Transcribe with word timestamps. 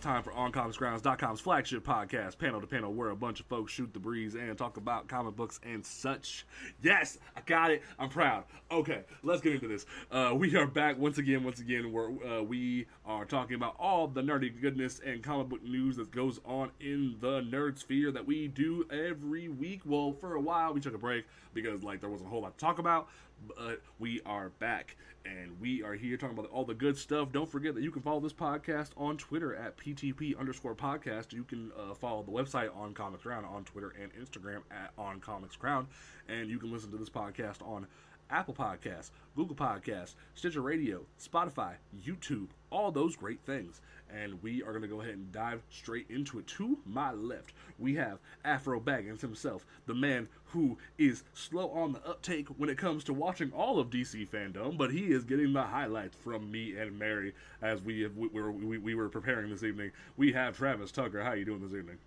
The 0.00 0.08
internet? 0.08 0.22
It 0.22 0.22
is 0.22 0.22
time 0.22 0.22
for 0.22 0.32
OnComicsGrounds.com's 0.32 1.40
flagship 1.40 1.84
podcast, 1.84 2.38
Panel 2.38 2.60
to 2.60 2.66
Panel, 2.66 2.92
where 2.92 3.10
a 3.10 3.16
bunch 3.16 3.40
of 3.40 3.46
folks 3.46 3.72
shoot 3.72 3.92
the 3.92 3.98
breeze 3.98 4.34
and 4.34 4.56
talk 4.56 4.76
about 4.76 5.08
comic 5.08 5.36
books 5.36 5.60
and 5.62 5.84
such. 5.84 6.46
Yes, 6.82 7.18
I 7.36 7.40
got 7.42 7.70
it. 7.70 7.82
I'm 7.98 8.08
proud. 8.08 8.44
Okay, 8.70 9.02
let's 9.22 9.42
get 9.42 9.54
into 9.54 9.68
this. 9.68 9.84
Uh, 10.10 10.32
we 10.34 10.56
are 10.56 10.66
back 10.66 10.98
once 10.98 11.18
again, 11.18 11.44
once 11.44 11.60
again, 11.60 11.92
where 11.92 12.10
uh, 12.26 12.42
we 12.42 12.86
are 13.04 13.24
talking 13.26 13.54
about 13.54 13.76
all 13.78 14.08
the 14.08 14.22
nerdy 14.22 14.60
goodness 14.60 15.00
and 15.04 15.22
comic 15.22 15.48
book 15.48 15.62
news 15.62 15.96
that 15.96 16.10
goes 16.10 16.40
on 16.44 16.70
in 16.80 17.16
the 17.20 17.42
nerd 17.42 17.78
sphere 17.78 18.10
that 18.12 18.26
we 18.26 18.48
do 18.48 18.86
every 18.90 19.48
week. 19.48 19.82
Well, 19.84 20.12
for 20.12 20.34
a 20.34 20.40
while, 20.40 20.72
we 20.72 20.80
took 20.80 20.94
a 20.94 20.98
break 20.98 21.26
because 21.54 21.82
like 21.82 22.00
there 22.00 22.10
wasn't 22.10 22.28
a 22.28 22.30
whole 22.30 22.42
lot 22.42 22.56
to 22.56 22.64
talk 22.64 22.78
about, 22.78 23.08
but 23.46 23.82
we 23.98 24.20
are 24.26 24.50
back 24.50 24.96
and 25.24 25.60
we 25.60 25.82
are 25.82 25.94
here 25.94 26.16
talking 26.16 26.36
about 26.38 26.50
all 26.50 26.64
the 26.64 26.74
good 26.74 26.96
stuff. 26.96 27.32
Don't 27.32 27.48
forget 27.50 27.74
that 27.74 27.82
you 27.82 27.90
can 27.90 28.02
follow 28.02 28.20
this 28.20 28.32
podcast 28.32 28.90
on 28.96 29.16
Twitter 29.16 29.54
at 29.54 29.76
PTP 29.76 30.38
underscore 30.38 30.74
podcast. 30.74 31.32
You 31.32 31.44
can 31.44 31.70
uh, 31.78 31.94
follow 31.94 32.22
the 32.22 32.32
website 32.32 32.74
on 32.76 32.94
Comics 32.94 33.22
Ground 33.22 33.46
on 33.46 33.64
Twitter 33.64 33.94
and 34.00 34.12
Instagram 34.14 34.62
at 34.70 34.92
on 34.98 35.20
Comics 35.20 35.56
Ground. 35.56 35.88
and 36.28 36.48
you 36.48 36.58
can 36.58 36.72
listen 36.72 36.90
to 36.90 36.96
this 36.96 37.10
podcast 37.10 37.62
on 37.66 37.86
Apple 38.30 38.54
Podcasts, 38.54 39.10
Google 39.36 39.56
Podcasts, 39.56 40.14
Stitcher 40.34 40.60
Radio, 40.60 41.02
Spotify, 41.20 41.74
YouTube, 42.06 42.48
all 42.70 42.90
those 42.90 43.16
great 43.16 43.40
things. 43.40 43.80
And 44.14 44.42
we 44.42 44.62
are 44.62 44.70
going 44.72 44.82
to 44.82 44.88
go 44.88 45.00
ahead 45.00 45.14
and 45.14 45.32
dive 45.32 45.62
straight 45.70 46.06
into 46.10 46.38
it. 46.38 46.46
To 46.48 46.78
my 46.84 47.12
left, 47.12 47.54
we 47.78 47.94
have 47.94 48.18
Afro 48.44 48.78
Baggins 48.78 49.22
himself, 49.22 49.64
the 49.86 49.94
man 49.94 50.28
who 50.46 50.76
is 50.98 51.24
slow 51.32 51.70
on 51.70 51.92
the 51.92 52.06
uptake 52.06 52.48
when 52.58 52.68
it 52.68 52.76
comes 52.76 53.04
to 53.04 53.14
watching 53.14 53.50
all 53.52 53.78
of 53.78 53.88
DC 53.88 54.28
fandom, 54.28 54.76
but 54.76 54.92
he 54.92 55.12
is 55.12 55.24
getting 55.24 55.52
the 55.54 55.62
highlights 55.62 56.16
from 56.16 56.50
me 56.50 56.76
and 56.76 56.98
Mary 56.98 57.32
as 57.62 57.80
we 57.80 58.02
have, 58.02 58.16
we, 58.16 58.28
were, 58.28 58.52
we, 58.52 58.76
we 58.76 58.94
were 58.94 59.08
preparing 59.08 59.50
this 59.50 59.62
evening. 59.62 59.92
We 60.16 60.32
have 60.32 60.56
Travis 60.56 60.92
Tucker. 60.92 61.22
How 61.22 61.30
are 61.30 61.36
you 61.36 61.46
doing 61.46 61.62
this 61.62 61.76
evening? 61.76 61.98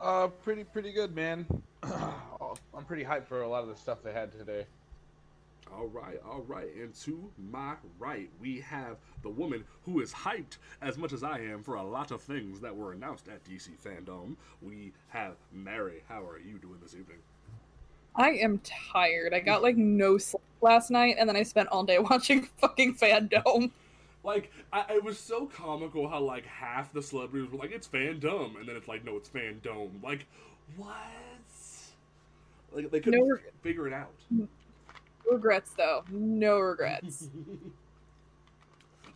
Uh, 0.00 0.28
pretty 0.28 0.64
pretty 0.64 0.92
good, 0.92 1.14
man. 1.14 1.44
I'm 1.82 2.84
pretty 2.86 3.04
hyped 3.04 3.26
for 3.26 3.42
a 3.42 3.48
lot 3.48 3.62
of 3.62 3.68
the 3.68 3.74
stuff 3.74 3.98
they 4.02 4.12
had 4.12 4.30
today. 4.32 4.64
All 5.76 5.86
right, 5.86 6.20
all 6.28 6.44
right. 6.46 6.74
And 6.74 6.94
to 7.02 7.30
my 7.50 7.74
right, 7.98 8.28
we 8.40 8.60
have 8.60 8.96
the 9.22 9.28
woman 9.28 9.64
who 9.84 10.00
is 10.00 10.12
hyped 10.12 10.58
as 10.82 10.98
much 10.98 11.12
as 11.12 11.22
I 11.22 11.38
am 11.40 11.62
for 11.62 11.74
a 11.74 11.82
lot 11.82 12.10
of 12.10 12.20
things 12.22 12.60
that 12.60 12.74
were 12.76 12.92
announced 12.92 13.28
at 13.28 13.44
DC 13.44 13.70
Fandom. 13.84 14.36
We 14.62 14.92
have 15.08 15.34
Mary. 15.52 16.02
How 16.08 16.24
are 16.26 16.38
you 16.38 16.58
doing 16.58 16.78
this 16.82 16.94
evening? 16.94 17.18
I 18.16 18.30
am 18.30 18.60
tired. 18.92 19.32
I 19.32 19.40
got 19.40 19.62
like 19.62 19.76
no 19.76 20.18
sleep 20.18 20.42
last 20.60 20.90
night, 20.90 21.16
and 21.18 21.28
then 21.28 21.36
I 21.36 21.42
spent 21.42 21.68
all 21.68 21.84
day 21.84 21.98
watching 22.10 22.48
fucking 22.58 22.96
Fandom. 22.96 23.70
Like, 24.24 24.52
I, 24.72 24.94
it 24.94 25.04
was 25.04 25.18
so 25.18 25.46
comical 25.46 26.08
how, 26.08 26.20
like, 26.20 26.44
half 26.44 26.92
the 26.92 27.02
celebrities 27.02 27.50
were 27.50 27.58
like, 27.58 27.70
it's 27.70 27.86
Fandom, 27.86 28.58
and 28.58 28.68
then 28.68 28.76
it's 28.76 28.88
like, 28.88 29.04
no, 29.04 29.16
it's 29.16 29.28
Fandom. 29.28 30.02
Like, 30.02 30.26
what? 30.76 30.96
Like, 32.72 32.90
they 32.90 33.00
couldn't 33.00 33.26
No 33.26 33.38
figure 33.62 33.86
it 33.86 33.92
out. 33.92 34.12
Mm-hmm. 34.32 34.44
Regrets 35.30 35.72
though. 35.76 36.04
No 36.10 36.58
regrets. 36.58 37.28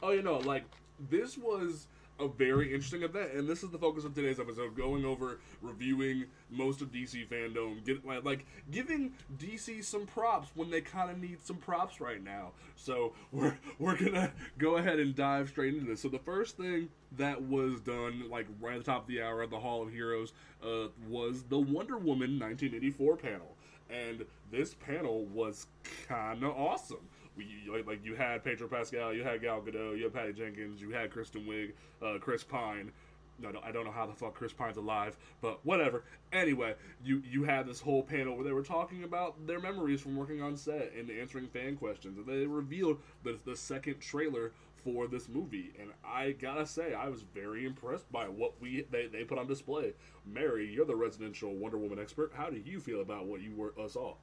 Oh, 0.05 0.11
you 0.11 0.23
know, 0.23 0.39
like 0.39 0.65
this 1.09 1.39
was 1.39 1.87
a 2.19 2.28
very 2.28 2.73
interesting 2.73 3.03
event, 3.03 3.33
and 3.33 3.49
this 3.49 3.62
is 3.62 3.71
the 3.71 3.78
focus 3.78 4.05
of 4.05 4.15
today's 4.15 4.41
episode: 4.41 4.77
going 4.77 5.05
over 5.05 5.39
reviewing 5.61 6.25
most 6.50 6.83
of 6.83 6.93
DC 6.93 7.28
fandom, 7.28 7.84
get 7.84 8.05
like, 8.05 8.25
like 8.25 8.47
giving 8.71 9.12
DC 9.39 9.84
some 9.84 10.06
props 10.06 10.50
when 10.55 10.71
they 10.71 10.81
kind 10.81 11.11
of 11.11 11.21
need 11.21 11.39
some 11.45 11.56
props 11.56 12.00
right 12.00 12.23
now. 12.23 12.50
So 12.77 13.12
we're 13.33 13.56
we're 13.79 13.97
gonna 13.97 14.33
go 14.59 14.77
ahead 14.77 14.99
and 14.99 15.15
dive 15.15 15.49
straight 15.49 15.75
into 15.75 15.87
this. 15.87 16.00
So 16.00 16.09
the 16.09 16.19
first 16.19 16.56
thing 16.56 16.89
that 17.17 17.43
was 17.43 17.81
done, 17.81 18.29
like 18.31 18.47
right 18.61 18.75
at 18.77 18.84
the 18.84 18.91
top 18.91 19.03
of 19.03 19.09
the 19.09 19.23
hour 19.23 19.43
at 19.43 19.50
the 19.50 19.61
Hall 19.61 19.83
of 19.83 19.93
Heroes, 19.93 20.33
uh, 20.65 20.89
was 21.09 21.44
the 21.44 21.59
Wonder 21.59 21.97
Woman 21.97 22.39
1984 22.39 23.17
panel, 23.19 23.56
and 23.91 24.25
this 24.50 24.75
panel 24.75 25.25
was 25.26 25.66
kind 26.09 26.43
of 26.43 26.56
awesome 26.56 27.09
we, 27.37 27.47
like, 27.70 27.87
like 27.87 28.04
you 28.04 28.15
had 28.15 28.44
Pedro 28.44 28.69
Pascal, 28.69 29.12
you 29.12 29.22
had 29.22 29.41
Gal 29.41 29.60
Gadot, 29.60 29.97
you 29.97 30.04
had 30.04 30.15
Patty 30.15 30.32
Jenkins, 30.32 30.81
you 30.81 30.91
had 30.91 31.10
Kristen 31.10 31.43
Wiig, 31.43 31.72
uh, 32.03 32.19
Chris 32.19 32.44
Pine. 32.44 32.93
No, 33.38 33.50
no, 33.50 33.60
I 33.65 33.72
don't 33.72 33.84
know 33.84 33.91
how 33.91 34.06
the 34.06 34.12
fuck 34.12 34.34
Chris 34.34 34.53
Pine's 34.53 34.76
alive, 34.76 35.16
but 35.41 35.65
whatever. 35.65 36.04
Anyway, 36.32 36.75
you 37.03 37.22
you 37.28 37.44
had 37.44 37.66
this 37.66 37.81
whole 37.81 38.03
panel 38.03 38.37
where 38.37 38.44
they 38.44 38.53
were 38.53 38.62
talking 38.62 39.04
about 39.04 39.47
their 39.47 39.59
memories 39.59 40.00
from 40.00 40.16
working 40.16 40.43
on 40.43 40.56
set 40.56 40.93
and 40.97 41.10
answering 41.10 41.49
fan 41.49 41.76
questions, 41.76 42.19
and 42.19 42.26
they 42.26 42.47
revealed 42.47 43.00
the 43.25 43.38
the 43.44 43.56
second 43.56 44.00
trailer 44.00 44.53
for 44.84 45.06
this 45.06 45.28
movie, 45.28 45.72
and 45.81 45.91
I 46.04 46.32
gotta 46.32 46.66
say, 46.66 46.94
I 46.94 47.09
was 47.09 47.22
very 47.34 47.65
impressed 47.65 48.10
by 48.10 48.25
what 48.25 48.54
we 48.60 48.84
they, 48.91 49.06
they 49.06 49.25
put 49.25 49.38
on 49.38 49.47
display. 49.47 49.93
Mary, 50.26 50.72
you're 50.72 50.87
the 50.87 50.97
residential 50.97 51.54
Wonder 51.54 51.78
Woman 51.78 51.98
expert. 51.98 52.32
How 52.34 52.50
do 52.50 52.60
you 52.65 52.81
feel 52.81 53.00
about 53.00 53.26
what 53.26 53.41
you 53.41 53.54
were 53.54 53.72
uh, 53.78 53.88
saw? 53.88 54.15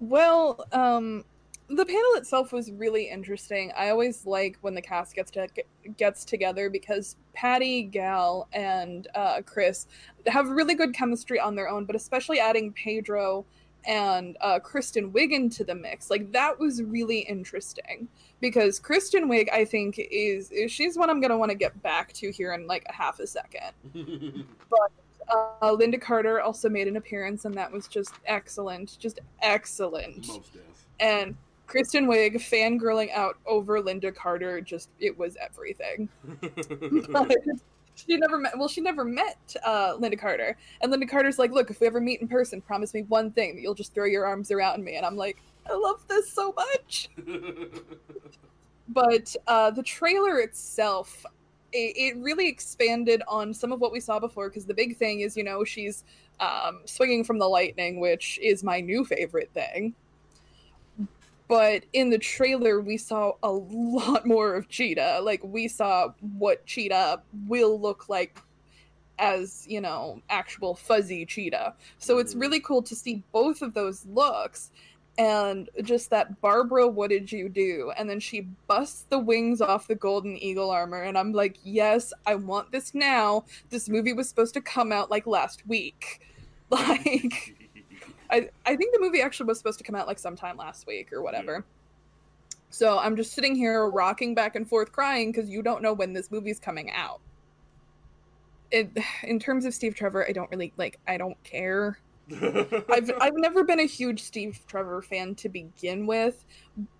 well, 0.00 0.64
um, 0.72 1.24
the 1.68 1.84
panel 1.84 2.14
itself 2.14 2.52
was 2.52 2.70
really 2.72 3.10
interesting. 3.10 3.72
I 3.76 3.90
always 3.90 4.24
like 4.24 4.56
when 4.62 4.74
the 4.74 4.82
cast 4.82 5.14
gets 5.14 5.30
to 5.32 5.48
gets 5.96 6.24
together 6.24 6.70
because 6.70 7.16
Patty, 7.34 7.82
Gal, 7.82 8.48
and 8.52 9.06
uh, 9.14 9.42
Chris 9.44 9.86
have 10.26 10.48
really 10.48 10.74
good 10.74 10.94
chemistry 10.94 11.38
on 11.38 11.54
their 11.54 11.68
own, 11.68 11.84
but 11.84 11.94
especially 11.94 12.40
adding 12.40 12.72
Pedro 12.72 13.44
and 13.86 14.36
uh, 14.40 14.58
Kristen 14.60 15.12
Wiig 15.12 15.32
into 15.32 15.62
the 15.62 15.74
mix, 15.74 16.10
like 16.10 16.32
that 16.32 16.58
was 16.58 16.82
really 16.82 17.20
interesting 17.20 18.08
because 18.40 18.78
Kristen 18.78 19.28
Wiig, 19.28 19.48
I 19.52 19.64
think, 19.64 19.98
is, 19.98 20.52
she's 20.68 20.96
what 20.96 21.10
I'm 21.10 21.20
gonna 21.20 21.38
want 21.38 21.50
to 21.50 21.56
get 21.56 21.80
back 21.82 22.12
to 22.14 22.30
here 22.30 22.52
in 22.52 22.66
like 22.66 22.84
a 22.88 22.92
half 22.92 23.20
a 23.20 23.26
second. 23.26 23.72
but 24.70 24.90
uh, 25.30 25.72
Lynda 25.72 26.00
Carter 26.00 26.40
also 26.40 26.68
made 26.68 26.88
an 26.88 26.96
appearance, 26.96 27.44
and 27.44 27.54
that 27.54 27.70
was 27.70 27.88
just 27.88 28.14
excellent, 28.26 28.98
just 28.98 29.20
excellent. 29.42 30.26
And 31.00 31.36
Kristen 31.66 32.06
Wiig 32.06 32.36
fangirling 32.36 33.12
out 33.12 33.36
over 33.46 33.80
Lynda 33.80 34.14
Carter, 34.14 34.60
just 34.60 34.88
it 34.98 35.16
was 35.16 35.36
everything. 35.40 36.08
But 37.10 37.36
she 37.94 38.16
never 38.16 38.38
met. 38.38 38.58
Well, 38.58 38.68
she 38.68 38.80
never 38.80 39.04
met 39.04 39.54
uh, 39.64 39.94
Lynda 39.96 40.18
Carter, 40.18 40.56
and 40.80 40.92
Lynda 40.92 41.08
Carter's 41.08 41.38
like, 41.38 41.52
"Look, 41.52 41.70
if 41.70 41.80
we 41.80 41.86
ever 41.86 42.00
meet 42.00 42.20
in 42.20 42.28
person, 42.28 42.60
promise 42.60 42.94
me 42.94 43.02
one 43.02 43.30
thing 43.30 43.54
that 43.54 43.62
you'll 43.62 43.74
just 43.74 43.94
throw 43.94 44.06
your 44.06 44.24
arms 44.26 44.50
around 44.50 44.82
me." 44.82 44.96
And 44.96 45.04
I'm 45.04 45.16
like, 45.16 45.36
"I 45.68 45.74
love 45.74 46.06
this 46.08 46.32
so 46.32 46.54
much." 46.56 47.10
But 48.88 49.36
uh, 49.46 49.70
the 49.70 49.82
trailer 49.82 50.38
itself, 50.38 51.24
it, 51.72 51.94
it 51.96 52.16
really 52.16 52.48
expanded 52.48 53.22
on 53.28 53.52
some 53.52 53.70
of 53.70 53.80
what 53.80 53.92
we 53.92 54.00
saw 54.00 54.18
before 54.18 54.48
because 54.48 54.64
the 54.64 54.74
big 54.74 54.96
thing 54.96 55.20
is, 55.20 55.36
you 55.36 55.44
know, 55.44 55.62
she's 55.62 56.04
um, 56.40 56.80
swinging 56.86 57.22
from 57.22 57.38
the 57.38 57.48
lightning, 57.48 58.00
which 58.00 58.38
is 58.42 58.64
my 58.64 58.80
new 58.80 59.04
favorite 59.04 59.50
thing. 59.52 59.94
But 61.48 61.84
in 61.92 62.10
the 62.10 62.18
trailer, 62.18 62.80
we 62.80 62.96
saw 62.96 63.32
a 63.42 63.50
lot 63.50 64.26
more 64.26 64.54
of 64.54 64.68
Cheetah. 64.68 65.20
Like, 65.22 65.42
we 65.42 65.68
saw 65.68 66.12
what 66.20 66.64
Cheetah 66.66 67.22
will 67.46 67.80
look 67.80 68.08
like 68.08 68.38
as, 69.18 69.66
you 69.68 69.80
know, 69.80 70.20
actual 70.30 70.74
fuzzy 70.74 71.24
Cheetah. 71.26 71.74
So 71.98 72.18
it's 72.18 72.34
Mhm. 72.34 72.40
really 72.40 72.60
cool 72.60 72.82
to 72.82 72.94
see 72.94 73.22
both 73.32 73.62
of 73.62 73.74
those 73.74 74.04
looks 74.06 74.70
and 75.18 75.68
just 75.82 76.10
that 76.10 76.40
Barbara, 76.40 76.86
what 76.86 77.10
did 77.10 77.30
you 77.32 77.48
do? 77.48 77.92
And 77.98 78.08
then 78.08 78.20
she 78.20 78.42
busts 78.68 79.04
the 79.10 79.18
wings 79.18 79.60
off 79.60 79.88
the 79.88 79.96
golden 79.96 80.36
eagle 80.38 80.70
armor, 80.70 81.02
and 81.02 81.18
I'm 81.18 81.32
like, 81.32 81.58
yes, 81.64 82.12
I 82.24 82.36
want 82.36 82.70
this 82.70 82.94
now. 82.94 83.44
This 83.68 83.88
movie 83.88 84.12
was 84.12 84.28
supposed 84.28 84.54
to 84.54 84.60
come 84.60 84.92
out 84.92 85.10
like 85.10 85.26
last 85.26 85.66
week. 85.66 86.22
Like, 86.70 87.56
I, 88.30 88.50
I 88.66 88.76
think 88.76 88.92
the 88.92 89.00
movie 89.00 89.22
actually 89.22 89.46
was 89.46 89.56
supposed 89.56 89.78
to 89.78 89.84
come 89.84 89.94
out 89.94 90.06
like 90.06 90.18
sometime 90.18 90.58
last 90.58 90.86
week 90.86 91.14
or 91.14 91.22
whatever. 91.22 91.60
Hmm. 91.60 91.64
So 92.68 92.98
I'm 92.98 93.16
just 93.16 93.32
sitting 93.32 93.54
here 93.54 93.88
rocking 93.88 94.34
back 94.34 94.54
and 94.54 94.68
forth 94.68 94.92
crying 94.92 95.32
because 95.32 95.48
you 95.48 95.62
don't 95.62 95.80
know 95.80 95.94
when 95.94 96.12
this 96.12 96.30
movie's 96.30 96.60
coming 96.60 96.90
out. 96.90 97.20
It, 98.70 98.90
in 99.22 99.38
terms 99.38 99.64
of 99.64 99.72
Steve 99.72 99.94
Trevor, 99.94 100.28
I 100.28 100.32
don't 100.32 100.50
really 100.50 100.74
like. 100.76 100.98
I 101.08 101.16
don't 101.16 101.42
care. 101.42 101.98
I've 102.90 103.10
I've 103.20 103.36
never 103.36 103.64
been 103.64 103.80
a 103.80 103.86
huge 103.86 104.22
Steve 104.22 104.60
Trevor 104.66 105.00
fan 105.02 105.34
to 105.36 105.48
begin 105.48 106.06
with, 106.06 106.44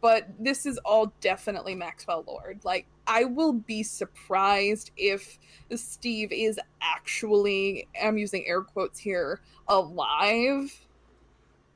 but 0.00 0.28
this 0.38 0.64
is 0.64 0.78
all 0.84 1.12
definitely 1.20 1.74
Maxwell 1.74 2.24
Lord. 2.26 2.60
Like 2.64 2.86
I 3.06 3.24
will 3.24 3.52
be 3.52 3.82
surprised 3.82 4.90
if 4.96 5.38
Steve 5.74 6.32
is 6.32 6.58
actually 6.80 7.86
I'm 8.02 8.16
using 8.16 8.44
air 8.46 8.62
quotes 8.62 8.98
here 8.98 9.40
alive. 9.68 10.86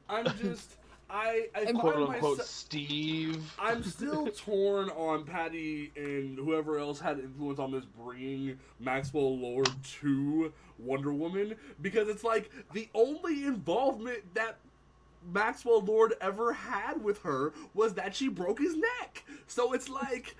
I'm 0.08 0.26
just 0.38 0.76
I 1.10 1.48
I 1.54 1.60
And 1.62 1.78
quote 1.78 1.96
unquote 1.96 2.08
myself- 2.38 2.42
Steve. 2.42 3.52
I'm 3.58 3.82
still 3.84 4.28
torn 4.28 4.88
on 4.90 5.24
Patty 5.24 5.92
and 5.94 6.38
whoever 6.38 6.78
else 6.78 7.00
had 7.00 7.18
influence 7.18 7.58
on 7.58 7.70
this 7.70 7.84
bringing 7.84 8.58
Maxwell 8.80 9.38
Lord 9.38 9.68
to 10.00 10.52
Wonder 10.82 11.12
Woman 11.12 11.54
because 11.80 12.08
it's 12.08 12.24
like 12.24 12.50
the 12.72 12.88
only 12.94 13.44
involvement 13.44 14.22
that 14.34 14.56
Maxwell 15.32 15.80
Lord 15.80 16.14
ever 16.20 16.52
had 16.52 17.02
with 17.02 17.18
her 17.22 17.52
was 17.74 17.94
that 17.94 18.14
she 18.14 18.28
broke 18.28 18.58
his 18.58 18.76
neck. 18.76 19.24
So 19.46 19.72
it's 19.72 19.88
like, 19.88 20.34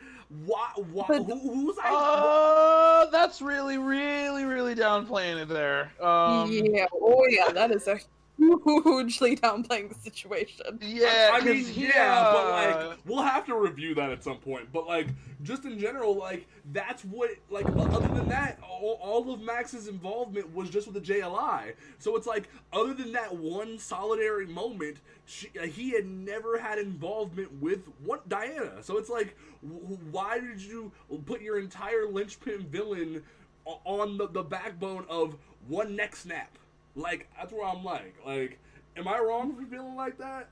why? 0.44 0.70
why 0.92 1.04
But- 1.08 1.22
who, 1.24 1.38
who's 1.38 1.76
I? 1.82 1.90
Uh, 1.94 3.10
that's 3.10 3.40
really, 3.40 3.78
really, 3.78 4.44
really 4.44 4.74
downplaying 4.74 5.40
it 5.42 5.48
there. 5.48 5.92
Um, 6.00 6.50
yeah, 6.50 6.86
oh 6.92 7.24
yeah, 7.28 7.52
that 7.52 7.70
is 7.70 7.86
a 7.86 8.00
hugely 8.38 9.37
downplaying 9.37 9.88
the 9.88 9.94
situation. 9.94 10.79
yeah. 10.81 11.31
I 11.32 11.38
'cause 11.38 11.49
mean, 11.49 11.64
he, 11.64 11.87
yeah, 11.87 12.31
but 12.32 12.49
like, 12.88 12.99
we'll 13.05 13.23
have 13.23 13.46
to 13.46 13.55
review 13.56 13.94
that 13.96 14.11
at 14.11 14.23
some 14.25 14.38
point. 14.38 14.73
But 14.73 14.87
like, 14.87 15.08
just 15.43 15.64
in 15.64 15.79
general, 15.79 16.14
like, 16.17 16.46
that's 16.73 17.05
what, 17.05 17.31
like, 17.50 17.67
other 17.67 18.08
than 18.08 18.29
that, 18.29 18.58
all, 18.62 18.99
all 19.00 19.32
of 19.32 19.40
Max's 19.40 19.88
involvement 19.88 20.52
was 20.55 20.70
just 20.70 20.87
with 20.87 20.94
the 21.05 21.12
JLI. 21.12 21.75
So 21.99 22.17
it's 22.17 22.26
like, 22.26 22.49
other 22.73 22.94
than 22.94 23.12
that 23.12 23.34
one 23.34 23.79
solitary 23.79 24.46
moment, 24.46 24.99
she, 25.25 25.49
uh, 25.61 25.64
he 25.67 25.90
had 25.90 26.06
never 26.06 26.58
had 26.58 26.79
involvement 26.79 27.52
with 27.61 27.81
what 28.05 28.29
Diana. 28.29 28.82
So 28.82 28.99
it's 28.99 29.08
like, 29.11 29.37
w- 29.62 29.99
why 30.11 30.38
did 30.40 30.61
you 30.61 30.90
put 31.26 31.40
your 31.43 31.58
entire 31.58 32.06
linchpin 32.06 32.67
villain 32.69 33.23
on 33.64 34.19
the, 34.19 34.29
the 34.29 34.43
backbone 34.43 35.05
of 35.08 35.37
one 35.69 35.94
neck 35.96 36.17
snap? 36.17 36.58
Like, 36.94 37.28
that's 37.36 37.52
where 37.52 37.66
I'm 37.66 37.84
like, 37.84 38.14
like, 38.26 38.58
am 38.96 39.08
I 39.08 39.18
wrong 39.18 39.54
for 39.54 39.64
feeling 39.66 39.94
like 39.94 40.18
that? 40.18 40.48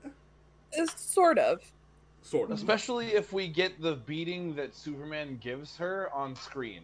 It's 0.71 1.01
sort 1.01 1.37
of. 1.37 1.61
Sort 2.23 2.51
of. 2.51 2.57
especially 2.57 3.07
if 3.07 3.33
we 3.33 3.47
get 3.47 3.81
the 3.81 3.95
beating 3.95 4.55
that 4.55 4.75
Superman 4.75 5.39
gives 5.41 5.75
her 5.77 6.09
on 6.13 6.35
screen. 6.35 6.81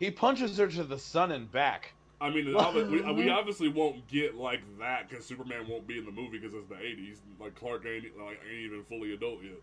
He 0.00 0.10
punches 0.10 0.58
her 0.58 0.66
to 0.66 0.82
the 0.82 0.98
sun 0.98 1.30
and 1.32 1.50
back. 1.50 1.92
I 2.20 2.30
mean, 2.30 2.46
we, 2.46 3.02
we 3.12 3.30
obviously 3.30 3.68
won't 3.68 4.06
get 4.08 4.34
like 4.34 4.60
that 4.78 5.08
because 5.08 5.24
Superman 5.24 5.68
won't 5.68 5.86
be 5.86 5.98
in 5.98 6.04
the 6.04 6.10
movie 6.10 6.38
because 6.38 6.54
it's 6.54 6.66
the 6.68 6.74
'80s. 6.74 7.18
Like 7.38 7.54
Clark 7.54 7.84
ain't 7.86 8.04
like 8.18 8.40
ain't 8.50 8.60
even 8.60 8.84
fully 8.84 9.12
adult 9.12 9.42
yet. 9.42 9.60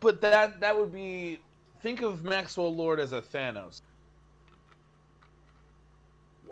But 0.00 0.20
that 0.20 0.60
that 0.60 0.76
would 0.76 0.92
be 0.92 1.38
think 1.82 2.02
of 2.02 2.24
Maxwell 2.24 2.74
Lord 2.74 2.98
as 2.98 3.12
a 3.12 3.22
Thanos. 3.22 3.82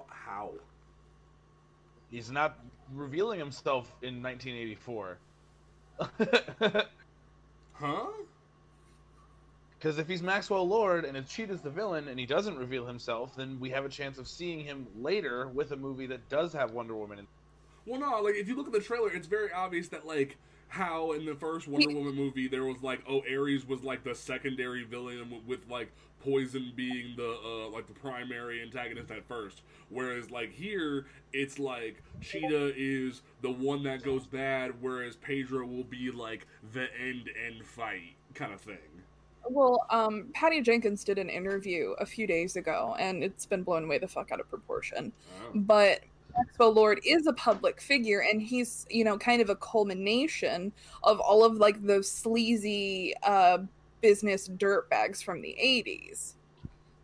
How? 0.06 0.53
He's 2.12 2.31
not 2.31 2.59
revealing 2.94 3.41
himself 3.41 3.93
in 4.03 4.23
1984. 4.23 5.19
Huh? 7.73 8.06
Because 9.76 9.99
if 9.99 10.06
he's 10.06 10.23
Maxwell 10.23 10.69
Lord 10.69 11.05
and 11.05 11.17
if 11.17 11.29
Cheetah's 11.29 11.62
the 11.62 11.70
villain 11.70 12.06
and 12.06 12.20
he 12.20 12.26
doesn't 12.26 12.56
reveal 12.56 12.87
himself, 12.87 13.35
then 13.35 13.59
we 13.59 13.70
have 13.70 13.85
a 13.85 13.88
chance 13.88 14.19
of 14.19 14.29
seeing 14.29 14.61
him 14.61 14.87
later 15.00 15.49
with 15.49 15.73
a 15.73 15.76
movie 15.76 16.06
that 16.06 16.29
does 16.29 16.53
have 16.53 16.70
Wonder 16.70 16.94
Woman 16.94 17.19
in 17.19 17.26
Well, 17.85 17.99
no. 17.99 18.20
Like 18.20 18.37
if 18.37 18.47
you 18.47 18.55
look 18.55 18.69
at 18.69 18.73
the 18.73 18.81
trailer, 18.81 19.11
it's 19.11 19.26
very 19.26 19.50
obvious 19.50 19.88
that 19.88 20.06
like 20.06 20.37
how 20.73 21.13
in 21.13 21.27
the 21.27 21.35
first 21.35 21.69
Wonder 21.69 21.91
Woman 21.91 22.15
movie 22.15 22.49
there 22.49 22.65
was 22.65 22.83
like 22.83 23.01
oh 23.07 23.23
Ares 23.31 23.69
was 23.69 23.83
like 23.83 24.05
the 24.05 24.15
secondary 24.15 24.85
villain 24.85 25.31
with, 25.31 25.45
with 25.45 25.71
like 25.71 25.93
Poison 26.25 26.73
being 26.75 27.15
the 27.17 27.37
uh, 27.45 27.69
like 27.69 27.87
the 27.89 27.93
primary 27.93 28.63
antagonist 28.63 29.11
at 29.11 29.27
first, 29.27 29.63
whereas 29.91 30.31
like 30.31 30.51
here 30.53 31.07
it's 31.33 31.59
like 31.59 32.03
Cheetah 32.21 32.75
is 32.77 33.23
the 33.43 33.51
one 33.51 33.83
that 33.83 34.03
goes 34.03 34.27
bad, 34.27 34.73
whereas 34.81 35.17
Pedro 35.17 35.67
will 35.67 35.85
be 35.85 36.11
like 36.11 36.47
the 36.73 36.87
end 36.99 37.29
end 37.47 37.67
fight 37.67 38.15
kind 38.35 38.53
of 38.53 38.61
thing. 38.61 38.77
Well, 39.49 39.85
um, 39.91 40.29
Patty 40.33 40.61
Jenkins 40.61 41.03
did 41.03 41.19
an 41.19 41.29
interview 41.29 41.95
a 41.99 42.07
few 42.07 42.29
days 42.29 42.55
ago, 42.55 42.95
and 42.99 43.25
it's 43.25 43.45
been 43.45 43.65
blown 43.65 43.89
way 43.89 43.99
the 43.99 44.07
fuck 44.07 44.31
out 44.31 44.39
of 44.39 44.49
proportion. 44.49 45.13
Oh. 45.43 45.51
But 45.55 46.01
Maxwell 46.37 46.73
Lord 46.73 47.00
is 47.05 47.26
a 47.26 47.32
public 47.32 47.81
figure, 47.81 48.20
and 48.20 48.40
he's 48.40 48.87
you 48.90 49.05
know 49.05 49.19
kind 49.19 49.43
of 49.43 49.50
a 49.50 49.56
culmination 49.56 50.73
of 51.02 51.20
all 51.20 51.44
of 51.44 51.56
like 51.56 51.82
those 51.82 52.11
sleazy 52.11 53.14
uh, 53.23 53.58
business 54.00 54.49
dirtbags 54.49 55.23
from 55.23 55.43
the 55.43 55.56
'80s. 55.61 56.34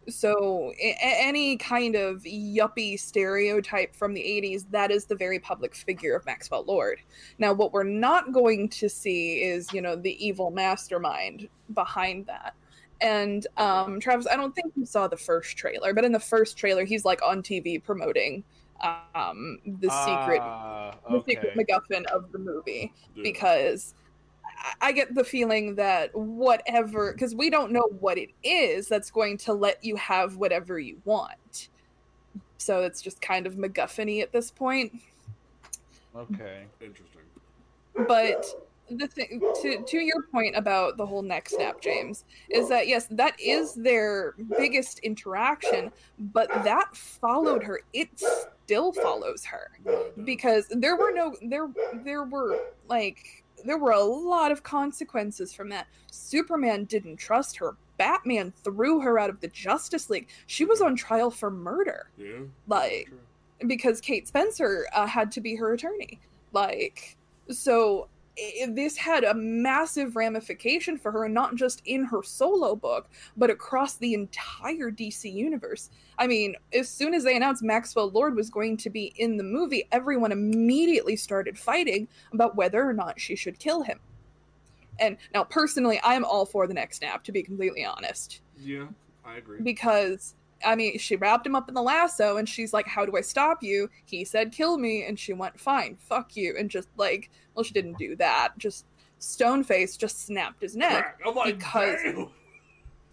So 0.08 0.72
any 0.78 1.56
kind 1.58 1.94
of 1.94 2.22
yuppie 2.22 2.98
stereotype 2.98 3.94
from 3.94 4.14
the 4.14 4.22
80s, 4.22 4.64
that 4.70 4.90
is 4.90 5.04
the 5.04 5.14
very 5.14 5.38
public 5.38 5.74
figure 5.74 6.16
of 6.16 6.24
Maxwell 6.24 6.64
Lord. 6.66 7.00
Now, 7.38 7.52
what 7.52 7.72
we're 7.72 7.82
not 7.82 8.32
going 8.32 8.70
to 8.70 8.88
see 8.88 9.42
is, 9.42 9.70
you 9.72 9.82
know, 9.82 9.96
the 9.96 10.24
evil 10.24 10.50
mastermind 10.50 11.48
behind 11.74 12.24
that. 12.24 12.54
And 13.00 13.46
um, 13.56 14.00
Travis, 14.00 14.26
I 14.26 14.36
don't 14.36 14.54
think 14.54 14.72
you 14.76 14.86
saw 14.86 15.06
the 15.06 15.16
first 15.16 15.56
trailer, 15.56 15.94
but 15.94 16.04
in 16.04 16.12
the 16.12 16.20
first 16.20 16.56
trailer, 16.56 16.84
he's 16.84 17.04
like 17.04 17.22
on 17.22 17.42
TV 17.42 17.82
promoting 17.82 18.42
um, 18.82 19.58
the 19.64 19.90
secret, 19.90 20.40
Ah, 20.40 20.94
the 21.10 21.22
secret 21.28 21.56
MacGuffin 21.56 22.04
of 22.06 22.30
the 22.32 22.38
movie 22.38 22.92
Yeah. 23.14 23.22
because 23.22 23.94
I- 24.44 24.88
I 24.88 24.92
get 24.92 25.14
the 25.14 25.24
feeling 25.24 25.74
that 25.76 26.14
whatever, 26.14 27.12
because 27.12 27.34
we 27.34 27.50
don't 27.50 27.70
know 27.72 27.88
what 28.00 28.18
it 28.18 28.30
is 28.42 28.88
that's 28.88 29.10
going 29.10 29.36
to 29.38 29.52
let 29.52 29.82
you 29.84 29.96
have 29.96 30.36
whatever 30.36 30.78
you 30.78 31.00
want. 31.04 31.68
So 32.58 32.82
it's 32.82 33.00
just 33.00 33.20
kind 33.20 33.46
of 33.46 33.54
MacGuffin 33.54 34.20
at 34.22 34.32
this 34.32 34.50
point. 34.50 34.92
Okay. 36.16 36.64
Interesting. 36.80 37.22
but 38.06 38.46
the 38.90 39.06
thing 39.06 39.40
to 39.62 39.82
to 39.86 39.98
your 39.98 40.22
point 40.32 40.56
about 40.56 40.96
the 40.96 41.04
whole 41.04 41.22
neck 41.22 41.48
snap 41.48 41.80
james 41.80 42.24
is 42.48 42.68
that 42.68 42.88
yes 42.88 43.06
that 43.10 43.38
is 43.40 43.74
their 43.74 44.34
biggest 44.56 44.98
interaction 45.00 45.92
but 46.18 46.48
that 46.64 46.96
followed 46.96 47.62
her. 47.62 47.80
It 47.92 48.08
still 48.64 48.92
follows 48.92 49.44
her 49.44 49.70
because 50.24 50.66
there 50.70 50.96
were 50.96 51.12
no 51.12 51.34
there 51.42 51.68
there 52.04 52.24
were 52.24 52.58
like 52.88 53.44
there 53.64 53.78
were 53.78 53.92
a 53.92 54.02
lot 54.02 54.52
of 54.52 54.62
consequences 54.62 55.52
from 55.52 55.68
that. 55.70 55.86
Superman 56.10 56.84
didn't 56.84 57.16
trust 57.16 57.56
her. 57.58 57.76
Batman 57.96 58.52
threw 58.62 59.00
her 59.00 59.18
out 59.18 59.30
of 59.30 59.40
the 59.40 59.48
justice 59.48 60.10
league. 60.10 60.28
She 60.46 60.64
was 60.64 60.80
on 60.80 60.94
trial 60.94 61.30
for 61.30 61.50
murder. 61.50 62.10
Yeah. 62.16 62.40
like 62.66 63.10
because 63.66 64.00
Kate 64.00 64.28
Spencer 64.28 64.86
uh, 64.92 65.06
had 65.06 65.32
to 65.32 65.40
be 65.40 65.56
her 65.56 65.72
attorney. 65.72 66.20
Like, 66.52 67.16
so 67.50 68.08
i 68.38 68.66
this 68.70 68.96
had 68.96 69.24
a 69.24 69.34
massive 69.34 70.16
ramification 70.16 70.96
for 70.98 71.10
her, 71.12 71.24
and 71.24 71.34
not 71.34 71.54
just 71.54 71.82
in 71.84 72.04
her 72.04 72.22
solo 72.22 72.76
book, 72.76 73.08
but 73.36 73.50
across 73.50 73.96
the 73.96 74.14
entire 74.14 74.90
DC 74.90 75.32
universe. 75.32 75.90
I 76.18 76.26
mean, 76.26 76.54
as 76.72 76.88
soon 76.88 77.14
as 77.14 77.24
they 77.24 77.36
announced 77.36 77.62
Maxwell 77.62 78.10
Lord 78.10 78.34
was 78.36 78.50
going 78.50 78.76
to 78.78 78.90
be 78.90 79.12
in 79.16 79.36
the 79.36 79.44
movie, 79.44 79.88
everyone 79.92 80.32
immediately 80.32 81.16
started 81.16 81.58
fighting 81.58 82.08
about 82.32 82.56
whether 82.56 82.82
or 82.86 82.92
not 82.92 83.20
she 83.20 83.36
should 83.36 83.58
kill 83.58 83.82
him. 83.82 84.00
And 85.00 85.16
now, 85.32 85.44
personally, 85.44 86.00
I'm 86.02 86.24
all 86.24 86.44
for 86.44 86.66
the 86.66 86.74
next 86.74 86.98
snap, 86.98 87.22
to 87.24 87.32
be 87.32 87.42
completely 87.42 87.84
honest 87.84 88.40
Yeah, 88.56 88.88
I 89.24 89.36
agree. 89.36 89.60
because 89.60 90.34
I 90.64 90.74
mean, 90.74 90.98
she 90.98 91.16
wrapped 91.16 91.46
him 91.46 91.54
up 91.54 91.68
in 91.68 91.74
the 91.74 91.82
lasso 91.82 92.36
and 92.36 92.48
she's 92.48 92.72
like, 92.72 92.86
How 92.86 93.04
do 93.06 93.16
I 93.16 93.20
stop 93.20 93.62
you? 93.62 93.88
He 94.04 94.24
said, 94.24 94.52
Kill 94.52 94.78
me. 94.78 95.04
And 95.04 95.18
she 95.18 95.32
went, 95.32 95.58
Fine, 95.58 95.96
fuck 96.00 96.36
you. 96.36 96.54
And 96.58 96.68
just 96.70 96.88
like, 96.96 97.30
well, 97.54 97.62
she 97.64 97.72
didn't 97.74 97.98
do 97.98 98.16
that. 98.16 98.50
Just 98.58 98.86
Stoneface 99.20 99.98
just 99.98 100.24
snapped 100.26 100.62
his 100.62 100.76
neck 100.76 101.18
I'm 101.26 101.34
because- 101.56 101.98
damn. 102.04 102.28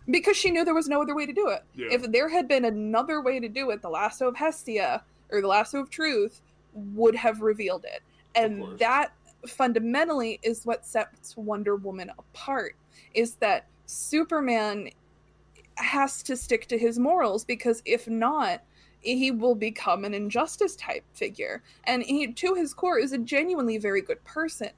because 0.10 0.38
she 0.38 0.52
knew 0.52 0.64
there 0.64 0.74
was 0.76 0.88
no 0.88 1.02
other 1.02 1.16
way 1.16 1.26
to 1.26 1.34
do 1.34 1.48
it. 1.50 1.64
Yeah. 1.74 1.88
If 1.92 2.12
there 2.12 2.30
had 2.30 2.48
been 2.48 2.66
another 2.66 3.22
way 3.22 3.40
to 3.40 3.50
do 3.50 3.72
it, 3.72 3.82
the 3.82 3.90
lasso 3.90 4.28
of 4.28 4.36
Hestia 4.36 5.04
or 5.32 5.42
the 5.42 5.48
lasso 5.48 5.80
of 5.80 5.90
truth 5.90 6.42
would 6.74 7.16
have 7.16 7.42
revealed 7.42 7.86
it. 7.86 8.02
And 8.36 8.78
that 8.80 9.14
fundamentally 9.48 10.40
is 10.44 10.66
what 10.66 10.86
sets 10.86 11.36
Wonder 11.38 11.76
Woman 11.76 12.12
apart 12.18 12.76
is 13.14 13.36
that 13.36 13.68
Superman 13.86 14.90
has 15.76 16.24
to 16.24 16.36
stick 16.36 16.68
to 16.68 16.78
his 16.78 17.00
morals 17.00 17.44
because 17.46 17.82
if 17.86 18.08
not 18.08 18.62
he 19.02 19.30
will 19.30 19.56
become 19.56 20.04
an 20.04 20.14
injustice 20.14 20.76
type 20.76 21.04
figure 21.14 21.62
and 21.84 22.02
he 22.04 22.32
to 22.34 22.54
his 22.56 22.74
core 22.74 22.98
is 22.98 23.12
a 23.12 23.18
genuinely 23.18 23.78
very 23.78 24.02
good 24.02 24.24
person 24.24 24.70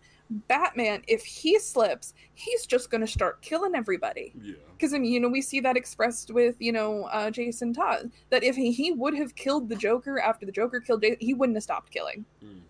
batman 0.47 1.01
if 1.07 1.23
he 1.23 1.57
slips 1.57 2.13
he's 2.33 2.65
just 2.65 2.89
going 2.89 2.99
to 2.99 3.07
start 3.07 3.41
killing 3.41 3.75
everybody 3.75 4.33
yeah. 4.41 4.55
because 4.77 4.93
I 4.93 4.99
mean, 4.99 5.11
you 5.11 5.19
know, 5.19 5.29
we 5.29 5.41
see 5.41 5.59
that 5.61 5.75
expressed 5.75 6.31
with 6.31 6.55
you 6.59 6.71
know 6.71 7.05
uh, 7.05 7.31
Jason 7.31 7.73
Todd 7.73 8.11
that 8.29 8.43
if 8.43 8.55
he, 8.55 8.71
he 8.71 8.91
would 8.91 9.15
have 9.15 9.35
killed 9.35 9.69
the 9.69 9.75
Joker 9.75 10.19
after 10.19 10.45
the 10.45 10.51
Joker 10.51 10.79
killed 10.79 11.01
Jason, 11.01 11.17
he 11.19 11.33
wouldn't 11.33 11.55
have 11.55 11.63
stopped 11.63 11.91
killing. 11.91 12.25
Mhm. 12.43 12.61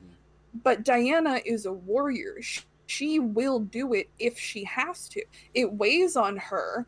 But 0.64 0.84
Diana 0.84 1.42
is 1.46 1.66
a 1.66 1.74
warrior. 1.74 2.42
She, 2.42 2.62
she 2.88 3.20
will 3.20 3.60
do 3.60 3.94
it 3.94 4.10
if 4.18 4.40
she 4.40 4.64
has 4.64 5.10
to. 5.10 5.22
It 5.54 5.72
weighs 5.74 6.16
on 6.16 6.38
her, 6.38 6.88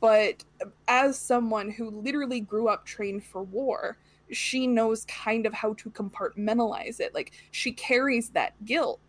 but 0.00 0.44
as 0.88 1.18
someone 1.18 1.70
who 1.70 1.90
literally 1.90 2.40
grew 2.40 2.68
up 2.68 2.84
trained 2.84 3.24
for 3.24 3.42
war, 3.42 3.96
she 4.30 4.66
knows 4.66 5.04
kind 5.06 5.46
of 5.46 5.52
how 5.52 5.74
to 5.74 5.90
compartmentalize 5.90 7.00
it. 7.00 7.14
Like 7.14 7.32
she 7.50 7.72
carries 7.72 8.30
that 8.30 8.52
guilt 8.64 9.00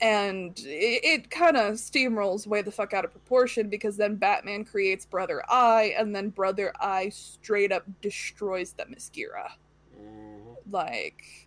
and 0.00 0.58
it, 0.60 1.04
it 1.04 1.30
kind 1.30 1.56
of 1.56 1.74
steamrolls 1.74 2.46
way 2.46 2.62
the 2.62 2.70
fuck 2.70 2.92
out 2.92 3.04
of 3.04 3.12
proportion 3.12 3.68
because 3.68 3.96
then 3.96 4.16
Batman 4.16 4.64
creates 4.64 5.06
Brother 5.06 5.42
Eye, 5.48 5.94
and 5.96 6.14
then 6.14 6.28
Brother 6.28 6.72
Eye 6.80 7.08
straight 7.08 7.72
up 7.72 7.84
destroys 8.02 8.72
the 8.72 8.84
Themyscira. 8.84 9.52
Mhm. 9.98 10.56
Like, 10.70 11.45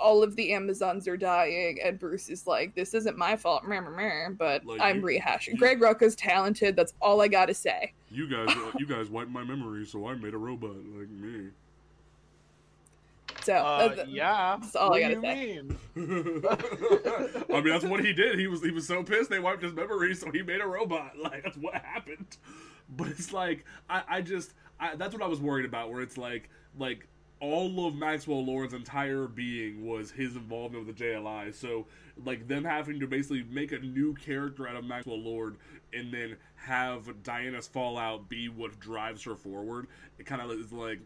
all 0.00 0.22
of 0.22 0.34
the 0.36 0.52
Amazons 0.52 1.06
are 1.06 1.16
dying, 1.16 1.78
and 1.84 1.98
Bruce 1.98 2.28
is 2.28 2.46
like, 2.46 2.74
"This 2.74 2.94
isn't 2.94 3.16
my 3.18 3.36
fault," 3.36 3.64
meh, 3.66 3.80
meh, 3.80 3.90
meh, 3.90 4.28
but 4.30 4.64
Like, 4.64 4.80
I'm 4.80 4.96
you- 4.96 5.02
rehashing. 5.20 5.48
you- 5.48 5.56
Greg 5.58 5.80
Rucka's 5.80 6.14
talented. 6.16 6.76
That's 6.76 6.94
all 7.00 7.20
I 7.20 7.28
gotta 7.28 7.54
say. 7.54 7.92
You 8.10 8.26
guys, 8.28 8.48
uh, 8.56 8.72
you 8.78 8.86
guys 8.86 9.08
wiped 9.10 9.30
my 9.30 9.44
memory, 9.44 9.84
so 9.86 10.06
I 10.08 10.14
made 10.14 10.34
a 10.34 10.38
robot 10.38 10.76
like 10.96 11.08
me. 11.10 11.48
So 13.42 13.54
Uh, 13.54 13.88
that's- 13.88 14.08
yeah. 14.08 14.56
that's 14.60 14.76
all 14.76 14.90
what 14.90 14.96
I 15.02 15.12
gotta 15.12 15.14
you 15.14 15.20
say. 15.22 15.62
mean? 15.62 15.78
I 17.50 17.60
mean, 17.60 17.68
that's 17.72 17.84
what 17.84 18.04
he 18.04 18.12
did. 18.12 18.38
He 18.38 18.46
was 18.48 18.62
he 18.62 18.70
was 18.70 18.86
so 18.86 19.02
pissed 19.02 19.30
they 19.30 19.38
wiped 19.38 19.62
his 19.62 19.72
memory, 19.72 20.14
so 20.14 20.30
he 20.30 20.42
made 20.42 20.60
a 20.60 20.66
robot. 20.66 21.18
Like 21.18 21.44
that's 21.44 21.56
what 21.56 21.74
happened. 21.74 22.36
But 22.96 23.08
it's 23.08 23.32
like 23.32 23.64
I, 23.88 24.02
I 24.08 24.20
just 24.20 24.52
I, 24.78 24.96
that's 24.96 25.14
what 25.14 25.22
I 25.22 25.26
was 25.26 25.40
worried 25.40 25.64
about. 25.64 25.90
Where 25.90 26.02
it's 26.02 26.18
like 26.18 26.50
like 26.78 27.06
all 27.40 27.86
of 27.86 27.94
Maxwell 27.94 28.44
Lord's 28.44 28.74
entire 28.74 29.26
being 29.26 29.86
was 29.86 30.10
his 30.10 30.36
involvement 30.36 30.86
with 30.86 30.96
the 30.96 31.04
JLI. 31.04 31.54
So 31.54 31.86
like 32.24 32.46
them 32.46 32.64
having 32.64 33.00
to 33.00 33.06
basically 33.06 33.44
make 33.50 33.72
a 33.72 33.78
new 33.78 34.14
character 34.14 34.68
out 34.68 34.76
of 34.76 34.84
Maxwell 34.84 35.18
Lord 35.18 35.56
and 35.92 36.12
then 36.12 36.36
have 36.56 37.22
Diana's 37.22 37.66
fallout 37.66 38.28
be 38.28 38.48
what 38.48 38.78
drives 38.78 39.24
her 39.24 39.34
forward. 39.34 39.86
It 40.18 40.26
kind 40.26 40.42
of 40.42 40.50
is 40.52 40.72
like 40.72 41.00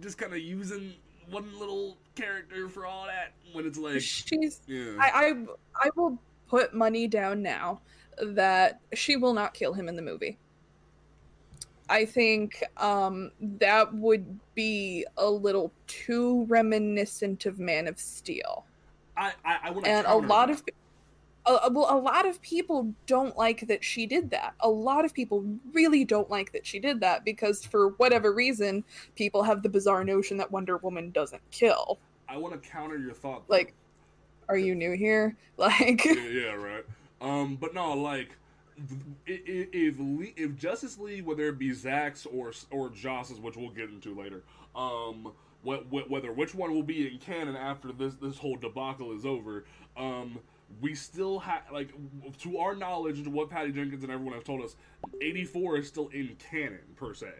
just 0.00 0.18
kind 0.18 0.32
of 0.32 0.38
using 0.38 0.94
one 1.30 1.58
little 1.58 1.96
character 2.14 2.68
for 2.68 2.86
all 2.86 3.06
that 3.06 3.32
when 3.52 3.66
it's 3.66 3.78
like 3.78 4.00
she's 4.00 4.60
yeah 4.66 4.92
I, 5.00 5.10
I 5.10 5.86
I 5.86 5.90
will 5.96 6.18
put 6.48 6.74
money 6.74 7.08
down 7.08 7.42
now 7.42 7.80
that 8.22 8.80
she 8.94 9.16
will 9.16 9.32
not 9.34 9.54
kill 9.54 9.72
him 9.72 9.88
in 9.88 9.96
the 9.96 10.02
movie. 10.02 10.38
I 11.88 12.04
think 12.04 12.62
um, 12.76 13.30
that 13.40 13.92
would 13.94 14.40
be 14.54 15.06
a 15.18 15.28
little 15.28 15.72
too 15.86 16.44
reminiscent 16.46 17.46
of 17.46 17.58
Man 17.58 17.86
of 17.86 17.98
Steel, 17.98 18.64
I 19.16 19.32
I, 19.44 19.58
I 19.64 19.70
want 19.70 19.84
to 19.84 19.90
and 19.90 20.06
a 20.06 20.14
lot 20.14 20.50
of 20.50 20.62
uh, 21.46 21.68
well, 21.72 21.94
a 21.94 22.00
lot 22.00 22.26
of 22.26 22.40
people 22.40 22.92
don't 23.06 23.36
like 23.36 23.66
that 23.66 23.84
she 23.84 24.06
did 24.06 24.30
that. 24.30 24.54
A 24.60 24.68
lot 24.68 25.04
of 25.04 25.12
people 25.12 25.44
really 25.72 26.04
don't 26.04 26.30
like 26.30 26.52
that 26.52 26.66
she 26.66 26.78
did 26.78 27.00
that 27.00 27.24
because, 27.24 27.64
for 27.64 27.90
whatever 27.90 28.32
reason, 28.32 28.82
people 29.14 29.42
have 29.42 29.62
the 29.62 29.68
bizarre 29.68 30.04
notion 30.04 30.38
that 30.38 30.50
Wonder 30.50 30.78
Woman 30.78 31.10
doesn't 31.10 31.42
kill. 31.50 31.98
I 32.28 32.38
want 32.38 32.60
to 32.60 32.68
counter 32.68 32.96
your 32.96 33.12
thought. 33.12 33.42
Like, 33.48 33.74
are 34.48 34.56
you 34.56 34.74
new 34.74 34.92
here? 34.92 35.36
Like, 35.56 36.04
yeah, 36.04 36.14
yeah, 36.14 36.52
right. 36.54 36.84
Um, 37.20 37.54
but 37.54 37.74
no, 37.74 37.92
like 37.92 38.30
if 39.26 39.96
if 40.36 40.56
Justice 40.56 40.98
League, 40.98 41.24
whether 41.24 41.48
it 41.48 41.58
be 41.58 41.72
Zack's 41.72 42.26
or 42.26 42.52
or 42.70 42.90
Joss's, 42.90 43.40
which 43.40 43.56
we'll 43.56 43.70
get 43.70 43.90
into 43.90 44.14
later, 44.14 44.42
um, 44.74 45.32
wh- 45.66 45.84
wh- 45.90 46.10
whether 46.10 46.32
which 46.32 46.54
one 46.54 46.72
will 46.74 46.82
be 46.82 47.06
in 47.06 47.18
canon 47.18 47.56
after 47.56 47.92
this 47.92 48.14
this 48.14 48.38
whole 48.38 48.56
debacle 48.56 49.12
is 49.16 49.24
over, 49.24 49.64
um, 49.96 50.38
we 50.80 50.94
still 50.94 51.38
have 51.40 51.62
like 51.72 51.90
to 52.38 52.58
our 52.58 52.74
knowledge 52.74 53.16
and 53.16 53.24
to 53.24 53.30
what 53.30 53.50
Patty 53.50 53.72
Jenkins 53.72 54.02
and 54.02 54.12
everyone 54.12 54.34
have 54.34 54.44
told 54.44 54.62
us, 54.62 54.76
eighty 55.20 55.44
four 55.44 55.76
is 55.76 55.88
still 55.88 56.08
in 56.08 56.36
canon 56.50 56.80
per 56.96 57.14
se. 57.14 57.32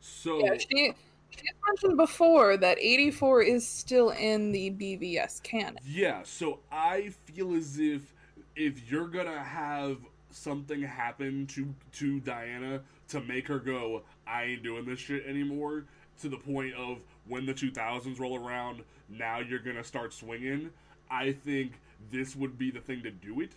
So 0.00 0.44
Yeah, 0.44 0.56
she 0.58 0.94
she 1.30 1.44
mentioned 1.66 1.96
before 1.96 2.56
that 2.58 2.78
84 2.78 3.42
is 3.42 3.66
still 3.66 4.10
in 4.10 4.52
the 4.52 4.70
BVS 4.70 5.42
canon. 5.42 5.78
Yeah, 5.84 6.22
so 6.24 6.58
I 6.70 7.10
feel 7.24 7.54
as 7.54 7.78
if 7.78 8.12
if 8.54 8.90
you're 8.90 9.08
gonna 9.08 9.42
have 9.42 9.96
something 10.34 10.82
happen 10.82 11.46
to 11.48 11.74
to 11.94 12.20
Diana 12.20 12.80
to 13.08 13.20
make 13.20 13.48
her 13.48 13.58
go, 13.58 14.02
I 14.26 14.44
ain't 14.44 14.62
doing 14.62 14.84
this 14.84 14.98
shit 14.98 15.26
anymore, 15.26 15.84
to 16.22 16.28
the 16.28 16.36
point 16.36 16.74
of 16.74 16.98
when 17.26 17.46
the 17.46 17.54
2000s 17.54 18.18
roll 18.18 18.44
around, 18.44 18.82
now 19.08 19.38
you're 19.40 19.58
gonna 19.58 19.84
start 19.84 20.12
swinging. 20.12 20.70
I 21.10 21.32
think 21.32 21.72
this 22.10 22.34
would 22.34 22.58
be 22.58 22.70
the 22.70 22.80
thing 22.80 23.02
to 23.02 23.10
do 23.10 23.40
it. 23.40 23.52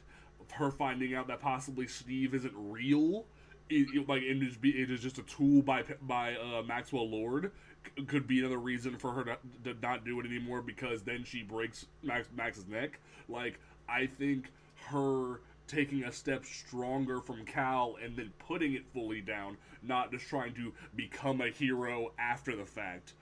Her 0.51 0.72
finding 0.72 1.15
out 1.15 1.27
that 1.27 1.39
possibly 1.41 1.88
Steve 1.88 2.34
isn't 2.36 2.53
real, 2.55 3.25
it, 3.70 3.88
it- 3.94 4.08
like 4.08 4.22
it 4.22 4.44
is, 4.44 4.58
it 4.63 4.91
is 4.91 5.01
just 5.01 5.17
a 5.17 5.24
tool 5.24 5.62
by 5.62 5.84
by 6.01 6.36
uh, 6.36 6.62
Maxwell 6.63 7.10
Lord, 7.10 7.51
c- 7.98 8.03
could 8.05 8.27
be 8.27 8.39
another 8.39 8.58
reason 8.60 8.98
for 8.98 9.12
her 9.13 9.24
to, 9.24 9.38
to 9.63 9.74
not 9.82 10.05
do 10.05 10.20
it 10.20 10.25
anymore 10.25 10.62
because 10.62 11.01
then 11.01 11.24
she 11.24 11.41
breaks 11.44 11.86
Max 12.03 12.27
Max's 12.36 12.67
neck. 12.67 13.00
Like 13.27 13.60
I 13.89 14.05
think 14.08 14.51
her 14.88 15.39
taking 15.67 16.03
a 16.03 16.12
step 16.12 16.45
stronger 16.45 17.19
from 17.22 17.43
Cal 17.45 17.98
and 18.03 18.15
then 18.15 18.31
putting 18.39 18.74
it 18.74 18.84
fully 18.93 19.22
down, 19.22 19.57
not 19.84 20.12
just 20.12 20.27
trying 20.27 20.53
to 20.55 20.72
become 20.95 21.41
a 21.41 21.50
hero 21.50 22.12
after 22.19 22.55
the 22.55 22.65
fact, 22.65 23.13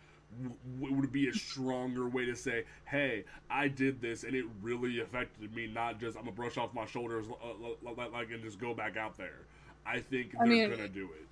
w- 0.80 0.94
would 0.96 1.12
be 1.12 1.28
a 1.30 1.34
stronger 1.34 2.08
way 2.10 2.26
to 2.26 2.36
say, 2.36 2.66
"Hey, 2.86 3.24
I 3.50 3.68
did 3.68 4.02
this 4.02 4.24
and 4.24 4.36
it 4.36 4.46
really 4.62 5.00
affected 5.00 5.54
me. 5.56 5.68
Not 5.68 6.00
just 6.00 6.18
I'm 6.18 6.24
gonna 6.24 6.36
brush 6.36 6.58
off 6.58 6.74
my 6.74 6.86
shoulders 6.86 7.26
uh, 7.30 7.90
uh, 7.90 8.10
like 8.12 8.32
and 8.32 8.44
just 8.44 8.60
go 8.60 8.74
back 8.74 8.98
out 8.98 9.18
there." 9.18 9.46
I 9.86 10.00
think 10.00 10.34
I 10.36 10.40
they're 10.40 10.48
mean- 10.48 10.70
gonna 10.70 10.88
do 10.88 11.06
it. 11.06 11.28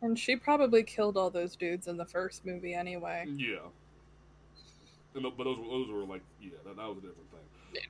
And 0.00 0.16
she 0.16 0.36
probably 0.36 0.84
killed 0.84 1.16
all 1.16 1.28
those 1.28 1.56
dudes 1.56 1.88
in 1.88 1.96
the 1.96 2.04
first 2.04 2.46
movie 2.46 2.72
anyway. 2.72 3.24
Yeah. 3.28 3.56
And, 5.16 5.24
but 5.36 5.42
those, 5.42 5.56
those 5.56 5.88
were 5.88 6.04
like, 6.04 6.20
yeah, 6.40 6.50
that, 6.64 6.76
that 6.76 6.86
was 6.88 6.98
a 6.98 7.00
different 7.00 7.30
thing. 7.32 7.40
Yeah. 7.74 7.80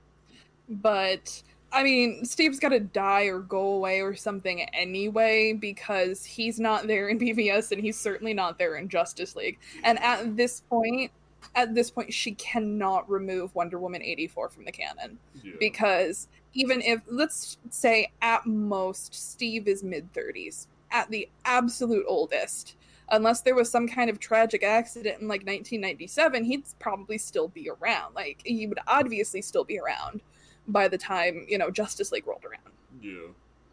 But 0.71 1.43
I 1.73 1.83
mean, 1.83 2.25
Steve's 2.25 2.59
got 2.59 2.71
to 2.71 2.81
die 2.81 3.25
or 3.25 3.41
go 3.41 3.73
away 3.73 4.01
or 4.01 4.15
something 4.15 4.63
anyway 4.73 5.53
because 5.53 6.25
he's 6.25 6.59
not 6.59 6.87
there 6.87 7.09
in 7.09 7.19
BVS 7.21 7.73
and 7.73 7.81
he's 7.81 7.99
certainly 7.99 8.35
not 8.35 8.59
there 8.59 8.77
in 8.77 8.89
Justice 8.89 9.37
League. 9.37 9.59
And 9.85 9.99
at 9.99 10.37
this 10.37 10.63
point, 10.63 11.13
at 11.55 11.75
this 11.75 11.91
point, 11.91 12.13
she 12.13 12.33
cannot 12.33 13.09
remove 13.09 13.55
Wonder 13.55 13.79
Woman 13.79 14.03
84 14.03 14.49
from 14.49 14.65
the 14.65 14.73
canon 14.73 15.19
Yeah. 15.43 15.53
because 15.61 16.29
even 16.55 16.81
if 16.83 17.01
let's 17.07 17.59
say 17.71 18.11
at 18.23 18.47
most 18.47 19.15
Steve 19.15 19.69
is 19.69 19.85
mid 19.85 20.13
30s 20.15 20.67
at 20.91 21.11
the 21.11 21.29
absolute 21.45 22.05
oldest 22.09 22.77
unless 23.11 23.43
there 23.43 23.55
was 23.55 23.71
some 23.71 23.87
kind 23.87 24.11
of 24.11 24.19
tragic 24.19 24.63
accident 24.65 25.21
in 25.21 25.29
like 25.29 25.41
1997 25.43 26.45
he'd 26.45 26.65
probably 26.79 27.19
still 27.19 27.49
be 27.49 27.71
around 27.71 28.15
like 28.15 28.41
he 28.45 28.67
would 28.67 28.79
obviously 28.87 29.41
still 29.43 29.65
be 29.65 29.79
around 29.79 30.21
by 30.69 30.87
the 30.89 30.99
time 30.99 31.45
you 31.49 31.59
know 31.59 31.71
Justice 31.71 32.13
League 32.13 32.27
rolled 32.27 32.45
around 32.45 32.61
yeah. 33.03 33.29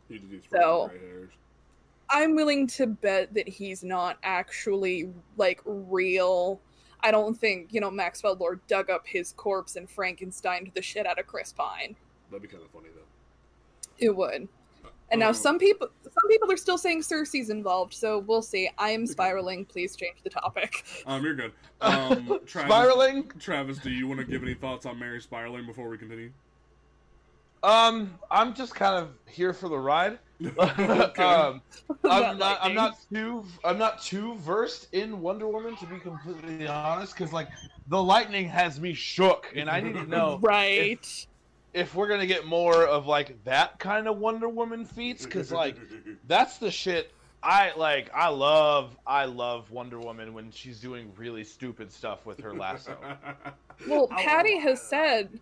He 0.10 0.20
did 0.20 0.30
these 0.32 0.42
So- 0.52 0.88
gray 0.90 1.00
hairs. 1.00 1.32
I'm 2.08 2.36
willing 2.36 2.68
to 2.68 2.86
bet 2.86 3.34
that 3.34 3.48
he's 3.50 3.84
not 3.84 4.18
actually 4.24 5.12
like 5.38 5.60
real 5.66 6.60
I 7.02 7.12
don't 7.12 7.36
think 7.36 7.74
you 7.74 7.82
know 7.82 7.90
Maxwell 7.92 8.36
Lord 8.36 8.60
dug 8.68 8.90
up 8.90 9.06
his 9.08 9.34
corpse 9.34 9.76
and 9.76 9.90
Frankensteined 9.90 10.74
the 10.74 10.82
shit 10.82 11.06
out 11.08 11.20
of 11.20 11.26
Chris 11.28 11.52
Pine 11.52 11.96
That'd 12.30 12.44
be 12.44 12.48
kind 12.48 12.64
of 12.64 12.70
funny 12.72 12.90
though. 12.96 13.02
it 13.98 14.16
would 14.16 14.48
And 15.12 15.20
now 15.20 15.30
Oh. 15.30 15.34
some 15.34 15.58
people 15.60 15.90
some 16.04 16.30
people 16.30 16.52
are 16.52 16.58
still 16.58 16.78
saying 16.78 17.02
Cersei's 17.02 17.50
involved, 17.50 17.94
so 17.94 18.20
we'll 18.20 18.42
see. 18.42 18.70
I 18.78 18.90
am 18.92 19.06
spiraling. 19.06 19.66
Please 19.66 19.96
change 19.96 20.18
the 20.24 20.30
topic. 20.30 20.84
Um, 21.08 21.24
you're 21.24 21.34
good. 21.36 21.52
Um, 21.82 22.40
Travis, 22.46 22.72
Spiraling. 22.72 23.32
Travis, 23.40 23.78
do 23.80 23.90
you 23.92 24.08
want 24.08 24.20
to 24.22 24.26
give 24.26 24.42
any 24.44 24.54
thoughts 24.54 24.86
on 24.86 24.98
Mary 24.98 25.20
spiraling 25.22 25.66
before 25.66 25.90
we 25.90 25.98
continue? 25.98 26.32
Um, 27.66 28.14
I'm 28.30 28.54
just 28.54 28.76
kind 28.76 28.96
of 28.96 29.10
here 29.28 29.52
for 29.54 29.70
the 29.70 29.78
ride. 29.78 30.20
Okay. 30.60 31.24
um, 31.24 31.62
I'm 32.04 32.38
not. 32.38 32.60
I'm 32.62 32.74
not 32.74 32.98
too. 33.10 33.46
I'm 33.64 33.78
not 33.78 34.02
too 34.02 34.36
versed 34.40 34.94
in 34.94 35.22
Wonder 35.22 35.48
Woman 35.48 35.78
to 35.78 35.86
be 35.86 35.98
completely 35.98 36.68
honest, 36.68 37.16
because 37.16 37.32
like 37.32 37.48
the 37.88 38.02
lightning 38.04 38.50
has 38.50 38.78
me 38.78 38.94
shook, 38.94 39.52
and 39.56 39.70
I 39.70 39.80
need 39.80 39.94
to 39.94 40.06
know 40.06 40.40
right. 40.44 41.28
if 41.74 41.96
we're 41.96 42.10
gonna 42.10 42.28
get 42.28 42.46
more 42.46 42.86
of 42.86 43.08
like 43.08 43.42
that 43.46 43.80
kind 43.80 44.10
of 44.10 44.18
Wonder 44.18 44.50
Woman 44.50 44.84
feats, 44.84 45.24
because 45.24 45.54
like 45.54 45.78
that's 46.28 46.58
the 46.58 46.70
shit. 46.70 47.14
I 47.42 47.72
like. 47.78 48.12
I 48.14 48.28
love. 48.28 48.98
I 49.08 49.26
love 49.26 49.72
Wonder 49.72 50.00
Woman 50.00 50.34
when 50.34 50.52
she's 50.52 50.82
doing 50.82 51.14
really 51.16 51.46
stupid 51.46 51.94
stuff 51.94 52.26
with 52.26 52.42
her 52.42 52.54
lasso. 52.54 52.98
Well, 53.88 54.10
Patty 54.10 54.60
has 54.60 54.82
said 54.82 55.40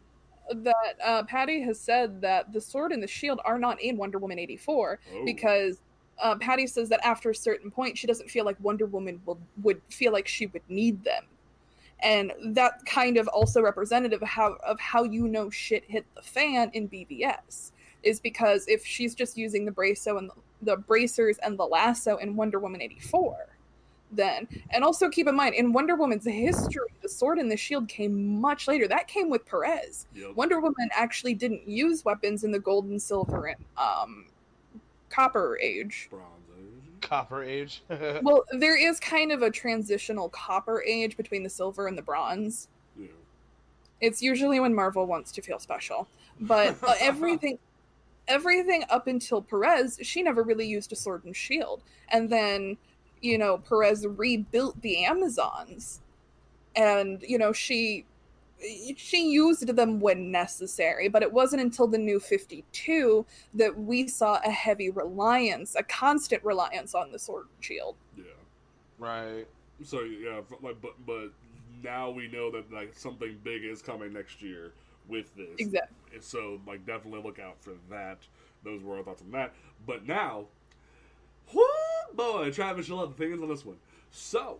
that 0.51 0.95
uh, 1.03 1.23
Patty 1.23 1.61
has 1.61 1.79
said 1.79 2.21
that 2.21 2.51
the 2.53 2.61
sword 2.61 2.91
and 2.91 3.01
the 3.01 3.07
shield 3.07 3.39
are 3.45 3.57
not 3.57 3.81
in 3.81 3.97
Wonder 3.97 4.17
Woman 4.19 4.39
eighty 4.39 4.57
four 4.57 4.99
Oh. 5.13 5.25
because 5.25 5.79
uh, 6.21 6.35
Patty 6.35 6.67
says 6.67 6.89
that 6.89 7.03
after 7.05 7.29
a 7.31 7.35
certain 7.35 7.71
point 7.71 7.97
she 7.97 8.05
doesn't 8.07 8.29
feel 8.29 8.45
like 8.45 8.55
Wonder 8.59 8.85
Woman 8.85 9.21
will, 9.25 9.39
would 9.61 9.81
feel 9.89 10.11
like 10.11 10.27
she 10.27 10.47
would 10.47 10.61
need 10.69 11.03
them, 11.03 11.23
and 12.01 12.31
that 12.53 12.85
kind 12.85 13.17
of 13.17 13.27
also 13.29 13.61
representative 13.61 14.21
of 14.21 14.27
how 14.27 14.57
of 14.65 14.79
how 14.79 15.03
you 15.03 15.27
know 15.27 15.49
shit 15.49 15.83
hit 15.87 16.05
the 16.15 16.21
fan 16.21 16.69
in 16.73 16.87
BVS 16.89 17.71
is 18.03 18.19
because 18.19 18.65
if 18.67 18.85
she's 18.85 19.15
just 19.15 19.37
using 19.37 19.63
the 19.65 19.71
brasso 19.71 20.17
and 20.17 20.29
the, 20.29 20.33
the 20.73 20.77
bracers 20.77 21.37
and 21.39 21.57
the 21.57 21.63
lasso 21.65 22.17
in 22.17 22.35
Wonder 22.35 22.59
Woman 22.59 22.81
eighty 22.81 22.99
four. 22.99 23.47
Then, 24.15 24.47
and 24.69 24.83
also 24.83 25.09
keep 25.09 25.27
in 25.27 25.35
mind, 25.35 25.55
in 25.55 25.73
Wonder 25.73 25.95
Woman's 25.95 26.25
history, 26.25 26.87
the 27.01 27.09
sword 27.09 27.39
and 27.39 27.49
the 27.49 27.57
shield 27.57 27.87
came 27.87 28.39
much 28.39 28.67
later. 28.67 28.87
That 28.87 29.07
came 29.07 29.29
with 29.29 29.45
Perez. 29.45 30.05
Yep. 30.15 30.35
Wonder 30.35 30.59
Woman 30.59 30.89
actually 30.95 31.33
didn't 31.33 31.67
use 31.67 32.05
weapons 32.05 32.43
in 32.43 32.51
the 32.51 32.59
gold 32.59 32.85
and 32.85 33.01
silver 33.01 33.47
and 33.47 33.57
um, 33.77 34.25
copper 35.09 35.57
age. 35.61 36.07
Bronze 36.09 36.25
Age. 36.57 37.01
Copper 37.01 37.43
Age. 37.43 37.83
Well, 38.21 38.43
there 38.51 38.77
is 38.77 38.99
kind 38.99 39.31
of 39.31 39.41
a 39.41 39.49
transitional 39.49 40.29
copper 40.29 40.83
age 40.83 41.17
between 41.17 41.43
the 41.43 41.49
silver 41.49 41.87
and 41.87 41.97
the 41.97 42.01
bronze. 42.01 42.67
Yeah. 42.97 43.07
It's 44.01 44.21
usually 44.21 44.59
when 44.59 44.73
Marvel 44.73 45.05
wants 45.05 45.31
to 45.33 45.41
feel 45.41 45.59
special, 45.59 46.07
but 46.39 46.75
uh, 46.83 46.95
everything, 46.99 47.57
everything 48.27 48.83
up 48.89 49.07
until 49.07 49.41
Perez, 49.41 49.99
she 50.01 50.23
never 50.23 50.43
really 50.43 50.67
used 50.67 50.91
a 50.91 50.95
sword 50.95 51.23
and 51.25 51.35
shield, 51.35 51.81
and 52.09 52.29
then, 52.29 52.77
you 53.23 53.37
know, 53.37 53.57
Perez 53.57 54.05
rebuilt 54.05 54.79
the 54.81 55.05
Amazons, 55.05 56.01
and 56.75 57.23
you 57.27 57.37
know 57.37 57.53
she 57.53 58.05
she 58.95 59.29
used 59.31 59.67
them 59.75 59.99
when 59.99 60.31
necessary, 60.31 61.07
but 61.07 61.23
it 61.23 61.31
wasn't 61.31 61.61
until 61.61 61.87
the 61.87 61.97
new 61.97 62.19
52 62.19 63.25
that 63.53 63.77
we 63.77 64.07
saw 64.07 64.39
a 64.45 64.49
heavy 64.51 64.89
reliance, 64.89 65.75
a 65.75 65.83
constant 65.83 66.43
reliance 66.43 66.95
on 66.95 67.11
the 67.11 67.19
sword 67.19 67.47
and 67.55 67.63
shield. 67.63 67.95
Yeah. 68.17 68.23
right. 68.99 69.47
So 69.83 70.01
yeah, 70.01 70.41
like, 70.61 70.81
but 70.81 70.93
but 71.05 71.29
now 71.83 72.09
we 72.09 72.27
know 72.27 72.51
that 72.51 72.71
like 72.71 72.93
something 72.97 73.37
big 73.43 73.63
is 73.63 73.81
coming 73.81 74.13
next 74.13 74.41
year 74.41 74.73
with 75.07 75.35
this. 75.35 75.49
Exactly. 75.57 75.95
And 76.13 76.23
So 76.23 76.59
like, 76.67 76.85
definitely 76.85 77.21
look 77.21 77.39
out 77.39 77.55
for 77.59 77.73
that. 77.89 78.19
Those 78.63 78.81
were 78.83 78.97
our 78.97 79.03
thoughts 79.03 79.21
on 79.21 79.31
that. 79.31 79.53
But 79.85 80.07
now, 80.07 80.45
whoo 81.51 81.63
boy, 82.13 82.51
Travis, 82.51 82.87
you'll 82.87 82.99
have 82.99 83.11
opinions 83.11 83.41
on 83.41 83.49
this 83.49 83.65
one. 83.65 83.77
So. 84.11 84.59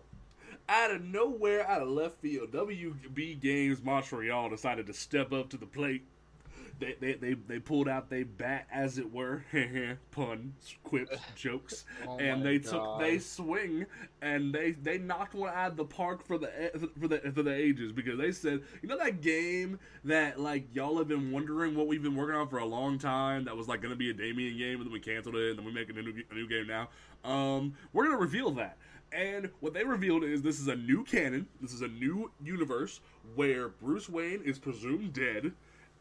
Out 0.66 0.92
of 0.92 1.04
nowhere, 1.04 1.68
out 1.68 1.82
of 1.82 1.88
left 1.88 2.22
field, 2.22 2.50
WB 2.52 3.38
Games 3.38 3.82
Montreal 3.82 4.48
decided 4.48 4.86
to 4.86 4.94
step 4.94 5.30
up 5.30 5.50
to 5.50 5.58
the 5.58 5.66
plate. 5.66 6.04
They 6.78 6.96
they, 7.00 7.14
they, 7.14 7.34
they 7.34 7.58
pulled 7.58 7.88
out 7.88 8.10
they 8.10 8.22
bat, 8.24 8.66
as 8.72 8.98
it 8.98 9.12
were, 9.12 9.44
pun, 10.10 10.54
quips, 10.82 11.18
jokes, 11.36 11.84
Oh 12.06 12.18
and 12.18 12.44
they 12.44 12.58
took 12.58 12.98
they 12.98 13.18
swing 13.18 13.86
and 14.22 14.52
they 14.52 14.72
they 14.72 14.98
knocked 14.98 15.34
one 15.34 15.52
out 15.54 15.72
of 15.72 15.76
the 15.76 15.84
park 15.84 16.26
for 16.26 16.38
the 16.38 16.90
for 16.98 17.08
the 17.08 17.18
for 17.34 17.42
the 17.42 17.54
ages 17.54 17.92
because 17.92 18.18
they 18.18 18.32
said 18.32 18.62
you 18.82 18.88
know 18.88 18.98
that 18.98 19.20
game 19.20 19.78
that 20.04 20.40
like 20.40 20.66
y'all 20.74 20.98
have 20.98 21.08
been 21.08 21.30
wondering 21.30 21.74
what 21.76 21.86
we've 21.86 22.02
been 22.02 22.16
working 22.16 22.34
on 22.34 22.48
for 22.48 22.58
a 22.58 22.64
long 22.64 22.98
time 22.98 23.44
that 23.44 23.56
was 23.56 23.68
like 23.68 23.82
gonna 23.82 23.94
be 23.96 24.10
a 24.10 24.14
Damian 24.14 24.56
game 24.56 24.76
and 24.78 24.86
then 24.86 24.92
we 24.92 25.00
canceled 25.00 25.36
it 25.36 25.50
and 25.50 25.58
then 25.58 25.64
we 25.66 25.72
make 25.72 25.88
a 25.90 25.92
new 25.92 26.22
a 26.30 26.34
new 26.34 26.48
game 26.48 26.66
now? 26.66 26.88
Um 27.24 27.74
we're 27.92 28.04
gonna 28.04 28.16
reveal 28.16 28.50
that. 28.52 28.78
And 29.12 29.50
what 29.60 29.74
they 29.74 29.84
revealed 29.84 30.24
is 30.24 30.42
this 30.42 30.58
is 30.58 30.68
a 30.68 30.76
new 30.76 31.04
canon 31.04 31.46
this 31.60 31.72
is 31.72 31.82
a 31.82 31.88
new 31.88 32.30
universe 32.42 33.00
where 33.34 33.68
Bruce 33.68 34.08
Wayne 34.08 34.42
is 34.42 34.58
presumed 34.58 35.12
dead 35.12 35.52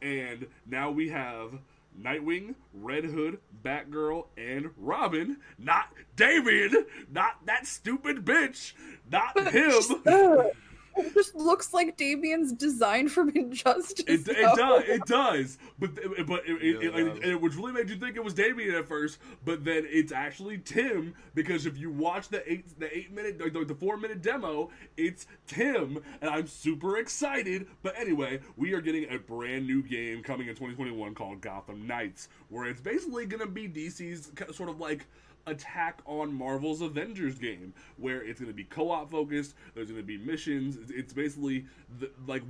and 0.04 0.48
now 0.66 0.92
we 0.92 1.10
have 1.10 1.54
Nightwing, 2.00 2.56
Red 2.74 3.06
Hood, 3.06 3.40
Batgirl, 3.64 4.26
and 4.38 4.72
Robin. 4.78 5.38
Not 5.58 5.90
Damian. 6.16 6.86
Not 7.12 7.46
that 7.46 7.66
stupid 7.66 8.26
bitch. 8.26 8.74
Not 9.10 9.40
him. 9.52 10.52
Ugh. 10.98 11.06
It 11.06 11.14
just 11.14 11.36
looks 11.36 11.74
like 11.74 11.98
Damian's 11.98 12.52
design 12.52 13.08
from 13.08 13.30
Injustice. 13.36 14.06
It, 14.08 14.28
it 14.28 14.56
does. 14.56 14.84
It 14.86 15.06
does. 15.06 15.58
But 15.80 15.96
but 16.28 16.48
it, 16.48 16.62
it, 16.62 16.84
Yeah, 16.84 16.90
it, 16.90 16.96
it 16.96 17.14
like, 17.14 17.26
it 17.26 17.42
which 17.42 17.56
really 17.56 17.72
made 17.72 17.90
you 17.90 17.96
think 17.96 18.16
it 18.16 18.24
was 18.24 18.34
Damian 18.34 18.76
at 18.76 18.88
first. 18.88 19.20
But 19.46 19.64
then 19.64 19.86
it's 19.88 20.12
actually 20.12 20.60
Tim 20.60 21.14
because 21.34 21.66
if 21.66 21.78
you 21.78 21.92
watch 21.92 22.30
the 22.30 22.50
eight 22.52 22.80
the 22.80 22.96
eight 22.96 23.12
minute 23.14 23.40
the, 23.40 23.66
the 23.66 23.76
four 23.76 23.98
minute 23.98 24.22
demo, 24.22 24.70
it's 24.98 25.28
Tim, 25.48 26.00
and 26.22 26.30
I'm 26.30 26.48
super 26.48 26.98
excited. 26.98 27.68
But 27.82 27.98
anyway, 27.98 28.40
we 28.58 28.74
are 28.74 28.82
getting 28.82 29.10
a 29.10 29.18
brand 29.18 29.68
new 29.68 29.84
game 29.84 30.24
coming 30.24 30.48
in 30.48 30.56
2021 30.56 31.16
called 31.16 31.42
Gotham 31.42 31.88
Knights, 31.88 32.30
where 32.50 32.66
it's 32.66 32.82
basically 32.82 33.26
gonna 33.26 33.48
be 33.48 33.68
DC's 33.68 34.32
sort 34.56 34.70
of 34.70 34.80
like 34.80 35.06
attack 35.48 36.02
on 36.06 36.34
Marvel's 36.34 36.82
Avengers 36.82 37.38
game, 37.38 37.74
where 37.98 38.24
it's 38.24 38.40
going 38.40 38.52
to 38.52 38.56
be 38.56 38.64
co-op 38.64 39.12
focused. 39.12 39.56
There's 39.76 39.90
going 39.90 40.02
to 40.02 40.06
be 40.06 40.18
missions. 40.18 40.78
It's, 40.78 40.92
it's 40.92 41.14
basically 41.14 41.66
the, 42.00 42.12
like 42.28 42.44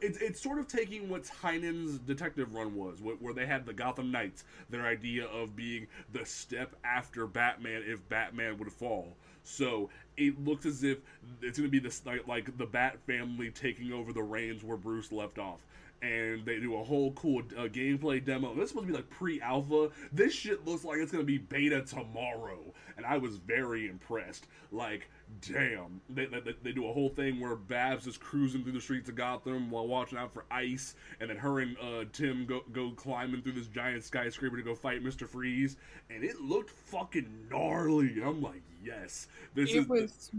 it's 0.00 0.18
it's 0.18 0.40
sort 0.40 0.58
of 0.58 0.66
taking 0.66 1.08
what 1.08 1.24
Tynion's 1.24 1.98
Detective 1.98 2.54
Run 2.54 2.74
was, 2.74 2.98
wh- 2.98 3.22
where 3.22 3.34
they 3.34 3.46
had 3.46 3.66
the 3.66 3.72
Gotham 3.72 4.10
Knights, 4.10 4.44
their 4.68 4.86
idea 4.86 5.26
of 5.26 5.56
being 5.56 5.86
the 6.12 6.24
step 6.24 6.74
after 6.84 7.26
Batman 7.26 7.82
if 7.86 8.06
Batman 8.08 8.58
would 8.58 8.72
fall. 8.72 9.16
So 9.42 9.90
it 10.16 10.42
looks 10.44 10.66
as 10.66 10.84
if 10.84 10.98
it's 11.40 11.58
going 11.58 11.68
to 11.68 11.72
be 11.72 11.78
this 11.78 12.04
like, 12.04 12.26
like 12.26 12.56
the 12.58 12.66
Bat 12.66 12.98
family 13.06 13.50
taking 13.50 13.92
over 13.92 14.12
the 14.12 14.22
reins 14.22 14.62
where 14.62 14.76
Bruce 14.76 15.12
left 15.12 15.38
off 15.38 15.60
and 16.02 16.44
they 16.44 16.58
do 16.58 16.76
a 16.76 16.84
whole 16.84 17.12
cool 17.12 17.42
uh, 17.56 17.62
gameplay 17.62 18.24
demo. 18.24 18.54
This 18.54 18.64
is 18.64 18.70
supposed 18.70 18.86
to 18.86 18.92
be 18.92 18.96
like 18.96 19.10
pre-alpha. 19.10 19.90
This 20.12 20.32
shit 20.32 20.66
looks 20.66 20.84
like 20.84 20.98
it's 20.98 21.12
gonna 21.12 21.24
be 21.24 21.38
beta 21.38 21.82
tomorrow, 21.82 22.58
and 22.96 23.04
I 23.04 23.18
was 23.18 23.36
very 23.36 23.88
impressed. 23.88 24.46
Like, 24.72 25.10
damn, 25.40 26.00
they, 26.08 26.26
they, 26.26 26.54
they 26.62 26.72
do 26.72 26.88
a 26.88 26.92
whole 26.92 27.08
thing 27.10 27.40
where 27.40 27.56
Babs 27.56 28.06
is 28.06 28.16
cruising 28.16 28.62
through 28.62 28.72
the 28.72 28.80
streets 28.80 29.08
of 29.08 29.14
Gotham 29.14 29.70
while 29.70 29.86
watching 29.86 30.16
out 30.16 30.32
for 30.32 30.44
ice, 30.50 30.94
and 31.20 31.28
then 31.28 31.36
her 31.36 31.60
and 31.60 31.76
uh, 31.78 32.04
Tim 32.12 32.46
go 32.46 32.62
go 32.72 32.92
climbing 32.92 33.42
through 33.42 33.52
this 33.52 33.66
giant 33.66 34.04
skyscraper 34.04 34.56
to 34.56 34.62
go 34.62 34.74
fight 34.74 35.02
Mister 35.02 35.26
Freeze, 35.26 35.76
and 36.08 36.24
it 36.24 36.40
looked 36.40 36.70
fucking 36.70 37.48
gnarly. 37.50 38.08
And 38.12 38.24
I'm 38.24 38.42
like, 38.42 38.62
yes, 38.82 39.28
this 39.54 39.70
is. 39.72 39.86
Was 39.86 40.30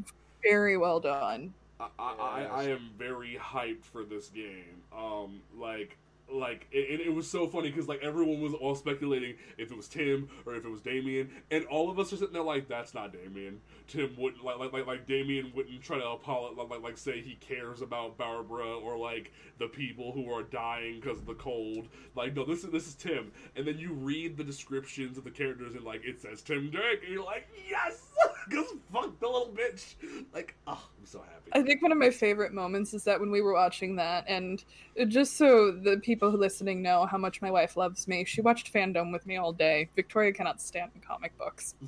very 0.41 0.75
well 0.75 0.99
done. 0.99 1.53
I, 1.99 2.13
I, 2.19 2.43
I 2.43 2.63
am 2.65 2.91
very 2.97 3.37
hyped 3.39 3.85
for 3.85 4.03
this 4.03 4.29
game. 4.29 4.81
Um, 4.95 5.41
like, 5.57 5.97
like 6.31 6.67
it, 6.71 7.01
it 7.01 7.13
was 7.13 7.29
so 7.29 7.47
funny 7.47 7.69
because 7.69 7.87
like 7.87 8.01
everyone 8.01 8.41
was 8.41 8.53
all 8.53 8.75
speculating 8.75 9.35
if 9.57 9.71
it 9.71 9.77
was 9.77 9.87
Tim 9.87 10.29
or 10.45 10.55
if 10.55 10.65
it 10.65 10.69
was 10.69 10.81
Damian, 10.81 11.29
and 11.49 11.65
all 11.65 11.89
of 11.89 11.99
us 11.99 12.13
are 12.13 12.17
sitting 12.17 12.33
there 12.33 12.43
like, 12.43 12.67
that's 12.67 12.93
not 12.93 13.13
Damian. 13.13 13.61
Tim 13.91 14.15
wouldn't 14.17 14.41
like 14.41 14.57
like 14.57 14.71
like, 14.71 14.87
like 14.87 15.05
Damian 15.05 15.51
wouldn't 15.53 15.81
try 15.81 15.97
to 15.97 16.07
apologize 16.07 16.57
like, 16.57 16.69
like 16.69 16.81
like 16.81 16.97
say 16.97 17.21
he 17.21 17.35
cares 17.35 17.81
about 17.81 18.17
Barbara 18.17 18.77
or 18.77 18.97
like 18.97 19.33
the 19.59 19.67
people 19.67 20.13
who 20.13 20.31
are 20.31 20.43
dying 20.43 21.01
because 21.01 21.17
of 21.17 21.25
the 21.25 21.33
cold. 21.33 21.89
Like 22.15 22.33
no, 22.33 22.45
this 22.45 22.63
is 22.63 22.71
this 22.71 22.87
is 22.87 22.95
Tim, 22.95 23.33
and 23.57 23.67
then 23.67 23.77
you 23.77 23.91
read 23.91 24.37
the 24.37 24.45
descriptions 24.45 25.17
of 25.17 25.25
the 25.25 25.29
characters 25.29 25.75
and 25.75 25.83
like 25.83 26.05
it 26.05 26.21
says 26.21 26.41
Tim 26.41 26.69
Drake, 26.69 27.01
and 27.03 27.13
you're 27.13 27.25
like, 27.25 27.49
yes, 27.69 28.11
because 28.49 28.67
fuck 28.93 29.19
the 29.19 29.27
little 29.27 29.53
bitch. 29.53 29.95
Like, 30.33 30.55
oh, 30.67 30.87
I'm 30.97 31.05
so 31.05 31.19
happy. 31.19 31.51
I 31.51 31.61
think 31.61 31.81
one 31.81 31.91
of 31.91 31.97
my 31.97 32.11
favorite 32.11 32.53
moments 32.53 32.93
is 32.93 33.03
that 33.03 33.19
when 33.19 33.29
we 33.29 33.41
were 33.41 33.53
watching 33.53 33.97
that, 33.97 34.23
and 34.25 34.63
just 35.09 35.35
so 35.35 35.69
the 35.69 35.97
people 35.97 36.31
listening 36.31 36.81
know 36.81 37.05
how 37.05 37.17
much 37.17 37.41
my 37.41 37.51
wife 37.51 37.75
loves 37.75 38.07
me, 38.07 38.23
she 38.23 38.39
watched 38.39 38.73
fandom 38.73 39.11
with 39.11 39.25
me 39.25 39.35
all 39.35 39.51
day. 39.51 39.89
Victoria 39.97 40.31
cannot 40.31 40.61
stand 40.61 40.91
comic 41.05 41.37
books. 41.37 41.75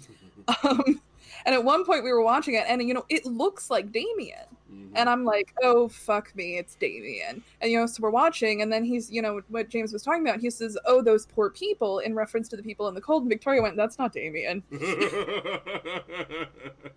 Um, 0.65 1.01
and 1.45 1.56
at 1.56 1.63
one 1.63 1.86
point 1.86 2.03
we 2.03 2.12
were 2.12 2.23
watching 2.23 2.56
it, 2.56 2.65
and 2.67 2.82
you 2.88 2.93
know, 2.93 3.06
it 3.10 3.25
looks 3.25 3.69
like 3.69 3.91
Damian. 3.91 4.45
Mhm. 4.73 4.91
And 4.95 5.09
I'm 5.09 5.23
like, 5.25 5.53
oh 5.62 5.88
fuck 5.89 6.36
me, 6.36 6.57
it's 6.57 6.75
Damian. 6.75 7.43
And 7.62 7.71
you 7.71 7.79
know, 7.79 7.86
so 7.86 8.01
we're 8.01 8.09
watching, 8.09 8.62
and 8.62 8.71
then 8.71 8.83
he's, 8.83 9.12
you 9.12 9.21
know, 9.21 9.41
what 9.49 9.69
James 9.69 9.93
was 9.93 10.03
talking 10.03 10.21
about. 10.27 10.39
He 10.39 10.49
says, 10.49 10.77
"Oh, 10.86 11.01
those 11.01 11.25
poor 11.25 11.49
people," 11.51 11.99
in 11.99 12.15
reference 12.15 12.47
to 12.49 12.57
the 12.57 12.63
people 12.63 12.88
in 12.88 12.95
the 12.95 13.01
cold. 13.01 13.23
And 13.23 13.29
Victoria 13.29 13.62
went, 13.62 13.77
"That's 13.77 13.97
not 13.99 14.13
Damian." 14.13 14.63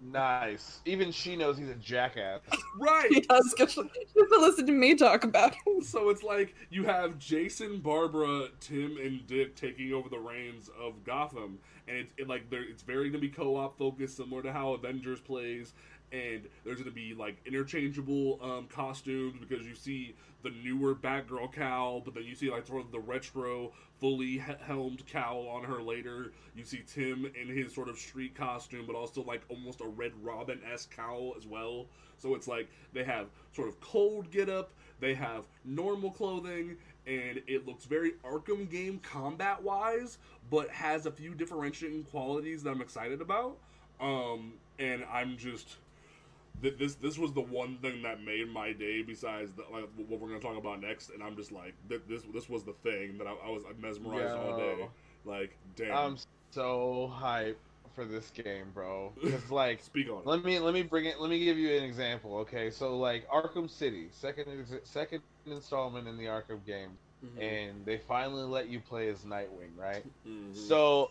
Nice. 0.01 0.81
Even 0.85 1.11
she 1.11 1.37
knows 1.37 1.59
he's 1.59 1.69
a 1.69 1.75
jackass. 1.75 2.41
right. 2.79 3.09
He 3.11 3.21
does. 3.21 3.55
'cause 3.57 3.73
She 3.73 3.81
she 3.83 4.21
has 4.21 4.29
to 4.31 4.39
listen 4.41 4.67
to 4.67 4.73
me 4.73 4.95
talk 4.95 5.25
about 5.25 5.55
him. 5.55 5.81
So 5.83 6.09
it's 6.11 6.23
like 6.23 6.55
you 6.71 6.85
have 6.85 7.19
Jason, 7.19 7.81
Barbara, 7.81 8.49
Tim, 8.61 8.97
and 8.99 9.27
Dick 9.27 9.55
taking 9.57 9.93
over 9.93 10.09
the 10.09 10.19
reins 10.19 10.69
of 10.79 11.05
Gotham, 11.05 11.59
and 11.89 11.97
it's 11.97 12.12
it, 12.17 12.29
like 12.29 12.45
it's 12.51 12.83
very 12.83 13.09
gonna 13.11 13.21
be 13.21 13.29
co-op 13.29 13.79
focused, 13.79 14.17
similar 14.17 14.43
to 14.43 14.53
how 14.53 14.73
Avengers 14.73 15.21
plays. 15.21 15.75
And 16.12 16.49
there's 16.64 16.79
gonna 16.79 16.90
be 16.90 17.14
like 17.14 17.37
interchangeable 17.47 18.38
um, 18.42 18.69
costumes 18.69 19.37
because 19.40 19.66
you 19.66 19.75
see 19.75 20.14
the 20.42 20.51
newer 20.64 20.95
Batgirl 20.95 21.53
cowl, 21.53 22.01
but 22.01 22.14
then 22.14 22.25
you 22.25 22.35
see 22.35 22.51
like 22.51 22.66
sort 22.66 22.85
of 22.85 22.92
the 22.92 23.01
retro, 23.01 23.73
fully 23.99 24.38
helmed 24.38 25.05
cowl 25.07 25.49
on 25.49 25.64
her 25.64 25.83
later. 25.83 26.33
You 26.55 26.64
see 26.64 26.83
Tim 26.87 27.31
in 27.40 27.49
his 27.49 27.75
sort 27.75 27.88
of 27.88 27.99
street 27.99 28.35
costume, 28.35 28.85
but 28.87 28.95
also 28.95 29.25
like 29.25 29.42
almost 29.49 29.81
a 29.81 29.87
Red 29.87 30.12
Robin 30.23 30.61
esque 30.73 30.95
cowl 30.95 31.35
as 31.37 31.47
well. 31.47 31.87
So 32.19 32.35
it's 32.35 32.47
like 32.47 32.69
they 32.92 33.05
have 33.05 33.27
sort 33.53 33.69
of 33.69 33.81
cold 33.81 34.31
get 34.31 34.49
up, 34.49 34.71
they 35.01 35.14
have 35.14 35.47
normal 35.64 36.11
clothing, 36.11 36.77
and 37.07 37.42
it 37.47 37.66
looks 37.66 37.85
very 37.85 38.12
Arkham 38.25 38.71
game 38.71 39.01
combat 39.01 39.62
wise, 39.62 40.19
but 40.51 40.71
has 40.71 41.07
a 41.07 41.11
few 41.11 41.35
differentiating 41.35 42.05
qualities 42.05 42.62
that 42.62 42.71
I'm 42.71 42.81
excited 42.81 43.21
about. 43.21 43.57
Um, 44.01 44.55
and 44.79 45.05
I'm 45.12 45.37
just 45.37 45.77
th- 46.62 46.79
this 46.79 46.95
this 46.97 47.19
was 47.19 47.33
the 47.33 47.40
one 47.40 47.79
thing 47.79 48.03
that 48.03 48.23
made 48.23 48.49
my 48.49 48.73
day 48.73 49.03
besides 49.03 49.53
the, 49.55 49.62
like 49.73 49.88
what 49.97 50.21
we're 50.21 50.29
gonna 50.29 50.40
talk 50.40 50.57
about 50.57 50.81
next, 50.81 51.11
and 51.11 51.23
I'm 51.23 51.37
just 51.37 51.53
like 51.53 51.75
th- 51.88 52.03
this 52.09 52.23
this 52.33 52.49
was 52.49 52.64
the 52.64 52.75
thing 52.75 53.19
that 53.19 53.27
I, 53.27 53.33
I 53.33 53.51
was 53.51 53.64
mesmerized 53.79 54.37
all 54.37 54.53
day. 54.57 54.88
Like 55.25 55.59
damn, 55.77 55.92
I'm 55.97 56.16
so 56.53 57.12
hyped 57.14 57.57
for 57.95 58.05
this 58.05 58.31
game, 58.31 58.71
bro. 58.73 59.14
It's 59.23 59.51
like 59.51 59.81
speak 59.83 60.09
on 60.11 60.23
it. 60.23 60.27
let 60.29 60.45
me 60.45 60.59
let 60.59 60.75
me 60.75 60.83
bring 60.83 61.07
it 61.07 61.21
let 61.21 61.31
me 61.31 61.38
give 61.45 61.59
you 61.59 61.77
an 61.77 61.83
example, 61.85 62.37
okay? 62.38 62.71
So 62.71 62.99
like 62.99 63.27
Arkham 63.29 63.69
City, 63.71 64.09
second 64.11 64.47
ex- 64.61 64.88
second 64.90 65.23
installment 65.47 66.09
in 66.09 66.16
the 66.16 66.25
Arkham 66.27 66.64
game, 66.64 66.99
Mhm. 67.25 67.42
and 67.42 67.87
they 67.87 67.99
finally 67.99 68.45
let 68.45 68.69
you 68.69 68.81
play 68.81 69.09
as 69.09 69.25
Nightwing, 69.25 69.77
right? 69.77 70.05
Mhm. 70.27 70.55
So 70.55 71.11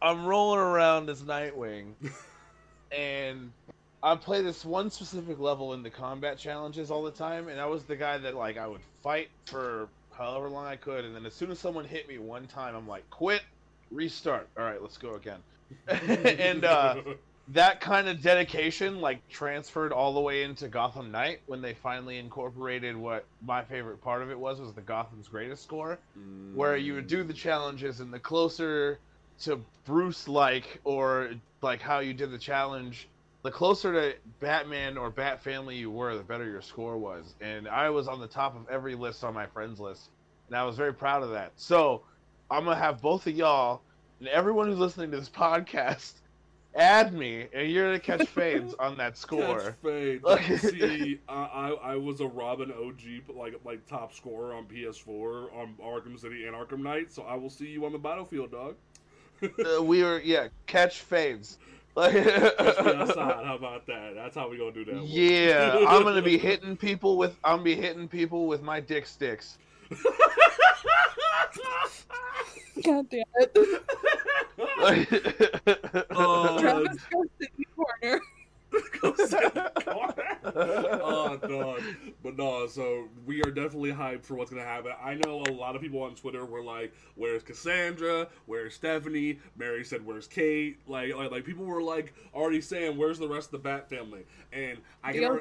I'm 0.00 0.26
rolling 0.26 0.60
around 0.60 1.08
as 1.10 1.22
Nightwing, 1.22 1.94
and 2.90 3.52
I 4.02 4.14
play 4.14 4.42
this 4.42 4.64
one 4.64 4.90
specific 4.90 5.38
level 5.38 5.74
in 5.74 5.82
the 5.82 5.90
combat 5.90 6.38
challenges 6.38 6.90
all 6.90 7.02
the 7.02 7.10
time, 7.10 7.48
and 7.48 7.60
I 7.60 7.66
was 7.66 7.84
the 7.84 7.96
guy 7.96 8.18
that 8.18 8.34
like 8.34 8.56
I 8.56 8.66
would 8.66 8.80
fight 9.02 9.28
for 9.46 9.88
however 10.12 10.48
long 10.48 10.66
I 10.66 10.76
could, 10.76 11.04
and 11.04 11.14
then 11.14 11.26
as 11.26 11.34
soon 11.34 11.50
as 11.50 11.58
someone 11.58 11.84
hit 11.84 12.08
me 12.08 12.18
one 12.18 12.46
time, 12.46 12.74
I'm 12.74 12.86
like, 12.86 13.08
quit, 13.10 13.42
restart. 13.90 14.48
All 14.56 14.64
right, 14.64 14.80
let's 14.80 14.98
go 14.98 15.14
again. 15.14 15.40
and 15.88 16.64
uh, 16.64 16.96
that 17.48 17.80
kind 17.80 18.08
of 18.08 18.20
dedication 18.20 19.00
like 19.00 19.26
transferred 19.28 19.92
all 19.92 20.12
the 20.12 20.20
way 20.20 20.42
into 20.42 20.68
Gotham 20.68 21.10
Knight 21.10 21.40
when 21.46 21.62
they 21.62 21.74
finally 21.74 22.18
incorporated 22.18 22.96
what 22.96 23.24
my 23.44 23.64
favorite 23.64 24.02
part 24.02 24.22
of 24.22 24.30
it 24.30 24.38
was 24.38 24.60
was 24.60 24.72
the 24.74 24.80
Gotham's 24.80 25.28
greatest 25.28 25.62
score 25.62 25.98
where 26.54 26.76
you 26.76 26.94
would 26.94 27.06
do 27.06 27.22
the 27.22 27.32
challenges 27.32 28.00
and 28.00 28.12
the 28.12 28.18
closer 28.18 28.98
to 29.40 29.62
Bruce 29.86 30.28
like 30.28 30.80
or 30.84 31.30
like 31.62 31.80
how 31.80 32.00
you 32.00 32.12
did 32.12 32.30
the 32.30 32.38
challenge 32.38 33.08
the 33.42 33.50
closer 33.50 33.92
to 33.92 34.16
Batman 34.40 34.98
or 34.98 35.10
Bat 35.10 35.42
Family 35.42 35.76
you 35.76 35.90
were 35.90 36.16
the 36.16 36.22
better 36.22 36.44
your 36.44 36.62
score 36.62 36.98
was 36.98 37.34
and 37.40 37.68
I 37.68 37.90
was 37.90 38.08
on 38.08 38.20
the 38.20 38.26
top 38.26 38.56
of 38.56 38.68
every 38.68 38.94
list 38.94 39.24
on 39.24 39.34
my 39.34 39.46
friends 39.46 39.80
list 39.80 40.10
and 40.48 40.56
I 40.56 40.64
was 40.64 40.76
very 40.76 40.92
proud 40.92 41.22
of 41.22 41.30
that 41.30 41.52
so 41.56 42.02
I'm 42.50 42.64
gonna 42.64 42.76
have 42.76 43.00
both 43.00 43.26
of 43.26 43.34
y'all 43.34 43.82
and 44.20 44.28
everyone 44.28 44.66
who's 44.68 44.78
listening 44.78 45.10
to 45.12 45.18
this 45.18 45.28
podcast 45.34 46.14
add 46.74 47.12
me 47.14 47.46
and 47.52 47.70
you're 47.70 47.86
gonna 47.86 47.98
catch 47.98 48.28
fades 48.28 48.74
on 48.78 48.96
that 48.98 49.16
score 49.16 49.60
Catch 49.60 49.74
fade. 49.82 50.22
Like- 50.22 50.58
See, 50.58 51.20
I, 51.28 51.34
I 51.34 51.68
I 51.92 51.96
was 51.96 52.20
a 52.20 52.26
Robin 52.26 52.70
OG 52.72 53.34
like 53.36 53.54
like 53.64 53.86
top 53.86 54.12
scorer 54.12 54.54
on 54.54 54.66
PS4 54.66 55.54
on 55.56 55.74
Arkham 55.82 56.18
City 56.18 56.46
and 56.46 56.54
Arkham 56.54 56.80
Knight, 56.80 57.12
so 57.12 57.22
I 57.22 57.36
will 57.36 57.50
see 57.50 57.66
you 57.68 57.84
on 57.86 57.92
the 57.92 57.98
battlefield, 57.98 58.50
dog. 58.52 58.74
Uh, 59.42 59.82
we 59.82 60.02
were 60.02 60.20
yeah 60.20 60.48
catch 60.66 61.00
fades 61.00 61.58
like 61.98 62.12
Catch 62.12 62.78
outside. 62.86 63.44
How 63.44 63.56
about 63.56 63.86
that? 63.86 64.14
That's 64.14 64.34
how 64.34 64.48
we 64.48 64.56
gonna 64.58 64.72
do 64.72 64.84
that. 64.86 64.94
one. 64.94 65.04
Yeah, 65.06 65.84
I'm 65.88 66.02
gonna 66.02 66.22
be 66.22 66.38
hitting 66.48 66.76
people 66.76 67.16
with 67.18 67.36
I'm 67.44 67.58
gonna 67.58 67.64
be 67.64 67.74
hitting 67.74 68.08
people 68.08 68.46
with 68.46 68.62
my 68.62 68.80
dick 68.80 69.06
sticks. 69.06 69.58
God 72.84 73.08
damn 73.10 73.22
it. 73.36 73.82
Oh, 76.10 76.58
Travis 76.60 76.98
goes 77.12 77.26
to 77.40 77.48
the 77.56 77.64
corner. 77.76 77.86
Go 78.10 78.10
sit 78.10 78.10
in 78.10 78.10
the 78.10 78.10
corner. 78.10 78.20
oh 80.44 81.36
dog. 81.36 81.82
But 82.22 82.36
no, 82.36 82.66
so 82.66 83.08
we 83.26 83.42
are 83.42 83.50
definitely 83.50 83.92
hyped 83.92 84.24
for 84.24 84.34
what's 84.34 84.50
gonna 84.50 84.62
happen. 84.64 84.92
I 85.02 85.14
know 85.14 85.42
a 85.42 85.52
lot 85.52 85.76
of 85.76 85.82
people 85.82 86.02
on 86.02 86.14
Twitter 86.14 86.44
were 86.44 86.62
like, 86.62 86.92
"Where's 87.14 87.42
Cassandra? 87.42 88.28
Where's 88.46 88.74
Stephanie?" 88.74 89.38
Mary 89.56 89.84
said, 89.84 90.04
"Where's 90.04 90.26
Kate?" 90.26 90.78
Like, 90.86 91.14
like, 91.14 91.30
like 91.30 91.44
people 91.44 91.64
were 91.64 91.82
like 91.82 92.14
already 92.34 92.60
saying, 92.60 92.96
"Where's 92.96 93.18
the 93.18 93.28
rest 93.28 93.48
of 93.48 93.52
the 93.52 93.58
Bat 93.58 93.88
family?" 93.90 94.24
And 94.52 94.78
I 95.02 95.12
can. 95.12 95.40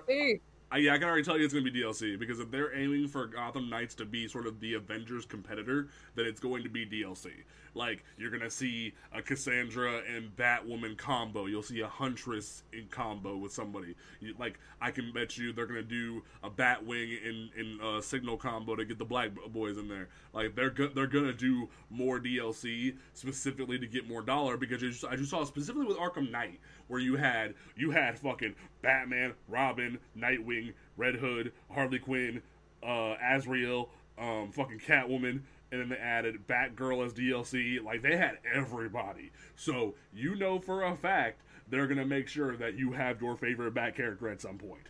I, 0.69 0.77
yeah, 0.79 0.93
I 0.93 0.97
can 0.97 1.07
already 1.07 1.23
tell 1.23 1.37
you 1.37 1.45
it's 1.45 1.53
gonna 1.53 1.63
be 1.63 1.71
DLC 1.71 2.19
because 2.19 2.39
if 2.39 2.51
they're 2.51 2.75
aiming 2.75 3.07
for 3.07 3.25
Gotham 3.25 3.69
Knights 3.69 3.95
to 3.95 4.05
be 4.05 4.27
sort 4.27 4.47
of 4.47 4.59
the 4.59 4.73
Avengers 4.73 5.25
competitor, 5.25 5.87
then 6.15 6.25
it's 6.25 6.41
going 6.41 6.63
to 6.63 6.69
be 6.69 6.85
DLC. 6.85 7.31
Like 7.73 8.03
you're 8.17 8.31
gonna 8.31 8.49
see 8.49 8.93
a 9.13 9.21
Cassandra 9.21 10.01
and 10.13 10.35
Batwoman 10.35 10.97
combo. 10.97 11.45
You'll 11.45 11.63
see 11.63 11.79
a 11.81 11.87
Huntress 11.87 12.63
in 12.73 12.87
combo 12.89 13.37
with 13.37 13.53
somebody. 13.53 13.95
You, 14.19 14.33
like 14.37 14.59
I 14.81 14.91
can 14.91 15.13
bet 15.13 15.37
you 15.37 15.53
they're 15.53 15.67
gonna 15.67 15.83
do 15.83 16.23
a 16.43 16.49
Batwing 16.49 17.23
in 17.23 17.49
in 17.55 17.79
a 17.81 18.01
Signal 18.01 18.35
combo 18.35 18.75
to 18.75 18.83
get 18.83 18.97
the 18.97 19.05
Black 19.05 19.29
Boys 19.53 19.77
in 19.77 19.87
there. 19.87 20.09
Like 20.33 20.55
they're 20.55 20.71
go- 20.71 20.89
they're 20.93 21.07
gonna 21.07 21.33
do 21.33 21.69
more 21.89 22.19
DLC 22.19 22.95
specifically 23.13 23.79
to 23.79 23.87
get 23.87 24.07
more 24.07 24.21
dollar 24.21 24.57
because 24.57 25.03
I 25.05 25.15
just 25.15 25.29
saw 25.29 25.45
specifically 25.45 25.85
with 25.85 25.97
Arkham 25.97 26.31
Knight 26.31 26.59
where 26.87 26.99
you 26.99 27.15
had 27.15 27.53
you 27.75 27.91
had 27.91 28.17
fucking 28.19 28.55
Batman, 28.81 29.33
Robin, 29.47 29.99
Nightwing, 30.17 30.73
Red 30.95 31.15
Hood, 31.15 31.51
Harley 31.71 31.99
Quinn, 31.99 32.41
uh, 32.83 33.15
Azrael, 33.21 33.89
um, 34.17 34.51
fucking 34.51 34.79
Catwoman, 34.79 35.41
and 35.71 35.81
then 35.81 35.89
they 35.89 35.97
added 35.97 36.47
Batgirl 36.47 37.05
as 37.05 37.13
DLC. 37.13 37.83
Like 37.83 38.01
they 38.01 38.15
had 38.17 38.37
everybody. 38.53 39.31
So 39.55 39.95
you 40.13 40.35
know 40.35 40.59
for 40.59 40.83
a 40.83 40.95
fact 40.95 41.41
they're 41.69 41.87
gonna 41.87 42.05
make 42.05 42.27
sure 42.27 42.55
that 42.57 42.75
you 42.77 42.93
have 42.93 43.21
your 43.21 43.35
favorite 43.35 43.73
Bat 43.73 43.95
character 43.95 44.29
at 44.29 44.41
some 44.41 44.57
point. 44.57 44.87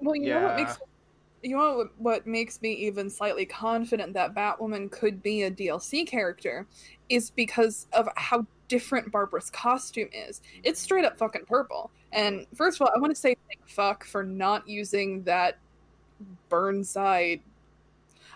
Well, 0.00 0.14
you 0.16 0.30
know 0.30 0.42
what 0.42 0.58
Yeah. 0.58 0.64
makes 0.64 0.78
you 1.42 1.56
know 1.56 1.88
what, 1.98 2.26
makes 2.26 2.60
me 2.60 2.72
even 2.72 3.08
slightly 3.08 3.46
confident 3.46 4.12
that 4.14 4.34
Batwoman 4.34 4.90
could 4.90 5.22
be 5.22 5.42
a 5.42 5.50
DLC 5.50 6.06
character 6.06 6.66
is 7.08 7.30
because 7.30 7.86
of 7.92 8.08
how 8.16 8.46
different 8.68 9.10
Barbara's 9.10 9.50
costume 9.50 10.08
is. 10.12 10.42
It's 10.62 10.80
straight 10.80 11.04
up 11.04 11.18
fucking 11.18 11.46
purple. 11.46 11.90
And 12.12 12.46
first 12.54 12.80
of 12.80 12.86
all, 12.86 12.92
I 12.94 12.98
want 12.98 13.14
to 13.14 13.20
say 13.20 13.36
thank 13.48 13.68
fuck 13.68 14.04
for 14.04 14.22
not 14.22 14.68
using 14.68 15.22
that 15.24 15.58
Burnside. 16.48 17.40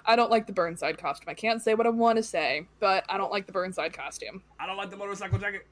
I 0.07 0.17
don't 0.17 0.31
like 0.31 0.47
the 0.47 0.53
Burnside 0.53 0.99
costume. 0.99 1.29
I 1.29 1.35
can't 1.35 1.63
say 1.63 1.75
what 1.75 1.87
I 1.87 1.91
want 1.91 2.17
to 2.17 2.23
say, 2.23 2.67
but 2.81 3.05
I 3.09 3.17
don't 3.17 3.31
like 3.31 3.47
the 3.47 3.53
Burnside 3.53 3.93
costume. 3.93 4.43
I 4.59 4.67
don't 4.67 4.77
like 4.77 4.91
the 4.91 4.97
motorcycle 4.97 5.39
jacket. 5.39 5.67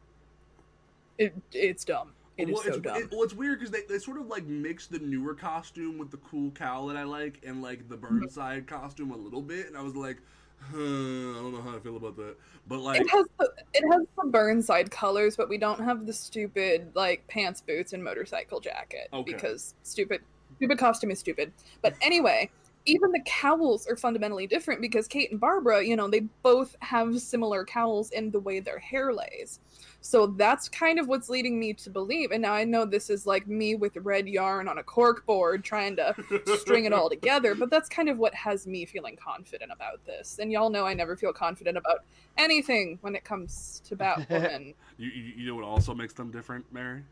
It, 1.18 1.35
it's 1.53 1.85
dumb. 1.85 2.12
It 2.42 2.48
is 2.50 2.55
well, 2.55 2.62
so 2.62 2.68
it's, 2.70 2.78
dumb. 2.81 2.96
It, 2.96 3.11
well, 3.11 3.22
it's 3.22 3.35
weird 3.35 3.59
because 3.59 3.70
they, 3.70 3.83
they 3.88 3.98
sort 3.98 4.18
of 4.18 4.26
like 4.26 4.44
mix 4.46 4.87
the 4.87 4.98
newer 4.98 5.35
costume 5.35 5.98
with 5.98 6.11
the 6.11 6.18
cool 6.18 6.50
cowl 6.50 6.87
that 6.88 6.96
I 6.96 7.05
like, 7.05 7.40
and 7.46 7.62
like 7.62 7.88
the 7.88 7.96
Mm-hmm. 8.11 8.20
Burnside 8.20 8.66
costume 8.66 9.12
a 9.12 9.16
little 9.16 9.42
bit, 9.42 9.66
and 9.68 9.76
I 9.76 9.83
was 9.83 9.96
like, 9.96 10.18
huh, 10.59 10.76
I 10.76 11.35
don't 11.40 11.52
know 11.52 11.62
how 11.62 11.76
I 11.76 11.81
feel 11.81 11.96
about 11.96 12.16
that. 12.16 12.37
But 12.66 12.81
like, 12.81 13.00
It 13.00 13.09
has 13.11 13.26
the 13.38 13.50
it 13.72 13.85
has 13.90 14.02
the 14.22 14.28
Burnside 14.31 14.90
colors, 14.90 15.37
but 15.37 15.48
we 15.48 15.57
don't 15.59 15.81
have 15.81 16.07
the 16.07 16.12
stupid 16.12 16.92
like 16.94 17.26
pants, 17.26 17.61
boots, 17.61 17.92
and 17.92 18.05
motorcycle 18.05 18.61
jacket 18.61 19.09
Okay. 19.12 19.33
because 19.33 19.74
stupid 19.83 20.20
stupid 20.57 20.78
costume 20.78 21.11
is 21.11 21.18
stupid. 21.18 21.52
But 21.81 21.94
anyway, 22.02 22.50
even 22.85 23.12
the 23.12 23.22
cowls 23.24 23.87
are 23.87 23.96
fundamentally 23.96 24.46
different 24.46 24.81
because 24.83 25.09
Kate 25.09 25.31
and 25.31 25.40
Barbara, 25.40 25.83
you 25.85 25.96
know, 25.96 26.09
they 26.09 26.20
both 26.42 26.76
have 26.81 27.18
similar 27.20 27.64
cowls 27.64 28.11
in 28.11 28.31
the 28.31 28.40
way 28.40 28.61
their 28.61 28.78
hair 28.78 29.12
lays. 29.12 29.61
So 30.05 30.27
that's 30.27 30.69
kind 30.69 30.99
of 30.99 31.07
what's 31.07 31.29
leading 31.29 31.61
me 31.61 31.73
to 31.75 31.88
believe. 31.88 32.33
And 32.33 32.43
now 32.43 32.53
I 32.53 32.65
know 32.65 32.85
this 32.85 33.09
is 33.09 33.25
like 33.25 33.47
me 33.47 33.77
with 33.77 33.97
red 33.99 34.29
yarn 34.29 34.67
on 34.67 34.79
a 34.79 34.83
cork 34.83 35.25
board 35.27 35.62
trying 35.62 35.95
to 35.97 36.15
string 36.59 36.87
it 36.87 36.93
all 36.93 37.09
together, 37.19 37.55
but 37.55 37.71
that's 37.71 37.88
kind 37.88 38.09
of 38.09 38.19
what 38.19 38.35
has 38.35 38.67
me 38.67 38.85
feeling 38.85 39.17
confident 39.17 39.71
about 39.71 40.05
this. 40.05 40.41
And 40.41 40.51
y'all 40.51 40.71
know 40.71 40.85
I 40.85 40.93
never 40.93 41.17
feel 41.17 41.33
confident 41.33 41.79
about 41.79 42.01
anything 42.37 42.99
when 43.03 43.15
it 43.15 43.23
comes 43.23 43.81
to 43.85 43.95
Batwoman. 43.95 44.75
you, 44.99 45.09
you, 45.09 45.33
you 45.37 45.47
know 45.47 45.55
what 45.55 45.65
also 45.65 45.95
makes 45.95 46.12
them 46.12 46.33
different, 46.33 46.65
Mary? 46.73 47.05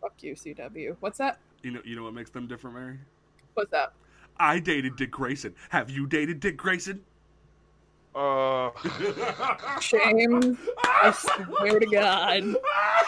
Fuck 0.00 0.14
you, 0.22 0.34
CW. 0.34 0.96
What's 1.00 1.18
that? 1.18 1.40
You 1.64 1.72
know, 1.72 1.80
you 1.84 1.96
know 1.96 2.04
what 2.04 2.14
makes 2.14 2.30
them 2.30 2.46
different, 2.46 2.76
Mary? 2.76 2.98
What's 3.54 3.72
that? 3.72 3.94
I 4.36 4.60
dated 4.60 4.94
Dick 4.94 5.10
Grayson. 5.10 5.56
Have 5.70 5.90
you 5.90 6.06
dated 6.06 6.38
Dick 6.38 6.56
Grayson? 6.56 7.02
Uh, 8.14 8.70
Shame. 9.80 10.58
I 10.84 11.12
swear 11.16 11.80
to 11.80 11.86
God. 11.86 12.56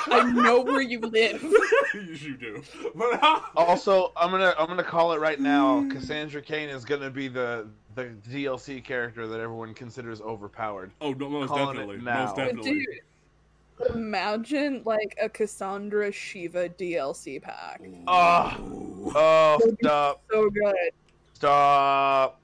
I 0.07 0.33
know 0.33 0.63
where 0.63 0.81
you 0.81 1.01
live. 1.01 1.43
you 1.95 2.37
do. 2.39 2.63
But 2.95 3.21
how- 3.21 3.45
also, 3.57 4.13
I'm 4.17 4.31
gonna 4.31 4.55
I'm 4.59 4.67
gonna 4.67 4.83
call 4.83 5.13
it 5.13 5.21
right 5.21 5.39
now. 5.39 5.87
Cassandra 5.91 6.41
Cain 6.41 6.71
is 6.71 6.85
gonna 6.87 7.11
be 7.11 7.29
the 7.29 7.67
the 7.95 8.15
DLC 8.29 8.83
character 8.83 9.27
that 9.27 9.41
everyone 9.41 9.75
considers 9.75 10.21
overpowered. 10.23 10.91
oh, 11.03 11.13
no, 11.13 11.29
most 11.29 11.49
Calling 11.49 11.67
definitely. 11.77 11.99
now. 11.99 12.25
Most 12.25 12.37
definitely. 12.37 12.87
dude, 12.87 13.95
imagine 13.95 14.83
like 14.87 15.17
a 15.23 15.29
Cassandra 15.29 16.11
Shiva 16.11 16.71
DLC 16.71 17.43
pack. 17.43 17.83
Oh, 18.07 19.13
oh, 19.15 19.59
stop, 19.81 20.23
So 20.31 20.49
good. 20.51 20.91
stop. 21.35 22.41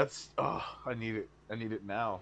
That's 0.00 0.30
oh, 0.38 0.64
I 0.86 0.94
need 0.94 1.14
it. 1.14 1.28
I 1.50 1.56
need 1.56 1.72
it 1.72 1.84
now. 1.84 2.20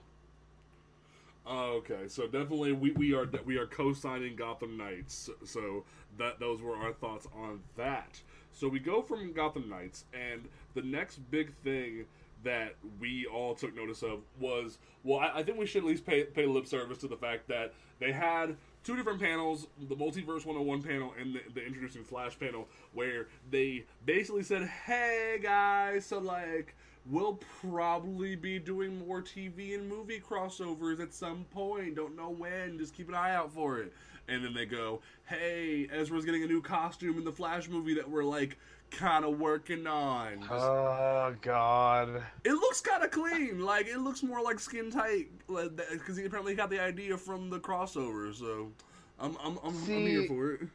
Oh, 1.47 1.75
okay, 1.77 2.09
so 2.09 2.25
definitely 2.25 2.73
we, 2.73 2.91
we 2.91 3.15
are 3.15 3.31
we 3.47 3.57
are 3.57 3.67
co-signing 3.67 4.35
Gotham 4.35 4.77
Knights. 4.77 5.31
So 5.45 5.85
that 6.19 6.41
those 6.41 6.61
were 6.61 6.75
our 6.75 6.93
thoughts 6.93 7.29
on 7.37 7.61
that. 7.77 8.21
So 8.51 8.67
we 8.67 8.81
go 8.81 9.01
from 9.01 9.33
Gotham 9.33 9.69
Knights, 9.69 10.07
and 10.13 10.49
the 10.75 10.83
next 10.83 11.19
big 11.31 11.55
thing 11.63 12.07
that 12.43 12.75
we 12.99 13.27
all 13.27 13.55
took 13.55 13.77
notice 13.77 14.03
of 14.03 14.23
was 14.41 14.79
well, 15.05 15.21
I, 15.21 15.39
I 15.39 15.43
think 15.45 15.57
we 15.57 15.67
should 15.67 15.85
at 15.85 15.89
least 15.89 16.05
pay 16.05 16.25
pay 16.25 16.47
lip 16.47 16.67
service 16.67 16.99
to 16.99 17.07
the 17.07 17.17
fact 17.17 17.47
that 17.47 17.75
they 18.01 18.11
had 18.11 18.57
two 18.83 18.97
different 18.97 19.21
panels, 19.21 19.69
the 19.89 19.95
Multiverse 19.95 20.45
101 20.45 20.83
panel 20.83 21.15
and 21.21 21.33
the, 21.33 21.43
the 21.55 21.65
Introducing 21.65 22.03
Flash 22.03 22.37
panel, 22.41 22.67
where 22.93 23.29
they 23.53 23.85
basically 24.05 24.43
said, 24.43 24.67
"Hey 24.67 25.39
guys, 25.41 26.07
so 26.07 26.19
like." 26.19 26.75
We'll 27.11 27.39
probably 27.63 28.37
be 28.37 28.59
doing 28.59 29.07
more 29.07 29.23
TV 29.23 29.75
and 29.75 29.89
movie 29.89 30.21
crossovers 30.21 31.01
at 31.01 31.15
some 31.15 31.45
point. 31.51 31.97
Don't 31.97 32.15
know 32.17 32.29
when. 32.31 32.79
Just 32.79 32.95
keep 32.95 33.09
an 33.09 33.15
eye 33.15 33.35
out 33.35 33.51
for 33.53 33.79
it. 33.79 33.93
And 34.29 34.45
then 34.45 34.53
they 34.53 34.67
go, 34.67 35.01
"Hey, 35.25 35.89
Ezra's 35.91 36.27
getting 36.27 36.43
a 36.43 36.47
new 36.47 36.61
costume 36.61 37.17
in 37.17 37.25
the 37.25 37.33
Flash 37.33 37.67
movie 37.69 37.95
that 37.95 38.09
we're 38.11 38.25
like 38.25 38.59
kind 38.91 39.25
of 39.25 39.41
working 39.41 39.87
on." 39.87 40.41
Just- 40.41 40.53
Oh 40.53 41.35
God. 41.41 42.23
it 42.45 42.53
looks 42.53 42.83
kind 42.83 43.03
of 43.03 43.11
clean. 43.11 43.61
Like 43.61 43.87
it 43.87 43.99
looks 43.99 44.23
more 44.23 44.43
like 44.43 44.61
skin 44.61 44.91
tight 44.91 45.29
because 45.47 46.17
he 46.19 46.27
apparently 46.27 46.55
got 46.55 46.69
the 46.69 46.81
idea 46.81 47.17
from 47.17 47.49
the 47.49 47.59
crossover. 47.59 48.35
So 48.35 48.71
I'm 49.19 49.35
I'm 49.43 49.59
I'm, 49.65 49.75
I'm 49.75 49.87
here 49.87 50.25
for 50.27 50.53
it. 50.53 50.69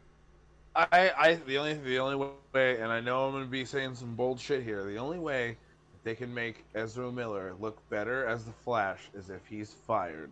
I, 0.76 1.12
I, 1.15 1.36
the 1.46 1.60
only, 1.60 1.76
the 1.76 2.00
only 2.00 2.15
way, 2.56 2.80
and 2.80 2.91
I 2.91 3.00
know 3.00 3.28
I'm 3.28 3.34
gonna 3.34 3.46
be 3.46 3.63
saying 3.65 3.93
some 3.93 4.15
bold 4.15 4.39
shit 4.39 4.63
here. 4.63 4.84
The 4.84 4.98
only 4.98 5.19
way 5.19 5.58
they 6.04 6.16
can 6.16 6.34
make 6.34 6.66
Ezra 6.76 7.12
Miller 7.12 7.54
look 7.60 7.78
better 7.89 8.26
as 8.26 8.44
the 8.44 8.52
Flash 8.52 9.10
as 9.18 9.30
if 9.30 9.42
he's 9.50 9.72
fired. 9.72 10.32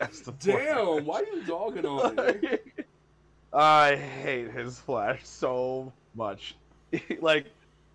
As 0.00 0.20
the 0.22 0.32
Damn, 0.32 1.04
why 1.04 1.20
are 1.20 1.24
you 1.24 1.42
dogging 1.44 1.84
on 1.84 2.18
it? 2.18 2.86
I 3.52 3.96
hate 3.96 4.50
his 4.50 4.78
Flash 4.78 5.20
so 5.24 5.92
much. 6.14 6.56
like, 7.20 7.46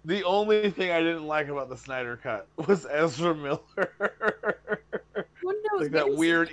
the 0.04 0.24
only 0.24 0.70
thing 0.70 0.92
I 0.92 1.00
didn't 1.00 1.26
like 1.26 1.48
about 1.48 1.70
the 1.70 1.78
Snyder 1.78 2.18
cut 2.22 2.48
was 2.68 2.86
Ezra 2.86 3.34
Miller. 3.34 3.60
Who 5.42 5.54
knows? 5.54 5.82
like 5.82 5.92
that 5.92 6.14
weird. 6.14 6.52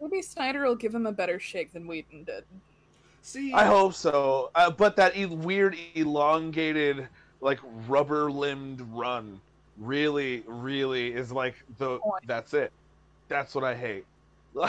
Maybe 0.00 0.20
Snyder 0.20 0.64
will 0.64 0.74
give 0.74 0.92
him 0.92 1.06
a 1.06 1.12
better 1.12 1.38
shake 1.38 1.72
than 1.72 1.86
Whedon 1.86 2.24
did. 2.24 2.44
See, 3.20 3.52
I 3.52 3.66
hope 3.66 3.94
so. 3.94 4.50
Uh, 4.56 4.68
but 4.68 4.96
that 4.96 5.16
e- 5.16 5.26
weird, 5.26 5.76
elongated, 5.94 7.06
like 7.40 7.60
rubber 7.86 8.32
limbed 8.32 8.80
run 8.92 9.40
really, 9.82 10.42
really 10.46 11.12
is 11.12 11.32
like 11.32 11.54
the. 11.78 11.98
That's 12.26 12.54
it. 12.54 12.72
That's 13.28 13.54
what 13.54 13.64
I 13.64 13.74
hate. 13.74 14.04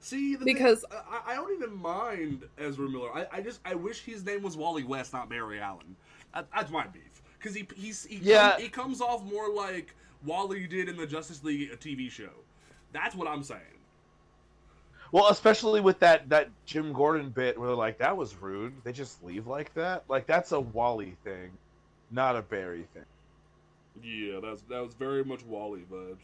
see, 0.00 0.36
the 0.36 0.44
Because- 0.44 0.84
thing, 0.88 0.98
I, 1.10 1.32
I 1.32 1.34
don't 1.34 1.52
even 1.52 1.76
mind 1.76 2.44
Ezra 2.58 2.88
Miller. 2.88 3.10
I, 3.14 3.26
I 3.32 3.40
just 3.40 3.60
I 3.64 3.74
wish 3.74 4.00
his 4.02 4.24
name 4.24 4.42
was 4.42 4.56
Wally 4.56 4.84
West, 4.84 5.12
not 5.12 5.28
Barry 5.28 5.60
Allen. 5.60 5.96
That, 6.34 6.46
that's 6.54 6.70
my 6.70 6.86
beef 6.86 7.02
because 7.38 7.54
he 7.54 7.66
he's 7.74 8.04
he, 8.04 8.16
Yeah. 8.22 8.52
come- 8.52 8.60
he 8.62 8.68
comes 8.68 9.00
off 9.00 9.22
more 9.24 9.48
like 9.52 9.94
Wally 10.24 10.66
did 10.66 10.88
in 10.88 10.96
the 10.96 11.06
Justice 11.06 11.42
League 11.44 11.70
TV 11.80 12.10
show. 12.10 12.30
That's 12.92 13.14
what 13.14 13.26
I'm 13.28 13.42
saying. 13.42 13.60
Well, 15.12 15.28
especially 15.28 15.80
with 15.80 15.98
that 16.00 16.28
that 16.30 16.50
Jim 16.64 16.92
Gordon 16.92 17.30
bit 17.30 17.58
where 17.58 17.68
they're 17.68 17.76
like, 17.76 17.98
"That 17.98 18.16
was 18.16 18.34
rude." 18.34 18.72
They 18.82 18.92
just 18.92 19.22
leave 19.22 19.46
like 19.46 19.72
that. 19.74 20.04
Like 20.08 20.26
that's 20.26 20.52
a 20.52 20.60
Wally 20.60 21.16
thing, 21.22 21.52
not 22.10 22.34
a 22.34 22.42
Barry 22.42 22.88
thing. 22.94 23.04
Yeah, 24.02 24.40
that's 24.42 24.62
that 24.62 24.82
was 24.82 24.94
very 24.94 25.22
much 25.22 25.44
Wally 25.44 25.84
vibes. 25.90 26.16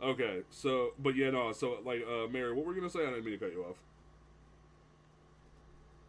Okay, 0.00 0.42
so 0.50 0.92
but 1.00 1.16
yeah, 1.16 1.30
no, 1.30 1.52
so 1.52 1.78
like 1.84 2.02
uh 2.08 2.28
Mary, 2.28 2.54
what 2.54 2.64
were 2.64 2.72
you 2.72 2.80
gonna 2.80 2.90
say? 2.90 3.00
I 3.00 3.10
didn't 3.10 3.24
mean 3.24 3.38
to 3.38 3.44
cut 3.44 3.52
you 3.52 3.64
off. 3.64 3.76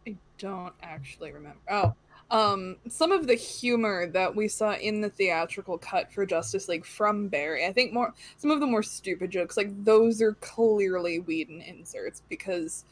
I 0.06 0.16
don't 0.38 0.74
actually 0.82 1.32
remember. 1.32 1.58
Oh, 1.68 1.94
um, 2.32 2.76
some 2.88 3.12
of 3.12 3.26
the 3.26 3.34
humor 3.34 4.06
that 4.08 4.34
we 4.34 4.48
saw 4.48 4.72
in 4.72 5.02
the 5.02 5.10
theatrical 5.10 5.76
cut 5.76 6.10
for 6.10 6.24
Justice 6.24 6.66
League 6.66 6.86
from 6.86 7.28
Barry, 7.28 7.66
I 7.66 7.72
think 7.72 7.92
more 7.92 8.14
some 8.38 8.50
of 8.50 8.58
the 8.58 8.66
more 8.66 8.82
stupid 8.82 9.30
jokes, 9.30 9.58
like 9.58 9.84
those 9.84 10.22
are 10.22 10.32
clearly 10.34 11.20
Whedon 11.20 11.60
inserts 11.60 12.22
because 12.30 12.86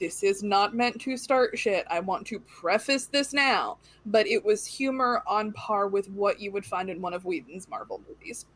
this 0.00 0.22
is 0.22 0.42
not 0.42 0.74
meant 0.74 1.00
to 1.02 1.18
start 1.18 1.58
shit. 1.58 1.86
I 1.90 2.00
want 2.00 2.26
to 2.28 2.40
preface 2.40 3.06
this 3.06 3.34
now, 3.34 3.76
but 4.06 4.26
it 4.26 4.42
was 4.42 4.64
humor 4.64 5.22
on 5.26 5.52
par 5.52 5.88
with 5.88 6.08
what 6.10 6.40
you 6.40 6.50
would 6.52 6.64
find 6.64 6.88
in 6.88 7.02
one 7.02 7.12
of 7.12 7.26
Whedon's 7.26 7.68
Marvel 7.68 8.00
movies. 8.08 8.46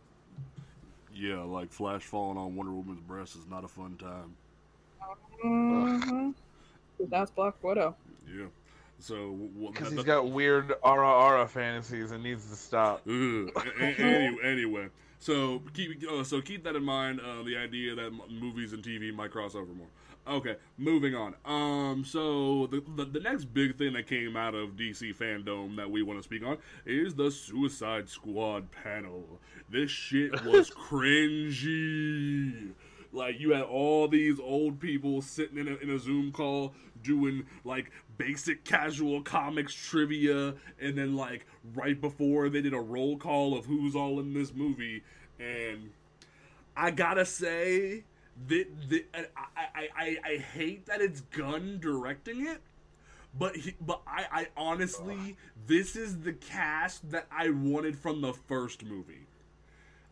Yeah, 1.13 1.43
like 1.43 1.71
Flash 1.71 2.05
falling 2.05 2.39
on 2.39 2.57
Wonder 2.57 2.73
Woman's 2.73 3.01
breast 3.01 3.37
is 3.37 3.47
not 3.51 3.65
a 3.65 3.69
fun 3.69 3.97
time. 3.99 4.35
Mm-hmm. 5.45 6.31
That's 7.11 7.31
Black 7.33 7.63
Widow. 7.63 7.97
Yeah. 8.27 8.47
So 9.03 9.33
Because 9.73 9.93
he's 9.93 10.05
got 10.05 10.31
weird 10.31 10.73
ara 10.85 11.09
ara 11.09 11.49
fantasies 11.49 12.13
and 12.13 12.23
needs 12.23 12.49
to 12.49 12.57
stop. 12.57 13.03
Ugh. 13.09 13.51
A- 13.57 13.83
a- 13.83 13.85
anyway, 13.99 14.37
anyway, 14.45 14.89
so 15.19 15.61
keep 15.75 16.03
uh, 16.09 16.23
so 16.23 16.41
keep 16.41 16.63
that 16.65 16.77
in 16.77 16.85
mind. 16.85 17.21
Uh, 17.21 17.43
the 17.43 17.57
idea 17.57 17.95
that 17.97 18.13
movies 18.31 18.73
and 18.73 18.83
TV 18.83 19.13
might 19.13 19.33
cross 19.33 19.55
over 19.57 19.73
more. 19.73 19.89
Okay, 20.25 20.55
moving 20.79 21.17
on. 21.17 21.35
Um, 21.45 22.05
so 22.05 22.69
the, 22.69 22.81
the 22.97 23.05
the 23.07 23.19
next 23.19 23.47
big 23.47 23.77
thing 23.77 23.95
that 23.95 24.07
came 24.07 24.37
out 24.37 24.55
of 24.55 24.77
DC 24.77 25.17
fandom 25.17 25.75
that 25.77 25.91
we 25.91 26.03
want 26.05 26.21
to 26.21 26.23
speak 26.23 26.45
on 26.45 26.59
is 26.87 27.17
the 27.17 27.29
Suicide 27.29 28.09
Squad 28.09 28.71
panel. 28.71 29.41
This 29.69 29.91
shit 29.91 30.31
was 30.45 30.71
cringy. 31.63 32.71
Like 33.13 33.39
you 33.39 33.53
had 33.53 33.63
all 33.63 34.09
these 34.09 34.41
old 34.41 34.81
people 34.81 35.21
sitting 35.21 35.59
in 35.59 35.69
a, 35.69 35.75
in 35.77 35.91
a 35.91 35.99
Zoom 35.99 36.33
call 36.33 36.73
doing 37.03 37.47
like 37.65 37.91
basic 38.17 38.65
casual 38.65 39.23
comics 39.23 39.75
trivia, 39.75 40.55
and 40.81 40.97
then 40.97 41.15
like 41.15 41.47
right 41.75 42.01
before 42.01 42.49
they 42.49 42.63
did 42.63 42.73
a 42.73 42.81
roll 42.81 43.17
call 43.19 43.57
of 43.57 43.67
who's 43.67 43.95
all 43.95 44.19
in 44.19 44.33
this 44.33 44.55
movie, 44.55 45.03
and 45.39 45.91
I 46.77 46.91
gotta 46.91 47.27
say 47.27 48.05
that, 48.49 48.67
that 48.89 49.31
I, 49.37 49.67
I, 49.75 49.89
I 49.97 50.19
I 50.25 50.37
hate 50.37 50.87
that 50.87 51.01
it's 51.01 51.21
Gunn 51.21 51.79
directing 51.81 52.47
it. 52.47 52.63
But 53.39 53.57
he, 53.57 53.75
but 53.81 54.03
I, 54.07 54.27
I 54.31 54.47
honestly, 54.59 55.37
this 55.67 55.97
is 55.97 56.21
the 56.21 56.35
cast 56.35 57.11
that 57.11 57.27
I 57.31 57.49
wanted 57.49 57.99
from 57.99 58.21
the 58.21 58.35
first 58.35 58.85
movie. 58.85 59.27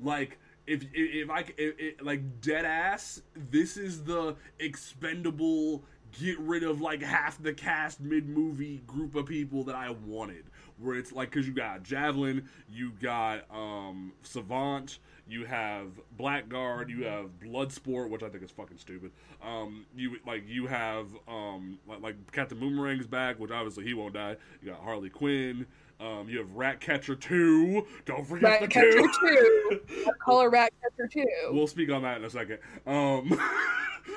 Like 0.02 0.38
if 0.70 0.84
if, 0.94 1.30
I 1.30 1.40
if, 1.56 1.74
if, 1.78 2.02
like 2.02 2.40
dead 2.40 2.64
ass, 2.64 3.22
this 3.34 3.76
is 3.76 4.04
the 4.04 4.36
expendable 4.58 5.84
get 6.18 6.38
rid 6.40 6.62
of 6.62 6.80
like 6.80 7.02
half 7.02 7.42
the 7.42 7.52
cast 7.52 8.00
mid 8.00 8.28
movie 8.28 8.82
group 8.86 9.14
of 9.14 9.26
people 9.26 9.64
that 9.64 9.74
I 9.74 9.90
wanted. 9.90 10.44
Where 10.78 10.96
it's 10.96 11.12
like 11.12 11.30
because 11.30 11.46
you 11.46 11.52
got 11.52 11.82
Javelin, 11.82 12.48
you 12.68 12.92
got 13.02 13.44
um 13.50 14.12
Savant, 14.22 14.98
you 15.28 15.44
have 15.44 15.88
Blackguard, 16.18 16.88
you 16.88 17.04
have 17.04 17.26
Bloodsport, 17.40 18.08
which 18.08 18.22
I 18.22 18.28
think 18.28 18.44
is 18.44 18.50
fucking 18.50 18.78
stupid. 18.78 19.10
Um, 19.42 19.86
you 19.94 20.16
like 20.26 20.44
you 20.48 20.66
have 20.68 21.08
um 21.28 21.78
like, 21.86 22.00
like 22.00 22.32
Captain 22.32 22.58
Boomerang's 22.58 23.06
back, 23.06 23.38
which 23.38 23.50
obviously 23.50 23.84
he 23.84 23.92
won't 23.92 24.14
die. 24.14 24.36
You 24.62 24.70
got 24.70 24.80
Harley 24.80 25.10
Quinn. 25.10 25.66
Um, 26.00 26.28
you 26.28 26.38
have 26.38 26.54
Ratcatcher 26.54 27.14
two. 27.14 27.86
Don't 28.06 28.26
forget 28.26 28.60
the 28.60 28.66
Ratcatcher 28.66 28.90
two. 28.92 29.80
2. 29.88 30.06
I 30.08 30.10
call 30.24 30.40
her 30.42 30.48
Ratcatcher 30.50 31.08
2. 31.12 31.24
We'll 31.52 31.66
speak 31.66 31.90
on 31.90 32.02
that 32.02 32.16
in 32.16 32.24
a 32.24 32.30
second. 32.30 32.58
Um, 32.86 33.38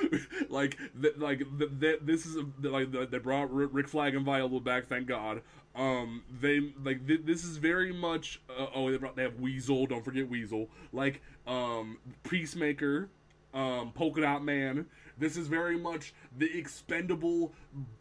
like, 0.48 0.78
th- 1.00 1.16
like 1.18 1.38
th- 1.58 1.70
th- 1.80 2.00
this 2.02 2.24
is 2.24 2.36
a, 2.36 2.68
like 2.68 2.90
th- 2.90 3.10
they 3.10 3.18
brought 3.18 3.50
R- 3.50 3.66
Rick 3.66 3.88
Flag 3.88 4.14
and 4.14 4.24
Viola 4.24 4.60
back, 4.60 4.86
thank 4.88 5.06
God. 5.06 5.42
Um, 5.76 6.22
they 6.40 6.72
like 6.82 7.06
th- 7.06 7.22
this 7.24 7.44
is 7.44 7.58
very 7.58 7.92
much. 7.92 8.40
Uh, 8.48 8.66
oh, 8.74 8.90
they 8.90 8.96
brought- 8.96 9.16
they 9.16 9.22
have 9.24 9.38
Weasel. 9.40 9.86
Don't 9.86 10.04
forget 10.04 10.28
Weasel. 10.28 10.68
Like 10.92 11.20
um, 11.46 11.98
Peacemaker, 12.22 13.10
um, 13.52 13.92
Polka 13.92 14.22
Dot 14.22 14.42
Man. 14.42 14.86
This 15.16 15.36
is 15.36 15.46
very 15.46 15.78
much 15.78 16.12
the 16.38 16.46
expendable. 16.58 17.52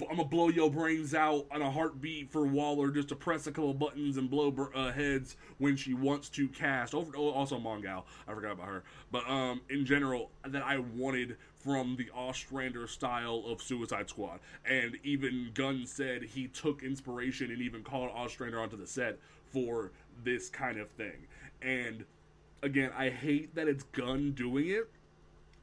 I'm 0.09 0.17
gonna 0.17 0.25
blow 0.25 0.49
your 0.49 0.71
brains 0.71 1.13
out 1.13 1.45
on 1.51 1.61
a 1.61 1.69
heartbeat 1.69 2.31
for 2.31 2.45
Waller 2.45 2.89
just 2.89 3.09
to 3.09 3.15
press 3.15 3.47
a 3.47 3.51
couple 3.51 3.73
buttons 3.73 4.17
and 4.17 4.29
blow 4.29 4.53
uh, 4.73 4.91
heads 4.91 5.35
when 5.59 5.75
she 5.75 5.93
wants 5.93 6.29
to 6.29 6.47
cast. 6.47 6.95
Over, 6.95 7.11
oh, 7.15 7.29
also 7.29 7.59
Mongal. 7.59 8.03
I 8.27 8.33
forgot 8.33 8.53
about 8.53 8.67
her. 8.67 8.83
But 9.11 9.29
um, 9.29 9.61
in 9.69 9.85
general, 9.85 10.31
that 10.47 10.63
I 10.63 10.79
wanted 10.79 11.37
from 11.63 11.95
the 11.95 12.09
Ostrander 12.13 12.87
style 12.87 13.43
of 13.47 13.61
Suicide 13.61 14.09
Squad. 14.09 14.39
And 14.65 14.97
even 15.03 15.51
Gunn 15.53 15.85
said 15.85 16.23
he 16.23 16.47
took 16.47 16.83
inspiration 16.83 17.51
and 17.51 17.61
even 17.61 17.83
called 17.83 18.11
Ostrander 18.13 18.59
onto 18.59 18.75
the 18.75 18.87
set 18.87 19.17
for 19.51 19.91
this 20.23 20.49
kind 20.49 20.77
of 20.77 20.89
thing. 20.91 21.27
And 21.61 22.03
again, 22.61 22.91
I 22.97 23.09
hate 23.09 23.55
that 23.55 23.67
it's 23.67 23.83
Gunn 23.83 24.31
doing 24.31 24.69
it 24.69 24.89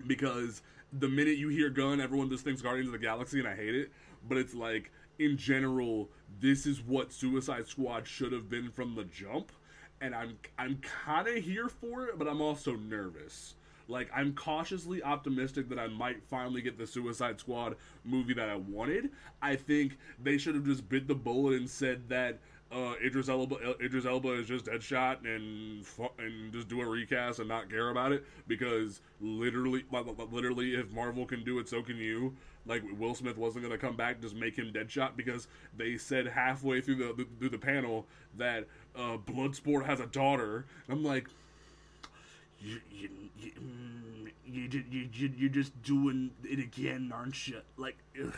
because 0.06 0.62
the 0.92 1.08
minute 1.08 1.36
you 1.36 1.48
hear 1.48 1.70
Gunn, 1.70 2.00
everyone 2.00 2.30
just 2.30 2.44
thinks 2.44 2.62
Guardians 2.62 2.88
of 2.88 2.92
the 2.92 2.98
Galaxy, 2.98 3.38
and 3.38 3.48
I 3.48 3.54
hate 3.54 3.74
it. 3.74 3.90
But 4.28 4.38
it's 4.38 4.54
like, 4.54 4.90
in 5.18 5.36
general, 5.36 6.08
this 6.40 6.66
is 6.66 6.82
what 6.82 7.12
Suicide 7.12 7.68
Squad 7.68 8.06
should 8.06 8.32
have 8.32 8.48
been 8.48 8.70
from 8.70 8.94
the 8.94 9.04
jump, 9.04 9.52
and 10.00 10.14
I'm 10.14 10.38
I'm 10.58 10.80
kind 11.04 11.28
of 11.28 11.36
here 11.36 11.68
for 11.68 12.06
it, 12.06 12.18
but 12.18 12.26
I'm 12.26 12.40
also 12.40 12.76
nervous. 12.76 13.54
Like 13.88 14.08
I'm 14.14 14.34
cautiously 14.34 15.02
optimistic 15.02 15.68
that 15.68 15.78
I 15.78 15.88
might 15.88 16.22
finally 16.22 16.62
get 16.62 16.78
the 16.78 16.86
Suicide 16.86 17.40
Squad 17.40 17.76
movie 18.04 18.34
that 18.34 18.48
I 18.48 18.56
wanted. 18.56 19.10
I 19.42 19.56
think 19.56 19.98
they 20.22 20.38
should 20.38 20.54
have 20.54 20.64
just 20.64 20.88
bit 20.88 21.08
the 21.08 21.14
bullet 21.14 21.54
and 21.54 21.68
said 21.68 22.08
that 22.08 22.38
uh, 22.72 22.94
Idris 23.04 23.28
Elba 23.28 23.56
Idris 23.82 24.06
Elba 24.06 24.32
is 24.34 24.46
just 24.46 24.66
Deadshot 24.66 25.24
and 25.24 25.84
and 26.18 26.52
just 26.52 26.68
do 26.68 26.80
a 26.80 26.86
recast 26.86 27.40
and 27.40 27.48
not 27.48 27.68
care 27.68 27.90
about 27.90 28.12
it 28.12 28.24
because 28.46 29.00
literally 29.20 29.84
li- 29.90 30.00
li- 30.00 30.26
literally 30.30 30.74
if 30.74 30.90
Marvel 30.92 31.26
can 31.26 31.42
do 31.42 31.58
it 31.58 31.68
so 31.68 31.82
can 31.82 31.96
you. 31.96 32.36
Like 32.66 32.82
Will 32.98 33.14
Smith 33.14 33.36
wasn't 33.36 33.64
gonna 33.64 33.78
come 33.78 33.96
back 33.96 34.20
just 34.20 34.36
make 34.36 34.56
him 34.56 34.72
Deadshot 34.72 35.16
because 35.16 35.48
they 35.76 35.96
said 35.96 36.26
halfway 36.28 36.80
through 36.80 36.96
the 36.96 37.26
through 37.38 37.48
the 37.48 37.58
panel 37.58 38.06
that 38.36 38.66
uh, 38.94 39.16
Bloodsport 39.16 39.84
has 39.86 39.98
a 39.98 40.06
daughter. 40.06 40.66
I'm 40.88 41.02
like 41.02 41.26
you 42.60 42.80
you 42.92 43.08
you, 43.36 43.50
mm, 43.52 44.30
you, 44.46 44.84
you, 44.90 45.08
you 45.12 45.32
you're 45.36 45.50
just 45.50 45.82
doing 45.82 46.30
it 46.44 46.60
again 46.60 47.10
aren't 47.12 47.48
you? 47.48 47.62
Like 47.76 47.96
ugh. 48.22 48.32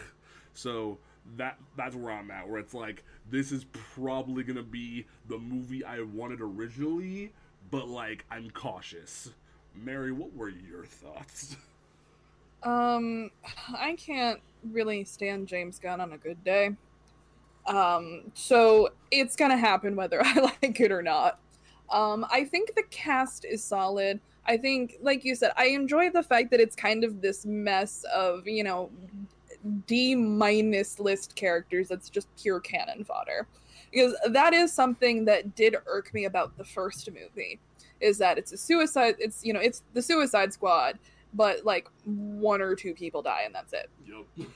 so 0.54 0.98
that 1.36 1.58
that's 1.76 1.94
where 1.94 2.12
I'm 2.12 2.30
at. 2.30 2.48
Where 2.48 2.58
it's 2.58 2.74
like 2.74 3.04
this 3.30 3.52
is 3.52 3.64
probably 3.72 4.42
gonna 4.42 4.62
be 4.62 5.06
the 5.28 5.38
movie 5.38 5.84
I 5.84 6.00
wanted 6.00 6.40
originally, 6.40 7.32
but 7.70 7.88
like 7.88 8.24
I'm 8.30 8.50
cautious. 8.50 9.30
Mary, 9.74 10.12
what 10.12 10.34
were 10.34 10.50
your 10.50 10.84
thoughts? 10.84 11.56
Um, 12.62 13.30
I 13.76 13.96
can't 13.96 14.40
really 14.70 15.04
stand 15.04 15.48
James 15.48 15.78
Gunn 15.78 16.00
on 16.00 16.12
a 16.12 16.18
good 16.18 16.44
day. 16.44 16.76
Um, 17.66 18.30
so 18.34 18.90
it's 19.10 19.36
gonna 19.36 19.56
happen 19.56 19.96
whether 19.96 20.22
I 20.24 20.34
like 20.62 20.80
it 20.80 20.92
or 20.92 21.02
not. 21.02 21.38
Um, 21.90 22.24
I 22.30 22.44
think 22.44 22.74
the 22.74 22.84
cast 22.90 23.44
is 23.44 23.62
solid. 23.62 24.20
I 24.44 24.56
think, 24.56 24.96
like 25.00 25.24
you 25.24 25.36
said, 25.36 25.52
I 25.56 25.66
enjoy 25.66 26.10
the 26.10 26.22
fact 26.22 26.50
that 26.50 26.60
it's 26.60 26.74
kind 26.74 27.04
of 27.04 27.20
this 27.20 27.46
mess 27.46 28.04
of, 28.12 28.46
you 28.48 28.64
know, 28.64 28.90
D 29.86 30.14
minus 30.14 30.98
list 30.98 31.36
characters 31.36 31.88
that's 31.88 32.10
just 32.10 32.28
pure 32.36 32.60
cannon 32.60 33.04
fodder. 33.04 33.46
Because 33.90 34.14
that 34.30 34.54
is 34.54 34.72
something 34.72 35.24
that 35.26 35.54
did 35.54 35.76
irk 35.86 36.12
me 36.14 36.24
about 36.24 36.56
the 36.56 36.64
first 36.64 37.08
movie. 37.10 37.60
Is 38.00 38.18
that 38.18 38.38
it's 38.38 38.52
a 38.52 38.56
suicide 38.56 39.16
it's 39.18 39.44
you 39.44 39.52
know, 39.52 39.60
it's 39.60 39.82
the 39.92 40.02
suicide 40.02 40.52
squad, 40.52 40.98
but 41.34 41.64
like 41.64 41.88
one 42.04 42.60
or 42.60 42.74
two 42.74 42.94
people 42.94 43.22
die 43.22 43.42
and 43.44 43.54
that's 43.54 43.72
it. 43.72 43.90
Yep. 44.36 44.48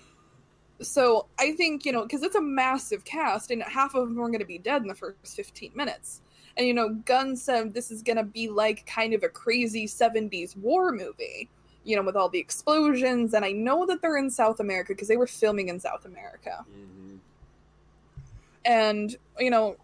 So 0.83 1.27
I 1.39 1.53
think, 1.53 1.85
you 1.87 1.93
know, 1.93 2.03
because 2.03 2.23
it's 2.23 2.37
a 2.37 2.43
massive 2.43 3.05
cast 3.05 3.51
and 3.51 3.63
half 3.63 3.95
of 3.95 4.09
them 4.09 4.21
are 4.21 4.29
going 4.29 4.41
to 4.41 4.45
be 4.45 4.59
dead 4.59 4.83
in 4.83 4.89
the 4.89 4.95
first 4.95 5.37
15 5.37 5.73
minutes. 5.75 6.21
And, 6.57 6.67
you 6.67 6.75
know, 6.75 6.91
Gunn 7.05 7.37
said 7.37 7.73
this 7.73 7.91
is 7.91 8.03
going 8.03 8.17
to 8.17 8.25
be 8.25 8.49
like 8.49 8.87
kind 8.87 9.15
of 9.15 9.23
a 9.23 9.29
crazy 9.29 9.87
70s 9.87 10.57
war 10.57 10.93
movie, 10.93 11.49
you 11.87 11.97
know, 11.97 12.03
with 12.03 12.17
all 12.17 12.29
the 12.29 12.39
explosions. 12.39 13.33
And 13.33 13.45
I 13.45 13.53
know 13.53 13.87
that 13.87 14.03
they're 14.03 14.19
in 14.19 14.29
South 14.31 14.61
America 14.61 14.93
because 14.93 15.09
they 15.09 15.17
were 15.17 15.27
filming 15.27 15.69
in 15.69 15.81
South 15.81 16.05
America. 16.05 16.65
Mm-hmm. 16.71 17.17
And, 18.67 19.17
you 19.39 19.51
know, 19.51 19.77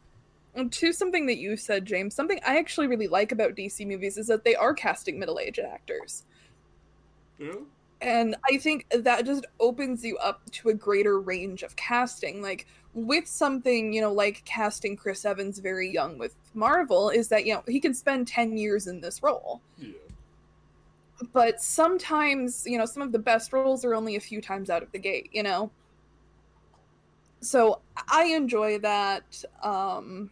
to 0.70 0.92
something 0.92 1.26
that 1.26 1.38
you 1.38 1.56
said, 1.56 1.86
James, 1.86 2.14
something 2.14 2.40
I 2.46 2.58
actually 2.58 2.88
really 2.88 3.08
like 3.08 3.32
about 3.32 3.54
DC 3.54 3.86
movies 3.86 4.18
is 4.18 4.26
that 4.26 4.44
they 4.44 4.54
are 4.54 4.74
casting 4.74 5.18
middle 5.18 5.38
aged 5.38 5.60
actors. 5.60 6.24
Yeah. 7.38 7.54
and 8.00 8.36
i 8.48 8.58
think 8.58 8.86
that 8.90 9.24
just 9.26 9.46
opens 9.58 10.04
you 10.04 10.16
up 10.18 10.42
to 10.52 10.68
a 10.68 10.74
greater 10.74 11.18
range 11.18 11.62
of 11.64 11.74
casting 11.76 12.40
like 12.42 12.66
with 12.94 13.26
something 13.26 13.92
you 13.92 14.00
know 14.00 14.12
like 14.12 14.44
casting 14.44 14.96
chris 14.96 15.24
evans 15.24 15.58
very 15.58 15.90
young 15.90 16.18
with 16.18 16.36
marvel 16.54 17.10
is 17.10 17.28
that 17.28 17.44
you 17.46 17.54
know 17.54 17.62
he 17.66 17.80
can 17.80 17.94
spend 17.94 18.28
10 18.28 18.56
years 18.56 18.86
in 18.86 19.00
this 19.00 19.22
role 19.24 19.60
Yeah. 19.78 19.88
But 21.32 21.60
sometimes 21.60 22.64
you 22.66 22.78
know 22.78 22.86
some 22.86 23.02
of 23.02 23.12
the 23.12 23.18
best 23.18 23.52
roles 23.52 23.84
are 23.84 23.94
only 23.94 24.16
a 24.16 24.20
few 24.20 24.40
times 24.40 24.70
out 24.70 24.82
of 24.82 24.90
the 24.92 24.98
gate 24.98 25.30
you 25.32 25.42
know 25.42 25.70
so 27.40 27.80
i 28.10 28.24
enjoy 28.24 28.78
that 28.78 29.44
um 29.62 30.30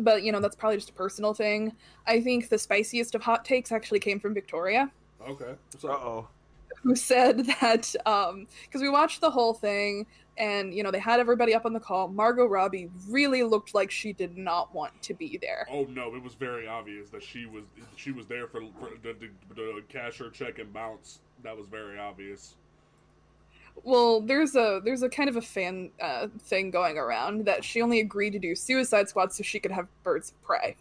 but 0.00 0.22
you 0.22 0.30
know 0.30 0.40
that's 0.40 0.56
probably 0.56 0.76
just 0.76 0.90
a 0.90 0.94
personal 0.94 1.34
thing 1.34 1.72
i 2.06 2.20
think 2.20 2.48
the 2.48 2.58
spiciest 2.58 3.14
of 3.14 3.22
hot 3.22 3.44
takes 3.44 3.72
actually 3.72 4.00
came 4.00 4.20
from 4.20 4.34
victoria 4.34 4.90
Okay. 5.28 5.54
What's 5.72 5.84
Uh 5.84 5.88
oh. 5.88 6.28
Who 6.82 6.94
said 6.96 7.44
that 7.60 7.94
um 8.06 8.46
because 8.64 8.80
we 8.80 8.88
watched 8.88 9.20
the 9.20 9.30
whole 9.30 9.54
thing 9.54 10.06
and 10.38 10.72
you 10.72 10.82
know 10.82 10.90
they 10.90 10.98
had 10.98 11.20
everybody 11.20 11.54
up 11.54 11.66
on 11.66 11.72
the 11.72 11.80
call 11.80 12.08
margot 12.08 12.46
robbie 12.46 12.88
really 13.08 13.42
looked 13.42 13.74
like 13.74 13.90
she 13.90 14.12
did 14.12 14.38
not 14.38 14.74
want 14.74 14.92
to 15.02 15.12
be 15.14 15.38
there 15.40 15.66
Oh 15.70 15.84
no, 15.90 16.14
it 16.14 16.22
was 16.22 16.34
very 16.34 16.66
obvious 16.66 17.10
that 17.10 17.22
she 17.22 17.46
was 17.46 17.64
she 17.96 18.12
was 18.12 18.26
there 18.26 18.46
for, 18.46 18.62
for 18.78 18.88
cash 19.88 20.18
her 20.18 20.30
check 20.30 20.58
and 20.58 20.72
bounce. 20.72 21.20
That 21.42 21.56
was 21.56 21.66
very 21.66 21.98
obvious. 21.98 22.54
well 23.84 24.20
there's 24.20 24.56
a 24.56 24.80
there's 24.84 25.02
a 25.02 25.08
kind 25.08 25.28
of 25.28 25.36
a 25.36 25.42
fan 25.42 25.90
uh, 26.00 26.28
thing 26.40 26.70
going 26.70 26.98
around 26.98 27.44
that 27.46 27.64
she 27.64 27.80
only 27.82 28.00
agreed 28.00 28.30
to 28.30 28.38
do 28.38 28.54
suicide 28.54 29.08
squad 29.08 29.32
so 29.32 29.42
she 29.42 29.58
could 29.60 29.72
have 29.72 29.86
birds 30.02 30.30
of 30.30 30.42
prey 30.42 30.76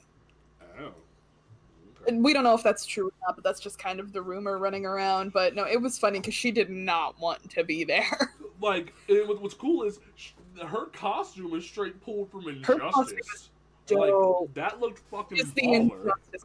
we 2.11 2.33
don't 2.33 2.43
know 2.43 2.53
if 2.55 2.63
that's 2.63 2.85
true 2.85 3.07
or 3.07 3.11
not 3.27 3.35
but 3.35 3.43
that's 3.43 3.59
just 3.59 3.77
kind 3.77 3.99
of 3.99 4.13
the 4.13 4.21
rumor 4.21 4.57
running 4.57 4.85
around 4.85 5.31
but 5.33 5.55
no 5.55 5.65
it 5.65 5.81
was 5.81 5.97
funny 5.97 6.19
because 6.19 6.33
she 6.33 6.51
did 6.51 6.69
not 6.69 7.19
want 7.19 7.49
to 7.49 7.63
be 7.63 7.83
there 7.83 8.33
Like, 8.61 8.93
and 9.07 9.27
what's 9.39 9.53
cool 9.53 9.83
is 9.83 9.99
sh- 10.15 10.31
her 10.65 10.87
costume 10.87 11.53
is 11.53 11.65
straight 11.65 12.01
pulled 12.01 12.29
from 12.29 12.47
Injustice. 12.47 13.49
Like 13.89 14.53
that 14.53 14.79
looked 14.79 14.99
fucking 15.09 15.37
It's 15.37 15.51
the 15.51 15.61
baller. 15.61 16.01
injustice. 16.01 16.43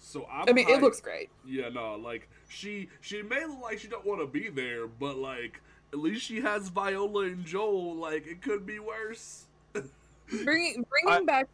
So 0.00 0.26
I'm 0.30 0.48
i 0.48 0.52
mean 0.52 0.68
it 0.68 0.80
looks 0.80 1.00
great 1.00 1.28
Yeah, 1.46 1.68
no, 1.68 1.96
like 1.96 2.28
she 2.48 2.88
she 3.00 3.22
may 3.22 3.44
look 3.44 3.60
like 3.60 3.78
she 3.78 3.88
don't 3.88 4.04
want 4.04 4.20
to 4.20 4.26
be 4.26 4.48
there, 4.48 4.86
but 4.86 5.16
like 5.16 5.60
at 5.92 5.98
least 5.98 6.22
she 6.26 6.40
has 6.40 6.68
Viola 6.68 7.24
and 7.24 7.44
Joel. 7.44 7.94
Like 7.94 8.26
it 8.26 8.42
could 8.42 8.66
be 8.66 8.78
worse. 8.78 9.46
bringing 10.44 10.84
bringing 10.90 11.26
back 11.26 11.48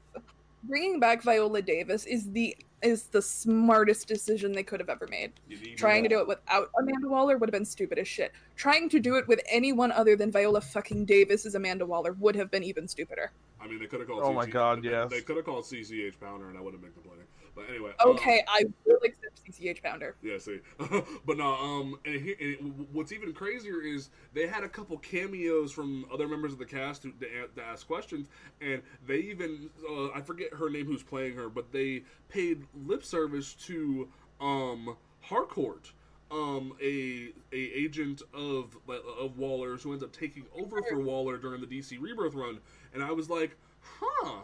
bringing 0.64 0.98
back 0.98 1.22
Viola 1.22 1.62
Davis 1.62 2.06
is 2.06 2.30
the 2.32 2.56
is 2.84 3.04
the 3.04 3.22
smartest 3.22 4.06
decision 4.06 4.52
they 4.52 4.62
could 4.62 4.78
have 4.78 4.90
ever 4.90 5.06
made. 5.08 5.32
You 5.48 5.58
need 5.58 5.78
Trying 5.78 6.02
to 6.02 6.08
do 6.08 6.20
it 6.20 6.28
without 6.28 6.68
Amanda 6.78 7.08
Waller 7.08 7.38
would 7.38 7.48
have 7.48 7.52
been 7.52 7.64
stupid 7.64 7.98
as 7.98 8.06
shit. 8.06 8.32
Trying 8.56 8.88
to 8.90 9.00
do 9.00 9.16
it 9.16 9.26
with 9.26 9.40
anyone 9.48 9.90
other 9.90 10.14
than 10.16 10.30
Viola 10.30 10.60
fucking 10.60 11.06
Davis 11.06 11.46
as 11.46 11.54
Amanda 11.54 11.86
Waller 11.86 12.12
would 12.12 12.36
have 12.36 12.50
been 12.50 12.62
even 12.62 12.86
stupider. 12.86 13.32
I 13.60 13.66
mean, 13.66 13.78
they 13.78 13.86
could 13.86 14.00
have 14.00 14.08
called. 14.08 14.22
Oh 14.22 14.32
my 14.32 14.46
God, 14.46 14.82
they, 14.82 14.90
yes. 14.90 15.10
They 15.10 15.22
could 15.22 15.36
have 15.36 15.46
called 15.46 15.64
CCH 15.64 16.20
Pounder, 16.20 16.50
and 16.50 16.58
I 16.58 16.60
wouldn't 16.60 16.82
make 16.82 16.94
the 16.94 17.00
play. 17.00 17.16
But 17.54 17.68
anyway. 17.70 17.92
um, 18.04 18.10
Okay, 18.10 18.42
I 18.48 18.64
will 18.84 18.98
accept 19.04 19.40
CCH 19.44 19.82
Pounder. 19.82 20.16
Yeah, 20.22 20.38
see, 20.38 20.58
but 21.26 21.36
no. 21.36 21.54
Um, 21.54 21.98
and, 22.04 22.20
he, 22.20 22.34
and 22.60 22.86
what's 22.92 23.12
even 23.12 23.32
crazier 23.32 23.80
is 23.80 24.10
they 24.32 24.46
had 24.46 24.64
a 24.64 24.68
couple 24.68 24.98
cameos 24.98 25.72
from 25.72 26.06
other 26.12 26.26
members 26.26 26.52
of 26.52 26.58
the 26.58 26.64
cast 26.64 27.02
to, 27.02 27.12
to, 27.12 27.26
to 27.54 27.62
ask 27.62 27.86
questions, 27.86 28.28
and 28.60 28.82
they 29.06 29.18
even 29.18 29.70
uh, 29.88 30.08
I 30.08 30.20
forget 30.20 30.52
her 30.54 30.68
name 30.68 30.86
who's 30.86 31.02
playing 31.02 31.36
her, 31.36 31.48
but 31.48 31.72
they 31.72 32.02
paid 32.28 32.64
lip 32.86 33.04
service 33.04 33.54
to 33.66 34.08
um 34.40 34.96
Harcourt, 35.20 35.92
um 36.30 36.74
a 36.82 37.30
a 37.52 37.56
agent 37.56 38.22
of 38.32 38.76
of 38.88 39.38
Waller's 39.38 39.82
who 39.82 39.92
ends 39.92 40.02
up 40.02 40.12
taking 40.12 40.44
over 40.54 40.82
for 40.82 40.98
Waller 40.98 41.38
during 41.38 41.60
the 41.60 41.66
DC 41.66 42.00
Rebirth 42.00 42.34
run, 42.34 42.58
and 42.92 43.02
I 43.02 43.12
was 43.12 43.30
like, 43.30 43.56
huh. 43.80 44.40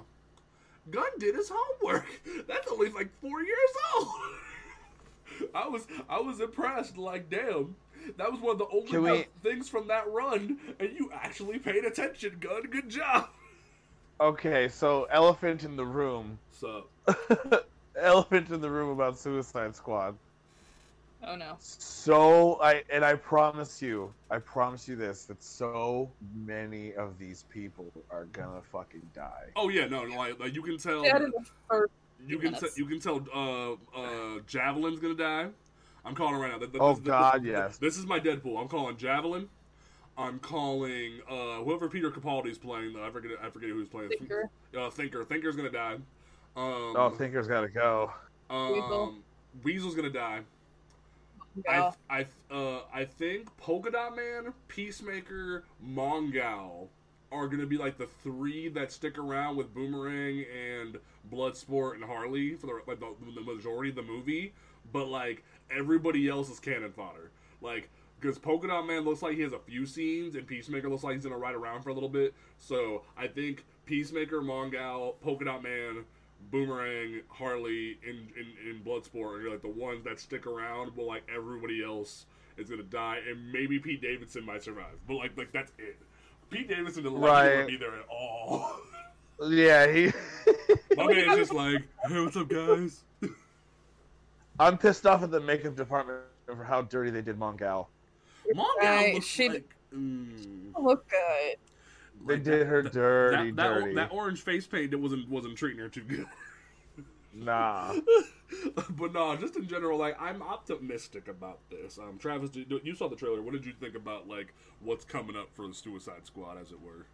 Gunn 0.91 1.11
did 1.19 1.35
his 1.35 1.51
homework. 1.55 2.07
That's 2.49 2.71
only 2.71 2.91
like 2.91 3.09
four 3.21 3.43
years 3.43 3.71
old. 3.97 4.09
I 5.55 5.69
was 5.69 5.87
I 6.09 6.21
was 6.21 6.41
impressed. 6.41 6.97
Like, 6.99 7.31
damn, 7.31 7.75
That 8.19 8.31
was 8.31 8.41
one 8.41 8.53
of 8.53 8.59
the 8.59 8.69
only 8.73 8.99
we- 8.99 9.27
things 9.43 9.69
from 9.69 9.89
that 9.89 10.11
run, 10.11 10.59
and 10.79 10.91
you 10.93 11.11
actually 11.15 11.59
paid 11.59 11.85
attention, 11.85 12.37
Gunn. 12.41 12.63
Good 12.71 12.89
job. 12.91 13.29
Okay, 14.21 14.69
so 14.69 15.05
elephant 15.11 15.65
in 15.65 15.77
the 15.77 15.87
room. 15.87 16.39
So, 16.51 16.85
elephant 17.97 18.51
in 18.51 18.61
the 18.61 18.69
room 18.71 18.91
about 18.91 19.19
Suicide 19.19 19.75
Squad. 19.75 20.15
Oh 21.23 21.37
no. 21.37 21.57
So 21.59 22.59
I 22.63 22.83
and 22.91 23.05
I 23.05 23.15
promise 23.15 23.83
you, 23.83 24.13
I 24.31 24.39
promise 24.39 24.89
you 24.89 24.97
this 24.97 25.25
that 25.25 25.43
so 25.43 26.11
many 26.35 26.95
of 26.95 27.19
these 27.19 27.45
people 27.51 27.93
are 28.11 28.25
gonna 28.27 28.63
fucking 28.73 29.03
die. 29.15 29.49
oh 29.57 29.69
yeah, 29.69 29.87
no, 29.87 30.03
like, 30.05 30.41
like 30.41 30.55
you 30.55 30.63
can 30.63 30.79
tell. 30.79 31.03
That 31.03 31.23
is. 31.23 31.31
You 32.27 32.39
can 32.39 32.53
minutes. 32.53 32.75
te- 32.75 32.81
you 32.83 32.87
can 32.87 33.01
tell. 33.01 33.17
Uh, 33.35 33.73
uh, 33.99 34.39
Javelin's 34.47 35.01
gonna 35.01 35.15
die. 35.15 35.49
I'm 36.05 36.15
calling 36.15 36.37
right 36.41 36.51
now. 36.51 36.59
Th- 36.59 36.71
th- 36.71 36.81
Oh, 36.83 36.95
this- 36.95 37.01
God, 37.05 37.43
this- 37.43 37.49
yes. 37.51 37.79
This 37.79 37.97
is 37.99 38.07
my 38.07 38.19
Deadpool. 38.21 38.59
I'm 38.61 38.69
calling 38.69 38.97
Javelin. 38.97 39.49
I'm 40.19 40.39
calling 40.39 41.21
uh, 41.31 41.63
whoever 41.63 41.89
Peter 41.89 42.11
Capaldi's 42.11 42.59
playing. 42.59 42.93
Though 42.95 43.05
I 43.05 43.11
forget. 43.11 43.33
I 43.43 43.49
forget 43.51 43.71
who 43.71 43.79
he's 43.79 43.89
playing. 43.89 44.11
Thinker. 44.11 44.51
Uh, 44.77 44.91
Thinker. 44.91 45.25
Thinker's 45.25 45.57
gonna 45.57 45.71
die. 45.71 45.95
Um, 46.57 46.95
Oh, 46.97 47.11
Thinker's 47.17 47.47
gotta 47.47 47.69
go. 47.69 48.11
um, 48.51 48.73
Weasel. 48.73 49.15
Weasel's 49.65 49.95
gonna 49.95 50.11
die. 50.11 50.41
I 51.69 51.91
I 52.09 52.27
uh 52.51 52.81
I 52.93 53.05
think 53.05 53.55
Polka 53.57 53.91
Dot 53.91 54.17
Man, 54.17 54.53
Peacemaker, 54.69 55.65
Mongal 55.85 56.89
are 57.33 57.49
gonna 57.49 57.67
be 57.67 57.77
like 57.77 57.99
the 57.99 58.07
three 58.23 58.69
that 58.71 58.93
stick 58.93 59.19
around 59.19 59.57
with 59.57 59.75
Boomerang 59.75 60.45
and 60.47 60.99
Bloodsport 61.33 61.95
and 61.95 62.05
Harley 62.05 62.55
for 62.55 62.67
the 62.67 62.81
like 62.87 63.01
the, 63.01 63.15
the 63.35 63.41
majority 63.41 63.91
of 63.91 63.97
the 63.97 64.03
movie, 64.03 64.53
but 64.93 65.09
like 65.09 65.43
everybody 65.71 66.29
else 66.29 66.51
is 66.51 66.61
cannon 66.61 66.93
fodder. 66.93 67.31
Like 67.61 67.91
because 68.21 68.39
Polka 68.39 68.69
Dot 68.69 68.87
Man 68.87 69.03
looks 69.05 69.23
like 69.23 69.35
he 69.37 69.43
has 69.43 69.53
a 69.53 69.59
few 69.59 69.87
scenes 69.87 70.35
and 70.35 70.47
Peacemaker 70.47 70.89
looks 70.89 71.03
like 71.05 71.15
he's 71.15 71.25
gonna 71.25 71.39
ride 71.39 71.55
around 71.55 71.83
for 71.83 71.91
a 71.91 71.95
little 71.95 72.09
bit. 72.09 72.35
So 72.59 73.03
I 73.17 73.27
think 73.27 73.65
Peacemaker, 73.87 74.41
Mongal, 74.41 75.15
Polka 75.21 75.45
Dot 75.45 75.63
Man, 75.63 76.05
Boomerang, 76.51 77.21
Harley, 77.29 77.99
and 78.07 78.29
in, 78.37 78.71
in 78.71 78.81
Bloodsport 78.85 79.45
are 79.45 79.51
like 79.51 79.63
the 79.63 79.69
ones 79.69 80.05
that 80.05 80.19
stick 80.21 80.47
around, 80.47 80.93
but 80.97 81.05
like 81.07 81.23
everybody 81.35 81.85
else 81.85 82.27
is 82.57 82.69
gonna 82.71 82.83
die, 82.83 83.19
and 83.29 83.53
maybe 83.53 83.79
Pete 83.79 84.01
Davidson 84.03 84.45
might 84.45 84.63
survive, 84.63 84.95
but 85.07 85.15
like 85.15 85.37
like 85.37 85.53
that's 85.53 85.73
it. 85.79 85.97
Pete 86.51 86.69
Davidson 86.69 87.05
doesn't 87.05 87.21
like 87.21 87.31
Right. 87.59 87.67
be 87.67 87.77
there 87.77 87.95
at 87.95 88.07
all. 88.11 88.77
Yeah, 89.49 89.91
he. 89.91 90.13
My 90.97 91.07
man's 91.07 91.37
just 91.39 91.55
like, 91.55 91.83
hey, 92.07 92.21
what's 92.21 92.37
up, 92.37 92.47
guys? 92.49 93.05
I'm 94.61 94.77
pissed 94.77 95.07
off 95.07 95.23
at 95.23 95.31
the 95.31 95.41
makeup 95.41 95.77
department 95.77 96.19
for 96.45 96.63
how 96.63 96.83
dirty 96.83 97.11
they 97.11 97.23
did 97.23 97.39
Mongal. 97.39 97.87
Mongal 98.55 98.65
Right, 98.83 99.15
looks 99.15 99.27
she- 99.27 99.49
like. 99.49 99.75
Mm, 99.97 100.75
Look 100.79 101.09
good. 101.09 101.57
They 102.27 102.35
like 102.35 102.43
did 102.45 102.61
that- 102.61 102.67
her 102.67 102.83
dirty, 102.83 103.51
that, 103.51 103.57
that, 103.57 103.75
dirty. 103.81 103.95
That 103.95 104.13
orange 104.13 104.41
face 104.43 104.67
paint 104.67 104.91
that 104.91 104.99
wasn't 104.99 105.29
wasn't 105.29 105.57
treating 105.57 105.79
her 105.81 105.89
too 105.89 106.03
good. 106.03 106.27
Nah. 107.33 107.95
but 108.91 109.13
no, 109.13 109.37
just 109.37 109.57
in 109.57 109.67
general, 109.69 109.99
like 109.99 110.21
I'm 110.21 110.43
optimistic 110.43 111.29
about 111.29 111.59
this. 111.71 111.99
Um, 111.99 112.19
Travis, 112.19 112.51
you 112.55 112.81
you 112.83 112.95
saw 112.95 113.09
the 113.09 113.17
trailer. 113.17 113.41
What 113.41 113.53
did 113.53 113.65
you 113.65 113.73
think 113.73 113.95
about 113.95 114.29
like 114.29 114.53
what's 114.81 115.05
coming 115.05 115.37
up 115.37 115.49
for 115.55 115.67
the 115.69 115.75
Suicide 115.75 116.25
Squad, 116.27 116.59
as 116.61 116.73
it 116.73 116.81
were? 116.81 117.07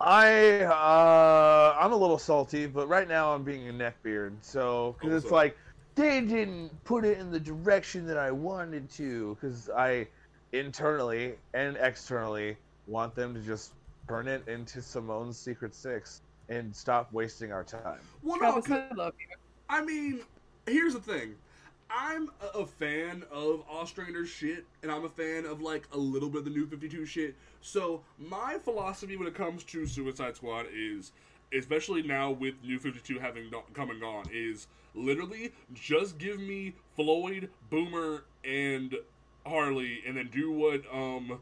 I 0.00 0.60
uh, 0.60 1.76
I'm 1.80 1.92
a 1.92 1.96
little 1.96 2.18
salty, 2.18 2.66
but 2.66 2.88
right 2.88 3.08
now 3.08 3.34
I'm 3.34 3.42
being 3.42 3.68
a 3.68 3.72
neckbeard. 3.72 4.34
So 4.42 4.94
because 4.98 5.14
Oh, 5.14 5.16
it's 5.16 5.30
like 5.32 5.56
they 5.94 6.20
didn't 6.20 6.70
put 6.84 7.04
it 7.04 7.18
in 7.18 7.30
the 7.30 7.40
direction 7.40 8.06
that 8.06 8.18
I 8.18 8.30
wanted 8.30 8.88
to. 8.90 9.36
Because 9.40 9.70
I 9.70 10.06
internally 10.52 11.34
and 11.54 11.76
externally 11.80 12.56
want 12.86 13.14
them 13.14 13.34
to 13.34 13.40
just 13.40 13.72
turn 14.08 14.28
it 14.28 14.46
into 14.48 14.80
Simone's 14.82 15.38
Secret 15.38 15.74
Six 15.74 16.22
and 16.48 16.74
stop 16.74 17.12
wasting 17.12 17.52
our 17.52 17.64
time. 17.64 18.00
Well, 18.22 18.38
no, 18.40 18.62
I 18.74 18.94
love 18.94 19.14
you. 19.18 19.36
I 19.68 19.84
mean, 19.84 20.20
here's 20.66 20.94
the 20.94 21.00
thing. 21.00 21.34
I'm 21.90 22.30
a- 22.40 22.58
a 22.60 22.66
fan 22.66 23.24
of 23.30 23.64
Ostrander's 23.68 24.28
shit, 24.28 24.64
and 24.82 24.90
I'm 24.90 25.04
a 25.04 25.08
fan 25.08 25.44
of 25.46 25.60
like 25.60 25.88
a 25.92 25.98
little 25.98 26.28
bit 26.28 26.38
of 26.38 26.44
the 26.44 26.50
New 26.50 26.66
52 26.66 27.04
shit. 27.06 27.36
So 27.60 28.02
my 28.18 28.58
philosophy 28.58 29.16
when 29.16 29.26
it 29.28 29.34
comes 29.34 29.64
to 29.64 29.86
Suicide 29.86 30.36
Squad 30.36 30.66
is, 30.72 31.12
especially 31.52 32.02
now 32.02 32.30
with 32.32 32.54
New 32.62 32.78
52 32.78 33.18
having 33.18 33.50
do- 33.50 33.62
come 33.72 33.90
and 33.90 34.00
gone, 34.00 34.26
is 34.32 34.66
literally 34.94 35.52
just 35.74 36.18
give 36.18 36.38
me 36.40 36.74
Floyd, 36.96 37.50
Boomer, 37.70 38.24
and 38.44 38.96
Harley, 39.44 40.02
and 40.06 40.16
then 40.16 40.28
do 40.32 40.50
what 40.50 40.82
um 40.92 41.40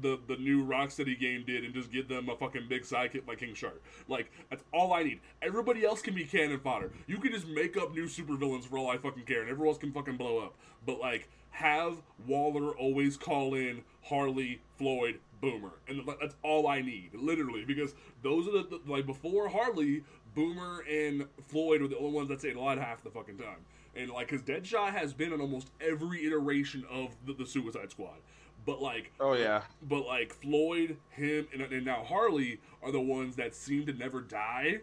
the 0.00 0.18
the 0.26 0.36
new 0.36 0.64
Rocksteady 0.64 1.18
game 1.18 1.44
did, 1.46 1.64
and 1.64 1.74
just 1.74 1.90
give 1.90 2.08
them 2.08 2.28
a 2.28 2.36
fucking 2.36 2.66
big 2.68 2.82
sidekick 2.82 3.26
like 3.26 3.38
King 3.38 3.54
Shark. 3.54 3.82
Like 4.08 4.30
that's 4.50 4.64
all 4.72 4.92
I 4.92 5.02
need. 5.02 5.20
Everybody 5.42 5.84
else 5.84 6.02
can 6.02 6.14
be 6.14 6.24
cannon 6.24 6.60
fodder. 6.60 6.90
You 7.06 7.18
can 7.18 7.32
just 7.32 7.46
make 7.46 7.76
up 7.76 7.94
new 7.94 8.06
supervillains 8.06 8.64
for 8.64 8.78
all 8.78 8.90
I 8.90 8.98
fucking 8.98 9.24
care, 9.24 9.40
and 9.40 9.50
everyone 9.50 9.68
else 9.68 9.78
can 9.78 9.92
fucking 9.92 10.16
blow 10.16 10.38
up. 10.38 10.54
But 10.84 11.00
like, 11.00 11.28
have 11.50 11.96
Waller 12.26 12.72
always 12.72 13.16
call 13.16 13.54
in 13.54 13.82
Harley, 14.02 14.60
Floyd, 14.78 15.20
Boomer, 15.40 15.72
and 15.88 16.02
that's 16.20 16.34
all 16.42 16.68
I 16.68 16.80
need, 16.80 17.10
literally, 17.14 17.64
because 17.64 17.94
those 18.22 18.46
are 18.48 18.52
the, 18.52 18.80
the 18.84 18.92
like 18.92 19.06
before 19.06 19.48
Harley, 19.48 20.02
Boomer 20.34 20.84
and 20.88 21.26
Floyd 21.48 21.80
were 21.80 21.88
the 21.88 21.96
only 21.96 22.12
ones 22.12 22.28
that 22.28 22.40
stayed 22.40 22.56
alive 22.56 22.78
half 22.78 23.02
the 23.02 23.10
fucking 23.10 23.38
time. 23.38 23.64
And 23.96 24.10
like, 24.10 24.28
cause 24.28 24.42
Deadshot 24.42 24.90
has 24.90 25.14
been 25.14 25.32
in 25.32 25.40
almost 25.40 25.70
every 25.80 26.26
iteration 26.26 26.84
of 26.90 27.16
the, 27.24 27.32
the 27.32 27.46
Suicide 27.46 27.90
Squad. 27.90 28.18
But 28.66 28.82
like, 28.82 29.12
Oh 29.20 29.34
yeah. 29.34 29.62
but 29.88 30.06
like 30.06 30.32
Floyd, 30.34 30.96
him, 31.10 31.46
and, 31.52 31.62
and 31.62 31.84
now 31.84 32.02
Harley 32.04 32.60
are 32.82 32.90
the 32.92 33.00
ones 33.00 33.36
that 33.36 33.54
seem 33.54 33.86
to 33.86 33.92
never 33.92 34.20
die. 34.20 34.80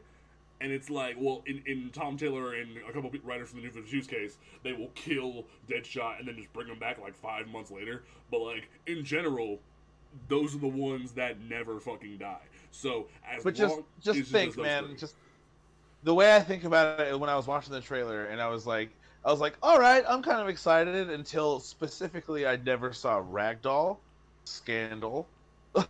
And 0.62 0.72
it's 0.72 0.90
like, 0.90 1.16
well, 1.20 1.44
in, 1.46 1.62
in 1.66 1.90
Tom 1.92 2.16
Taylor 2.16 2.54
and 2.54 2.78
a 2.78 2.94
couple 2.94 3.10
of 3.14 3.26
writers 3.26 3.50
from 3.50 3.62
the 3.62 3.68
New 3.68 3.74
52's 3.74 4.08
case, 4.08 4.38
they 4.64 4.72
will 4.72 4.92
kill 4.96 5.46
Deadshot 5.70 6.20
and 6.20 6.28
then 6.28 6.38
just 6.38 6.54
bring 6.54 6.68
him 6.68 6.80
back 6.80 7.00
like 7.02 7.16
five 7.16 7.48
months 7.50 7.70
later. 7.70 8.04
But 8.32 8.40
like 8.40 8.70
in 8.88 9.04
general, 9.04 9.60
those 10.30 10.56
are 10.56 10.60
the 10.60 10.68
ones 10.68 11.12
that 11.14 11.42
never 11.42 11.80
fucking 11.80 12.18
die. 12.18 12.44
So 12.72 13.08
as 13.30 13.44
But 13.44 13.56
just 13.56 13.82
just 14.02 14.22
think, 14.32 14.56
those 14.56 14.64
man, 14.64 14.86
three. 14.86 14.96
just 14.96 15.16
the 16.04 16.14
way 16.14 16.34
I 16.36 16.40
think 16.40 16.64
about 16.64 17.00
it 17.02 17.20
when 17.20 17.30
I 17.30 17.36
was 17.36 17.48
watching 17.48 17.74
the 17.74 17.82
trailer, 17.82 18.26
and 18.26 18.42
I 18.42 18.48
was 18.48 18.66
like, 18.66 18.90
I 19.26 19.32
was 19.32 19.40
like, 19.40 19.56
all 19.64 19.80
right, 19.80 20.04
I'm 20.08 20.22
kind 20.22 20.42
of 20.42 20.50
excited 20.50 21.10
until 21.10 21.60
specifically 21.60 22.46
I 22.46 22.58
never 22.58 22.92
saw 22.92 23.22
Ragdoll, 23.22 23.98
Scandal. 24.46 25.28
I 25.76 25.86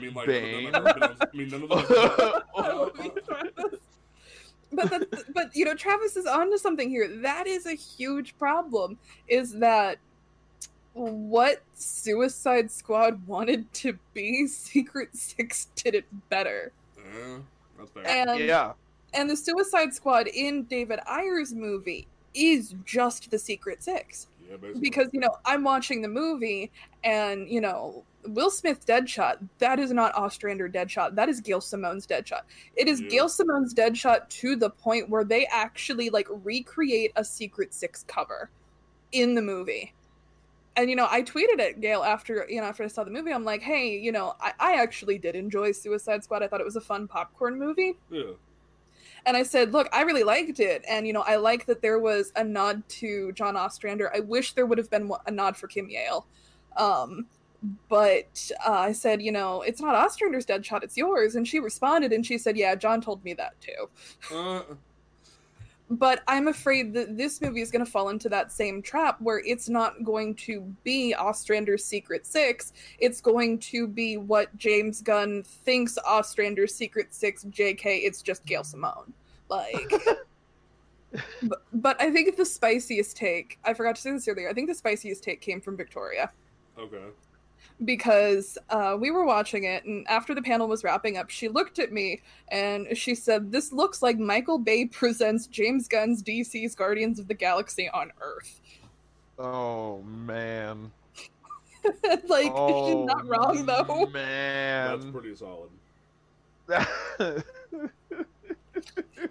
mean, 0.00 0.14
like, 0.14 0.26
Bane. 0.26 0.72
none 0.72 0.86
of 0.86 0.94
them 0.94 1.00
have 1.00 1.00
been 1.00 1.02
on- 1.02 1.16
I 1.20 1.36
mean, 1.36 1.48
none 1.48 1.62
of 1.62 1.68
them. 1.68 2.42
I 2.56 2.72
love 2.72 3.00
you, 3.02 3.12
Travis. 3.26 3.80
But 4.74 4.90
that, 4.90 5.32
but 5.34 5.54
you 5.54 5.64
know, 5.64 5.74
Travis 5.74 6.16
is 6.16 6.26
onto 6.26 6.56
something 6.56 6.88
here. 6.88 7.06
That 7.18 7.46
is 7.46 7.66
a 7.66 7.74
huge 7.74 8.36
problem. 8.38 8.98
Is 9.28 9.52
that 9.58 9.98
what 10.94 11.62
Suicide 11.74 12.70
Squad 12.70 13.26
wanted 13.26 13.72
to 13.74 13.98
be? 14.14 14.46
Secret 14.48 15.14
Six 15.14 15.66
did 15.76 15.94
it 15.94 16.06
better. 16.30 16.72
Yeah, 16.96 17.36
that's 17.78 17.90
fair. 17.90 18.06
And 18.08 18.40
yeah, 18.40 18.72
and 19.12 19.28
the 19.28 19.36
Suicide 19.36 19.92
Squad 19.94 20.26
in 20.26 20.64
David 20.64 21.00
Ayer's 21.06 21.52
movie 21.54 22.06
is 22.34 22.74
just 22.84 23.30
the 23.30 23.38
Secret 23.38 23.82
Six. 23.82 24.28
yeah, 24.48 24.56
because 24.80 25.08
you 25.12 25.20
know 25.20 25.34
I'm 25.44 25.64
watching 25.64 26.02
the 26.02 26.08
movie 26.08 26.70
and 27.04 27.48
you 27.48 27.60
know 27.60 28.04
Will 28.26 28.50
Smith's 28.50 28.84
Deadshot 28.84 29.38
that 29.58 29.78
is 29.78 29.90
not 29.92 30.14
Ostrander 30.14 30.68
Deadshot. 30.68 31.14
That 31.14 31.28
is 31.28 31.40
Gail 31.40 31.60
Simone's 31.60 32.06
Deadshot. 32.06 32.42
It 32.76 32.86
is 32.88 33.00
Yeah. 33.00 33.08
Gail 33.08 33.28
Simone's 33.28 33.74
Deadshot 33.74 34.28
to 34.28 34.56
the 34.56 34.70
point 34.70 35.08
where 35.08 35.24
they 35.24 35.46
actually 35.46 36.10
like 36.10 36.28
recreate 36.30 37.12
a 37.16 37.24
Secret 37.24 37.74
Six 37.74 38.04
cover 38.06 38.50
in 39.12 39.34
the 39.34 39.42
movie. 39.42 39.92
And 40.76 40.88
you 40.88 40.96
know 40.96 41.06
I 41.10 41.22
tweeted 41.22 41.60
at 41.60 41.80
Gail 41.80 42.02
after 42.02 42.46
you 42.48 42.60
know 42.60 42.66
after 42.66 42.84
I 42.84 42.86
saw 42.86 43.04
the 43.04 43.10
movie. 43.10 43.32
I'm 43.32 43.44
like 43.44 43.62
hey 43.62 43.98
you 43.98 44.12
know 44.12 44.34
I, 44.40 44.52
I 44.60 44.74
actually 44.74 45.18
did 45.18 45.34
enjoy 45.34 45.72
Suicide 45.72 46.22
Squad. 46.24 46.42
I 46.42 46.48
thought 46.48 46.60
it 46.60 46.64
was 46.64 46.76
a 46.76 46.80
fun 46.80 47.08
popcorn 47.08 47.58
movie. 47.58 47.94
Yeah. 48.10 48.22
And 49.26 49.36
I 49.36 49.42
said, 49.42 49.72
"Look, 49.72 49.88
I 49.92 50.02
really 50.02 50.24
liked 50.24 50.60
it, 50.60 50.84
and 50.88 51.06
you 51.06 51.12
know, 51.12 51.22
I 51.22 51.36
like 51.36 51.66
that 51.66 51.82
there 51.82 51.98
was 51.98 52.32
a 52.36 52.44
nod 52.44 52.82
to 53.00 53.32
John 53.32 53.56
Ostrander. 53.56 54.10
I 54.14 54.20
wish 54.20 54.52
there 54.54 54.66
would 54.66 54.78
have 54.78 54.90
been 54.90 55.10
a 55.26 55.30
nod 55.30 55.56
for 55.56 55.66
Kim 55.66 55.88
Yale, 55.88 56.26
um, 56.76 57.26
but 57.88 58.50
uh, 58.66 58.72
I 58.72 58.92
said, 58.92 59.22
you 59.22 59.32
know, 59.32 59.62
it's 59.62 59.80
not 59.80 59.94
Ostrander's 59.94 60.44
dead 60.44 60.64
shot, 60.64 60.82
it's 60.82 60.96
yours." 60.96 61.34
And 61.36 61.46
she 61.46 61.60
responded, 61.60 62.12
and 62.12 62.24
she 62.26 62.38
said, 62.38 62.56
"Yeah, 62.56 62.74
John 62.74 63.00
told 63.00 63.24
me 63.24 63.34
that 63.34 63.54
too." 63.60 64.34
Uh, 64.34 64.62
But 65.92 66.22
I'm 66.26 66.48
afraid 66.48 66.94
that 66.94 67.18
this 67.18 67.42
movie 67.42 67.60
is 67.60 67.70
going 67.70 67.84
to 67.84 67.90
fall 67.90 68.08
into 68.08 68.30
that 68.30 68.50
same 68.50 68.80
trap 68.80 69.20
where 69.20 69.42
it's 69.44 69.68
not 69.68 70.02
going 70.04 70.34
to 70.36 70.62
be 70.84 71.14
Ostrander's 71.18 71.84
Secret 71.84 72.26
Six. 72.26 72.72
It's 72.98 73.20
going 73.20 73.58
to 73.58 73.86
be 73.86 74.16
what 74.16 74.56
James 74.56 75.02
Gunn 75.02 75.42
thinks 75.42 75.98
Ostrander's 75.98 76.74
Secret 76.74 77.12
Six. 77.12 77.42
J.K. 77.50 77.98
It's 77.98 78.22
just 78.22 78.46
Gail 78.46 78.64
Simone. 78.64 79.12
Like, 79.50 79.92
but, 81.42 81.62
but 81.74 82.00
I 82.00 82.10
think 82.10 82.38
the 82.38 82.46
spiciest 82.46 83.14
take. 83.14 83.58
I 83.62 83.74
forgot 83.74 83.96
to 83.96 84.00
say 84.00 84.12
this 84.12 84.26
earlier. 84.26 84.48
I 84.48 84.54
think 84.54 84.68
the 84.68 84.74
spiciest 84.74 85.22
take 85.22 85.42
came 85.42 85.60
from 85.60 85.76
Victoria. 85.76 86.30
Okay. 86.78 87.04
Because 87.84 88.58
uh, 88.70 88.96
we 88.98 89.10
were 89.10 89.24
watching 89.24 89.64
it, 89.64 89.84
and 89.84 90.06
after 90.08 90.34
the 90.34 90.42
panel 90.42 90.68
was 90.68 90.84
wrapping 90.84 91.16
up, 91.16 91.30
she 91.30 91.48
looked 91.48 91.78
at 91.78 91.92
me 91.92 92.20
and 92.48 92.96
she 92.96 93.14
said, 93.14 93.52
"This 93.52 93.72
looks 93.72 94.02
like 94.02 94.18
Michael 94.18 94.58
Bay 94.58 94.86
presents 94.86 95.46
James 95.46 95.88
Gunn's 95.88 96.22
DC's 96.22 96.74
Guardians 96.74 97.18
of 97.18 97.28
the 97.28 97.34
Galaxy 97.34 97.88
on 97.90 98.12
Earth." 98.20 98.60
Oh 99.38 100.02
man. 100.02 100.90
like 102.28 102.52
oh, 102.54 102.86
she's 102.86 103.06
not 103.06 103.26
wrong 103.26 103.66
though. 103.66 104.06
Man, 104.06 105.00
that's 105.00 105.10
pretty 105.10 105.34
solid. 105.34 105.70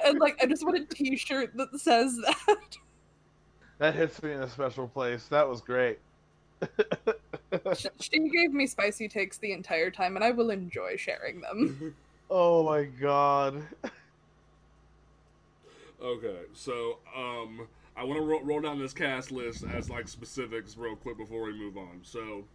And 0.05 0.19
like, 0.19 0.41
I 0.41 0.45
just 0.45 0.65
want 0.65 0.77
a 0.77 0.85
T-shirt 0.85 1.55
that 1.55 1.79
says 1.79 2.17
that. 2.17 2.77
that 3.79 3.95
hits 3.95 4.21
me 4.23 4.33
in 4.33 4.41
a 4.41 4.49
special 4.49 4.87
place. 4.87 5.25
That 5.27 5.47
was 5.47 5.61
great. 5.61 5.99
She, 7.75 7.89
she 7.99 8.19
gave 8.29 8.53
me 8.53 8.65
spicy 8.65 9.09
takes 9.09 9.37
the 9.37 9.51
entire 9.51 9.91
time, 9.91 10.15
and 10.15 10.23
I 10.23 10.31
will 10.31 10.51
enjoy 10.51 10.95
sharing 10.95 11.41
them. 11.41 11.93
oh 12.29 12.63
my 12.63 12.83
god. 12.83 13.63
Okay, 16.01 16.39
so 16.53 16.97
um, 17.15 17.67
I 17.95 18.03
want 18.03 18.19
to 18.19 18.25
ro- 18.25 18.41
roll 18.41 18.61
down 18.61 18.79
this 18.79 18.93
cast 18.93 19.31
list 19.31 19.63
as 19.63 19.89
like 19.89 20.07
specifics 20.07 20.77
real 20.77 20.95
quick 20.95 21.17
before 21.17 21.43
we 21.43 21.53
move 21.53 21.77
on. 21.77 21.99
So, 22.03 22.45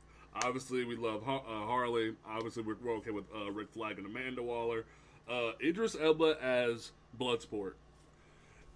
obviously 0.43 0.85
we 0.85 0.97
love 0.97 1.23
Har- 1.23 1.45
uh, 1.47 1.67
Harley. 1.67 2.15
Obviously 2.29 2.63
we're, 2.63 2.77
we're 2.83 2.97
okay 2.97 3.11
with 3.11 3.25
uh, 3.35 3.51
Rick 3.51 3.71
Flag 3.71 3.99
and 3.99 4.07
Amanda 4.07 4.43
Waller. 4.43 4.85
Uh, 5.29 5.53
Idris 5.63 5.97
Elba 6.01 6.39
as 6.43 6.93
Bloodsport. 7.19 7.73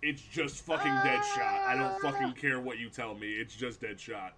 It's 0.02 0.22
just 0.22 0.64
fucking 0.64 0.90
Deadshot. 0.90 1.66
I 1.66 1.76
don't 1.76 2.00
fucking 2.00 2.32
care 2.32 2.60
what 2.60 2.78
you 2.78 2.88
tell 2.88 3.14
me. 3.14 3.32
It's 3.32 3.54
just 3.54 3.80
Deadshot. 3.82 4.30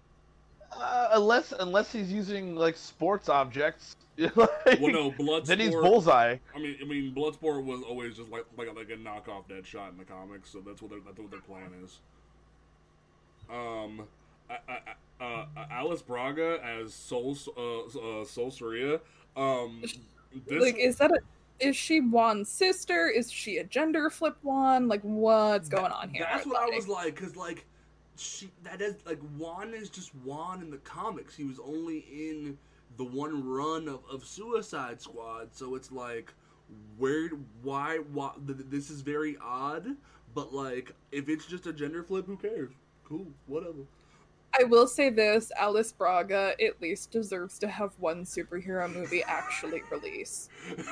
Uh, 0.79 1.09
unless 1.13 1.53
unless 1.59 1.91
he's 1.91 2.11
using 2.11 2.55
like 2.55 2.77
sports 2.77 3.29
objects. 3.29 3.95
like, 4.17 4.35
Well, 4.79 4.91
no, 4.91 5.11
Bloodsport. 5.11 5.45
Then 5.45 5.59
he's 5.59 5.71
bullseye. 5.71 6.37
I 6.55 6.59
mean, 6.59 6.77
I 6.81 6.85
mean, 6.85 7.15
Bloodsport 7.15 7.63
was 7.63 7.81
always 7.83 8.17
just 8.17 8.29
like 8.29 8.45
like 8.57 8.73
like 8.75 8.89
a 8.89 8.97
knockoff 8.97 9.47
Deadshot 9.49 9.91
in 9.91 9.97
the 9.97 10.05
comics, 10.05 10.49
so 10.49 10.59
that's 10.65 10.81
what 10.81 10.91
their, 10.91 10.99
that's 11.05 11.17
what 11.17 11.31
their 11.31 11.41
plan 11.41 11.71
is. 11.83 11.99
Um, 13.49 14.07
I, 14.49 14.57
I, 14.67 15.23
uh, 15.23 15.45
uh, 15.57 15.65
Alice 15.71 16.01
Braga 16.01 16.59
as 16.63 16.93
Sol 16.93 17.35
uh, 17.57 18.21
uh, 18.21 18.25
Sol 18.25 18.51
Soria. 18.51 18.99
Um, 19.35 19.83
this 20.47 20.61
like, 20.61 20.77
is 20.77 20.97
that 20.97 21.11
a? 21.11 21.19
Is 21.59 21.75
she 21.75 21.99
Juan's 21.99 22.49
sister? 22.49 23.07
Is 23.07 23.31
she 23.31 23.57
a 23.57 23.63
gender 23.63 24.09
flip 24.09 24.37
Juan? 24.41 24.87
Like, 24.87 25.01
what's 25.01 25.69
going 25.69 25.91
on 25.91 26.09
here? 26.09 26.27
That's 26.29 26.45
what 26.45 26.57
I 26.57 26.75
was 26.75 26.87
like, 26.87 27.15
cause 27.15 27.35
like 27.35 27.65
she 28.17 28.49
that 28.63 28.81
is 28.81 28.95
like 29.05 29.19
Juan 29.37 29.73
is 29.73 29.89
just 29.89 30.13
Juan 30.15 30.61
in 30.61 30.69
the 30.69 30.77
comics. 30.77 31.35
He 31.35 31.43
was 31.43 31.59
only 31.59 31.99
in 32.11 32.57
the 32.97 33.03
one 33.03 33.47
run 33.47 33.87
of, 33.87 34.01
of 34.11 34.25
Suicide 34.25 35.01
Squad, 35.01 35.49
so 35.51 35.75
it's 35.75 35.91
like 35.91 36.33
where 36.97 37.29
why 37.61 37.97
why 38.11 38.31
th- 38.45 38.59
this 38.69 38.89
is 38.89 39.01
very 39.01 39.37
odd. 39.41 39.87
But 40.33 40.53
like 40.53 40.93
if 41.11 41.29
it's 41.29 41.45
just 41.45 41.67
a 41.67 41.73
gender 41.73 42.03
flip, 42.03 42.25
who 42.25 42.37
cares? 42.37 42.71
Cool, 43.03 43.27
whatever. 43.47 43.85
I 44.59 44.65
will 44.65 44.87
say 44.87 45.09
this: 45.09 45.51
Alice 45.57 45.91
Braga 45.91 46.53
at 46.63 46.81
least 46.81 47.11
deserves 47.11 47.57
to 47.59 47.67
have 47.67 47.93
one 47.99 48.23
superhero 48.23 48.91
movie 48.93 49.23
actually 49.23 49.81
release. 49.91 50.49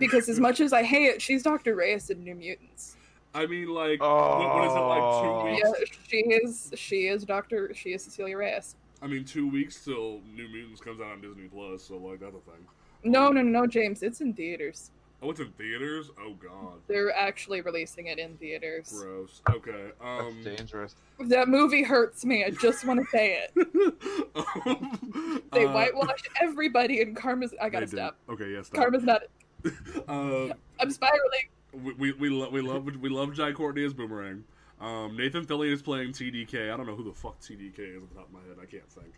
Because 0.00 0.30
as 0.30 0.40
much 0.40 0.60
as 0.60 0.72
I 0.72 0.82
hate 0.82 1.04
it, 1.04 1.20
she's 1.20 1.42
Doctor 1.42 1.74
Reyes 1.74 2.08
in 2.08 2.24
New 2.24 2.34
Mutants. 2.34 2.95
I 3.36 3.46
mean, 3.46 3.68
like 3.68 4.00
what, 4.00 4.54
what 4.54 4.66
is 4.66 4.72
it 4.72 4.78
like 4.78 5.22
Two 5.22 5.50
weeks? 5.50 5.62
Yeah, 5.62 5.98
she 6.08 6.16
is. 6.16 6.72
She 6.74 7.08
is 7.08 7.24
Doctor. 7.24 7.72
She 7.74 7.90
is 7.90 8.02
Cecilia 8.02 8.36
Reyes. 8.36 8.76
I 9.02 9.06
mean, 9.06 9.24
two 9.24 9.46
weeks 9.46 9.84
till 9.84 10.20
New 10.34 10.48
Mutants 10.48 10.80
comes 10.80 11.00
out 11.02 11.08
on 11.08 11.20
Disney 11.20 11.48
Plus, 11.48 11.82
so 11.82 11.98
like 11.98 12.20
that's 12.20 12.34
a 12.34 12.50
thing. 12.50 12.66
No, 13.04 13.28
no, 13.28 13.42
no, 13.42 13.66
James. 13.66 14.02
It's 14.02 14.22
in 14.22 14.32
theaters. 14.32 14.90
Oh, 15.22 15.30
it's 15.30 15.40
in 15.40 15.50
theaters. 15.52 16.10
Oh 16.18 16.34
God, 16.34 16.78
They're 16.88 17.14
actually 17.14 17.60
releasing 17.60 18.06
it 18.06 18.18
in 18.18 18.36
theaters. 18.38 18.90
gross. 18.90 19.42
Okay, 19.50 19.90
That's 20.00 20.24
um. 20.24 20.42
dangerous. 20.42 20.94
That 21.20 21.48
movie 21.48 21.82
hurts 21.82 22.24
me. 22.24 22.44
I 22.44 22.50
just 22.50 22.86
want 22.86 23.00
to 23.00 23.06
say 23.10 23.44
it. 23.44 24.30
um, 24.66 25.42
They 25.52 25.66
uh, 25.66 25.72
whitewashed 25.72 26.28
everybody, 26.40 27.02
and 27.02 27.14
Karma's. 27.14 27.54
I 27.60 27.68
gotta 27.68 27.86
stop. 27.86 28.16
Okay, 28.30 28.50
yes. 28.52 28.68
stop. 28.68 28.80
Karma's 28.80 29.04
not. 29.04 29.22
Uh, 30.08 30.54
I'm 30.80 30.90
spiraling. 30.90 31.48
We 31.84 31.92
we 31.94 32.12
we, 32.12 32.28
lo- 32.28 32.50
we 32.50 32.60
love 32.60 32.84
we 32.84 33.08
love 33.08 33.34
Jai 33.34 33.52
Courtney 33.52 33.84
as 33.84 33.92
Boomerang. 33.92 34.44
Um, 34.80 35.16
Nathan 35.16 35.46
Fillion 35.46 35.72
is 35.72 35.82
playing 35.82 36.12
TDK. 36.12 36.72
I 36.72 36.76
don't 36.76 36.86
know 36.86 36.94
who 36.94 37.04
the 37.04 37.12
fuck 37.12 37.40
TDK 37.40 37.78
is 37.78 38.02
on 38.02 38.08
the 38.10 38.14
top 38.14 38.26
of 38.26 38.32
my 38.32 38.40
head. 38.40 38.58
I 38.60 38.66
can't 38.66 38.88
think. 38.90 39.12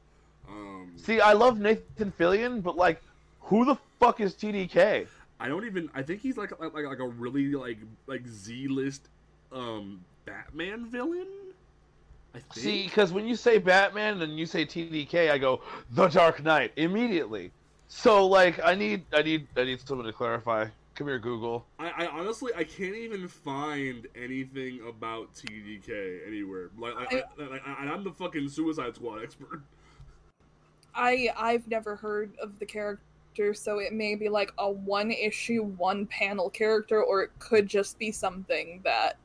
Um, 0.48 0.92
See, 0.96 1.20
I 1.20 1.32
love 1.32 1.58
Nathan 1.58 2.12
Fillion, 2.18 2.62
but 2.62 2.76
like, 2.76 3.02
who 3.40 3.64
the 3.64 3.76
fuck 3.98 4.20
is 4.20 4.34
TDK? 4.34 5.06
I 5.40 5.48
don't 5.48 5.64
even. 5.66 5.90
I 5.94 6.02
think 6.02 6.20
he's 6.20 6.36
like 6.36 6.58
like 6.60 6.74
like, 6.74 6.84
like 6.84 6.98
a 7.00 7.08
really 7.08 7.52
like 7.52 7.78
like 8.06 8.26
Z 8.26 8.68
list 8.68 9.08
um 9.52 10.00
Batman 10.24 10.86
villain. 10.86 11.26
I 12.34 12.38
think. 12.38 12.54
See, 12.54 12.84
because 12.84 13.12
when 13.12 13.26
you 13.26 13.36
say 13.36 13.58
Batman 13.58 14.22
and 14.22 14.38
you 14.38 14.46
say 14.46 14.64
TDK, 14.64 15.30
I 15.30 15.38
go 15.38 15.60
The 15.92 16.08
Dark 16.08 16.42
Knight 16.42 16.72
immediately. 16.76 17.50
So 17.88 18.26
like, 18.26 18.60
I 18.62 18.74
need, 18.74 19.02
I 19.14 19.22
need, 19.22 19.46
I 19.56 19.64
need 19.64 19.80
someone 19.86 20.06
to 20.06 20.12
clarify. 20.12 20.66
Come 20.98 21.06
here, 21.06 21.20
Google. 21.20 21.64
I, 21.78 21.90
I 21.90 22.06
honestly 22.08 22.50
I 22.56 22.64
can't 22.64 22.96
even 22.96 23.28
find 23.28 24.08
anything 24.16 24.80
about 24.84 25.32
TDK 25.32 26.26
anywhere. 26.26 26.70
Like, 26.76 26.94
I, 26.96 27.22
I, 27.40 27.46
like 27.46 27.62
I, 27.64 27.84
I'm 27.84 28.02
the 28.02 28.10
fucking 28.10 28.48
Suicide 28.48 28.96
Squad 28.96 29.22
expert. 29.22 29.62
I 30.96 31.28
I've 31.36 31.68
never 31.68 31.94
heard 31.94 32.32
of 32.42 32.58
the 32.58 32.66
character, 32.66 33.54
so 33.54 33.78
it 33.78 33.92
may 33.92 34.16
be 34.16 34.28
like 34.28 34.50
a 34.58 34.68
one 34.68 35.12
issue, 35.12 35.62
one 35.62 36.04
panel 36.06 36.50
character, 36.50 37.00
or 37.00 37.22
it 37.22 37.30
could 37.38 37.68
just 37.68 37.96
be 38.00 38.10
something 38.10 38.80
that 38.82 39.18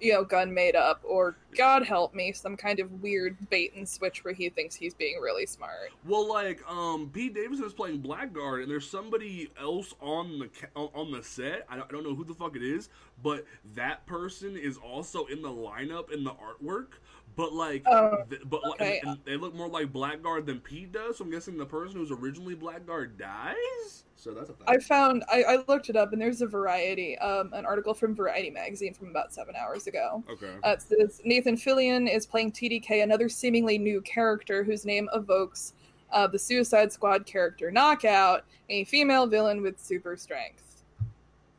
you 0.00 0.12
know 0.12 0.24
Gunn 0.24 0.52
made 0.52 0.76
up, 0.76 1.00
or 1.04 1.36
God 1.56 1.84
help 1.84 2.14
me, 2.14 2.32
some 2.32 2.56
kind 2.56 2.80
of 2.80 3.02
weird 3.02 3.36
bait 3.50 3.72
and 3.76 3.88
switch 3.88 4.24
where 4.24 4.34
he 4.34 4.48
thinks 4.50 4.74
he's 4.74 4.94
being 4.94 5.20
really 5.20 5.46
smart. 5.46 5.90
Well, 6.06 6.28
like 6.28 6.60
um, 6.70 7.10
Pete 7.12 7.34
Davidson 7.34 7.66
is 7.66 7.72
playing 7.72 8.00
Blackguard, 8.02 8.62
and 8.62 8.70
there's 8.70 8.88
somebody 8.88 9.50
else 9.60 9.94
on 10.00 10.38
the 10.38 10.48
ca- 10.48 10.86
on 10.94 11.10
the 11.12 11.22
set. 11.22 11.66
I 11.68 11.76
don't, 11.76 11.88
I 11.88 11.92
don't 11.92 12.04
know 12.04 12.14
who 12.14 12.24
the 12.24 12.34
fuck 12.34 12.56
it 12.56 12.62
is, 12.62 12.88
but 13.22 13.44
that 13.74 14.04
person 14.06 14.56
is 14.56 14.76
also 14.76 15.26
in 15.26 15.42
the 15.42 15.50
lineup 15.50 16.10
in 16.12 16.24
the 16.24 16.32
artwork. 16.32 16.88
But 17.36 17.52
like, 17.52 17.82
Oh, 17.86 18.24
th- 18.30 18.42
but 18.46 18.62
like, 18.62 18.80
okay. 18.80 19.00
and 19.04 19.18
they 19.26 19.36
look 19.36 19.54
more 19.54 19.68
like 19.68 19.92
Blackguard 19.92 20.46
than 20.46 20.58
Pete 20.60 20.92
does. 20.92 21.18
So 21.18 21.24
I'm 21.24 21.30
guessing 21.30 21.58
the 21.58 21.66
person 21.66 21.96
who's 21.98 22.10
originally 22.10 22.54
Blackguard 22.54 23.18
dies. 23.18 24.04
So 24.26 24.32
that's 24.34 24.50
a 24.50 24.54
thing. 24.54 24.64
I 24.66 24.78
found 24.78 25.22
I, 25.32 25.42
I 25.44 25.64
looked 25.68 25.88
it 25.88 25.94
up, 25.94 26.12
and 26.12 26.20
there's 26.20 26.42
a 26.42 26.48
Variety, 26.48 27.16
um, 27.18 27.52
an 27.52 27.64
article 27.64 27.94
from 27.94 28.12
Variety 28.12 28.50
magazine 28.50 28.92
from 28.92 29.08
about 29.08 29.32
seven 29.32 29.54
hours 29.54 29.86
ago. 29.86 30.24
okay. 30.28 30.50
Uh, 30.64 30.70
it 30.70 30.82
says 30.82 31.20
Nathan 31.24 31.56
Fillion 31.56 32.12
is 32.12 32.26
playing 32.26 32.50
TDK, 32.50 33.04
another 33.04 33.28
seemingly 33.28 33.78
new 33.78 34.00
character 34.00 34.64
whose 34.64 34.84
name 34.84 35.08
evokes 35.14 35.74
uh, 36.12 36.26
the 36.26 36.38
Suicide 36.38 36.92
Squad 36.92 37.24
character 37.24 37.70
Knockout, 37.70 38.44
a 38.68 38.82
female 38.84 39.28
villain 39.28 39.62
with 39.62 39.80
super 39.80 40.16
strength. 40.16 40.82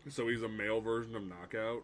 So 0.09 0.27
he's 0.27 0.41
a 0.43 0.49
male 0.49 0.81
version 0.81 1.15
of 1.15 1.23
Knockout. 1.23 1.83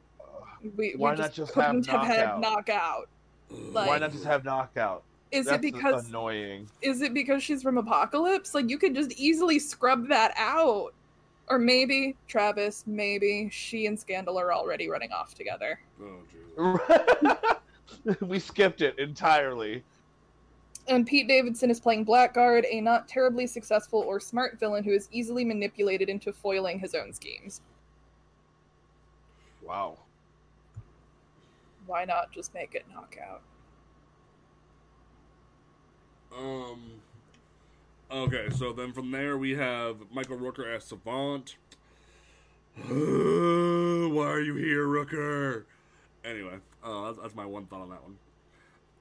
We, 0.76 0.96
Why 0.98 1.12
we 1.12 1.18
not 1.18 1.34
just 1.34 1.54
have 1.56 1.66
couldn't 1.66 1.86
have, 1.88 2.08
had 2.08 2.40
Knockout? 2.40 2.42
Knockout. 2.42 3.10
Like- 3.50 3.88
Why 3.88 3.98
not 4.00 4.12
just 4.12 4.26
have 4.26 4.44
Knockout? 4.44 5.04
Is 5.34 5.48
That's 5.48 5.66
it 5.66 5.74
because 5.74 6.10
annoying? 6.10 6.70
is 6.84 7.02
it 7.02 7.12
because 7.12 7.42
she's 7.42 7.64
from 7.64 7.76
Apokolips? 7.76 8.54
Like 8.54 8.70
you 8.70 8.78
could 8.78 8.94
just 8.94 9.12
easily 9.14 9.58
scrub 9.58 10.08
that 10.10 10.32
out. 10.38 10.94
Or 11.50 11.58
maybe 11.58 12.16
Travis, 12.28 12.84
maybe 12.86 13.50
she 13.52 13.88
and 13.88 14.00
Scandal 14.00 14.40
are 14.40 14.54
already 14.54 14.88
running 14.88 15.12
off 15.12 15.34
together. 15.34 15.80
Oh 16.56 17.58
we 18.22 18.38
skipped 18.38 18.82
it 18.82 18.98
entirely. 19.00 19.84
And 20.88 21.08
Pete 21.08 21.28
Davidson 21.28 21.72
is 21.72 21.80
playing 21.80 22.06
Blackguard, 22.06 22.66
a 22.70 22.80
not 22.80 23.08
terribly 23.08 23.48
successful 23.48 24.02
or 24.02 24.20
smart 24.20 24.60
villain 24.60 24.84
who 24.84 24.92
is 24.92 25.10
easily 25.12 25.44
manipulated 25.44 26.10
into 26.10 26.32
foiling 26.32 26.78
his 26.78 26.94
own 26.94 27.12
schemes. 27.12 27.62
Wow. 29.64 29.98
Why 31.88 32.06
not 32.06 32.32
just 32.32 32.54
make 32.54 32.76
it 32.76 32.86
knockout? 32.94 33.42
Um. 36.38 36.82
Okay, 38.12 38.50
so 38.52 38.74
then 38.74 38.94
from 38.94 39.12
there 39.12 39.38
we 39.38 39.56
have 39.56 39.98
Michael 40.12 40.38
Rooker 40.38 40.76
as 40.76 40.84
Savant. 40.84 41.56
Why 42.88 42.94
are 42.94 44.42
you 44.42 44.56
here, 44.56 44.86
Rooker? 44.86 45.64
Anyway, 46.24 46.56
uh, 46.84 47.06
that's, 47.06 47.18
that's 47.20 47.36
my 47.36 47.46
one 47.46 47.66
thought 47.66 47.82
on 47.82 47.90
that 47.90 48.04
one. 48.04 48.18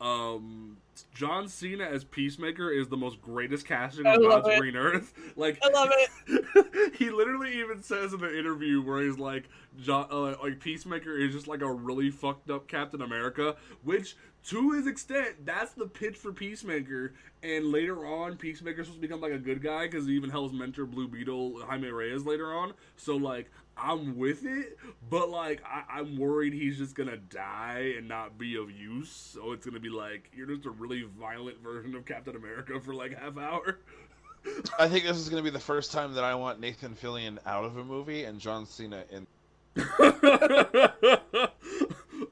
Um, 0.03 0.79
John 1.15 1.49
Cena 1.49 1.85
as 1.85 2.03
Peacemaker 2.03 2.71
is 2.71 2.89
the 2.89 2.97
most 2.97 3.23
greatest 3.23 3.67
casting 3.67 4.07
I 4.07 4.15
of 4.15 4.23
God's 4.23 4.49
it. 4.49 4.59
green 4.59 4.77
earth. 4.77 5.15
Like, 5.35 5.59
I 5.65 5.71
love 5.71 5.89
it. 5.93 6.95
he 6.99 7.09
literally 7.09 7.59
even 7.59 7.83
says 7.83 8.13
in 8.13 8.21
the 8.21 8.39
interview 8.39 8.83
where 8.83 9.03
he's 9.03 9.19
like, 9.19 9.49
John, 9.81 10.07
uh, 10.11 10.35
like 10.43 10.61
Peacemaker 10.61 11.17
is 11.17 11.33
just 11.33 11.49
like 11.49 11.63
a 11.63 11.73
really 11.73 12.11
fucked 12.11 12.51
up 12.51 12.69
Captain 12.69 13.01
America. 13.01 13.57
Which, 13.83 14.17
to 14.49 14.73
his 14.73 14.87
extent, 14.87 15.47
that's 15.47 15.73
the 15.73 15.87
pitch 15.87 16.17
for 16.17 16.33
Peacemaker. 16.33 17.15
And 17.43 17.73
later 17.73 18.05
on, 18.05 18.37
Peacemaker's 18.37 18.89
supposed 18.89 19.01
to 19.01 19.09
become 19.09 19.23
like 19.23 19.33
a 19.33 19.39
good 19.39 19.63
guy 19.63 19.87
because 19.87 20.07
he 20.07 20.13
even 20.13 20.29
helps 20.29 20.53
mentor 20.53 20.85
Blue 20.85 21.09
Beetle 21.09 21.63
Jaime 21.67 21.89
Reyes 21.89 22.27
later 22.27 22.53
on. 22.53 22.75
So 22.97 23.17
like, 23.17 23.51
I'm 23.77 24.17
with 24.19 24.45
it, 24.45 24.79
but 25.11 25.31
like, 25.31 25.63
I- 25.65 25.99
I'm 25.99 26.17
worried 26.19 26.53
he's 26.53 26.79
just 26.79 26.95
gonna 26.95 27.17
die 27.17 27.95
and 27.97 28.07
not 28.09 28.39
be 28.39 28.57
of 28.57 28.71
use. 28.71 29.11
So 29.11 29.53
it's 29.53 29.65
gonna 29.67 29.81
be 29.81 29.89
like 29.89 30.31
you're 30.35 30.47
just 30.47 30.67
a 30.67 30.71
really 30.71 31.03
violent 31.19 31.63
version 31.63 31.95
of 31.95 32.05
Captain 32.05 32.37
America 32.37 32.79
for 32.81 32.95
like 32.95 33.19
half 33.19 33.39
hour. 33.39 33.79
I 34.79 34.89
think 34.89 35.05
this 35.05 35.17
is 35.19 35.29
to 35.29 35.43
be 35.43 35.51
the 35.51 35.59
first 35.61 35.93
time 35.93 36.15
that 36.15 36.25
I 36.25 36.35
want 36.35 36.59
Nathan 36.61 36.95
Fillion 36.95 37.39
out 37.47 37.65
of 37.65 37.77
a 37.77 37.85
movie 37.85 38.25
and 38.25 38.41
John 38.41 38.67
Cena 38.67 39.05
in. 39.11 39.27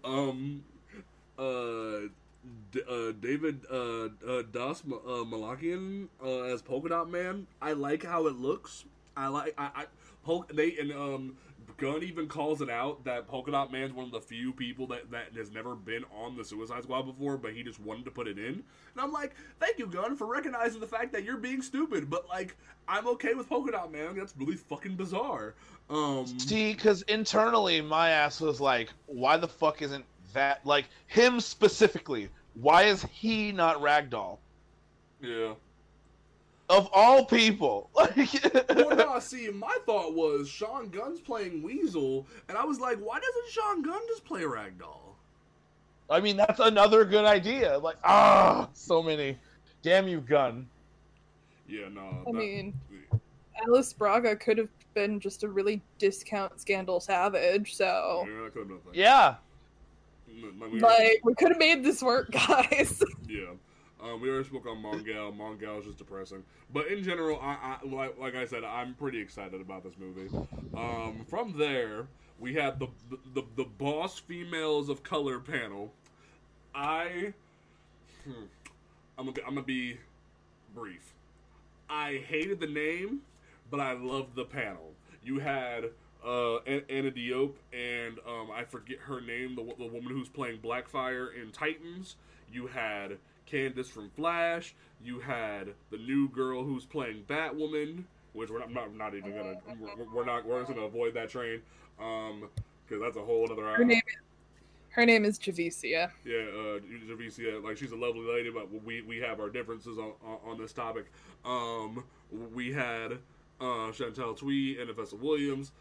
um, 0.05 0.63
uh, 1.39 2.09
D- 2.73 2.83
uh, 2.89 3.13
David 3.21 3.61
uh, 3.71 4.09
uh, 4.27 4.43
Das 4.53 4.83
uh, 4.83 5.25
Malakian 5.25 6.09
uh, 6.23 6.41
as 6.43 6.63
Polka 6.63 6.89
Dot 6.91 7.11
Man. 7.11 7.47
I 7.63 7.73
like 7.73 8.05
how 8.05 8.27
it 8.27 8.37
looks. 8.37 8.85
I 9.21 9.29
like 9.29 9.55
I, 9.59 9.71
I 9.75 9.85
Pol- 10.25 10.47
they 10.53 10.77
and 10.79 10.93
um 10.93 11.37
Gunn 11.77 12.03
even 12.03 12.27
calls 12.29 12.61
it 12.61 12.69
out 12.69 13.05
that 13.05 13.27
Polka 13.27 13.51
Dot 13.51 13.73
Man's 13.73 13.95
one 13.95 14.05
of 14.05 14.13
the 14.13 14.21
few 14.21 14.53
people 14.53 14.87
that 14.89 15.11
that 15.11 15.35
has 15.35 15.51
never 15.51 15.75
been 15.75 16.05
on 16.15 16.37
the 16.37 16.45
Suicide 16.45 16.83
Squad 16.83 17.03
before, 17.03 17.39
but 17.39 17.53
he 17.53 17.63
just 17.63 17.81
wanted 17.81 18.05
to 18.05 18.11
put 18.11 18.29
it 18.29 18.39
in. 18.39 18.45
And 18.55 18.99
I'm 18.99 19.13
like, 19.13 19.35
thank 19.59 19.79
you, 19.79 19.87
Gunn, 19.87 20.17
for 20.17 20.27
recognizing 20.27 20.81
the 20.81 20.87
fact 20.87 21.13
that 21.13 21.25
you're 21.25 21.39
being 21.39 21.63
stupid. 21.63 22.11
But 22.11 22.29
like, 22.29 22.57
I'm 22.87 23.07
okay 23.09 23.35
with 23.35 23.49
Polka 23.49 23.73
Dot 23.73 23.91
Man. 23.91 24.15
That's 24.17 24.35
really 24.37 24.57
fucking 24.57 24.97
bizarre. 24.97 25.55
Um, 25.89 26.27
See, 26.27 26.73
because 26.73 27.03
internally, 27.03 27.81
my 27.81 28.11
ass 28.11 28.41
was 28.41 28.61
like, 28.61 28.91
why 29.07 29.37
the 29.37 29.49
fuck 29.49 29.81
isn't 29.83 30.05
that 30.35 30.65
like 30.67 30.87
him 31.07 31.41
specifically? 31.41 32.29
Why 32.55 32.85
is 32.85 33.03
he 33.05 33.53
not 33.53 33.81
Ragdoll? 33.81 34.39
yeah. 35.21 35.55
Of 36.71 36.89
all 36.93 37.25
people, 37.25 37.91
like, 37.97 38.17
well, 38.77 38.95
no, 38.97 39.19
see, 39.19 39.51
my 39.51 39.77
thought 39.87 40.15
was 40.15 40.49
Sean 40.49 40.89
Gunn's 40.89 41.21
playing 41.21 41.63
Weasel, 41.65 42.29
and 42.49 42.57
I 42.57 42.65
was 42.65 42.79
like, 42.79 42.97
why 42.99 43.19
doesn't 43.19 43.51
Sean 43.51 43.83
Gunn 43.83 44.01
just 44.07 44.25
play 44.25 44.43
Ragdoll? 44.43 45.15
I 46.09 46.21
mean, 46.21 46.37
that's 46.37 46.61
another 46.61 47.05
good 47.05 47.25
idea. 47.25 47.77
Like, 47.79 47.97
ah, 48.05 48.69
so 48.73 49.03
many. 49.03 49.37
Damn 49.83 50.07
you, 50.07 50.21
Gunn. 50.21 50.69
Yeah, 51.69 51.89
no. 51.89 52.23
I 52.27 52.31
that- 52.31 52.35
mean, 52.35 52.75
Alice 53.67 53.93
Braga 53.93 54.37
could 54.37 54.57
have 54.59 54.71
been 54.95 55.19
just 55.21 55.43
a 55.43 55.49
really 55.49 55.83
discount 55.99 56.61
Scandal 56.61 57.01
Savage, 57.01 57.75
so 57.75 58.27
yeah, 58.29 58.45
that 58.45 58.55
could 58.55 58.71
have 58.71 58.85
been. 58.85 58.95
Yeah. 58.95 59.35
Like, 60.59 60.73
we 60.73 60.81
like 60.81 61.21
we 61.25 61.35
could 61.35 61.49
have 61.49 61.59
made 61.59 61.83
this 61.85 62.01
work, 62.03 62.31
guys. 62.49 63.03
Yeah. 63.29 63.51
Um, 64.03 64.21
we 64.21 64.31
already 64.31 64.49
spoke 64.49 64.67
on 64.67 64.83
Mongal. 64.83 65.37
Mongal 65.37 65.81
is 65.81 65.87
just 65.87 65.99
depressing. 65.99 66.43
But 66.73 66.89
in 66.89 67.03
general, 67.03 67.39
I, 67.43 67.79
I 67.83 67.87
like, 67.87 68.19
like 68.19 68.35
I 68.35 68.45
said, 68.45 68.65
I'm 68.65 68.95
pretty 68.95 69.21
excited 69.21 69.61
about 69.61 69.85
this 69.85 69.95
movie. 69.99 70.31
Um, 70.75 71.25
from 71.29 71.57
there, 71.59 72.07
we 72.39 72.55
had 72.55 72.79
the, 72.79 72.89
the 73.35 73.43
the 73.57 73.65
boss 73.65 74.19
females 74.19 74.89
of 74.89 75.03
color 75.03 75.39
panel. 75.39 75.93
I, 76.75 77.35
hmm, 78.25 78.45
I'm 79.19 79.27
gonna 79.27 79.33
be, 79.33 79.43
I'm 79.43 79.55
gonna 79.55 79.63
be 79.67 79.99
brief. 80.75 81.13
I 81.89 82.23
hated 82.27 82.61
the 82.61 82.67
name, 82.67 83.21
but 83.71 83.81
I 83.81 83.93
loved 83.93 84.37
the 84.37 84.45
panel. 84.45 84.93
You 85.23 85.41
had 85.41 85.91
uh, 86.25 86.57
Anna 86.59 87.11
Diop 87.11 87.53
and 87.73 88.19
um, 88.27 88.51
I 88.55 88.65
forget 88.65 88.99
her 89.01 89.21
name, 89.21 89.57
the, 89.57 89.65
the 89.79 89.87
woman 89.87 90.13
who's 90.13 90.29
playing 90.29 90.59
Blackfire 90.59 91.29
in 91.35 91.51
Titans. 91.51 92.17
You 92.53 92.69
had 92.69 93.19
Candice 93.51 93.87
from 93.87 94.11
Flash. 94.11 94.75
You 95.03 95.21
had 95.21 95.69
the 95.91 95.99
new 95.99 96.29
girl 96.29 96.63
who's 96.65 96.85
playing 96.85 97.25
Batwoman, 97.29 98.05
which 98.33 98.51
we're 98.51 98.61
not, 98.61 98.73
not, 98.73 98.95
not 98.95 99.15
even 99.15 99.33
gonna 99.33 99.57
we're, 99.79 100.15
we're 100.15 100.25
not 100.25 100.47
we're 100.47 100.61
just 100.61 100.73
gonna 100.73 100.87
avoid 100.87 101.15
that 101.15 101.31
train, 101.31 101.61
um, 102.01 102.49
because 102.87 103.03
that's 103.03 103.17
a 103.17 103.23
whole 103.23 103.51
other. 103.51 103.63
Her 103.63 103.85
name 103.85 104.03
is 104.07 104.17
her 104.91 105.07
name 105.07 105.25
is 105.25 105.39
Javicia. 105.39 106.11
Yeah, 106.25 106.37
uh, 106.37 106.81
Javicia, 107.09 107.63
like 107.63 107.77
she's 107.77 107.93
a 107.93 107.97
lovely 107.97 108.23
lady, 108.23 108.51
but 108.51 108.69
we 108.85 109.03
we 109.03 109.19
have 109.19 109.41
our 109.41 109.49
differences 109.49 109.99
on 109.99 110.13
on, 110.25 110.39
on 110.45 110.59
this 110.59 110.73
topic. 110.73 111.07
Um, 111.45 112.05
we 112.53 112.73
had 112.73 113.13
uh, 113.61 113.93
Chantal 113.93 114.35
Thuy 114.35 114.81
and 114.81 114.91
Nafessa 114.91 115.19
Williams, 115.19 115.73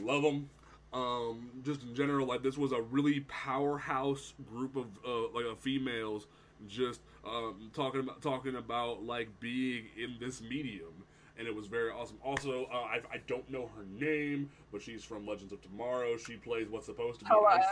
love 0.00 0.22
them. 0.22 0.48
Um, 0.92 1.50
just 1.64 1.82
in 1.82 1.94
general, 1.94 2.26
like 2.26 2.42
this 2.42 2.56
was 2.56 2.72
a 2.72 2.80
really 2.80 3.20
powerhouse 3.28 4.32
group 4.48 4.76
of 4.76 4.86
uh, 5.06 5.28
like 5.34 5.44
of 5.44 5.58
females, 5.58 6.26
just 6.66 7.00
um, 7.24 7.70
talking 7.74 8.00
about 8.00 8.22
talking 8.22 8.56
about 8.56 9.04
like 9.04 9.28
being 9.40 9.86
in 9.96 10.16
this 10.20 10.40
medium. 10.40 11.04
And 11.38 11.46
it 11.46 11.54
was 11.54 11.66
very 11.66 11.90
awesome. 11.90 12.16
Also, 12.24 12.64
uh, 12.72 12.76
I, 12.76 13.00
I 13.12 13.20
don't 13.26 13.48
know 13.50 13.68
her 13.76 13.84
name, 13.84 14.48
but 14.72 14.80
she's 14.80 15.04
from 15.04 15.26
Legends 15.26 15.52
of 15.52 15.60
Tomorrow. 15.60 16.16
She 16.16 16.36
plays 16.36 16.68
what's 16.70 16.86
supposed 16.86 17.18
to 17.18 17.26
be 17.26 17.30
Kalash. 17.30 17.62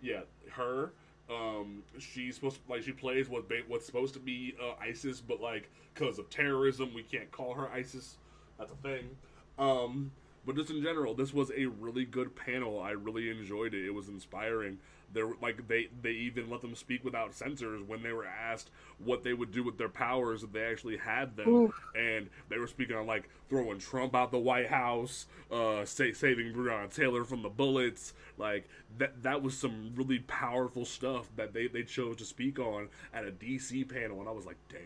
yeah, 0.00 0.20
her. 0.50 0.92
Um, 1.28 1.82
she's 1.98 2.34
supposed 2.34 2.56
to, 2.64 2.72
like 2.72 2.82
she 2.82 2.92
plays 2.92 3.28
what 3.28 3.46
ba- 3.46 3.62
what's 3.68 3.84
supposed 3.84 4.14
to 4.14 4.20
be 4.20 4.54
uh, 4.62 4.72
ISIS, 4.82 5.20
but 5.20 5.40
like 5.40 5.70
because 5.92 6.18
of 6.18 6.30
terrorism, 6.30 6.92
we 6.94 7.02
can't 7.02 7.30
call 7.30 7.52
her 7.54 7.68
ISIS. 7.68 8.16
That's 8.58 8.72
a 8.72 8.76
thing. 8.76 9.10
Um, 9.58 10.10
but 10.46 10.56
just 10.56 10.70
in 10.70 10.82
general, 10.82 11.14
this 11.14 11.32
was 11.32 11.50
a 11.56 11.66
really 11.66 12.04
good 12.04 12.34
panel. 12.36 12.80
I 12.80 12.90
really 12.90 13.30
enjoyed 13.30 13.74
it. 13.74 13.86
It 13.86 13.94
was 13.94 14.08
inspiring. 14.08 14.78
There, 15.14 15.28
like 15.40 15.66
they 15.68 15.88
they 16.02 16.10
even 16.10 16.50
let 16.50 16.60
them 16.60 16.74
speak 16.74 17.04
without 17.04 17.32
censors 17.34 17.82
when 17.86 18.02
they 18.02 18.12
were 18.12 18.26
asked 18.26 18.70
what 18.98 19.22
they 19.22 19.32
would 19.32 19.52
do 19.52 19.62
with 19.62 19.78
their 19.78 19.88
powers 19.88 20.42
if 20.42 20.52
they 20.52 20.64
actually 20.64 20.96
had 20.96 21.36
them, 21.36 21.72
and 21.94 22.28
they 22.48 22.58
were 22.58 22.66
speaking 22.66 22.96
on 22.96 23.06
like 23.06 23.28
throwing 23.48 23.78
Trump 23.78 24.14
out 24.14 24.30
the 24.32 24.38
White 24.38 24.68
House, 24.68 25.26
uh, 25.52 25.84
sa- 25.84 26.12
saving 26.12 26.52
Breonna 26.52 26.92
Taylor 26.92 27.24
from 27.24 27.42
the 27.42 27.48
bullets. 27.48 28.12
Like 28.38 28.68
that 28.98 29.22
that 29.22 29.40
was 29.40 29.56
some 29.56 29.92
really 29.94 30.18
powerful 30.18 30.84
stuff 30.84 31.28
that 31.36 31.54
they 31.54 31.68
they 31.68 31.84
chose 31.84 32.16
to 32.16 32.24
speak 32.24 32.58
on 32.58 32.88
at 33.14 33.24
a 33.24 33.30
DC 33.30 33.88
panel, 33.88 34.18
and 34.20 34.28
I 34.28 34.32
was 34.32 34.44
like, 34.46 34.58
damn, 34.68 34.80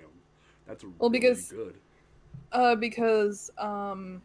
that's 0.67 0.85
Well, 0.85 0.93
really 1.01 1.21
because- 1.21 1.51
good. 1.51 1.75
Uh, 2.53 2.75
because 2.77 3.51
um, 3.59 4.23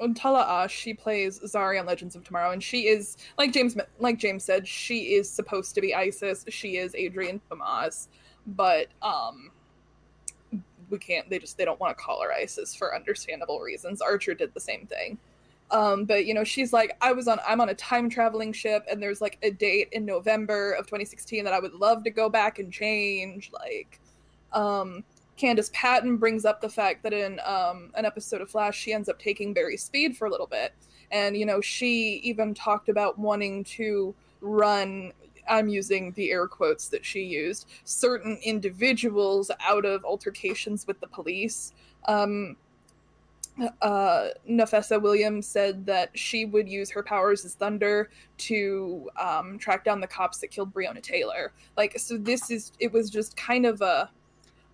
Untala 0.00 0.46
Ashe, 0.46 0.74
she 0.74 0.94
plays 0.94 1.40
Zari 1.40 1.78
on 1.78 1.86
Legends 1.86 2.16
of 2.16 2.24
Tomorrow, 2.24 2.52
and 2.52 2.62
she 2.62 2.86
is 2.88 3.16
like 3.38 3.52
James 3.52 3.76
like 3.98 4.18
James 4.18 4.44
said, 4.44 4.66
she 4.66 5.14
is 5.14 5.28
supposed 5.28 5.74
to 5.74 5.80
be 5.80 5.94
ISIS. 5.94 6.44
She 6.48 6.76
is 6.76 6.94
Adrianna 6.94 7.40
Tomaz, 7.50 8.08
but 8.46 8.88
um, 9.02 9.50
we 10.90 10.98
can't. 10.98 11.28
They 11.28 11.38
just 11.38 11.58
they 11.58 11.64
don't 11.64 11.80
want 11.80 11.96
to 11.96 12.02
call 12.02 12.22
her 12.22 12.32
ISIS 12.32 12.74
for 12.74 12.94
understandable 12.94 13.60
reasons. 13.60 14.00
Archer 14.00 14.34
did 14.34 14.54
the 14.54 14.60
same 14.60 14.86
thing. 14.86 15.18
Um, 15.72 16.04
but 16.04 16.26
you 16.26 16.34
know, 16.34 16.44
she's 16.44 16.72
like, 16.72 16.96
I 17.00 17.12
was 17.12 17.26
on, 17.28 17.40
I'm 17.48 17.60
on 17.60 17.70
a 17.70 17.74
time 17.74 18.10
traveling 18.10 18.52
ship, 18.52 18.84
and 18.90 19.02
there's 19.02 19.22
like 19.22 19.38
a 19.42 19.50
date 19.50 19.88
in 19.92 20.04
November 20.04 20.72
of 20.72 20.86
2016 20.86 21.44
that 21.44 21.54
I 21.54 21.60
would 21.60 21.72
love 21.72 22.04
to 22.04 22.10
go 22.10 22.28
back 22.28 22.58
and 22.58 22.70
change. 22.70 23.50
Like, 23.52 23.98
um, 24.52 25.02
Candice 25.38 25.72
Patton 25.72 26.18
brings 26.18 26.44
up 26.44 26.60
the 26.60 26.68
fact 26.68 27.02
that 27.02 27.12
in 27.12 27.40
um, 27.44 27.90
an 27.94 28.04
episode 28.04 28.40
of 28.40 28.50
Flash, 28.50 28.78
she 28.78 28.92
ends 28.92 29.08
up 29.08 29.18
taking 29.18 29.52
Barry 29.52 29.76
Speed 29.76 30.16
for 30.16 30.26
a 30.26 30.30
little 30.30 30.46
bit. 30.46 30.72
And, 31.10 31.36
you 31.36 31.46
know, 31.46 31.60
she 31.60 32.20
even 32.22 32.54
talked 32.54 32.88
about 32.88 33.18
wanting 33.18 33.64
to 33.64 34.14
run, 34.40 35.12
I'm 35.48 35.68
using 35.68 36.12
the 36.12 36.30
air 36.30 36.46
quotes 36.46 36.88
that 36.88 37.04
she 37.04 37.22
used, 37.22 37.68
certain 37.84 38.38
individuals 38.42 39.50
out 39.60 39.84
of 39.84 40.04
altercations 40.04 40.86
with 40.86 41.00
the 41.00 41.08
police. 41.08 41.72
Um, 42.06 42.56
uh, 43.82 44.28
Williams 44.90 45.46
said 45.46 45.84
that 45.84 46.10
she 46.16 46.46
would 46.46 46.68
use 46.68 46.90
her 46.90 47.02
powers 47.02 47.44
as 47.44 47.54
thunder 47.54 48.10
to 48.38 49.10
um, 49.20 49.58
track 49.58 49.84
down 49.84 50.00
the 50.00 50.06
cops 50.06 50.38
that 50.38 50.50
killed 50.50 50.72
Breonna 50.72 51.02
Taylor. 51.02 51.52
Like, 51.76 51.98
so 51.98 52.16
this 52.16 52.50
is, 52.50 52.72
it 52.78 52.92
was 52.92 53.10
just 53.10 53.36
kind 53.36 53.66
of 53.66 53.82
a, 53.82 54.10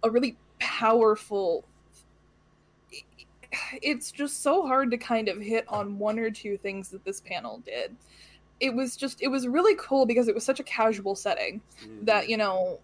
a 0.05 0.11
really 0.11 0.37
powerful 0.59 1.65
it's 3.83 4.13
just 4.13 4.43
so 4.43 4.67
hard 4.67 4.91
to 4.91 4.99
kind 4.99 5.29
of 5.29 5.41
hit 5.41 5.65
on 5.69 5.99
one 5.99 6.19
or 6.19 6.31
two 6.31 6.57
things 6.59 6.89
that 6.91 7.05
this 7.05 7.21
panel 7.21 7.59
did. 7.65 7.97
It 8.61 8.75
was 8.75 8.97
just 8.97 9.23
it 9.23 9.29
was 9.29 9.47
really 9.47 9.77
cool 9.79 10.05
because 10.05 10.29
it 10.29 10.35
was 10.35 10.45
such 10.45 10.61
a 10.61 10.65
casual 10.65 11.15
setting 11.15 11.61
that 12.03 12.29
you 12.29 12.37
know 12.37 12.79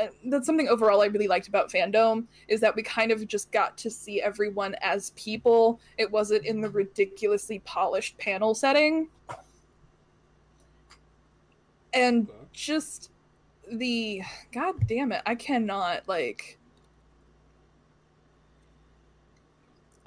uh, 0.00 0.06
that's 0.26 0.46
something 0.46 0.68
overall 0.68 1.00
i 1.00 1.06
really 1.06 1.26
liked 1.26 1.48
about 1.48 1.70
fandom 1.70 2.24
is 2.46 2.60
that 2.60 2.76
we 2.76 2.82
kind 2.82 3.10
of 3.10 3.26
just 3.26 3.50
got 3.50 3.76
to 3.78 3.90
see 3.90 4.22
everyone 4.22 4.76
as 4.80 5.10
people. 5.16 5.80
It 5.96 6.10
wasn't 6.10 6.44
in 6.44 6.60
the 6.60 6.70
ridiculously 6.70 7.58
polished 7.60 8.16
panel 8.18 8.54
setting. 8.54 9.08
And 11.92 12.28
just 12.52 13.10
the 13.70 14.22
god 14.52 14.74
damn 14.86 15.12
it 15.12 15.20
i 15.26 15.34
cannot 15.34 16.02
like 16.08 16.57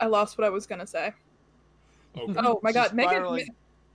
I 0.02 0.08
lost 0.08 0.38
what 0.38 0.46
I 0.46 0.50
was 0.50 0.66
gonna 0.66 0.88
say. 0.88 1.14
Okay. 2.18 2.40
Oh 2.40 2.60
my 2.62 2.72
god, 2.72 2.94
Meagan. 2.94 3.46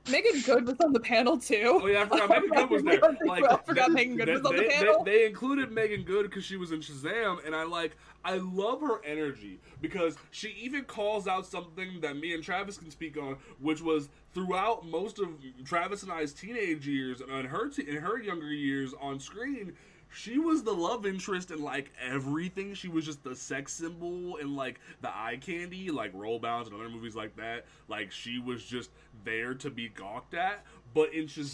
Meagan 0.08 0.40
Good 0.42 0.66
was 0.66 0.76
on 0.80 0.92
the 0.92 1.00
panel 1.00 1.36
too. 1.36 1.80
Oh 1.82 1.86
yeah, 1.86 2.02
I 2.02 2.06
forgot 2.06 2.28
Meagan 2.30 2.50
Good 2.50 2.70
was 2.70 2.82
there. 2.84 3.00
Like, 3.26 3.44
I 3.44 3.56
forgot 3.56 3.88
they, 3.88 3.94
Meagan 3.94 4.16
Good 4.16 4.28
they, 4.28 4.32
was 4.32 4.44
on 4.44 4.56
the 4.56 4.62
panel. 4.62 5.04
They, 5.04 5.10
they 5.10 5.26
included 5.26 5.72
Meagan 5.72 6.04
Good 6.04 6.22
because 6.24 6.44
she 6.44 6.56
was 6.56 6.72
in 6.72 6.80
Shazam, 6.80 7.44
and 7.44 7.54
I 7.54 7.64
like, 7.64 7.96
I 8.24 8.36
love 8.36 8.80
her 8.82 9.04
energy 9.04 9.58
because 9.80 10.16
she 10.30 10.50
even 10.60 10.84
calls 10.84 11.26
out 11.26 11.46
something 11.46 12.00
that 12.00 12.16
me 12.16 12.34
and 12.34 12.42
Travis 12.42 12.78
can 12.78 12.90
speak 12.90 13.16
on, 13.16 13.36
which 13.60 13.82
was 13.82 14.08
throughout 14.32 14.86
most 14.86 15.18
of 15.18 15.28
Travis 15.64 16.02
and 16.02 16.12
I's 16.12 16.32
teenage 16.32 16.86
years 16.86 17.20
and 17.20 17.30
in 17.30 17.46
her 17.46 17.68
te- 17.68 17.88
in 17.88 17.96
her 17.96 18.20
younger 18.20 18.52
years 18.52 18.94
on 19.00 19.18
screen. 19.18 19.72
She 20.16 20.38
was 20.38 20.62
the 20.62 20.72
love 20.72 21.04
interest 21.04 21.50
in 21.50 21.62
like 21.62 21.92
everything. 22.00 22.72
She 22.72 22.88
was 22.88 23.04
just 23.04 23.22
the 23.22 23.36
sex 23.36 23.74
symbol 23.74 24.38
and 24.38 24.56
like 24.56 24.80
the 25.02 25.10
eye 25.10 25.38
candy, 25.38 25.90
like 25.90 26.10
Roll 26.14 26.38
Bounce 26.38 26.68
and 26.68 26.74
other 26.74 26.88
movies 26.88 27.14
like 27.14 27.36
that. 27.36 27.66
Like 27.86 28.10
she 28.10 28.38
was 28.38 28.64
just 28.64 28.90
there 29.24 29.52
to 29.54 29.68
be 29.68 29.88
gawked 29.88 30.32
at. 30.32 30.64
But 30.94 31.12
in 31.12 31.26
Shazam, 31.26 31.46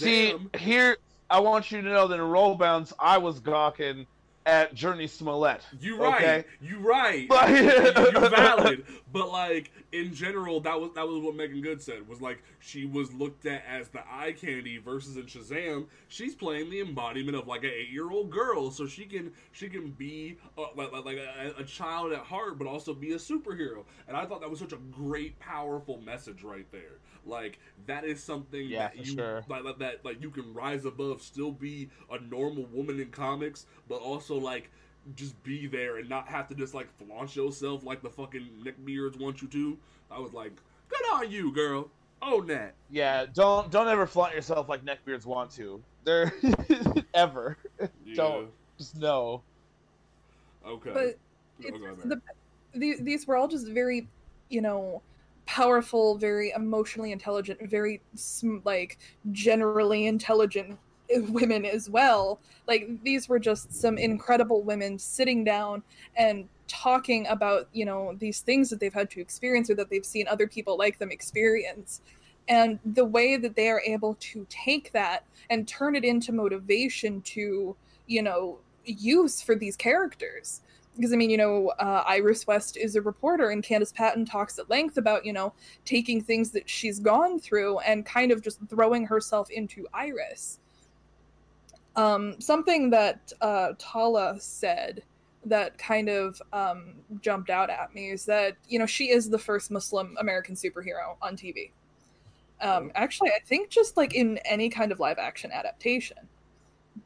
See, 0.52 0.58
here 0.58 0.96
I 1.28 1.40
want 1.40 1.72
you 1.72 1.82
to 1.82 1.88
know 1.88 2.06
that 2.06 2.14
in 2.14 2.20
roll 2.20 2.54
bounce, 2.54 2.92
I 3.00 3.18
was 3.18 3.40
gawking 3.40 4.06
at 4.46 4.74
Jurnee 4.74 5.08
Smollett. 5.08 5.62
You 5.80 5.98
right. 6.02 6.14
Okay. 6.22 6.44
You 6.60 6.78
right. 6.78 7.28
But- 7.28 7.50
You're 7.50 8.28
valid. 8.30 8.84
But 9.12 9.30
like 9.30 9.70
in 9.92 10.14
general, 10.14 10.60
that 10.60 10.80
was 10.80 10.90
that 10.94 11.06
was 11.06 11.22
what 11.22 11.34
Meagan 11.36 11.60
Good 11.60 11.82
said. 11.82 12.08
Was 12.08 12.20
like 12.20 12.42
she 12.60 12.86
was 12.86 13.12
looked 13.12 13.44
at 13.46 13.62
as 13.68 13.88
the 13.88 14.00
eye 14.10 14.32
candy 14.32 14.78
versus 14.78 15.16
in 15.16 15.24
Shazam, 15.24 15.86
she's 16.08 16.34
playing 16.34 16.70
the 16.70 16.80
embodiment 16.80 17.36
of 17.36 17.46
like 17.46 17.62
an 17.64 17.70
eight 17.74 17.90
year 17.90 18.10
old 18.10 18.30
girl. 18.30 18.70
So 18.70 18.86
she 18.86 19.04
can 19.04 19.32
she 19.52 19.68
can 19.68 19.90
be 19.90 20.38
like 20.56 20.92
like, 20.92 21.04
like 21.04 21.18
a, 21.18 21.60
a 21.60 21.64
child 21.64 22.12
at 22.12 22.20
heart, 22.20 22.58
but 22.58 22.66
also 22.66 22.94
be 22.94 23.12
a 23.12 23.16
superhero. 23.16 23.84
And 24.08 24.16
I 24.16 24.24
thought 24.24 24.40
that 24.40 24.50
was 24.50 24.58
such 24.58 24.72
a 24.72 24.78
great, 24.90 25.38
powerful 25.38 26.00
message 26.00 26.42
right 26.42 26.66
there. 26.72 26.98
Like 27.24 27.58
that 27.86 28.04
is 28.04 28.22
something 28.22 28.66
Yeah, 28.66 28.88
that 28.88 28.96
you 28.96 29.14
sure. 29.14 29.44
like, 29.48 29.64
like 29.64 29.78
that 29.78 30.04
like 30.04 30.20
you 30.22 30.30
can 30.30 30.52
rise 30.54 30.84
above, 30.84 31.22
still 31.22 31.52
be 31.52 31.88
a 32.10 32.18
normal 32.20 32.64
woman 32.72 33.00
in 33.00 33.10
comics, 33.10 33.66
but 33.88 33.96
also 34.00 34.36
like 34.38 34.70
just 35.16 35.40
be 35.42 35.66
there 35.66 35.98
and 35.98 36.08
not 36.08 36.28
have 36.28 36.48
to 36.48 36.54
just 36.54 36.74
like 36.74 36.88
flaunt 36.98 37.34
yourself 37.34 37.84
like 37.84 38.02
the 38.02 38.10
fucking 38.10 38.48
neckbeards 38.64 39.18
want 39.18 39.42
you 39.42 39.48
to. 39.48 39.78
I 40.10 40.18
was 40.18 40.32
like, 40.32 40.52
good 40.88 41.12
on 41.14 41.30
you, 41.30 41.52
girl. 41.52 41.90
Own 42.22 42.46
that. 42.48 42.74
Yeah, 42.90 43.26
don't 43.32 43.70
don't 43.70 43.88
ever 43.88 44.06
flaunt 44.06 44.34
yourself 44.34 44.68
like 44.68 44.84
neckbeards 44.84 45.24
want 45.26 45.50
to. 45.52 45.82
They're 46.04 46.32
ever. 47.14 47.56
Yeah. 48.04 48.14
Don't. 48.14 48.50
Just 48.78 48.96
know. 48.98 49.42
Okay. 50.66 50.90
But 50.92 51.18
Oh, 51.64 51.68
it's, 51.68 51.78
go 51.78 51.84
ahead, 51.84 51.98
Mary. 51.98 52.20
the, 52.74 52.78
the, 52.96 53.02
these 53.02 53.26
were 53.26 53.36
all 53.36 53.46
just 53.48 53.68
very, 53.68 54.08
you 54.48 54.60
know, 54.60 55.02
powerful, 55.46 56.16
very 56.16 56.52
emotionally 56.56 57.12
intelligent, 57.12 57.58
very 57.68 58.00
like 58.64 58.98
generally 59.32 60.06
intelligent 60.06 60.78
women 61.28 61.64
as 61.64 61.90
well. 61.90 62.40
Like 62.66 62.88
these 63.02 63.28
were 63.28 63.38
just 63.38 63.72
some 63.72 63.98
incredible 63.98 64.62
women 64.62 64.98
sitting 64.98 65.44
down 65.44 65.82
and 66.16 66.48
talking 66.68 67.26
about, 67.26 67.68
you 67.72 67.84
know, 67.84 68.14
these 68.18 68.40
things 68.40 68.70
that 68.70 68.80
they've 68.80 68.94
had 68.94 69.10
to 69.10 69.20
experience 69.20 69.68
or 69.68 69.74
that 69.74 69.90
they've 69.90 70.06
seen 70.06 70.26
other 70.28 70.46
people 70.46 70.78
like 70.78 70.98
them 70.98 71.10
experience. 71.10 72.00
And 72.48 72.78
the 72.84 73.04
way 73.04 73.36
that 73.36 73.54
they 73.56 73.68
are 73.68 73.80
able 73.80 74.16
to 74.20 74.46
take 74.48 74.92
that 74.92 75.24
and 75.50 75.68
turn 75.68 75.94
it 75.94 76.04
into 76.04 76.32
motivation 76.32 77.20
to, 77.22 77.76
you 78.06 78.22
know, 78.22 78.58
use 78.84 79.40
for 79.40 79.54
these 79.54 79.76
characters 79.76 80.62
because 80.96 81.12
I 81.12 81.16
mean, 81.16 81.30
you 81.30 81.36
know, 81.36 81.72
uh, 81.78 82.04
Iris 82.06 82.46
West 82.46 82.76
is 82.76 82.96
a 82.96 83.02
reporter, 83.02 83.50
and 83.50 83.62
Candice 83.62 83.94
Patton 83.94 84.24
talks 84.24 84.58
at 84.58 84.68
length 84.68 84.98
about, 84.98 85.24
you 85.24 85.32
know, 85.32 85.54
taking 85.84 86.22
things 86.22 86.50
that 86.50 86.68
she's 86.68 86.98
gone 86.98 87.38
through 87.38 87.78
and 87.80 88.04
kind 88.04 88.30
of 88.30 88.42
just 88.42 88.58
throwing 88.68 89.06
herself 89.06 89.50
into 89.50 89.86
Iris. 89.94 90.58
Um, 91.96 92.40
something 92.40 92.90
that 92.90 93.32
uh, 93.40 93.72
Tala 93.78 94.38
said 94.38 95.02
that 95.44 95.76
kind 95.76 96.08
of 96.08 96.40
um, 96.52 96.94
jumped 97.20 97.50
out 97.50 97.68
at 97.68 97.94
me 97.94 98.10
is 98.10 98.24
that, 98.26 98.56
you 98.68 98.78
know, 98.78 98.86
she 98.86 99.10
is 99.10 99.28
the 99.28 99.38
first 99.38 99.70
Muslim 99.70 100.16
American 100.20 100.54
superhero 100.54 101.16
on 101.20 101.36
TV. 101.36 101.70
Um, 102.60 102.92
actually, 102.94 103.30
I 103.30 103.40
think 103.44 103.68
just 103.68 103.96
like 103.96 104.14
in 104.14 104.38
any 104.44 104.68
kind 104.68 104.92
of 104.92 105.00
live 105.00 105.18
action 105.18 105.50
adaptation. 105.52 106.28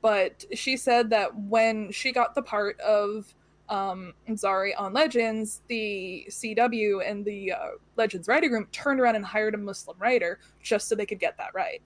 But 0.03 0.45
she 0.53 0.76
said 0.76 1.11
that 1.11 1.34
when 1.34 1.91
she 1.93 2.12
got 2.12 2.34
the 2.34 2.43
part 2.43 2.78
of 2.80 3.32
um, 3.68 4.12
Zari 4.30 4.72
on 4.76 4.92
Legends, 4.92 5.62
the 5.68 6.26
CW 6.30 7.08
and 7.08 7.24
the 7.24 7.52
uh, 7.52 7.68
Legends 7.96 8.28
writing 8.28 8.52
room 8.52 8.66
turned 8.72 9.00
around 9.00 9.16
and 9.16 9.24
hired 9.24 9.54
a 9.54 9.58
Muslim 9.58 9.96
writer 9.98 10.38
just 10.62 10.88
so 10.88 10.94
they 10.94 11.06
could 11.06 11.20
get 11.20 11.36
that 11.38 11.54
right. 11.54 11.82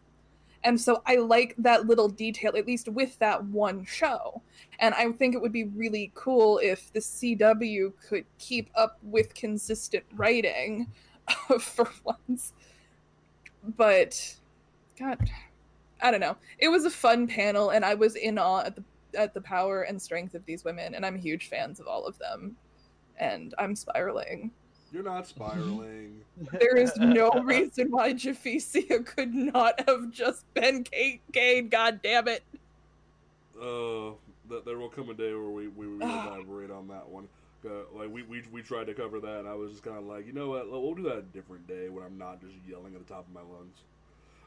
And 0.63 0.79
so 0.79 1.03
I 1.07 1.17
like 1.17 1.55
that 1.59 1.87
little 1.87 2.09
detail, 2.09 2.53
at 2.57 2.67
least 2.67 2.89
with 2.89 3.19
that 3.19 3.43
one 3.45 3.85
show. 3.85 4.43
And 4.79 4.95
I 4.95 5.11
think 5.13 5.35
it 5.35 5.41
would 5.41 5.53
be 5.53 5.65
really 5.65 6.13
cool 6.15 6.59
if 6.63 6.93
the 6.93 7.01
CW 7.01 7.93
could 8.07 8.27
keep 8.39 8.69
up 8.75 8.99
with 9.03 9.35
consistent 9.35 10.05
writing 10.17 10.87
for 11.61 11.89
once. 12.05 12.53
But, 13.77 14.37
God, 14.99 15.31
I 16.03 16.11
don't 16.11 16.21
know. 16.21 16.37
It 16.59 16.69
was 16.69 16.85
a 16.85 16.91
fun 16.91 17.27
panel, 17.27 17.71
and 17.71 17.85
I 17.85 17.95
was 17.95 18.17
in 18.17 18.39
awe 18.39 18.61
at 18.61 18.77
the 18.77 18.85
at 19.15 19.35
the 19.35 19.41
power 19.41 19.83
and 19.83 20.01
strength 20.01 20.35
of 20.35 20.45
these 20.47 20.65
women, 20.65 20.95
and 20.95 21.05
I'm 21.05 21.19
huge 21.19 21.49
fans 21.49 21.81
of 21.81 21.87
all 21.87 22.07
of 22.07 22.19
them. 22.19 22.57
And 23.19 23.55
I'm 23.59 23.77
spiraling. 23.77 24.51
You're 24.93 25.03
not 25.03 25.27
spiraling. 25.27 26.23
There 26.59 26.77
is 26.77 26.97
no 26.97 27.31
reason 27.45 27.91
why 27.91 28.15
Javicia 28.15 29.05
could 29.05 29.35
not 29.35 29.87
have 29.87 30.11
just 30.11 30.53
been 30.55 30.85
Kate 30.85 31.21
Kane. 31.33 31.69
God 31.69 32.01
damn 32.03 32.29
it! 32.29 32.43
uh, 33.61 34.13
th- 34.49 34.65
there 34.65 34.79
will 34.79 34.89
come 34.89 35.11
a 35.11 35.15
day 35.15 35.33
where 35.35 35.51
we 35.51 35.69
we 35.69 35.87
will 35.87 36.03
elaborate 36.03 36.71
on 36.71 36.89
that 36.89 37.09
one. 37.09 37.29
Uh, 37.65 37.83
like 37.95 38.11
we, 38.11 38.23
we 38.23 38.43
we 38.51 38.63
tried 38.63 38.87
to 38.87 38.95
cover 38.95 39.21
that, 39.21 39.41
and 39.41 39.49
I 39.49 39.55
was 39.55 39.71
just 39.71 39.83
kind 39.83 39.99
of 39.99 40.05
like, 40.05 40.27
you 40.27 40.33
know 40.33 40.49
what? 40.49 40.71
We'll 40.71 40.95
do 40.95 41.03
that 41.03 41.19
a 41.19 41.23
different 41.23 41.67
day 41.69 41.89
when 41.91 42.05
I'm 42.05 42.17
not 42.17 42.41
just 42.41 42.55
yelling 42.67 42.95
at 42.95 43.07
the 43.07 43.13
top 43.13 43.27
of 43.29 43.35
my 43.35 43.43
lungs. 43.43 43.77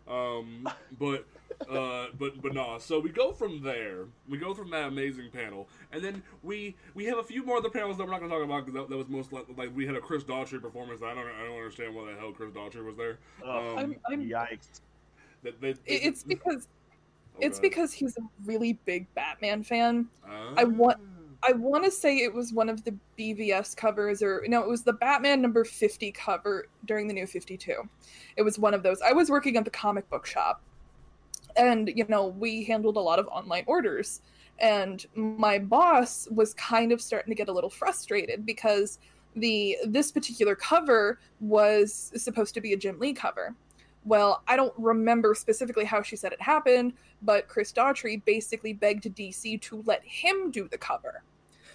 Um, 0.08 0.68
but 1.00 1.26
uh, 1.70 2.08
but 2.20 2.42
but 2.42 2.54
no. 2.54 2.78
So 2.80 3.00
we 3.00 3.10
go 3.10 3.32
from 3.32 3.62
there. 3.62 4.06
We 4.28 4.38
go 4.38 4.54
from 4.54 4.70
that 4.72 4.88
amazing 4.88 5.30
panel, 5.32 5.68
and 5.92 6.04
then 6.04 6.22
we 6.42 6.76
we 6.94 7.06
have 7.06 7.18
a 7.20 7.24
few 7.24 7.46
more 7.46 7.58
other 7.58 7.70
panels 7.70 7.98
that 7.98 8.06
we're 8.06 8.12
not 8.12 8.20
going 8.20 8.30
to 8.32 8.36
talk 8.38 8.44
about 8.44 8.66
because 8.66 8.82
that, 8.82 8.90
that 8.90 8.98
was 8.98 9.08
most 9.08 9.32
like, 9.32 9.46
like 9.58 9.74
we 9.76 9.86
had 9.86 9.96
a 9.96 10.02
Chris 10.02 10.24
Daughtry 10.24 10.62
performance. 10.62 11.00
That 11.00 11.08
I 11.08 11.16
don't 11.16 11.28
I 11.28 11.46
don't 11.46 11.56
understand 11.58 11.96
why 11.96 12.12
the 12.12 12.20
hell 12.20 12.32
Chris 12.32 12.52
Daughtry 12.52 12.84
was 12.86 12.98
there. 12.98 13.18
Oh, 13.46 13.72
Um, 13.74 13.78
I'm, 13.78 13.96
I'm, 14.12 14.30
yikes. 14.30 14.82
That 15.44 15.60
they, 15.62 15.70
it- 15.70 15.80
it's 15.86 16.24
because 16.24 16.68
Oh, 17.36 17.40
it's 17.42 17.58
God. 17.58 17.62
because 17.64 17.94
he's 17.94 18.16
a 18.18 18.22
really 18.46 18.74
big 18.86 19.08
Batman 19.16 19.64
fan. 19.64 20.08
Ah. 20.28 20.54
I 20.56 20.66
want- 20.66 21.00
I 21.46 21.52
want 21.54 21.84
to 21.84 21.92
say 21.92 22.18
it 22.18 22.34
was 22.34 22.54
one 22.54 22.70
of 22.70 22.84
the 22.84 22.96
BVS 23.20 23.76
covers, 23.76 24.24
or 24.24 24.44
no, 24.48 24.62
it 24.62 24.68
was 24.68 24.84
the 24.84 24.94
Batman 24.94 25.42
number 25.42 25.64
50 25.64 26.12
cover 26.12 26.68
during 26.86 27.08
the 27.08 27.14
new 27.14 27.28
52. 27.28 27.76
It 28.38 28.42
was 28.42 28.58
one 28.58 28.74
of 28.74 28.84
those. 28.84 29.02
I 29.02 29.12
was 29.12 29.30
working 29.30 29.58
at 29.58 29.66
the 29.66 29.72
comic 29.72 30.10
book 30.10 30.26
shop, 30.26 30.62
and, 31.56 31.92
you 31.94 32.06
know, 32.08 32.28
we 32.28 32.64
handled 32.64 32.98
a 32.98 33.02
lot 33.02 33.20
of 33.20 33.28
online 33.28 33.64
orders. 33.68 34.22
And 34.60 35.06
my 35.16 35.60
boss 35.60 36.28
was 36.32 36.54
kind 36.54 36.92
of 36.92 37.02
starting 37.02 37.32
to 37.32 37.36
get 37.36 37.50
a 37.50 37.52
little 37.52 37.70
frustrated 37.70 38.46
because 38.46 39.00
the 39.36 39.78
this 39.88 40.12
particular 40.12 40.56
cover 40.56 41.20
was 41.40 42.12
supposed 42.16 42.54
to 42.54 42.62
be 42.62 42.74
a 42.74 42.78
Jim 42.78 43.00
Lee 43.00 43.14
cover. 43.14 43.56
Well, 44.06 44.44
I 44.48 44.56
don't 44.56 44.74
remember 44.78 45.34
specifically 45.34 45.86
how 45.86 46.02
she 46.02 46.16
said 46.16 46.34
it 46.34 46.42
happened, 46.42 46.94
but 47.22 47.48
Chris 47.48 47.72
Daughtry 47.72 48.24
basically 48.26 48.74
begged 48.74 49.06
DC 49.16 49.62
to 49.62 49.84
let 49.86 50.04
him 50.04 50.52
do 50.52 50.68
the 50.68 50.78
cover. 50.78 51.24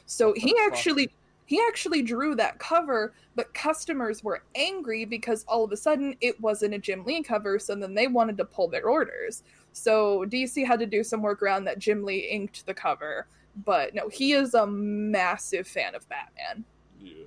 So 0.08 0.32
he 0.34 0.54
actually 0.64 1.10
he 1.44 1.60
actually 1.68 2.02
drew 2.02 2.34
that 2.34 2.58
cover, 2.58 3.12
but 3.36 3.52
customers 3.54 4.24
were 4.24 4.42
angry 4.54 5.04
because 5.04 5.44
all 5.46 5.64
of 5.64 5.70
a 5.70 5.76
sudden 5.76 6.16
it 6.20 6.38
wasn't 6.40 6.74
a 6.74 6.78
Jim 6.78 7.04
Lee 7.04 7.22
cover, 7.22 7.58
so 7.58 7.74
then 7.74 7.94
they 7.94 8.06
wanted 8.06 8.36
to 8.38 8.44
pull 8.44 8.68
their 8.68 8.88
orders. 8.88 9.44
So 9.72 10.24
DC 10.28 10.66
had 10.66 10.80
to 10.80 10.86
do 10.86 11.04
some 11.04 11.22
work 11.22 11.42
around 11.42 11.64
that 11.64 11.78
Jim 11.78 12.04
Lee 12.04 12.28
inked 12.30 12.66
the 12.66 12.74
cover. 12.74 13.26
But 13.64 13.94
no, 13.94 14.08
he 14.08 14.32
is 14.32 14.54
a 14.54 14.66
massive 14.66 15.66
fan 15.66 15.94
of 15.94 16.08
Batman. 16.08 16.64
Yeah. 17.00 17.24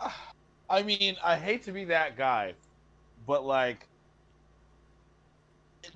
I 0.70 0.82
mean, 0.82 1.16
I 1.22 1.36
hate 1.36 1.62
to 1.64 1.72
be 1.72 1.84
that 1.84 2.16
guy, 2.16 2.54
but 3.26 3.44
like, 3.44 3.88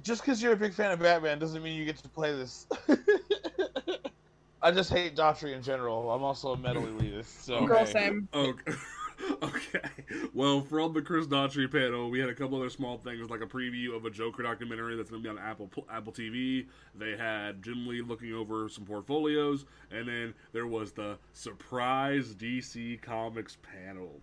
just 0.03 0.21
because 0.21 0.43
you're 0.43 0.53
a 0.53 0.57
big 0.57 0.75
fan 0.75 0.91
of 0.91 0.99
Batman 0.99 1.39
doesn't 1.39 1.63
mean 1.63 1.79
you 1.79 1.87
get 1.87 1.97
to 1.97 2.09
play 2.11 2.33
this. 2.33 2.67
I 4.67 4.73
just 4.73 4.91
hate 4.91 5.15
Daughtry 5.15 5.55
in 5.55 5.63
general. 5.63 6.11
I'm 6.11 6.25
also 6.25 6.55
a 6.55 6.57
metal 6.57 6.83
elitist, 6.83 7.43
so 7.45 7.65
Girl, 7.65 7.87
same. 7.87 8.29
Okay. 8.35 8.73
okay. 9.45 9.81
Well, 10.35 10.61
from 10.61 10.93
the 10.93 11.03
Chris 11.03 11.29
Daughtry 11.29 11.71
panel, 11.71 12.11
we 12.11 12.19
had 12.19 12.29
a 12.29 12.35
couple 12.35 12.59
other 12.59 12.69
small 12.69 12.99
things, 12.99 13.31
like 13.31 13.43
a 13.43 13.47
preview 13.47 13.95
of 13.95 14.07
a 14.07 14.11
Joker 14.11 14.43
documentary 14.43 14.97
that's 14.97 15.09
going 15.09 15.23
to 15.23 15.33
be 15.33 15.39
on 15.39 15.39
Apple 15.39 15.71
Apple 15.89 16.13
TV. 16.13 16.67
They 16.97 17.17
had 17.17 17.63
Jim 17.63 17.87
Lee 17.87 18.03
looking 18.03 18.35
over 18.35 18.69
some 18.69 18.85
portfolios, 18.85 19.67
and 19.93 20.09
then 20.09 20.35
there 20.53 20.67
was 20.67 20.91
the 20.91 21.17
surprise 21.33 22.35
DC 22.35 23.01
Comics 23.03 23.59
panel. 23.63 24.21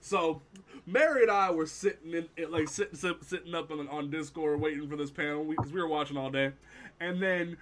So 0.00 0.42
Mary 0.86 1.22
and 1.22 1.30
I 1.30 1.52
were 1.52 1.66
sitting 1.66 2.12
in, 2.14 2.50
like 2.50 2.66
sitting 2.66 2.96
sitting 2.96 3.54
up 3.54 3.70
on, 3.70 3.88
on 3.88 4.10
Discord 4.10 4.60
waiting 4.60 4.88
for 4.88 4.96
this 4.96 5.12
panel 5.12 5.44
because 5.44 5.66
we, 5.66 5.76
we, 5.76 5.80
were 5.82 5.88
watching 5.88 6.16
all 6.16 6.30
day, 6.30 6.50
and 6.98 7.22
then 7.22 7.56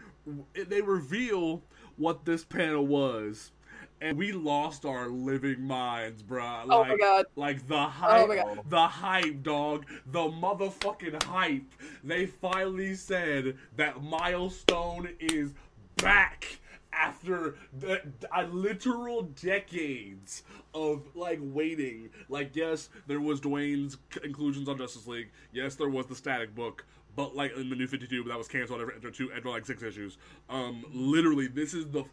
they 0.54 0.80
reveal 0.80 1.62
what 1.96 2.24
this 2.24 2.44
panel 2.44 2.86
was. 2.86 3.52
And 4.00 4.18
we 4.18 4.32
lost 4.32 4.84
our 4.84 5.08
living 5.08 5.62
minds, 5.62 6.24
bruh. 6.24 6.66
Like, 6.66 6.70
oh 6.70 6.84
my 6.84 6.96
god! 6.96 7.26
Like 7.36 7.68
the 7.68 7.76
oh 7.76 7.86
hype, 7.86 8.28
oh 8.44 8.56
the 8.68 8.86
hype, 8.88 9.42
dog, 9.44 9.86
the 10.06 10.18
motherfucking 10.18 11.22
hype. 11.22 11.72
They 12.02 12.26
finally 12.26 12.96
said 12.96 13.56
that 13.76 14.02
Milestone 14.02 15.10
is 15.20 15.52
back 15.96 16.58
after 16.92 17.56
the, 17.78 18.02
a 18.36 18.44
literal 18.44 19.22
decades 19.22 20.42
of 20.74 21.02
like 21.14 21.38
waiting. 21.40 22.10
Like, 22.28 22.54
yes, 22.54 22.88
there 23.06 23.20
was 23.20 23.40
Dwayne's 23.40 23.98
inclusions 24.22 24.68
on 24.68 24.78
Justice 24.78 25.06
League. 25.06 25.30
Yes, 25.52 25.74
there 25.74 25.88
was 25.88 26.06
the 26.06 26.14
Static 26.14 26.54
book, 26.54 26.84
but 27.16 27.36
like 27.36 27.56
in 27.56 27.70
the 27.70 27.76
New 27.76 27.86
Fifty 27.86 28.06
Two, 28.06 28.22
but 28.24 28.30
that 28.30 28.38
was 28.38 28.48
canceled 28.48 28.80
after 28.80 29.10
two 29.10 29.32
after 29.32 29.48
like 29.48 29.66
six 29.66 29.82
issues. 29.82 30.18
Um, 30.48 30.84
literally, 30.92 31.46
this 31.46 31.74
is 31.74 31.86
the 31.86 32.04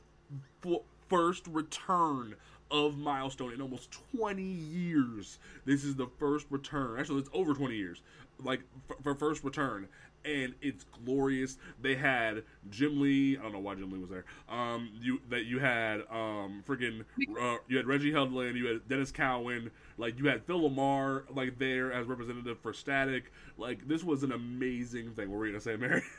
f- 0.66 0.82
first 1.10 1.48
return 1.48 2.36
of 2.72 2.98
Milestone 2.98 3.52
in 3.54 3.62
almost 3.62 3.90
20 4.14 4.44
years. 4.44 5.40
This 5.66 5.84
is 5.84 5.96
the 5.96 6.08
first 6.20 6.46
return. 6.52 7.00
Actually, 7.00 7.20
it's 7.22 7.30
over 7.34 7.54
20 7.54 7.76
years. 7.76 8.02
Like 8.44 8.62
for 9.04 9.16
first 9.16 9.44
return, 9.44 9.88
and 10.26 10.54
it's 10.62 10.86
glorious. 11.06 11.58
They 11.82 11.96
had 11.96 12.44
Jim 12.70 13.02
Lee. 13.02 13.38
I 13.38 13.42
don't 13.42 13.54
know 13.54 13.60
why 13.60 13.76
Jim 13.76 13.92
Lee 13.92 14.00
was 14.00 14.10
there. 14.10 14.26
Um, 14.50 14.90
you 15.02 15.22
that 15.30 15.46
you 15.46 15.60
had 15.60 16.02
um 16.12 16.64
freaking 16.68 17.02
uh, 17.40 17.58
you 17.68 17.78
had 17.78 17.88
Reggie 17.88 18.12
Hudlin, 18.12 18.56
you 18.56 18.68
had 18.68 18.88
Denys 18.88 19.14
Cowan, 19.14 19.72
like 19.98 20.18
you 20.20 20.28
had 20.28 20.44
Phil 20.46 20.70
LaMarr 20.70 21.24
like 21.36 21.58
there 21.60 21.92
as 21.92 22.08
representative 22.08 22.60
for 22.60 22.74
Static. 22.74 23.32
Like 23.58 23.88
this 23.88 24.04
was 24.04 24.24
an 24.24 24.32
amazing 24.32 25.12
thing. 25.12 25.30
What 25.30 25.40
were 25.40 25.46
you 25.46 25.54
gonna 25.54 25.62
say, 25.62 25.76
Mary? 25.76 26.04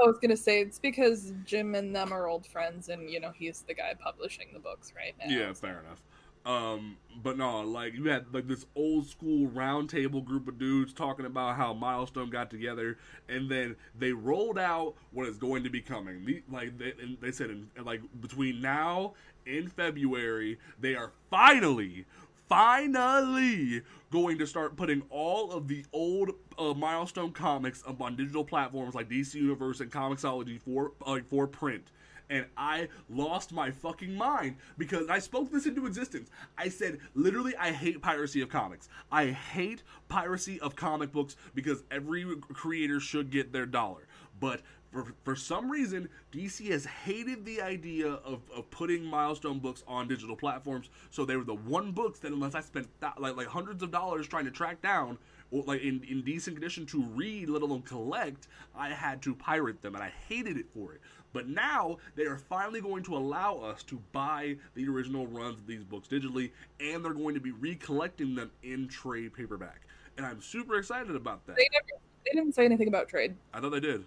I 0.00 0.06
was 0.06 0.18
gonna 0.18 0.36
say 0.36 0.60
it's 0.60 0.78
because 0.78 1.32
Jim 1.44 1.74
and 1.74 1.94
them 1.94 2.12
are 2.12 2.28
old 2.28 2.46
friends, 2.46 2.88
and 2.88 3.10
you 3.10 3.20
know 3.20 3.32
he's 3.34 3.62
the 3.62 3.74
guy 3.74 3.94
publishing 3.98 4.48
the 4.52 4.60
books 4.60 4.92
right 4.96 5.14
now. 5.18 5.34
Yeah, 5.34 5.52
fair 5.52 5.80
enough. 5.84 6.02
Um, 6.48 6.96
but 7.22 7.36
no, 7.36 7.60
like 7.60 7.92
you 7.92 8.04
had 8.04 8.32
like 8.32 8.48
this 8.48 8.64
old 8.74 9.06
school 9.06 9.48
roundtable 9.48 10.24
group 10.24 10.48
of 10.48 10.58
dudes 10.58 10.94
talking 10.94 11.26
about 11.26 11.56
how 11.56 11.74
Milestone 11.74 12.30
got 12.30 12.50
together, 12.50 12.96
and 13.28 13.50
then 13.50 13.76
they 13.98 14.12
rolled 14.12 14.58
out 14.58 14.94
what 15.12 15.28
is 15.28 15.36
going 15.36 15.62
to 15.64 15.70
be 15.70 15.82
coming. 15.82 16.24
The, 16.24 16.42
like 16.50 16.78
they, 16.78 16.94
they 17.20 17.32
said, 17.32 17.50
in, 17.50 17.68
like 17.84 18.00
between 18.22 18.62
now 18.62 19.12
and 19.46 19.70
February, 19.70 20.58
they 20.80 20.94
are 20.94 21.12
finally, 21.28 22.06
finally 22.48 23.82
going 24.10 24.38
to 24.38 24.46
start 24.46 24.74
putting 24.74 25.02
all 25.10 25.52
of 25.52 25.68
the 25.68 25.84
old 25.92 26.30
uh, 26.58 26.72
Milestone 26.72 27.32
comics 27.32 27.82
up 27.86 28.00
on 28.00 28.16
digital 28.16 28.44
platforms 28.44 28.94
like 28.94 29.10
DC 29.10 29.34
Universe 29.34 29.80
and 29.80 29.92
Comixology 29.92 30.58
for 30.58 30.92
like 31.06 31.28
for 31.28 31.46
print 31.46 31.90
and 32.30 32.46
I 32.56 32.88
lost 33.08 33.52
my 33.52 33.70
fucking 33.70 34.14
mind 34.14 34.56
because 34.76 35.08
I 35.08 35.18
spoke 35.18 35.50
this 35.50 35.66
into 35.66 35.86
existence. 35.86 36.30
I 36.56 36.68
said, 36.68 36.98
literally, 37.14 37.56
I 37.56 37.72
hate 37.72 38.00
piracy 38.02 38.40
of 38.40 38.48
comics. 38.48 38.88
I 39.10 39.26
hate 39.26 39.82
piracy 40.08 40.60
of 40.60 40.76
comic 40.76 41.12
books 41.12 41.36
because 41.54 41.84
every 41.90 42.26
creator 42.52 43.00
should 43.00 43.30
get 43.30 43.52
their 43.52 43.66
dollar. 43.66 44.06
But 44.40 44.62
for, 44.92 45.14
for 45.24 45.36
some 45.36 45.70
reason, 45.70 46.08
DC 46.32 46.70
has 46.70 46.84
hated 46.84 47.44
the 47.44 47.60
idea 47.60 48.08
of, 48.08 48.40
of 48.54 48.70
putting 48.70 49.04
milestone 49.04 49.58
books 49.58 49.82
on 49.86 50.08
digital 50.08 50.36
platforms. 50.36 50.88
So 51.10 51.24
they 51.24 51.36
were 51.36 51.44
the 51.44 51.54
one 51.54 51.92
books 51.92 52.20
that, 52.20 52.32
unless 52.32 52.54
I 52.54 52.60
spent 52.60 52.88
th- 53.00 53.12
like 53.18 53.36
like 53.36 53.48
hundreds 53.48 53.82
of 53.82 53.90
dollars 53.90 54.26
trying 54.26 54.46
to 54.46 54.50
track 54.50 54.80
down, 54.80 55.18
or 55.50 55.62
like 55.64 55.82
in, 55.82 56.02
in 56.08 56.22
decent 56.22 56.56
condition 56.56 56.86
to 56.86 57.02
read, 57.02 57.48
let 57.48 57.62
alone 57.62 57.82
collect, 57.82 58.48
I 58.74 58.90
had 58.90 59.22
to 59.22 59.34
pirate 59.34 59.82
them, 59.82 59.94
and 59.94 60.02
I 60.02 60.12
hated 60.28 60.56
it 60.56 60.66
for 60.72 60.94
it. 60.94 61.00
But 61.32 61.48
now 61.48 61.98
they 62.16 62.24
are 62.24 62.38
finally 62.38 62.80
going 62.80 63.02
to 63.04 63.16
allow 63.16 63.58
us 63.58 63.82
to 63.84 64.00
buy 64.12 64.56
the 64.74 64.88
original 64.88 65.26
runs 65.26 65.58
of 65.58 65.66
these 65.66 65.84
books 65.84 66.08
digitally, 66.08 66.52
and 66.80 67.04
they're 67.04 67.12
going 67.12 67.34
to 67.34 67.40
be 67.40 67.52
recollecting 67.52 68.34
them 68.34 68.50
in 68.62 68.88
trade 68.88 69.34
paperback. 69.34 69.82
And 70.16 70.26
I'm 70.26 70.40
super 70.40 70.76
excited 70.76 71.14
about 71.14 71.46
that. 71.46 71.56
They 71.56 71.68
never, 71.72 72.02
they 72.24 72.32
didn't 72.32 72.54
say 72.54 72.64
anything 72.64 72.88
about 72.88 73.08
trade. 73.08 73.34
I 73.52 73.60
thought 73.60 73.70
they 73.70 73.80
did. 73.80 74.04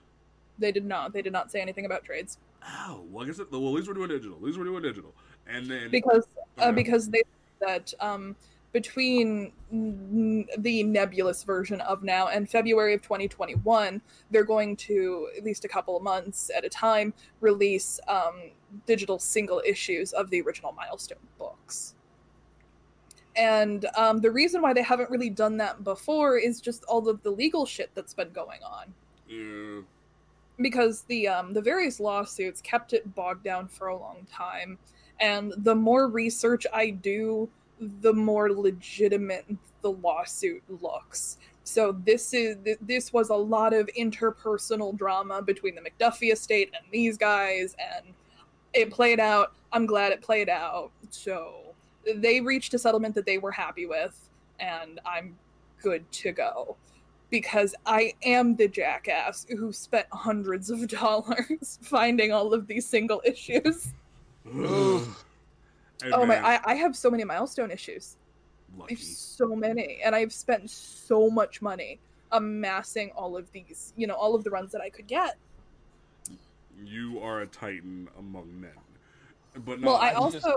They 0.60 0.72
did 0.72 0.86
not. 0.86 1.14
They 1.14 1.22
did 1.22 1.34
not 1.34 1.52
say 1.52 1.62
anything 1.62 1.86
about 1.86 2.04
trades. 2.04 2.38
Oh, 2.64 3.04
well, 3.10 3.24
I 3.24 3.28
guess 3.28 3.40
it, 3.40 3.52
well, 3.52 3.68
at 3.68 3.74
least 3.74 3.88
we're 3.88 3.94
doing 3.94 4.10
digital. 4.10 4.36
At 4.38 4.44
least 4.44 4.58
we're 4.58 4.66
doing 4.66 4.84
digital, 4.84 5.14
and 5.48 5.66
then 5.66 5.90
because 5.90 6.28
uh, 6.60 6.72
because 6.72 7.10
they 7.10 7.24
that 7.60 7.94
um 8.00 8.36
between 8.72 9.52
the 9.70 10.84
nebulous 10.84 11.44
version 11.44 11.82
of 11.82 12.04
now 12.04 12.28
and 12.28 12.50
February 12.50 12.94
of 12.94 13.02
2021, 13.02 14.02
they're 14.30 14.44
going 14.44 14.76
to, 14.78 15.30
at 15.38 15.44
least 15.44 15.66
a 15.66 15.68
couple 15.68 15.98
of 15.98 16.04
months 16.04 16.50
at 16.56 16.64
a 16.64 16.70
time, 16.70 17.14
release 17.42 18.00
um, 18.08 18.52
digital 18.86 19.20
single 19.20 19.62
issues 19.66 20.14
of 20.14 20.30
the 20.30 20.42
original 20.42 20.72
Milestone 20.72 21.18
books. 21.38 21.96
And 23.36 23.86
um, 23.96 24.20
the 24.20 24.32
reason 24.32 24.62
why 24.62 24.74
they 24.74 24.82
haven't 24.82 25.10
really 25.10 25.30
done 25.30 25.58
that 25.58 25.84
before 25.84 26.38
is 26.38 26.60
just 26.60 26.84
all 26.86 27.08
of 27.08 27.24
the 27.24 27.32
legal 27.32 27.66
shit 27.66 27.90
that's 27.94 28.14
been 28.14 28.32
going 28.32 28.60
on. 28.64 28.94
Yeah. 29.28 29.82
Because 30.60 31.04
the 31.04 31.28
um, 31.28 31.54
the 31.54 31.62
various 31.62 32.00
lawsuits 32.00 32.62
kept 32.62 32.94
it 32.94 33.16
bogged 33.16 33.44
down 33.44 33.68
for 33.68 33.88
a 33.88 33.98
long 33.98 34.28
time, 34.32 34.78
and 35.20 35.54
the 35.58 35.74
more 35.74 36.08
research 36.08 36.68
I 36.74 36.90
do 36.90 37.50
the 37.82 38.14
more 38.14 38.52
legitimate 38.52 39.46
the 39.82 39.92
lawsuit 39.92 40.64
looks. 40.82 41.38
So 41.64 41.98
this 42.06 42.34
is 42.34 42.58
this 42.82 43.12
was 43.14 43.30
a 43.30 43.36
lot 43.36 43.74
of 43.74 43.90
interpersonal 43.98 44.96
drama 44.98 45.42
between 45.42 45.76
the 45.76 45.82
McDuffie 45.82 46.32
estate 46.32 46.72
and 46.74 46.86
these 46.92 47.18
guys, 47.18 47.76
and 47.80 48.14
it 48.74 48.92
played 48.92 49.20
out. 49.20 49.54
I'm 49.72 49.86
glad 49.86 50.12
it 50.12 50.22
played 50.22 50.50
out. 50.50 50.92
So 51.10 51.74
they 52.16 52.42
reached 52.42 52.74
a 52.74 52.80
settlement 52.80 53.16
that 53.16 53.26
they 53.26 53.38
were 53.38 53.52
happy 53.52 53.86
with, 53.86 54.30
and 54.60 55.00
I'm 55.06 55.38
good 55.82 56.10
to 56.12 56.32
go. 56.32 56.78
Because 57.30 57.74
I 57.86 58.14
am 58.24 58.58
the 58.58 58.68
jackass 58.68 59.46
who 59.50 59.72
spent 59.72 60.08
hundreds 60.12 60.70
of 60.70 60.88
dollars 61.00 61.80
finding 61.82 62.32
all 62.32 62.54
of 62.54 62.68
these 62.68 62.86
single 62.86 63.22
issues. 63.24 63.94
Oh 66.12 66.26
man. 66.26 66.42
my! 66.42 66.56
I, 66.56 66.60
I 66.66 66.76
have 66.76 66.96
so 66.96 67.10
many 67.10 67.24
milestone 67.24 67.72
issues. 67.72 68.18
Lucky. 68.78 68.96
I 68.96 68.98
have 68.98 69.04
so 69.04 69.56
many, 69.56 70.00
and 70.04 70.16
I've 70.16 70.34
spent 70.34 70.70
so 70.70 71.30
much 71.30 71.62
money 71.62 72.00
amassing 72.32 73.12
all 73.12 73.36
of 73.38 73.52
these. 73.52 73.94
You 73.96 74.08
know, 74.08 74.16
all 74.16 74.36
of 74.36 74.44
the 74.44 74.50
runs 74.50 74.72
that 74.72 74.82
I 74.82 74.90
could 74.90 75.08
get. 75.08 75.38
You 76.84 77.20
are 77.22 77.42
a 77.42 77.48
titan 77.48 78.08
among 78.18 78.60
men. 78.60 78.72
But 79.66 79.82
no, 79.82 79.88
well, 79.88 79.98
I, 79.98 80.10
I 80.10 80.14
also 80.14 80.40
just... 80.40 80.48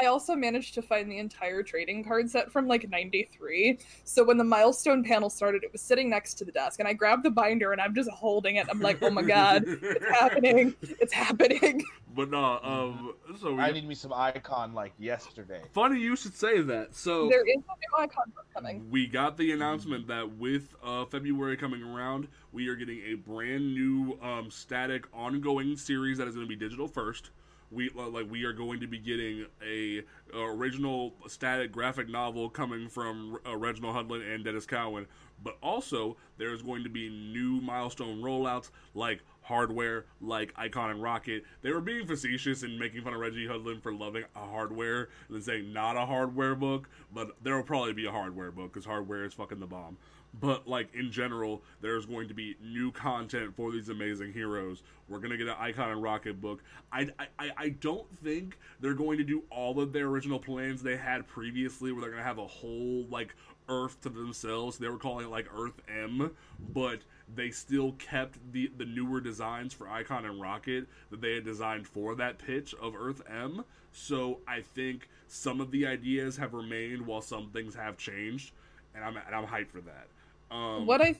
I 0.00 0.06
also 0.06 0.34
managed 0.34 0.74
to 0.74 0.82
find 0.82 1.10
the 1.10 1.18
entire 1.18 1.62
trading 1.62 2.04
card 2.04 2.30
set 2.30 2.50
from 2.50 2.66
like 2.66 2.88
93. 2.88 3.78
So 4.04 4.24
when 4.24 4.38
the 4.38 4.44
milestone 4.44 5.04
panel 5.04 5.28
started, 5.28 5.64
it 5.64 5.72
was 5.72 5.82
sitting 5.82 6.08
next 6.08 6.34
to 6.34 6.44
the 6.44 6.52
desk 6.52 6.80
and 6.80 6.88
I 6.88 6.92
grabbed 6.92 7.24
the 7.24 7.30
binder 7.30 7.72
and 7.72 7.80
I'm 7.80 7.94
just 7.94 8.10
holding 8.10 8.56
it. 8.56 8.66
I'm 8.70 8.80
like, 8.80 9.02
oh 9.02 9.10
my 9.10 9.22
god, 9.22 9.64
it's 9.66 10.04
happening. 10.20 10.74
It's 10.80 11.12
happening. 11.12 11.84
But 12.14 12.30
no, 12.30 12.60
um 12.62 13.14
so 13.40 13.54
we, 13.54 13.60
I 13.60 13.72
need 13.72 13.86
me 13.86 13.94
some 13.94 14.12
icon 14.12 14.74
like 14.74 14.92
yesterday. 14.98 15.62
Funny 15.72 16.00
you 16.00 16.16
should 16.16 16.34
say 16.34 16.60
that. 16.60 16.94
So 16.94 17.28
there 17.28 17.46
is 17.46 17.56
a 17.56 17.58
new 17.58 18.04
icon 18.04 18.32
coming. 18.54 18.90
We 18.90 19.06
got 19.06 19.36
the 19.36 19.52
announcement 19.52 20.06
that 20.08 20.36
with 20.36 20.74
uh, 20.82 21.04
February 21.06 21.56
coming 21.56 21.82
around, 21.82 22.28
we 22.52 22.68
are 22.68 22.76
getting 22.76 23.00
a 23.06 23.14
brand 23.14 23.74
new 23.74 24.18
um, 24.22 24.50
static 24.50 25.06
ongoing 25.14 25.76
series 25.76 26.18
that 26.18 26.28
is 26.28 26.34
going 26.34 26.46
to 26.46 26.48
be 26.48 26.56
digital 26.56 26.88
first 26.88 27.30
we 27.72 27.90
like 27.90 28.30
we 28.30 28.44
are 28.44 28.52
going 28.52 28.80
to 28.80 28.86
be 28.86 28.98
getting 28.98 29.46
a, 29.66 30.02
original 30.34 31.14
static 31.26 31.72
graphic 31.72 32.08
novel 32.08 32.48
coming 32.48 32.88
from 32.88 33.38
uh, 33.46 33.56
Reginald 33.56 33.94
Hudlin 33.96 34.22
and 34.34 34.44
Denys 34.44 34.66
Cowan, 34.66 35.06
but 35.42 35.56
also 35.62 36.16
there's 36.38 36.62
going 36.62 36.84
to 36.84 36.90
be 36.90 37.08
new 37.08 37.60
milestone 37.60 38.22
rollouts 38.22 38.70
like 38.94 39.20
hardware, 39.52 40.06
like 40.22 40.54
Icon 40.56 40.90
and 40.90 41.02
Rocket. 41.02 41.44
They 41.60 41.72
were 41.72 41.82
being 41.82 42.06
facetious 42.06 42.62
and 42.62 42.78
making 42.78 43.02
fun 43.02 43.12
of 43.12 43.20
Reggie 43.20 43.46
Hudlin 43.46 43.82
for 43.82 43.92
loving 43.92 44.24
a 44.34 44.46
hardware 44.46 45.10
and 45.28 45.36
then 45.36 45.42
saying 45.42 45.72
not 45.74 45.96
a 45.96 46.06
hardware 46.06 46.54
book, 46.54 46.88
but 47.12 47.36
there 47.42 47.54
will 47.54 47.62
probably 47.62 47.92
be 47.92 48.06
a 48.06 48.10
hardware 48.10 48.50
book 48.50 48.72
because 48.72 48.86
hardware 48.86 49.26
is 49.26 49.34
fucking 49.34 49.60
the 49.60 49.66
bomb 49.66 49.98
but 50.40 50.66
like 50.66 50.94
in 50.94 51.10
general, 51.12 51.62
there's 51.80 52.06
going 52.06 52.28
to 52.28 52.34
be 52.34 52.56
new 52.62 52.90
content 52.90 53.54
for 53.54 53.70
these 53.70 53.88
amazing 53.88 54.32
heroes. 54.32 54.82
We're 55.08 55.18
gonna 55.18 55.36
get 55.36 55.48
an 55.48 55.56
Icon 55.58 55.90
and 55.90 56.02
Rocket 56.02 56.40
book. 56.40 56.62
I, 56.90 57.08
I 57.38 57.50
I 57.56 57.68
don't 57.68 58.06
think 58.24 58.58
they're 58.80 58.94
going 58.94 59.18
to 59.18 59.24
do 59.24 59.42
all 59.50 59.78
of 59.78 59.92
their 59.92 60.06
original 60.06 60.38
plans 60.38 60.82
they 60.82 60.96
had 60.96 61.26
previously, 61.26 61.92
where 61.92 62.00
they're 62.00 62.10
gonna 62.10 62.22
have 62.22 62.38
a 62.38 62.46
whole 62.46 63.04
like 63.10 63.34
Earth 63.68 64.00
to 64.02 64.08
themselves. 64.08 64.78
They 64.78 64.88
were 64.88 64.98
calling 64.98 65.26
it 65.26 65.30
like 65.30 65.46
Earth 65.54 65.80
M, 65.88 66.32
but 66.72 67.00
they 67.34 67.50
still 67.50 67.92
kept 67.92 68.38
the 68.52 68.70
the 68.76 68.84
newer 68.84 69.20
designs 69.20 69.72
for 69.72 69.88
Icon 69.88 70.24
and 70.24 70.40
Rocket 70.40 70.86
that 71.10 71.20
they 71.20 71.34
had 71.34 71.44
designed 71.44 71.86
for 71.86 72.14
that 72.16 72.38
pitch 72.38 72.74
of 72.80 72.94
Earth 72.94 73.22
M. 73.28 73.64
So 73.92 74.40
I 74.46 74.60
think 74.60 75.08
some 75.28 75.60
of 75.60 75.70
the 75.70 75.86
ideas 75.86 76.36
have 76.36 76.54
remained 76.54 77.06
while 77.06 77.22
some 77.22 77.50
things 77.50 77.74
have 77.74 77.96
changed, 77.96 78.52
and 78.94 79.04
I'm 79.04 79.16
and 79.16 79.34
I'm 79.34 79.46
hyped 79.46 79.70
for 79.70 79.80
that. 79.82 80.08
Um, 80.50 80.86
what 80.86 81.00
I 81.00 81.16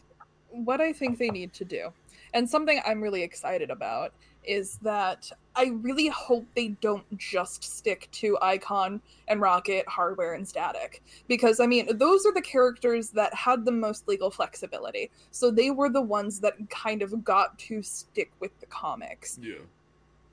what 0.51 0.80
I 0.80 0.93
think 0.93 1.18
they 1.18 1.30
need 1.30 1.53
to 1.55 1.64
do, 1.64 1.93
and 2.34 2.49
something 2.49 2.80
I'm 2.84 3.01
really 3.01 3.22
excited 3.22 3.70
about, 3.70 4.12
is 4.45 4.78
that 4.82 5.30
I 5.55 5.73
really 5.83 6.09
hope 6.09 6.47
they 6.55 6.69
don't 6.69 7.05
just 7.19 7.63
stick 7.63 8.09
to 8.13 8.39
Icon 8.41 9.03
and 9.29 9.41
Rocket, 9.41 9.87
Hardware, 9.89 10.35
and 10.35 10.47
Static. 10.47 11.03
Because, 11.29 11.61
I 11.61 11.67
mean, 11.67 11.97
those 11.99 12.25
are 12.25 12.33
the 12.33 12.43
characters 12.43 13.11
that 13.11 13.35
had 13.35 13.65
the 13.65 13.73
most 13.73 14.09
legal 14.09 14.31
flexibility. 14.31 15.11
So 15.31 15.51
they 15.51 15.71
were 15.71 15.91
the 15.91 16.03
ones 16.03 16.41
that 16.41 16.55
kind 16.71 17.03
of 17.03 17.23
got 17.23 17.59
to 17.61 17.83
stick 17.83 18.31
with 18.41 18.59
the 18.61 18.67
comics. 18.67 19.39
Yeah. 19.43 19.57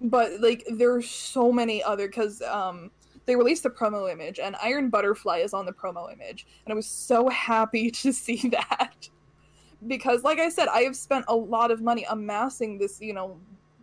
But, 0.02 0.40
like, 0.40 0.64
there's 0.72 1.10
so 1.10 1.52
many 1.52 1.84
other, 1.84 2.08
because, 2.08 2.42
um, 2.42 2.92
they 3.26 3.36
released 3.36 3.64
the 3.64 3.70
promo 3.70 4.12
image 4.12 4.40
and 4.40 4.56
Iron 4.56 4.90
Butterfly 4.90 5.38
is 5.40 5.54
on 5.54 5.66
the 5.66 5.72
promo 5.72 6.12
image. 6.12 6.48
And 6.66 6.72
I 6.72 6.76
was 6.76 6.88
so 6.88 7.30
happy 7.30 7.92
to 8.02 8.14
see 8.14 8.50
that. 8.50 9.10
Because, 9.86 10.24
like 10.24 10.40
I 10.40 10.50
said, 10.50 10.68
I 10.68 10.82
have 10.82 10.96
spent 10.96 11.26
a 11.28 11.36
lot 11.36 11.72
of 11.72 11.82
money 11.82 12.06
amassing 12.10 12.78
this, 12.78 13.00
you 13.00 13.14
know, 13.14 13.40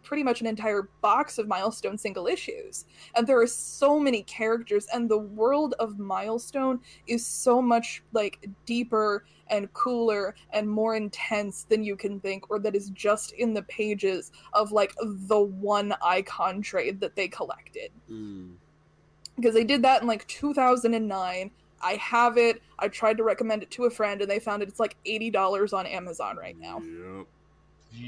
pretty 0.07 0.23
much 0.23 0.41
an 0.41 0.47
entire 0.47 0.89
box 1.03 1.37
of 1.37 1.49
milestone 1.49 1.99
single 1.99 2.29
issues 2.29 2.85
and 3.17 3.27
there 3.27 3.41
are 3.41 3.47
so 3.47 3.99
many 3.99 4.23
characters 4.23 4.87
and 4.95 5.09
the 5.11 5.19
world 5.19 5.75
of 5.81 5.99
milestone 5.99 6.79
is 7.09 7.27
so 7.27 7.61
much 7.61 8.05
like 8.13 8.49
deeper 8.67 9.25
and 9.49 9.73
cooler 9.75 10.35
and 10.53 10.69
more 10.69 10.95
intense 10.95 11.65
than 11.69 11.83
you 11.83 11.97
can 11.97 12.21
think 12.21 12.49
or 12.51 12.61
that 12.61 12.77
is 12.77 12.91
just 12.91 13.33
in 13.33 13.53
the 13.53 13.63
pages 13.65 14.31
of 14.55 14.71
like 14.71 14.95
the 15.03 15.41
one 15.41 15.93
icon 16.05 16.63
trade 16.63 17.01
that 17.01 17.17
they 17.17 17.27
collected 17.27 17.91
Mm. 18.09 18.53
because 19.35 19.55
they 19.55 19.65
did 19.65 19.83
that 19.83 20.03
in 20.03 20.07
like 20.07 20.25
2009 20.29 21.51
i 21.83 21.93
have 21.95 22.39
it 22.39 22.63
i 22.79 22.87
tried 22.87 23.17
to 23.17 23.25
recommend 23.25 23.65
it 23.65 23.71
to 23.73 23.85
a 23.87 23.91
friend 23.91 24.23
and 24.23 24.31
they 24.31 24.39
found 24.39 24.63
it 24.63 24.69
it's 24.69 24.79
like 24.79 24.97
$80 25.05 25.77
on 25.77 25.85
amazon 25.87 26.37
right 26.37 26.57
now 26.61 26.81
Yep. 26.81 27.27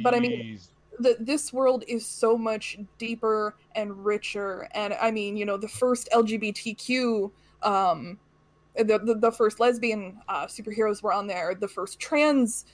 But 0.02 0.14
I 0.14 0.20
mean- 0.20 0.56
Jeez. 0.56 0.68
That 1.00 1.24
this 1.24 1.52
world 1.52 1.84
is 1.88 2.06
so 2.06 2.36
much 2.36 2.78
deeper 2.98 3.54
and 3.74 4.04
richer. 4.04 4.68
And 4.74 4.94
i 5.00 5.10
mean 5.10 5.36
you 5.36 5.44
know 5.46 5.56
the 5.56 5.68
first 5.68 6.08
lgbtq 6.12 7.30
um 7.62 8.18
the 8.76 8.98
the, 8.98 9.14
the 9.14 9.32
first 9.32 9.58
lesbian 9.60 10.18
uh, 10.28 10.46
superheroes 10.46 11.02
were 11.02 11.12
on 11.12 11.26
there. 11.26 11.54
The 11.54 11.68
first 11.68 11.98
trans 11.98 12.64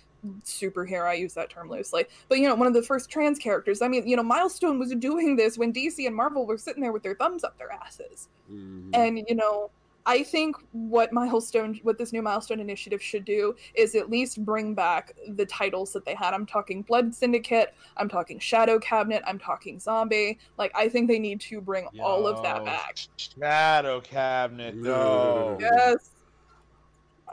superhero 0.43 1.07
i 1.07 1.13
use 1.15 1.35
that 1.35 1.51
term 1.51 1.69
loosely. 1.69 2.07
But 2.29 2.39
you 2.39 2.49
know 2.49 2.55
one 2.55 2.67
of 2.67 2.75
the 2.75 2.83
first 2.83 3.11
trans 3.11 3.39
characters. 3.39 3.83
I 3.83 3.89
mean 3.89 4.07
you 4.09 4.17
know 4.17 4.23
milestone 4.23 4.79
was 4.79 4.95
doing 4.95 5.37
this 5.37 5.59
when 5.59 5.73
dc 5.73 6.05
and 6.07 6.17
marvel 6.17 6.47
were 6.47 6.59
sitting 6.59 6.83
there 6.83 6.93
with 6.93 7.03
their 7.03 7.15
thumbs 7.15 7.45
up 7.45 7.59
their 7.59 7.73
asses. 7.73 8.29
Mhm. 8.51 8.91
and 8.95 9.25
you 9.29 9.35
know 9.35 9.71
i 10.07 10.23
think 10.23 10.57
what 10.73 11.13
milestone 11.13 11.79
what 11.83 11.99
this 11.99 12.13
new 12.13 12.23
milestone 12.23 12.61
initiative 12.61 13.03
should 13.03 13.25
do 13.25 13.55
is 13.75 13.95
at 13.95 14.11
least 14.11 14.45
bring 14.45 14.75
back 14.75 15.13
the 15.29 15.47
titles 15.47 15.93
that 15.93 16.05
they 16.05 16.15
had 16.15 16.35
i'm 16.35 16.47
talking 16.47 16.83
blood 16.83 17.15
syndicate 17.15 17.75
i'm 17.97 18.09
talking 18.09 18.39
shadow 18.39 18.79
cabinet 18.79 19.23
i'm 19.27 19.39
talking 19.39 19.79
Xombi 19.79 20.39
like 20.59 20.73
i 20.75 20.89
think 20.89 21.09
they 21.09 21.19
need 21.19 21.41
to 21.41 21.61
bring 21.61 21.87
all 22.01 22.27
of 22.27 22.43
that 22.43 22.65
back 22.65 22.99
Shadow 23.17 24.01
Cabinet, 24.01 24.77
no. 24.77 25.59
Yes 25.61 26.11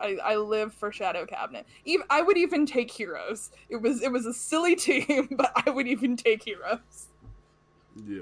I, 0.01 0.17
I 0.23 0.35
live 0.35 0.73
for 0.73 0.91
Shadow 0.91 1.25
Cabinet. 1.25 1.65
Even 1.85 2.05
I 2.09 2.21
would 2.21 2.37
even 2.37 2.65
take 2.65 2.91
Heroes. 2.91 3.51
It 3.69 3.81
was 3.81 4.01
it 4.01 4.11
was 4.11 4.25
a 4.25 4.33
silly 4.33 4.75
team, 4.87 5.29
but 5.31 5.51
I 5.65 5.69
would 5.69 5.87
even 5.87 6.17
take 6.17 6.43
Heroes. 6.43 7.07
Yeah. 8.05 8.21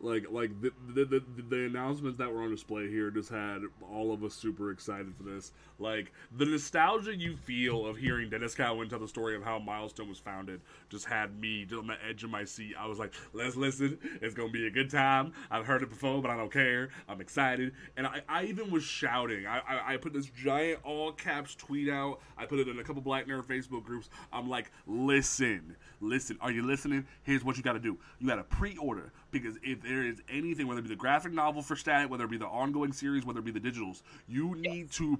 Like 0.00 0.26
like 0.30 0.50
the, 0.60 0.72
the 0.94 1.04
the 1.06 1.24
the 1.48 1.66
announcements 1.66 2.18
that 2.18 2.30
were 2.30 2.42
on 2.42 2.50
display 2.50 2.88
here 2.88 3.10
just 3.10 3.30
had 3.30 3.62
all 3.90 4.12
of 4.12 4.22
us 4.24 4.34
super 4.34 4.70
excited 4.70 5.14
for 5.16 5.22
this. 5.22 5.52
Like 5.78 6.12
the 6.36 6.44
nostalgia 6.44 7.16
you 7.16 7.34
feel 7.36 7.86
of 7.86 7.96
hearing 7.96 8.28
Denys 8.28 8.54
Cowan 8.54 8.90
tell 8.90 8.98
the 8.98 9.08
story 9.08 9.36
of 9.36 9.42
how 9.42 9.58
Milestone 9.58 10.08
was 10.08 10.18
founded 10.18 10.60
just 10.90 11.06
had 11.06 11.40
me 11.40 11.64
just 11.64 11.80
on 11.80 11.86
the 11.86 11.96
edge 12.06 12.24
of 12.24 12.30
my 12.30 12.44
seat. 12.44 12.74
I 12.78 12.86
was 12.86 12.98
like, 12.98 13.14
let's 13.32 13.56
listen. 13.56 13.98
It's 14.20 14.34
gonna 14.34 14.50
be 14.50 14.66
a 14.66 14.70
good 14.70 14.90
time. 14.90 15.32
I've 15.50 15.64
heard 15.64 15.82
it 15.82 15.88
before, 15.88 16.20
but 16.20 16.30
I 16.30 16.36
don't 16.36 16.52
care. 16.52 16.90
I'm 17.08 17.22
excited, 17.22 17.72
and 17.96 18.06
I, 18.06 18.20
I 18.28 18.44
even 18.44 18.70
was 18.70 18.84
shouting. 18.84 19.46
I, 19.46 19.60
I 19.60 19.94
I 19.94 19.96
put 19.96 20.12
this 20.12 20.26
giant 20.26 20.80
all 20.84 21.12
caps 21.12 21.54
tweet 21.54 21.88
out. 21.88 22.20
I 22.36 22.44
put 22.44 22.58
it 22.58 22.68
in 22.68 22.78
a 22.78 22.84
couple 22.84 23.00
Black 23.00 23.26
Nerd 23.26 23.44
Facebook 23.46 23.84
groups. 23.84 24.10
I'm 24.30 24.48
like, 24.48 24.70
listen, 24.86 25.74
listen. 26.00 26.36
Are 26.42 26.50
you 26.50 26.62
listening? 26.66 27.06
Here's 27.22 27.44
what 27.44 27.56
you 27.56 27.62
got 27.62 27.72
to 27.72 27.78
do. 27.78 27.98
You 28.18 28.26
got 28.26 28.36
to 28.36 28.44
pre-order 28.44 29.12
because 29.38 29.58
if 29.62 29.82
there 29.82 30.04
is 30.04 30.20
anything, 30.28 30.66
whether 30.66 30.80
it 30.80 30.82
be 30.82 30.88
the 30.88 30.96
graphic 30.96 31.32
novel 31.32 31.62
for 31.62 31.76
Static, 31.76 32.10
whether 32.10 32.24
it 32.24 32.30
be 32.30 32.38
the 32.38 32.46
ongoing 32.46 32.92
series, 32.92 33.24
whether 33.24 33.40
it 33.40 33.44
be 33.44 33.50
the 33.50 33.60
digitals, 33.60 34.02
you 34.28 34.54
need 34.56 34.90
to 34.92 35.16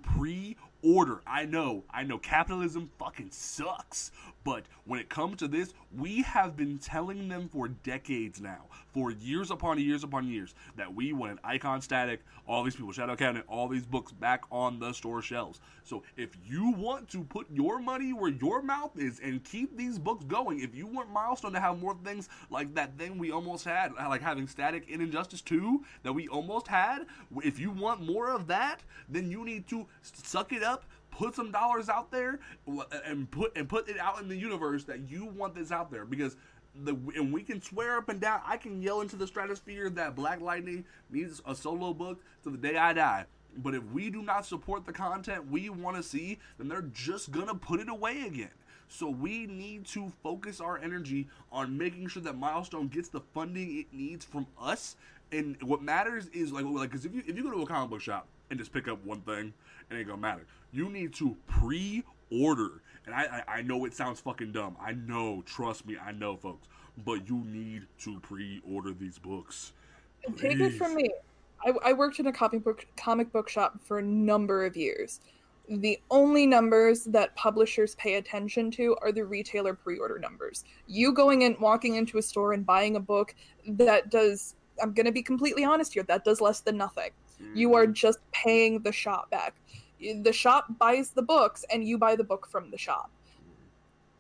pre-order. 0.81 1.20
I 1.27 1.45
know, 1.45 1.85
I 1.91 2.03
know, 2.03 2.18
capitalism 2.18 2.91
fucking 2.99 3.31
sucks, 3.31 4.11
but 4.45 4.64
when 4.85 5.01
it 5.01 5.09
comes 5.09 5.39
to 5.39 5.49
this, 5.49 5.74
we 5.97 6.22
have 6.22 6.57
been 6.57 6.79
telling 6.79 7.29
them 7.29 7.49
for 7.49 7.68
decades 7.68 8.41
now, 8.41 8.66
for 8.93 9.11
years 9.11 9.51
upon 9.51 9.81
years 9.81 10.05
upon 10.05 10.29
years, 10.29 10.55
that 10.77 10.95
we 10.95 11.12
wanted 11.12 11.39
Icon 11.43 11.81
Static, 11.83 12.20
all 12.47 12.62
these 12.62 12.77
people, 12.77 12.93
Shadow 12.93 13.16
Cabinet, 13.16 13.45
all 13.49 13.66
these 13.66 13.85
books 13.85 14.12
back 14.12 14.45
on 14.53 14.79
the 14.79 14.93
store 14.93 15.20
shelves. 15.20 15.61
So 15.83 16.03
if 16.16 16.31
you 16.47 16.70
want 16.70 17.09
to 17.11 17.24
put 17.24 17.47
your 17.51 17.81
money 17.81 18.12
where 18.12 18.31
your 18.31 18.62
mouth 18.62 18.93
is 18.97 19.20
and 19.20 19.43
keep 19.43 19.77
these 19.77 19.99
books 19.99 20.24
going, 20.24 20.61
if 20.61 20.74
you 20.74 20.87
want 20.87 21.12
Milestone 21.12 21.53
to 21.53 21.61
have 21.61 21.81
more 21.81 21.97
things 22.05 22.29
like 22.51 22.74
that 22.74 22.97
thing 22.99 23.18
we 23.18 23.33
almost 23.33 23.64
had, 23.64 23.93
like 23.95 24.22
having 24.22 24.47
Static 24.47 24.89
in 24.89 25.01
Injustice 25.01 25.41
2 25.43 25.85
that 26.05 26.12
we 26.12 26.29
almost 26.29 26.68
had, 26.68 27.07
if 27.43 27.59
you 27.59 27.70
want 27.70 28.01
more 28.01 28.31
of 28.31 28.47
that, 28.47 28.83
then 29.09 29.31
you 29.31 29.45
need 29.45 29.66
to 29.68 29.87
suck 30.03 30.53
it 30.53 30.62
up 30.67 30.85
put 31.11 31.35
some 31.35 31.51
dollars 31.51 31.89
out 31.89 32.11
there 32.11 32.39
and 33.07 33.31
put 33.31 33.57
and 33.57 33.69
put 33.69 33.89
it 33.89 33.99
out 33.99 34.21
in 34.21 34.29
the 34.29 34.37
universe 34.37 34.85
that 34.85 35.09
you 35.09 35.25
want 35.25 35.55
this 35.55 35.73
out 35.73 35.91
there 35.91 36.05
because 36.05 36.37
the 36.85 36.95
and 37.14 37.33
we 37.33 37.43
can 37.43 37.61
swear 37.62 37.97
up 37.97 38.09
and 38.09 38.21
down 38.21 38.41
I 38.45 38.57
can 38.57 38.83
yell 38.83 39.01
into 39.01 39.17
the 39.17 39.27
stratosphere 39.27 39.89
that 39.91 40.14
Black 40.14 40.41
Lightning 40.41 40.85
needs 41.11 41.41
a 41.47 41.55
solo 41.55 41.95
book 41.95 42.21
to 42.45 42.51
the 42.51 42.59
day 42.59 42.77
I 42.77 42.93
die. 42.93 43.25
But 43.59 43.75
if 43.75 43.83
we 43.85 44.11
do 44.11 44.23
not 44.23 44.45
support 44.45 44.85
the 44.85 44.93
content 44.93 45.51
we 45.51 45.71
want 45.71 45.97
to 45.97 46.03
see, 46.03 46.39
then 46.59 46.69
they're 46.69 46.91
just 46.93 47.31
gonna 47.31 47.55
put 47.55 47.81
it 47.81 47.89
away 47.89 48.23
again. 48.27 48.51
So 48.89 49.09
we 49.09 49.47
need 49.47 49.87
to 49.87 50.12
focus 50.23 50.61
our 50.61 50.79
energy 50.79 51.29
on 51.51 51.77
making 51.77 52.09
sure 52.09 52.23
that 52.23 52.37
Milestone 52.37 52.89
gets 52.89 53.09
the 53.09 53.21
funding 53.35 53.79
it 53.79 53.87
needs 53.93 54.25
from 54.25 54.47
us. 54.61 54.97
And 55.33 55.61
what 55.62 55.83
matters 55.83 56.29
is 56.29 56.53
like, 56.53 56.64
like, 56.67 56.91
because 56.91 57.05
if 57.05 57.14
you 57.14 57.23
if 57.27 57.37
you 57.37 57.43
go 57.43 57.51
to 57.51 57.62
a 57.62 57.67
comic 57.67 57.91
book 57.91 58.01
shop 58.01 58.29
and 58.51 58.59
just 58.59 58.73
pick 58.73 58.87
up 58.87 59.05
one 59.05 59.23
thing, 59.23 59.55
it 59.91 59.95
ain't 59.95 60.09
gonna 60.09 60.20
matter. 60.20 60.47
You 60.72 60.89
need 60.89 61.14
to 61.14 61.37
pre-order. 61.47 62.82
And 63.07 63.14
I, 63.14 63.43
I 63.49 63.59
I 63.59 63.62
know 63.62 63.84
it 63.84 63.95
sounds 63.95 64.20
fucking 64.20 64.53
dumb. 64.53 64.76
I 64.80 64.93
know, 64.93 65.43
trust 65.47 65.87
me, 65.87 65.97
I 66.05 66.12
know, 66.12 66.37
folks. 66.37 66.68
But 67.05 67.28
you 67.28 67.45
need 67.45 67.87
to 68.01 68.18
pre-order 68.20 68.93
these 68.93 69.18
books. 69.18 69.72
Take 70.37 70.61
it 70.61 70.74
from 70.76 70.95
me. 70.95 71.11
I, 71.64 71.72
I 71.84 71.93
worked 71.93 72.18
in 72.18 72.26
a 72.26 72.32
comic 72.32 72.64
book 72.64 72.87
comic 72.97 73.32
book 73.32 73.49
shop 73.49 73.78
for 73.82 73.99
a 73.99 74.03
number 74.03 74.64
of 74.64 74.76
years. 74.76 75.20
The 75.68 75.99
only 76.11 76.47
numbers 76.47 77.05
that 77.05 77.34
publishers 77.34 77.97
pay 77.97 78.14
attention 78.14 78.70
to 78.72 78.97
are 79.03 79.11
the 79.11 79.24
retailer 79.24 79.74
pre-order 79.74 80.18
numbers. 80.18 80.64
You 80.87 81.12
going 81.12 81.43
in, 81.43 81.57
walking 81.59 81.97
into 81.97 82.18
a 82.18 82.22
store 82.22 82.53
and 82.53 82.64
buying 82.64 82.97
a 82.97 83.01
book 83.01 83.34
that 83.66 84.11
does. 84.11 84.55
I'm 84.80 84.93
going 84.93 85.07
to 85.07 85.12
be 85.12 85.22
completely 85.22 85.64
honest 85.64 85.95
here. 85.95 86.03
That 86.05 86.24
does 86.24 86.41
less 86.41 86.61
than 86.61 86.76
nothing. 86.76 87.11
You 87.55 87.74
are 87.74 87.87
just 87.87 88.18
paying 88.32 88.80
the 88.82 88.93
shop 88.93 89.30
back. 89.30 89.55
The 90.01 90.32
shop 90.32 90.66
buys 90.78 91.11
the 91.11 91.22
books, 91.22 91.64
and 91.70 91.87
you 91.87 91.99
buy 91.99 92.16
the 92.16 92.24
book 92.24 92.47
from 92.47 92.70
the 92.70 92.78
shop. 92.78 93.11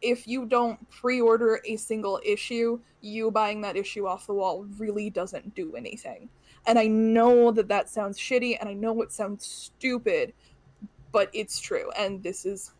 If 0.02 0.28
you 0.28 0.46
don't 0.46 0.78
pre-order 0.90 1.60
a 1.64 1.76
single 1.76 2.20
issue, 2.24 2.78
you 3.00 3.30
buying 3.30 3.60
that 3.62 3.76
issue 3.76 4.06
off 4.06 4.26
the 4.26 4.34
wall 4.34 4.66
really 4.78 5.10
doesn't 5.10 5.54
do 5.54 5.74
anything. 5.74 6.28
And 6.66 6.78
I 6.78 6.86
know 6.86 7.50
that 7.52 7.68
that 7.68 7.88
sounds 7.88 8.18
shitty, 8.18 8.56
and 8.60 8.68
I 8.68 8.72
know 8.72 9.00
it 9.02 9.12
sounds 9.12 9.46
stupid, 9.46 10.32
but 11.12 11.30
it's 11.32 11.60
true. 11.60 11.90
And 11.98 12.22
this 12.22 12.44
is 12.44 12.72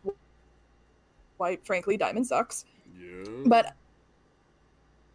why, 1.37 1.57
frankly, 1.63 1.97
Diamond 1.97 2.27
sucks. 2.27 2.65
Yeah. 2.99 3.23
But 3.45 3.75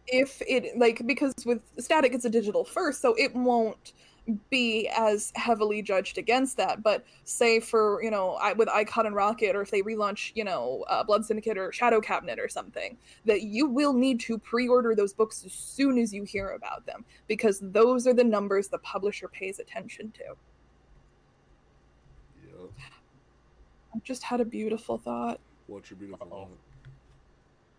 if 0.07 0.41
it 0.47 0.77
like 0.77 1.05
because 1.05 1.33
with 1.45 1.61
static 1.79 2.13
it's 2.13 2.25
a 2.25 2.29
digital 2.29 2.65
first 2.65 3.01
so 3.01 3.13
it 3.13 3.33
won't 3.33 3.93
be 4.49 4.87
as 4.87 5.33
heavily 5.35 5.81
judged 5.81 6.17
against 6.17 6.55
that 6.55 6.81
but 6.81 7.03
say 7.25 7.59
for 7.59 8.01
you 8.01 8.09
know 8.09 8.31
I, 8.35 8.53
with 8.53 8.69
icon 8.69 9.05
and 9.05 9.15
rocket 9.15 9.53
or 9.55 9.61
if 9.61 9.69
they 9.69 9.81
relaunch 9.81 10.31
you 10.33 10.45
know 10.45 10.85
uh, 10.87 11.03
blood 11.03 11.25
syndicate 11.25 11.57
or 11.57 11.73
shadow 11.73 11.99
cabinet 11.99 12.39
or 12.39 12.47
something 12.47 12.97
that 13.25 13.41
you 13.41 13.67
will 13.67 13.93
need 13.93 14.21
to 14.21 14.37
pre-order 14.37 14.95
those 14.95 15.13
books 15.13 15.43
as 15.45 15.51
soon 15.51 15.97
as 15.97 16.13
you 16.13 16.23
hear 16.23 16.51
about 16.51 16.85
them 16.85 17.03
because 17.27 17.59
those 17.61 18.07
are 18.07 18.13
the 18.13 18.23
numbers 18.23 18.69
the 18.69 18.77
publisher 18.79 19.27
pays 19.27 19.59
attention 19.59 20.11
to 20.11 20.23
Yeah. 22.45 22.67
I 23.93 23.99
just 24.03 24.23
had 24.23 24.41
a 24.41 24.45
beautiful 24.45 24.97
thought. 24.97 25.39
What's 25.67 25.89
your 25.91 25.97
beautiful 25.97 26.27
Uh-oh. 26.31 26.39
thought? 26.45 26.49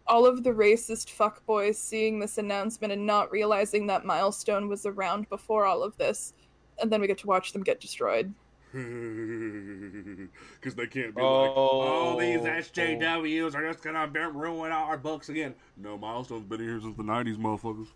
All 0.06 0.26
of 0.26 0.44
the 0.44 0.50
racist 0.50 1.14
fuckboys 1.16 1.76
seeing 1.76 2.18
this 2.18 2.36
announcement 2.38 2.92
and 2.92 3.06
not 3.06 3.30
realizing 3.30 3.86
that 3.86 4.04
milestone 4.04 4.68
was 4.68 4.84
around 4.84 5.28
before 5.30 5.64
all 5.64 5.82
of 5.82 5.96
this, 5.96 6.34
and 6.80 6.92
then 6.92 7.00
we 7.00 7.06
get 7.06 7.18
to 7.18 7.26
watch 7.26 7.52
them 7.52 7.62
get 7.62 7.80
destroyed. 7.80 8.32
Because 8.74 10.74
they 10.74 10.86
can't 10.86 11.14
be 11.14 11.20
like, 11.22 11.52
oh, 11.54 12.18
these 12.18 12.40
Oh. 12.40 12.44
SJWs 12.46 13.54
are 13.54 13.70
just 13.70 13.84
gonna 13.84 14.06
be- 14.08 14.18
ruin 14.20 14.72
our 14.72 14.96
books 14.96 15.28
again. 15.28 15.54
No, 15.76 15.98
Milestone's 15.98 16.46
been 16.46 16.60
here 16.60 16.80
since 16.80 16.96
the 16.96 17.02
'90s, 17.02 17.36
motherfuckers. 17.36 17.88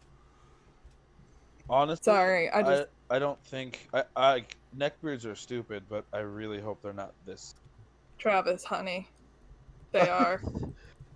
Honestly, 1.71 2.05
Sorry, 2.05 2.49
I 2.51 2.61
I, 2.61 2.63
just 2.63 2.89
I, 3.11 3.19
don't 3.19 3.43
think 3.45 3.89
I, 3.93 4.05
I 4.17 4.45
neckbeards 4.77 5.25
are 5.27 5.35
stupid, 5.35 5.83
but 5.89 6.05
I 6.13 6.19
really 6.19 6.61
hope 6.61 6.81
they're 6.83 6.93
not 6.93 7.13
this. 7.27 7.55
Travis, 8.19 8.63
honey, 8.65 9.09
they 9.93 10.09
are. 10.09 10.43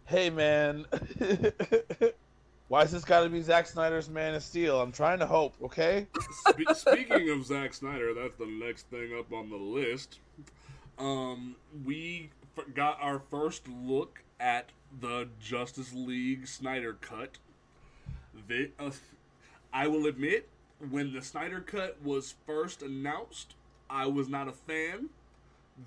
Hey 0.07 0.31
man, 0.31 0.85
why 2.69 2.83
is 2.83 2.91
this 2.91 3.05
got 3.05 3.23
to 3.23 3.31
be 3.31 3.41
Zack 3.41 3.67
Snyder's 3.67 4.11
Man 4.11 4.35
of 4.35 4.43
Steel? 4.43 4.81
I'm 4.81 4.93
trying 4.93 5.21
to 5.21 5.27
hope, 5.27 5.55
okay? 5.63 6.07
Spe- 6.47 6.75
speaking 6.75 7.31
of 7.31 7.47
Zack 7.47 7.73
Snyder, 7.73 8.13
that's 8.13 8.37
the 8.37 8.47
next 8.47 8.89
thing 8.89 9.17
up 9.19 9.33
on 9.33 9.49
the 9.49 9.57
list. 9.57 10.19
Um, 10.99 11.57
we 11.85 12.31
got 12.75 12.99
our 13.01 13.21
first 13.31 13.67
look 13.69 14.23
at 14.39 14.71
the 15.01 15.29
Justice 15.41 15.95
League 15.95 16.47
Snyder 16.47 16.95
cut. 16.95 17.39
The, 18.49 18.71
uh, 18.79 18.91
I 19.73 19.87
will 19.87 20.07
admit, 20.07 20.49
when 20.91 21.13
the 21.15 21.23
Snyder 21.23 21.61
cut 21.61 22.03
was 22.03 22.35
first 22.47 22.83
announced, 22.83 23.55
I 23.89 24.07
was 24.07 24.29
not 24.29 24.49
a 24.49 24.53
fan. 24.53 25.09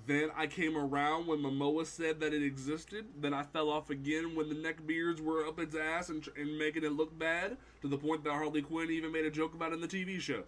Then 0.06 0.30
I 0.36 0.46
came 0.46 0.76
around 0.76 1.26
when 1.26 1.38
Momoa 1.38 1.86
said 1.86 2.20
that 2.20 2.34
it 2.34 2.42
existed. 2.42 3.06
Then 3.20 3.32
I 3.32 3.44
fell 3.44 3.70
off 3.70 3.88
again 3.88 4.34
when 4.34 4.48
the 4.48 4.54
neckbeards 4.54 5.20
were 5.20 5.46
up 5.46 5.58
its 5.60 5.76
ass 5.76 6.08
and, 6.08 6.26
and 6.36 6.58
making 6.58 6.84
it 6.84 6.92
look 6.92 7.16
bad 7.18 7.56
to 7.82 7.88
the 7.88 7.96
point 7.96 8.24
that 8.24 8.32
Harley 8.32 8.62
Quinn 8.62 8.90
even 8.90 9.12
made 9.12 9.24
a 9.24 9.30
joke 9.30 9.54
about 9.54 9.72
it 9.72 9.76
in 9.76 9.80
the 9.80 9.88
TV 9.88 10.20
show. 10.20 10.42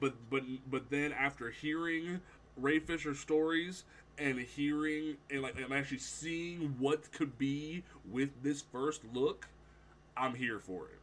But 0.00 0.14
but 0.30 0.44
but 0.70 0.90
then 0.90 1.12
after 1.12 1.50
hearing 1.50 2.20
Ray 2.56 2.78
Fisher 2.78 3.14
stories 3.14 3.84
and 4.16 4.38
hearing 4.38 5.18
and 5.30 5.42
like 5.42 5.58
and 5.60 5.72
actually 5.72 5.98
seeing 5.98 6.74
what 6.78 7.12
could 7.12 7.36
be 7.36 7.84
with 8.10 8.30
this 8.42 8.62
first 8.62 9.02
look, 9.12 9.46
I'm 10.16 10.34
here 10.34 10.58
for 10.58 10.86
it. 10.86 11.00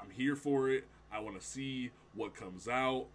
I'm 0.00 0.10
here 0.10 0.36
for 0.36 0.70
it. 0.70 0.84
I 1.12 1.20
want 1.20 1.38
to 1.38 1.46
see 1.46 1.90
what 2.14 2.34
comes 2.34 2.66
out. 2.66 3.06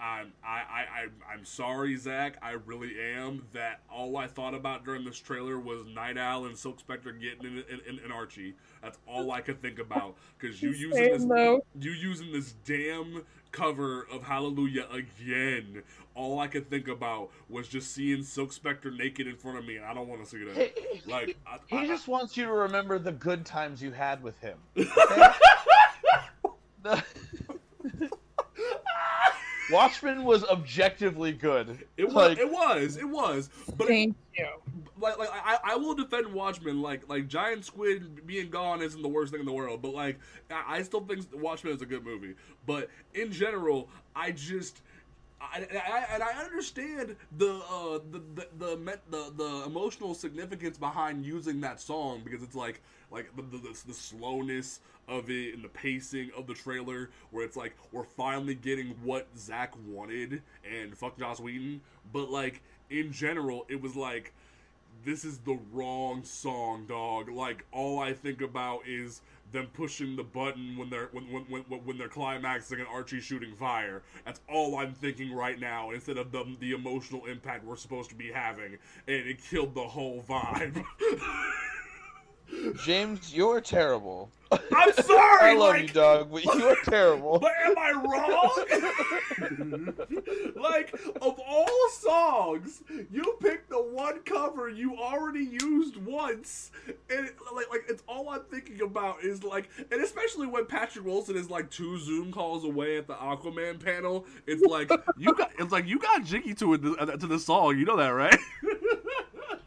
I'm 0.00 0.32
I, 0.44 0.48
I, 0.48 0.80
I 0.80 1.32
I'm 1.32 1.44
sorry, 1.44 1.96
Zach. 1.96 2.36
I 2.42 2.52
really 2.66 2.92
am. 3.00 3.42
That 3.52 3.80
all 3.90 4.16
I 4.16 4.26
thought 4.26 4.54
about 4.54 4.84
during 4.84 5.04
this 5.04 5.18
trailer 5.18 5.58
was 5.58 5.84
Nite 5.86 6.18
Owl 6.18 6.46
and 6.46 6.56
Silk 6.56 6.80
Spectre 6.80 7.12
getting 7.12 7.46
in, 7.46 7.64
in, 7.68 7.80
in, 7.98 8.04
in 8.04 8.12
Archie. 8.12 8.54
That's 8.82 8.98
all 9.06 9.30
I 9.32 9.40
could 9.40 9.60
think 9.62 9.78
about. 9.78 10.16
Because 10.38 10.60
you 10.62 10.70
using 10.70 10.90
this 11.02 11.20
Same, 11.22 11.28
though. 11.28 11.64
you 11.80 11.92
using 11.92 12.30
this 12.32 12.52
damn 12.64 13.22
cover 13.52 14.06
of 14.12 14.22
Hallelujah 14.22 14.86
again. 14.92 15.82
All 16.14 16.38
I 16.40 16.46
could 16.46 16.68
think 16.68 16.88
about 16.88 17.30
was 17.48 17.66
just 17.68 17.92
seeing 17.92 18.22
Silk 18.22 18.52
Spectre 18.52 18.90
naked 18.90 19.26
in 19.26 19.36
front 19.36 19.58
of 19.58 19.64
me, 19.66 19.76
and 19.76 19.84
I 19.84 19.92
don't 19.94 20.08
want 20.08 20.22
to 20.24 20.28
see 20.28 20.44
that. 20.44 20.56
He, 20.78 21.00
Like 21.10 21.36
I, 21.46 21.58
he 21.68 21.76
I- 21.78 21.86
just 21.86 22.06
wants 22.08 22.36
you 22.36 22.44
to 22.44 22.52
remember 22.52 22.98
the 22.98 23.12
good 23.12 23.46
times 23.46 23.82
you 23.82 23.92
had 23.92 24.22
with 24.22 24.38
him. 24.40 24.58
okay? 24.76 25.30
The- 26.82 27.02
Watchmen 29.76 30.24
was 30.24 30.44
objectively 30.44 31.32
good. 31.32 31.84
it 31.96 32.06
was, 32.06 32.14
like- 32.14 32.38
it 32.38 32.50
was, 32.50 32.96
it 32.96 33.08
was, 33.08 33.50
but 33.76 33.84
it, 33.84 33.88
Thank 33.88 34.16
you. 34.36 34.46
like, 35.00 35.18
like 35.18 35.28
I, 35.32 35.58
I 35.64 35.76
will 35.76 35.94
defend 35.94 36.32
Watchmen. 36.32 36.80
Like, 36.82 37.08
like 37.08 37.28
Giant 37.28 37.64
Squid 37.64 38.26
being 38.26 38.48
gone 38.50 38.82
isn't 38.82 39.02
the 39.02 39.08
worst 39.08 39.32
thing 39.32 39.40
in 39.40 39.46
the 39.46 39.52
world, 39.52 39.82
but 39.82 39.92
like, 39.94 40.18
I, 40.50 40.78
I 40.78 40.82
still 40.82 41.00
think 41.00 41.26
Watchmen 41.34 41.74
is 41.74 41.82
a 41.82 41.86
good 41.86 42.04
movie. 42.04 42.34
But 42.66 42.88
in 43.14 43.30
general, 43.30 43.88
I 44.14 44.32
just. 44.32 44.82
I, 45.38 45.66
I, 45.70 46.06
and 46.14 46.22
I 46.22 46.32
understand 46.42 47.14
the, 47.36 47.60
uh, 47.70 47.98
the 48.10 48.22
the 48.34 48.48
the 48.58 48.76
me- 48.78 48.92
the 49.10 49.30
the 49.36 49.64
emotional 49.66 50.14
significance 50.14 50.78
behind 50.78 51.26
using 51.26 51.60
that 51.60 51.78
song 51.78 52.22
because 52.24 52.42
it's 52.42 52.54
like 52.56 52.80
like 53.10 53.30
the, 53.36 53.42
the, 53.42 53.58
the, 53.58 53.78
the 53.86 53.92
slowness 53.92 54.80
of 55.08 55.30
it 55.30 55.54
and 55.54 55.62
the 55.62 55.68
pacing 55.68 56.30
of 56.36 56.46
the 56.46 56.54
trailer 56.54 57.10
where 57.30 57.44
it's 57.44 57.56
like 57.56 57.76
we're 57.92 58.04
finally 58.04 58.54
getting 58.54 58.88
what 59.02 59.28
Zach 59.36 59.72
wanted 59.86 60.42
and 60.68 60.96
fuck 60.96 61.18
Joss 61.18 61.40
Whedon 61.40 61.80
but 62.12 62.30
like 62.30 62.62
in 62.90 63.12
general 63.12 63.66
it 63.68 63.80
was 63.80 63.96
like 63.96 64.32
this 65.04 65.24
is 65.24 65.38
the 65.38 65.58
wrong 65.72 66.24
song, 66.24 66.86
dog. 66.86 67.30
Like 67.30 67.64
all 67.72 68.00
I 68.00 68.12
think 68.12 68.40
about 68.40 68.80
is 68.86 69.22
them 69.52 69.68
pushing 69.72 70.16
the 70.16 70.24
button 70.24 70.76
when 70.76 70.90
they're 70.90 71.08
when 71.12 71.24
when 71.30 71.44
when, 71.44 71.62
when 71.62 71.98
they're 71.98 72.08
climaxing 72.08 72.80
and 72.80 72.88
Archie 72.88 73.20
shooting 73.20 73.54
fire. 73.54 74.02
That's 74.24 74.40
all 74.52 74.76
I'm 74.76 74.92
thinking 74.92 75.32
right 75.32 75.58
now. 75.58 75.90
Instead 75.90 76.18
of 76.18 76.32
the 76.32 76.44
the 76.60 76.72
emotional 76.72 77.26
impact 77.26 77.64
we're 77.64 77.76
supposed 77.76 78.10
to 78.10 78.16
be 78.16 78.32
having, 78.32 78.78
and 79.06 79.26
it 79.26 79.42
killed 79.42 79.74
the 79.74 79.86
whole 79.86 80.24
vibe. 80.28 80.84
James, 82.84 83.34
you're 83.34 83.60
terrible. 83.60 84.30
I'm 84.52 84.92
sorry. 84.92 85.50
I 85.50 85.54
love 85.54 85.70
like, 85.70 85.88
you, 85.88 85.88
dog, 85.88 86.30
but 86.30 86.44
you 86.44 86.68
are 86.68 86.76
terrible. 86.84 87.38
But 87.38 87.52
am 87.64 87.76
I 87.76 87.92
wrong? 87.92 88.64
like, 90.56 90.92
of 91.20 91.40
all 91.46 91.88
songs, 91.90 92.82
you 93.10 93.36
picked 93.40 93.70
the 93.70 93.82
one 93.82 94.20
cover 94.20 94.68
you 94.68 94.96
already 94.96 95.48
used 95.60 95.96
once, 95.96 96.70
and 97.10 97.30
like, 97.54 97.70
like 97.70 97.84
it's 97.88 98.02
all 98.08 98.28
I'm 98.28 98.42
thinking 98.50 98.82
about 98.82 99.22
is 99.24 99.42
like, 99.42 99.68
and 99.90 100.00
especially 100.02 100.46
when 100.46 100.66
Patrick 100.66 101.04
Wilson 101.04 101.36
is 101.36 101.50
like 101.50 101.70
two 101.70 101.98
Zoom 101.98 102.32
calls 102.32 102.64
away 102.64 102.98
at 102.98 103.06
the 103.06 103.14
Aquaman 103.14 103.82
panel, 103.82 104.26
it's 104.46 104.62
like 104.62 104.90
you 105.16 105.34
got, 105.34 105.50
it's 105.58 105.72
like 105.72 105.86
you 105.86 105.98
got 105.98 106.24
jiggy 106.24 106.54
to 106.54 106.74
it 106.74 106.82
to 107.20 107.26
the 107.26 107.38
song. 107.38 107.78
You 107.78 107.84
know 107.84 107.96
that, 107.96 108.10
right? 108.10 108.38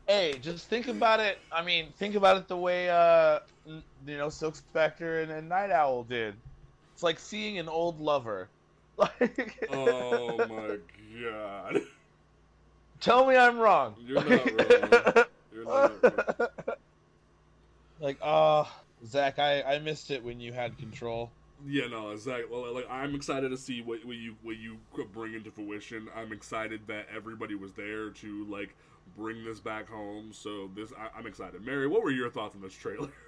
Hey, 0.10 0.39
just 0.41 0.68
think 0.68 0.88
about 0.88 1.20
it. 1.20 1.38
I 1.51 1.64
mean, 1.64 1.93
think 1.99 2.16
about 2.16 2.38
it 2.38 2.47
the 2.47 2.57
way 2.57 2.89
uh, 2.89 3.41
you 3.68 4.18
know, 4.18 4.30
Silk 4.30 4.55
Spectre 4.55 5.22
and, 5.22 5.32
and 5.32 5.47
Nite 5.47 5.70
Owl 5.70 6.03
did. 6.03 6.34
It's 6.95 7.03
like 7.03 7.20
seeing 7.20 7.60
an 7.60 7.70
old 7.70 8.01
lover. 8.01 8.49
Like, 8.97 9.66
oh 9.72 10.36
my 10.47 10.78
god, 11.24 11.82
tell 12.99 13.26
me 13.26 13.38
I'm 13.38 13.57
wrong. 13.57 13.95
you're 14.05 14.22
not 14.22 14.51
wrong. 14.51 15.26
You're 15.53 15.66
not 15.66 16.01
wrong. 16.03 16.47
like, 18.01 18.18
uh, 18.22 18.66
Zach, 19.05 19.39
I 19.39 19.62
I 19.62 19.80
missed 19.80 20.12
it 20.12 20.22
when 20.22 20.41
you 20.41 20.51
had 20.51 20.78
control. 20.78 21.30
Yeah, 21.66 21.88
no, 21.88 22.10
exactly. 22.10 22.47
Well, 22.51 22.74
like 22.74 22.89
I'm 22.89 23.16
excited 23.16 23.51
to 23.51 23.57
see 23.57 23.82
what, 23.82 24.03
what 24.03 24.18
you 24.18 24.36
what 24.43 24.57
you 24.57 24.80
bring 25.14 25.34
into 25.34 25.49
fruition. 25.49 26.10
I'm 26.14 26.34
excited 26.34 26.82
that 26.88 27.07
everybody 27.16 27.55
was 27.55 27.72
there 27.72 28.10
to 28.10 28.45
like 28.49 28.76
bring 29.16 29.43
this 29.43 29.60
back 29.60 29.89
home. 29.89 30.32
So 30.32 30.70
this, 30.76 30.91
I, 30.97 31.18
I'm 31.18 31.28
excited. 31.28 31.66
Mary, 31.66 31.88
what 31.88 32.03
were 32.03 32.12
your 32.12 32.30
thoughts 32.30 32.55
on 32.55 32.62
this 32.62 32.74
trailer? 32.74 33.10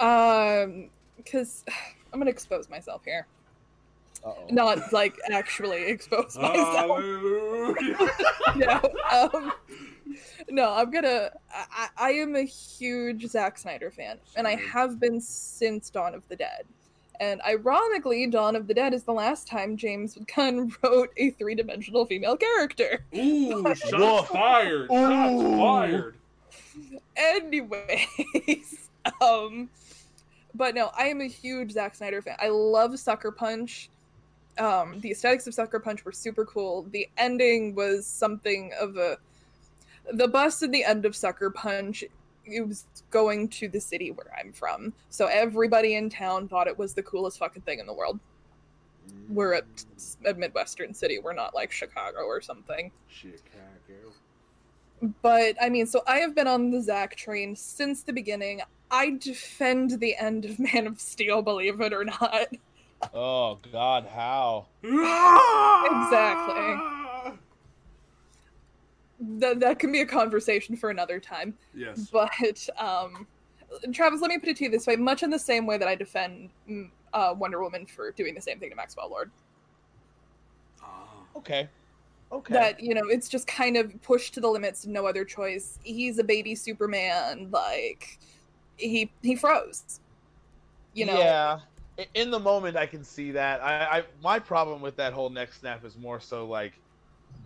Um, 0.00 0.88
because 1.16 1.64
I'm 2.12 2.18
gonna 2.18 2.30
expose 2.30 2.68
myself 2.68 3.02
here. 3.04 3.26
Uh-oh. 4.24 4.46
Not 4.50 4.92
like 4.92 5.16
actually 5.30 5.84
expose 5.86 6.36
myself. 6.40 7.04
No, 8.56 8.80
um, 9.10 9.52
no, 10.50 10.72
I'm 10.72 10.90
gonna. 10.90 11.30
I, 11.50 11.64
I 11.70 11.88
I 11.96 12.10
am 12.12 12.36
a 12.36 12.42
huge 12.42 13.26
Zack 13.26 13.56
Snyder 13.58 13.90
fan, 13.90 14.18
and 14.36 14.46
I 14.46 14.56
have 14.56 14.98
been 14.98 15.20
since 15.20 15.88
Dawn 15.90 16.14
of 16.14 16.26
the 16.28 16.36
Dead. 16.36 16.64
And 17.22 17.40
ironically, 17.46 18.26
Dawn 18.26 18.56
of 18.56 18.66
the 18.66 18.74
Dead 18.74 18.92
is 18.92 19.04
the 19.04 19.12
last 19.12 19.46
time 19.46 19.76
James 19.76 20.18
Gunn 20.34 20.74
wrote 20.82 21.10
a 21.16 21.30
three-dimensional 21.30 22.04
female 22.04 22.36
character. 22.36 23.04
Ooh, 23.16 23.62
shots 23.76 23.92
Woof. 23.92 24.26
fired! 24.26 24.90
Shots 24.90 25.32
Ooh. 25.32 25.56
fired! 25.56 26.16
Anyways, 27.16 28.88
um, 29.20 29.70
but 30.52 30.74
no, 30.74 30.90
I 30.98 31.04
am 31.04 31.20
a 31.20 31.28
huge 31.28 31.70
Zack 31.70 31.94
Snyder 31.94 32.22
fan. 32.22 32.34
I 32.40 32.48
love 32.48 32.98
Sucker 32.98 33.30
Punch. 33.30 33.88
Um, 34.58 34.98
the 34.98 35.12
aesthetics 35.12 35.46
of 35.46 35.54
Sucker 35.54 35.78
Punch 35.78 36.04
were 36.04 36.10
super 36.10 36.44
cool. 36.44 36.88
The 36.90 37.08
ending 37.18 37.76
was 37.76 38.04
something 38.04 38.72
of 38.80 38.96
a 38.96 39.16
the 40.12 40.26
bust 40.26 40.64
at 40.64 40.72
the 40.72 40.82
end 40.82 41.06
of 41.06 41.14
Sucker 41.14 41.50
Punch. 41.50 42.02
It 42.44 42.66
was 42.66 42.86
going 43.10 43.48
to 43.48 43.68
the 43.68 43.80
city 43.80 44.10
where 44.10 44.26
I'm 44.38 44.52
from, 44.52 44.92
so 45.10 45.26
everybody 45.26 45.94
in 45.94 46.10
town 46.10 46.48
thought 46.48 46.66
it 46.66 46.78
was 46.78 46.94
the 46.94 47.02
coolest 47.02 47.38
fucking 47.38 47.62
thing 47.62 47.78
in 47.78 47.86
the 47.86 47.94
world. 47.94 48.18
We're 49.28 49.54
at 49.54 49.76
mm. 49.76 50.30
a 50.30 50.34
midwestern 50.34 50.94
city. 50.94 51.18
We're 51.18 51.32
not 51.32 51.54
like 51.54 51.72
Chicago 51.72 52.20
or 52.20 52.40
something. 52.40 52.90
Chicago. 53.08 54.12
But 55.20 55.56
I 55.60 55.68
mean, 55.68 55.86
so 55.86 56.02
I 56.06 56.18
have 56.18 56.34
been 56.34 56.46
on 56.46 56.70
the 56.70 56.80
Zack 56.80 57.16
train 57.16 57.56
since 57.56 58.02
the 58.02 58.12
beginning. 58.12 58.62
I 58.90 59.16
defend 59.18 59.98
the 59.98 60.16
end 60.16 60.44
of 60.44 60.58
Man 60.58 60.86
of 60.86 61.00
Steel, 61.00 61.42
believe 61.42 61.80
it 61.80 61.92
or 61.92 62.04
not. 62.04 62.48
Oh 63.12 63.58
God, 63.72 64.06
how? 64.06 64.66
Exactly. 64.84 67.01
That 69.38 69.60
that 69.60 69.78
can 69.78 69.92
be 69.92 70.00
a 70.00 70.06
conversation 70.06 70.76
for 70.76 70.90
another 70.90 71.20
time. 71.20 71.54
Yes. 71.74 72.08
But 72.12 72.68
um, 72.78 73.26
Travis, 73.92 74.20
let 74.20 74.28
me 74.28 74.38
put 74.38 74.48
it 74.48 74.56
to 74.58 74.64
you 74.64 74.70
this 74.70 74.86
way: 74.86 74.96
much 74.96 75.22
in 75.22 75.30
the 75.30 75.38
same 75.38 75.66
way 75.66 75.78
that 75.78 75.88
I 75.88 75.94
defend 75.94 76.50
mm, 76.68 76.90
uh, 77.12 77.34
Wonder 77.36 77.62
Woman 77.62 77.86
for 77.86 78.10
doing 78.12 78.34
the 78.34 78.40
same 78.40 78.58
thing 78.58 78.70
to 78.70 78.76
Maxwell 78.76 79.08
Lord. 79.08 79.30
Ah. 80.82 81.06
Okay. 81.36 81.68
Okay. 82.32 82.54
That 82.54 82.80
you 82.80 82.94
know, 82.94 83.02
it's 83.04 83.28
just 83.28 83.46
kind 83.46 83.76
of 83.76 84.00
pushed 84.02 84.34
to 84.34 84.40
the 84.40 84.48
limits, 84.48 84.86
no 84.86 85.06
other 85.06 85.24
choice. 85.24 85.78
He's 85.82 86.18
a 86.18 86.24
baby 86.24 86.54
Superman, 86.54 87.48
like 87.50 88.18
he 88.76 89.10
he 89.22 89.36
froze. 89.36 90.00
You 90.94 91.06
know, 91.06 91.18
Yeah. 91.18 91.60
In 92.14 92.30
the 92.30 92.40
moment, 92.40 92.74
I 92.74 92.86
can 92.86 93.04
see 93.04 93.32
that. 93.32 93.62
I, 93.62 93.98
I 93.98 94.04
my 94.22 94.38
problem 94.38 94.80
with 94.80 94.96
that 94.96 95.12
whole 95.12 95.28
neck 95.28 95.52
snap 95.52 95.84
is 95.84 95.96
more 95.98 96.20
so 96.20 96.46
like 96.46 96.72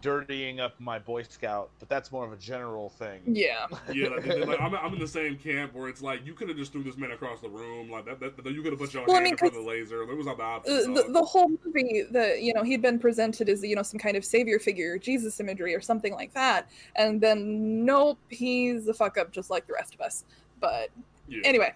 dirtying 0.02 0.60
up 0.60 0.74
my 0.78 0.98
Boy 0.98 1.23
Scout, 1.23 1.70
but 1.78 1.89
that's 1.89 2.12
more 2.12 2.24
of 2.24 2.32
a 2.32 2.36
general 2.36 2.90
thing. 2.90 3.20
yeah. 3.27 3.66
Yeah, 3.93 4.09
like, 4.09 4.27
like, 4.47 4.60
I'm, 4.60 4.74
I'm 4.74 4.93
in 4.93 4.98
the 4.98 5.09
same 5.09 5.36
camp 5.36 5.74
where 5.74 5.89
it's 5.89 6.02
like 6.02 6.24
you 6.27 6.35
could 6.35 6.48
have 6.48 6.56
just 6.56 6.73
threw 6.73 6.82
this 6.82 6.97
man 6.97 7.12
across 7.12 7.40
the 7.40 7.48
room, 7.48 7.90
like 7.90 8.05
that. 8.05 8.20
that, 8.20 8.43
that 8.43 8.52
you 8.52 8.62
could 8.62 8.73
have 8.73 8.78
put 8.81 8.93
your 8.93 9.05
Well, 9.06 9.16
I 9.16 9.20
mean, 9.20 9.32
in 9.32 9.36
front 9.39 9.55
of 9.55 9.59
'cause- 9.59 9.64
the 9.64 9.70
laser. 9.70 10.02
It 10.02 10.16
was 10.16 10.27
not 10.27 10.36
the 10.36 10.43
option. 10.43 10.94
the, 10.94 11.05
the 11.05 11.23
whole 11.24 11.48
movie 11.64 12.02
the 12.10 12.36
you 12.40 12.52
know 12.55 12.62
he'd 12.62 12.82
been 12.82 12.98
presented 12.98 13.48
as 13.48 13.62
you 13.62 13.74
know 13.74 13.82
some 13.82 13.98
kind 13.98 14.16
of 14.16 14.24
savior 14.24 14.59
figure 14.59 14.98
jesus 14.98 15.40
imagery 15.40 15.74
or 15.74 15.81
something 15.81 16.12
like 16.14 16.32
that 16.35 16.68
and 16.97 17.20
then 17.20 17.85
nope 17.85 18.18
he's 18.28 18.86
a 18.89 18.94
fuck 18.94 19.18
up 19.18 19.32
just 19.32 19.51
like 19.51 19.66
the 19.66 19.73
rest 19.73 19.94
of 19.94 20.01
us 20.01 20.24
but 20.60 20.90
yeah. 21.28 21.40
anyway 21.44 21.73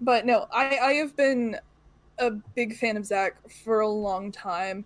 but 0.00 0.26
no 0.26 0.46
i 0.52 0.78
i 0.78 0.92
have 0.94 1.14
been 1.16 1.56
a 2.18 2.30
big 2.30 2.76
fan 2.76 2.96
of 2.96 3.04
zach 3.06 3.36
for 3.64 3.80
a 3.80 3.88
long 3.88 4.30
time 4.32 4.84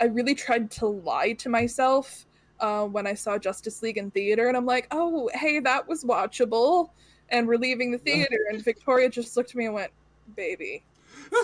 i 0.00 0.04
really 0.04 0.34
tried 0.34 0.70
to 0.70 0.86
lie 0.86 1.32
to 1.32 1.48
myself 1.48 2.24
uh, 2.60 2.84
when 2.84 3.06
i 3.06 3.14
saw 3.14 3.38
justice 3.38 3.82
league 3.82 3.98
in 3.98 4.10
theater 4.10 4.48
and 4.48 4.56
i'm 4.56 4.66
like 4.66 4.86
oh 4.90 5.28
hey 5.34 5.60
that 5.60 5.86
was 5.88 6.04
watchable 6.04 6.90
and 7.30 7.46
we're 7.46 7.56
leaving 7.58 7.90
the 7.90 7.98
theater 7.98 8.38
and 8.50 8.62
victoria 8.64 9.08
just 9.08 9.36
looked 9.36 9.50
at 9.50 9.56
me 9.56 9.66
and 9.66 9.74
went 9.74 9.92
baby 10.36 10.82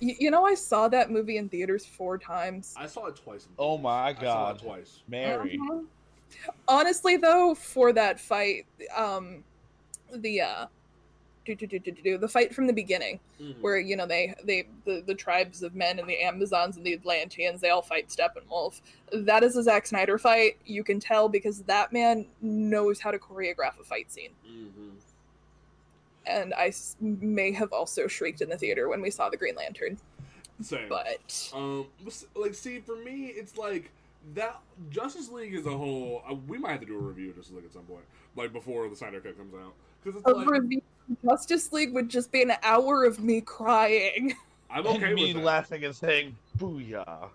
you, 0.00 0.14
you 0.18 0.30
know 0.30 0.44
i 0.44 0.54
saw 0.54 0.88
that 0.88 1.10
movie 1.10 1.36
in 1.36 1.48
theaters 1.48 1.84
four 1.86 2.18
times 2.18 2.74
I 2.76 2.86
saw 2.86 3.06
it 3.06 3.16
twice. 3.16 3.44
in 3.46 3.52
Oh 3.58 3.76
my 3.78 4.08
I 4.08 4.14
saw 4.14 4.20
God. 4.20 4.56
it 4.56 4.62
twice. 4.62 5.02
Mary. 5.08 5.58
Mhm. 5.60 5.84
Honestly, 6.68 7.16
though, 7.16 7.54
for 7.54 7.92
that 7.94 8.20
fight, 8.20 8.66
um, 8.94 9.42
the 10.14 10.42
uh, 10.42 10.66
do, 11.54 11.66
do, 11.66 11.66
do, 11.66 11.78
do, 11.78 11.90
do, 11.92 12.02
do, 12.02 12.18
the 12.18 12.28
fight 12.28 12.54
from 12.54 12.66
the 12.66 12.72
beginning, 12.72 13.18
Mhm. 13.40 13.60
where 13.60 13.78
you 13.78 13.96
know 13.96 14.06
they 14.06 14.34
they 14.44 14.66
the, 14.84 15.02
the 15.06 15.14
tribes 15.14 15.62
of 15.62 15.74
men 15.74 15.98
and 15.98 16.08
the 16.08 16.20
Amazons 16.22 16.76
and 16.76 16.84
the 16.84 16.94
Atlanteans 16.94 17.60
they 17.60 17.70
all 17.70 17.82
fight 17.82 18.08
Steppenwolf. 18.08 18.80
That 19.12 19.42
is 19.42 19.56
a 19.56 19.62
Zack 19.62 19.86
Snyder 19.86 20.18
fight. 20.18 20.56
You 20.66 20.84
can 20.84 21.00
tell 21.00 21.28
because 21.28 21.62
that 21.62 21.92
man 21.92 22.26
knows 22.42 23.00
how 23.00 23.10
to 23.10 23.18
choreograph 23.18 23.78
a 23.80 23.84
fight 23.84 24.10
scene. 24.12 24.30
Mhm. 24.46 24.92
And 26.26 26.52
I 26.54 26.68
s- 26.68 26.96
may 27.00 27.52
have 27.52 27.72
also 27.72 28.06
shrieked 28.06 28.40
in 28.42 28.50
the 28.50 28.58
theater 28.58 28.88
when 28.88 29.00
we 29.00 29.10
saw 29.10 29.30
the 29.30 29.36
Green 29.38 29.54
Lantern, 29.54 29.98
Same. 30.60 30.88
but 30.88 31.50
Um, 31.54 31.86
like, 32.34 32.54
see, 32.54 32.80
for 32.80 32.96
me, 32.96 33.28
it's 33.28 33.56
like 33.56 33.90
that 34.34 34.60
Justice 34.90 35.30
League 35.30 35.54
as 35.54 35.64
a 35.64 35.70
whole. 35.70 36.22
Uh, 36.28 36.34
we 36.34 36.58
might 36.58 36.72
have 36.72 36.80
to 36.80 36.86
do 36.86 36.96
a 36.96 37.00
review 37.00 37.30
of 37.30 37.36
Justice 37.36 37.54
League 37.54 37.64
at 37.64 37.72
some 37.72 37.84
point, 37.84 38.04
like 38.36 38.52
before 38.52 38.86
the 38.90 38.96
Snyder 38.96 39.20
Cut 39.20 39.38
comes 39.38 39.54
out, 39.54 39.72
because 40.04 40.20
it's 40.20 40.28
a 40.30 40.34
like 40.34 40.46
review 40.50 40.78
of 40.78 40.87
Justice 41.24 41.72
League 41.72 41.94
would 41.94 42.08
just 42.08 42.30
be 42.32 42.42
an 42.42 42.52
hour 42.62 43.04
of 43.04 43.20
me 43.20 43.40
crying. 43.40 44.34
I'm 44.70 44.86
and 44.86 45.02
okay 45.02 45.14
me 45.14 45.28
with 45.28 45.36
that. 45.36 45.44
laughing 45.44 45.84
and 45.84 45.94
saying 45.94 46.36
"Booyah!" 46.58 47.30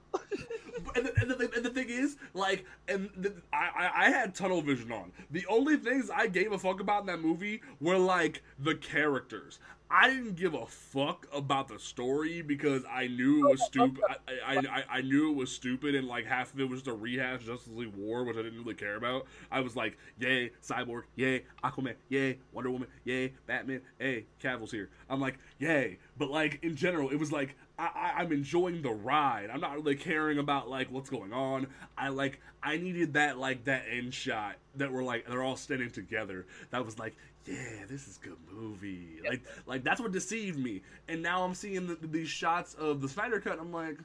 And 0.96 1.06
the, 1.06 1.14
and, 1.22 1.32
the, 1.32 1.52
and 1.56 1.66
the 1.66 1.70
thing 1.70 1.90
is, 1.90 2.18
like, 2.34 2.66
and 2.88 3.10
the, 3.18 3.34
I, 3.52 3.70
I 3.76 4.06
I 4.06 4.10
had 4.10 4.36
tunnel 4.36 4.62
vision 4.62 4.92
on. 4.92 5.12
The 5.32 5.46
only 5.48 5.78
things 5.78 6.12
I 6.14 6.28
gave 6.28 6.52
a 6.52 6.60
fuck 6.60 6.80
about 6.82 7.02
in 7.02 7.08
that 7.08 7.22
movie 7.22 7.62
were 7.82 7.98
like 7.98 8.44
the 8.60 8.76
characters. 8.76 9.60
I 9.96 10.10
didn't 10.10 10.36
give 10.38 10.56
a 10.56 10.66
fuck 10.66 11.28
about 11.32 11.68
the 11.68 11.78
story 11.78 12.42
because 12.42 12.82
I 12.92 13.06
knew 13.06 13.48
it 13.48 13.52
was 13.52 13.64
stupid. 13.64 14.04
I, 14.10 14.56
I, 14.56 14.58
I, 14.58 14.84
I 14.90 15.02
knew 15.02 15.30
it 15.30 15.36
was 15.36 15.52
stupid, 15.52 15.94
and 15.94 16.08
like 16.08 16.26
half 16.26 16.52
of 16.52 16.60
it 16.60 16.68
was 16.68 16.80
just 16.80 16.88
a 16.88 16.94
rehash 16.94 17.46
Justice 17.46 17.72
League 17.72 17.94
War, 17.96 18.24
which 18.24 18.36
I 18.36 18.42
didn't 18.42 18.58
really 18.58 18.74
care 18.74 18.96
about. 18.96 19.28
I 19.52 19.60
was 19.60 19.76
like, 19.76 20.00
yay, 20.18 20.50
Cyborg, 20.64 21.04
yay, 21.16 21.44
Aquaman, 21.64 21.94
yay, 22.10 22.40
Wonder 22.54 22.72
Woman, 22.72 22.88
yay, 23.04 23.34
Batman, 23.46 23.82
hey, 24.00 24.26
Cavill's 24.42 24.72
here. 24.72 24.90
I'm 25.12 25.22
like, 25.22 25.38
yay, 25.60 26.00
but 26.18 26.32
like 26.32 26.58
in 26.64 26.76
general, 26.76 27.12
it 27.12 27.20
was 27.20 27.32
like 27.32 27.56
I, 27.78 27.84
I, 27.84 28.22
I'm 28.22 28.32
enjoying 28.32 28.82
the 28.82 28.92
ride. 28.92 29.52
I'm 29.54 29.62
not 29.62 29.76
really 29.76 29.96
caring 29.96 30.40
about 30.40 30.70
like 30.70 30.92
what's 30.92 31.12
going 31.12 31.34
on. 31.34 31.68
I 31.96 32.10
like 32.10 32.40
I 32.64 32.78
needed 32.78 33.14
that 33.14 33.38
like 33.38 33.66
that 33.66 33.84
end 33.92 34.14
shot 34.14 34.56
that 34.76 34.92
were 34.92 35.04
like 35.04 35.28
they're 35.28 35.44
all 35.44 35.58
standing 35.58 35.90
together. 35.92 36.46
That 36.72 36.86
was 36.86 36.98
like, 36.98 37.16
yeah, 37.46 37.86
this 37.90 38.08
is 38.08 38.18
good 38.18 38.38
movie. 38.52 39.20
Like 39.28 39.42
like 39.66 39.84
that's 39.84 40.00
what 40.00 40.12
deceived 40.12 40.58
me. 40.58 40.82
And 41.08 41.22
now 41.22 41.44
I'm 41.44 41.54
seeing 41.54 41.88
the, 41.88 41.98
these 42.02 42.30
shots 42.30 42.74
of 42.76 43.02
the 43.02 43.10
Snyder 43.10 43.40
cut. 43.40 43.54
And 43.54 43.62
I'm 43.62 43.74
like, 43.74 43.98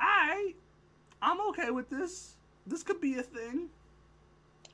I, 0.00 0.54
I'm 1.20 1.40
okay 1.48 1.70
with 1.70 1.90
this. 1.90 2.36
This 2.66 2.82
could 2.82 3.00
be 3.00 3.16
a 3.18 3.22
thing. 3.22 3.68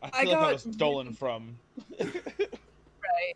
I 0.03 0.11
I 0.13 0.23
feel 0.23 0.33
like 0.33 0.41
I 0.41 0.53
was 0.53 0.63
stolen 0.63 1.13
from. 1.15 1.57
Right. 1.99 3.35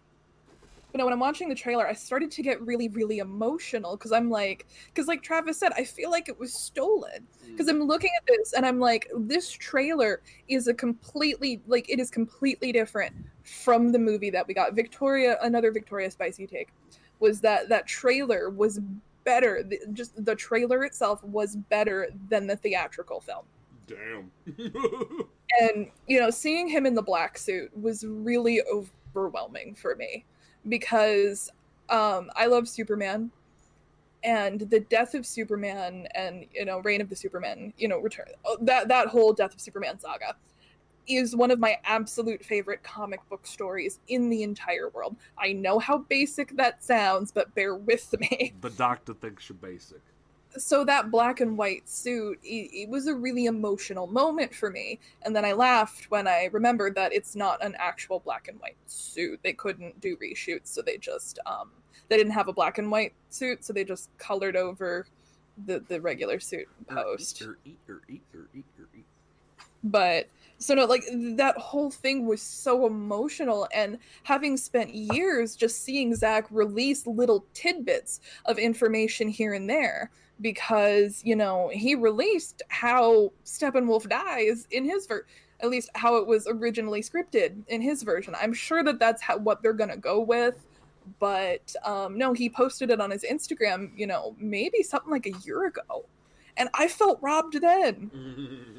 But 0.95 0.99
no, 0.99 1.07
when 1.07 1.13
I'm 1.13 1.19
watching 1.19 1.49
the 1.49 1.57
trailer, 1.57 1.89
I 1.89 1.93
started 1.93 2.31
to 2.31 2.41
get 2.41 2.63
really, 2.63 2.87
really 2.87 3.19
emotional 3.19 3.97
because 3.97 4.13
I'm 4.13 4.31
like, 4.31 4.69
because 4.87 5.09
like 5.09 5.25
Travis 5.25 5.59
said, 5.59 5.73
I 5.77 5.83
feel 5.83 6.09
like 6.09 6.29
it 6.29 6.39
was 6.39 6.55
stolen. 6.55 7.27
Mm. 7.45 7.51
Because 7.51 7.67
I'm 7.67 7.83
looking 7.83 8.13
at 8.17 8.25
this 8.29 8.53
and 8.53 8.65
I'm 8.65 8.79
like, 8.79 9.11
this 9.13 9.51
trailer 9.51 10.23
is 10.47 10.69
a 10.69 10.75
completely, 10.75 11.61
like, 11.67 11.91
it 11.91 11.99
is 11.99 12.13
completely 12.13 12.71
different 12.71 13.13
from 13.43 13.91
the 13.91 13.99
movie 13.99 14.31
that 14.31 14.47
we 14.47 14.55
got. 14.55 14.75
Victoria, 14.75 15.37
another 15.43 15.73
Victoria 15.73 16.09
Spicy 16.13 16.47
take, 16.47 16.69
was 17.19 17.41
that 17.41 17.69
that 17.71 17.89
trailer 17.89 18.49
was 18.49 18.79
better. 19.25 19.65
The, 19.65 19.81
just 19.95 20.25
the 20.25 20.37
trailer 20.37 20.85
itself 20.85 21.25
was 21.25 21.57
better 21.57 22.11
than 22.29 22.47
the 22.47 22.55
theatrical 22.55 23.21
film. 23.21 23.47
Damn. 23.89 24.31
and 25.61 25.91
you 26.07 26.21
know 26.21 26.31
seeing 26.31 26.69
him 26.69 26.87
in 26.87 26.95
the 26.95 27.03
black 27.03 27.37
suit 27.37 27.77
was 27.77 28.05
really 28.07 28.63
overwhelming 28.73 29.75
for 29.75 29.97
me 29.97 30.25
because 30.69 31.51
um 31.91 32.31
i 32.37 32.47
love 32.47 32.69
superman. 32.69 33.31
And 34.23 34.61
the 34.61 34.81
death 34.81 35.13
of 35.13 35.27
superman 35.27 36.09
and 36.15 36.47
you 36.55 36.65
know 36.65 36.79
reign 36.79 37.03
of 37.03 37.11
the 37.11 37.17
superman 37.17 37.75
you 37.77 37.89
know 37.89 37.99
return 37.99 38.29
oh, 38.47 38.57
that 38.63 38.89
that 38.89 39.09
whole 39.09 39.35
death 39.35 39.53
of 39.53 39.61
superman 39.61 39.99
saga 39.99 40.35
is 41.07 41.37
one 41.37 41.51
of 41.51 41.59
my 41.59 41.77
absolute 41.85 42.45
favorite 42.45 42.83
comic 42.83 43.21
book 43.29 43.47
stories 43.47 44.01
in 44.09 44.31
the 44.31 44.43
entire 44.43 44.89
world. 44.89 45.17
I 45.39 45.53
know 45.53 45.79
how 45.79 45.99
basic 45.99 46.57
that 46.57 46.83
sounds 46.83 47.33
but 47.33 47.55
bear 47.55 47.75
with 47.75 48.15
me. 48.19 48.55
The 48.61 48.71
doctor 48.71 49.15
thinks 49.15 49.49
you're 49.49 49.59
basic. 49.59 50.01
So 50.57 50.85
that 50.85 51.11
black 51.11 51.41
and 51.41 51.57
white 51.57 51.89
suit 51.89 52.39
it, 52.43 52.71
it 52.73 52.89
was 52.89 53.07
a 53.07 53.15
really 53.15 53.47
emotional 53.47 54.07
moment 54.07 54.55
for 54.55 54.71
me. 54.71 54.99
And 55.23 55.35
then 55.35 55.45
i 55.45 55.53
laughed 55.53 56.11
when 56.11 56.27
i 56.29 56.49
remembered 56.53 56.95
that 56.95 57.13
it's 57.13 57.35
not 57.35 57.65
an 57.65 57.75
actual 57.79 58.21
black 58.21 58.49
and 58.49 58.61
white 58.61 58.77
suit. 58.87 59.41
They 59.43 59.53
couldn't 59.53 60.01
do 60.01 60.17
reshoots 60.17 60.69
so 60.69 60.83
they 60.83 60.99
just 60.99 61.39
um 61.47 61.71
they 62.09 62.17
didn't 62.17 62.33
have 62.33 62.49
a 62.49 62.53
black 62.53 62.79
and 62.79 62.91
white 62.91 63.15
suit 63.31 63.65
so 63.65 63.73
they 63.73 63.85
just 63.85 64.11
colored 64.19 64.57
over 64.57 65.07
the 65.67 65.81
the 65.89 66.01
regular 66.01 66.41
suit 66.41 66.69
post. 66.89 67.43
Er, 67.43 67.59
er, 67.89 68.03
er, 68.11 68.21
er, 68.35 68.65
but 69.85 70.29
so 70.59 70.75
no 70.75 70.87
like 70.87 71.05
that 71.37 71.57
whole 71.59 71.91
thing 71.91 72.27
was 72.27 72.41
so 72.41 72.87
emotional 72.87 73.69
and 73.75 73.99
having 74.23 74.57
spent 74.57 74.95
years 74.95 75.55
just 75.55 75.83
seeing 75.83 76.15
zach 76.15 76.47
release 76.51 77.07
little 77.07 77.45
tidbits 77.53 78.21
of 78.47 78.59
information 78.59 79.29
here 79.29 79.53
and 79.53 79.69
there 79.69 80.11
because 80.41 81.23
you 81.25 81.37
know 81.37 81.71
he 81.73 81.95
released 81.95 82.63
how 82.69 83.33
steppenwolf 83.45 84.09
dies 84.09 84.67
in 84.71 84.85
his 84.85 85.07
ver 85.07 85.25
at 85.61 85.71
least 85.71 85.89
how 85.95 86.17
it 86.17 86.27
was 86.27 86.47
originally 86.49 87.01
scripted 87.01 87.57
in 87.69 87.81
his 87.81 88.03
version 88.03 88.35
i'm 88.41 88.53
sure 88.53 88.83
that 88.83 88.99
that's 88.99 89.23
how, 89.23 89.37
what 89.39 89.63
they're 89.63 89.73
gonna 89.73 89.97
go 89.97 90.21
with 90.21 90.67
but 91.21 91.75
um 91.85 92.19
no 92.19 92.33
he 92.33 92.49
posted 92.49 92.91
it 92.91 93.01
on 93.01 93.11
his 93.11 93.25
instagram 93.31 93.91
you 93.97 94.07
know 94.07 94.35
maybe 94.39 94.83
something 94.83 95.11
like 95.11 95.27
a 95.27 95.33
year 95.45 95.67
ago 95.67 96.05
and 96.57 96.69
i 96.75 96.89
felt 96.89 97.19
robbed 97.23 97.61
then 97.61 98.11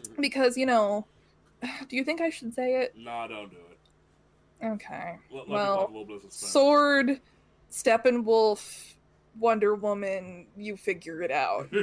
because 0.20 0.58
you 0.58 0.66
know 0.66 1.06
do 1.88 1.96
you 1.96 2.04
think 2.04 2.20
i 2.20 2.30
should 2.30 2.54
say 2.54 2.82
it 2.82 2.94
nah, 2.98 3.28
don't 3.28 3.50
do 3.50 3.58
it. 3.72 4.66
okay 4.66 5.16
Let, 5.32 5.48
let 5.48 5.50
Well, 5.50 5.80
a 5.80 5.88
little 5.88 6.06
bit 6.06 6.16
of 6.18 6.22
suspense. 6.24 6.52
sword 6.52 7.22
steppenwolf 7.72 8.95
wonder 9.40 9.76
woman 9.76 10.46
you 10.56 10.78
figure 10.78 11.22
it 11.22 11.32
out 11.32 11.68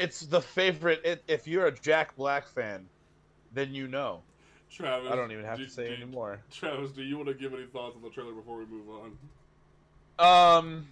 It's 0.00 0.20
the 0.20 0.40
favorite. 0.40 1.02
It, 1.04 1.22
if 1.28 1.46
you're 1.46 1.66
a 1.66 1.74
Jack 1.78 2.16
Black 2.16 2.48
fan, 2.48 2.86
then 3.52 3.74
you 3.74 3.86
know. 3.86 4.22
Travis, 4.70 5.12
I 5.12 5.14
don't 5.16 5.30
even 5.30 5.44
have 5.44 5.58
do- 5.58 5.66
to 5.66 5.70
say 5.70 5.88
do- 5.88 5.94
anymore. 5.94 6.40
Travis, 6.50 6.92
do 6.92 7.02
you 7.02 7.16
want 7.16 7.28
to 7.28 7.34
give 7.34 7.52
any 7.52 7.66
thoughts 7.66 7.96
on 7.96 8.02
the 8.02 8.08
trailer 8.08 8.32
before 8.32 8.56
we 8.56 8.64
move 8.64 8.86
on? 8.88 10.56
Um, 10.58 10.88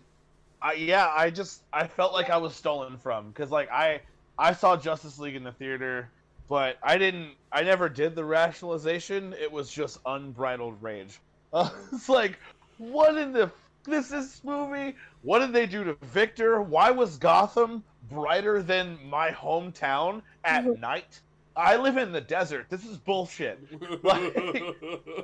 I, 0.60 0.74
yeah, 0.74 1.10
I 1.16 1.30
just 1.30 1.62
I 1.72 1.86
felt 1.86 2.12
like 2.12 2.28
I 2.28 2.36
was 2.36 2.54
stolen 2.54 2.98
from 2.98 3.28
because 3.28 3.50
like 3.50 3.70
I 3.70 4.02
I 4.38 4.52
saw 4.52 4.76
Justice 4.76 5.18
League 5.18 5.36
in 5.36 5.44
the 5.44 5.52
theater, 5.52 6.10
but 6.46 6.76
I 6.82 6.98
didn't. 6.98 7.30
I 7.50 7.62
never 7.62 7.88
did 7.88 8.14
the 8.14 8.24
rationalization. 8.26 9.34
It 9.40 9.50
was 9.50 9.70
just 9.70 10.00
unbridled 10.04 10.82
rage. 10.82 11.18
Uh, 11.52 11.70
it's 11.92 12.10
like, 12.10 12.38
what 12.76 13.16
in 13.16 13.32
the 13.32 13.50
f- 13.88 13.98
is 13.98 14.08
this 14.08 14.44
movie? 14.44 14.94
What 15.22 15.40
did 15.40 15.52
they 15.52 15.66
do 15.66 15.84
to 15.84 15.94
Victor? 16.06 16.60
Why 16.62 16.90
was 16.90 17.16
Gotham 17.16 17.82
brighter 18.10 18.62
than 18.62 18.98
my 19.08 19.30
hometown 19.30 20.22
at 20.44 20.64
night? 20.80 21.20
I 21.56 21.76
live 21.76 21.96
in 21.96 22.12
the 22.12 22.20
desert. 22.20 22.66
This 22.68 22.84
is 22.84 22.96
bullshit. 22.96 23.58
Like, 24.04 24.36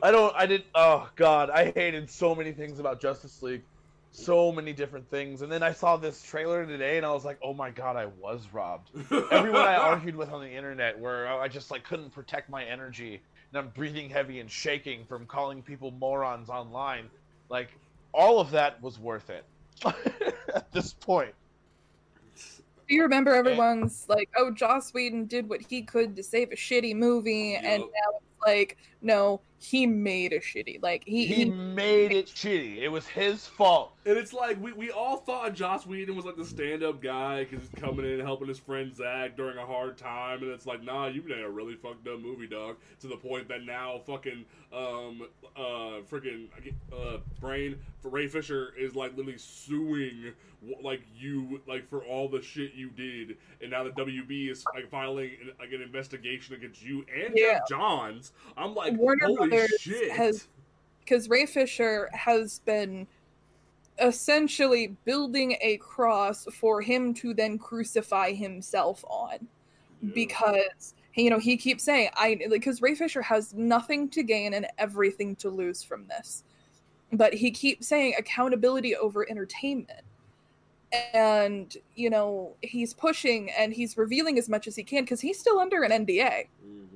I 0.02 0.10
don't. 0.10 0.34
I 0.34 0.46
did. 0.46 0.64
Oh 0.74 1.08
God, 1.14 1.48
I 1.50 1.70
hated 1.70 2.10
so 2.10 2.34
many 2.34 2.50
things 2.50 2.80
about 2.80 3.00
Justice 3.00 3.40
League, 3.40 3.62
so 4.10 4.50
many 4.50 4.72
different 4.72 5.08
things. 5.10 5.42
And 5.42 5.52
then 5.52 5.62
I 5.62 5.72
saw 5.72 5.96
this 5.96 6.20
trailer 6.22 6.66
today, 6.66 6.96
and 6.96 7.06
I 7.06 7.12
was 7.12 7.24
like, 7.24 7.38
oh 7.40 7.54
my 7.54 7.70
God, 7.70 7.94
I 7.94 8.06
was 8.06 8.48
robbed. 8.52 8.90
Everyone 9.30 9.62
I 9.62 9.76
argued 9.76 10.16
with 10.16 10.30
on 10.32 10.40
the 10.40 10.50
internet, 10.50 10.98
where 10.98 11.28
I 11.28 11.46
just 11.46 11.70
like 11.70 11.84
couldn't 11.84 12.10
protect 12.10 12.50
my 12.50 12.64
energy, 12.64 13.22
and 13.52 13.58
I'm 13.58 13.68
breathing 13.68 14.10
heavy 14.10 14.40
and 14.40 14.50
shaking 14.50 15.04
from 15.04 15.26
calling 15.26 15.62
people 15.62 15.92
morons 15.92 16.50
online. 16.50 17.10
Like 17.48 17.68
all 18.14 18.40
of 18.40 18.50
that 18.52 18.80
was 18.82 18.98
worth 18.98 19.28
it 19.30 19.44
at 20.54 20.70
this 20.72 20.94
point. 20.94 21.34
Do 22.88 22.94
you 22.94 23.02
remember 23.02 23.34
everyone's 23.34 24.06
like, 24.08 24.28
oh, 24.36 24.50
Joss 24.50 24.92
Whedon 24.92 25.26
did 25.26 25.48
what 25.48 25.62
he 25.62 25.82
could 25.82 26.14
to 26.16 26.22
save 26.22 26.52
a 26.52 26.54
shitty 26.54 26.94
movie, 26.94 27.56
and 27.56 27.80
now 27.80 27.86
it's 27.86 28.46
like, 28.46 28.76
no, 29.04 29.40
he 29.58 29.86
made 29.86 30.32
a 30.32 30.40
shitty. 30.40 30.82
Like 30.82 31.04
he, 31.06 31.26
He 31.26 31.34
he 31.34 31.44
made 31.50 32.12
it 32.12 32.26
shitty. 32.26 32.78
It 32.78 32.88
was 32.88 33.06
his 33.06 33.46
fault. 33.46 33.92
And 34.06 34.16
it's 34.18 34.32
like 34.32 34.60
we, 34.62 34.72
we 34.72 34.90
all 34.90 35.18
thought 35.18 35.54
Joss 35.54 35.86
Whedon 35.86 36.16
was 36.16 36.24
like 36.24 36.36
the 36.36 36.44
stand 36.44 36.82
up 36.82 37.02
guy 37.02 37.44
because 37.44 37.60
he's 37.68 37.80
coming 37.80 38.04
in 38.04 38.12
and 38.12 38.22
helping 38.22 38.48
his 38.48 38.58
friend 38.58 38.94
Zach 38.94 39.36
during 39.36 39.56
a 39.58 39.64
hard 39.64 39.96
time, 39.96 40.42
and 40.42 40.50
it's 40.50 40.66
like, 40.66 40.82
nah, 40.82 41.06
you 41.06 41.22
made 41.22 41.40
a 41.44 41.48
really 41.50 41.74
fucked 41.76 42.06
up 42.08 42.20
movie, 42.20 42.46
dog. 42.46 42.76
To 43.00 43.06
the 43.06 43.16
point 43.16 43.48
that 43.48 43.64
now 43.64 44.00
fucking 44.06 44.44
um 44.72 45.22
uh 45.56 46.00
freaking 46.10 46.46
uh 46.92 47.18
brain 47.40 47.76
for 48.00 48.08
Ray 48.08 48.26
Fisher 48.26 48.72
is 48.78 48.94
like 48.94 49.16
literally 49.16 49.38
suing 49.38 50.32
like 50.82 51.02
you 51.14 51.60
like 51.66 51.86
for 51.88 52.02
all 52.04 52.28
the 52.28 52.40
shit 52.42 52.72
you 52.74 52.90
did, 52.90 53.36
and 53.60 53.70
now 53.70 53.84
the 53.84 53.90
WB 53.90 54.50
is 54.50 54.64
like 54.74 54.90
filing 54.90 55.30
like 55.58 55.72
an 55.72 55.82
investigation 55.82 56.54
against 56.54 56.82
you 56.82 57.04
and 57.14 57.34
Yeah. 57.36 57.60
Geoff 57.60 57.68
Johns. 57.68 58.32
I'm 58.56 58.74
like, 58.74 58.93
Warner 58.96 59.26
holy 59.26 59.48
Brothers 59.48 59.70
shit. 59.80 60.12
has 60.12 60.48
because 61.00 61.28
Ray 61.28 61.46
Fisher 61.46 62.08
has 62.12 62.60
been 62.60 63.06
essentially 64.00 64.96
building 65.04 65.56
a 65.60 65.76
cross 65.76 66.46
for 66.52 66.80
him 66.82 67.14
to 67.14 67.32
then 67.34 67.58
crucify 67.58 68.32
himself 68.32 69.04
on 69.08 69.46
Yeah. 70.02 70.10
because 70.14 70.94
you 71.14 71.30
know 71.30 71.38
he 71.38 71.56
keeps 71.56 71.84
saying 71.84 72.10
I 72.16 72.38
because 72.50 72.82
Ray 72.82 72.94
Fisher 72.94 73.22
has 73.22 73.54
nothing 73.54 74.08
to 74.10 74.22
gain 74.22 74.54
and 74.54 74.66
everything 74.78 75.36
to 75.36 75.48
lose 75.48 75.82
from 75.82 76.06
this, 76.08 76.42
but 77.12 77.34
he 77.34 77.50
keeps 77.50 77.86
saying 77.86 78.14
accountability 78.18 78.96
over 78.96 79.28
entertainment. 79.30 80.02
And 81.12 81.76
you 81.94 82.10
know 82.10 82.54
he's 82.62 82.94
pushing 82.94 83.50
and 83.50 83.72
he's 83.72 83.96
revealing 83.96 84.38
as 84.38 84.48
much 84.48 84.66
as 84.66 84.74
he 84.76 84.82
can 84.82 85.04
because 85.04 85.20
he's 85.20 85.38
still 85.38 85.58
under 85.60 85.82
an 85.84 85.92
NDA. 85.92 86.48
Mhm. 86.66 86.93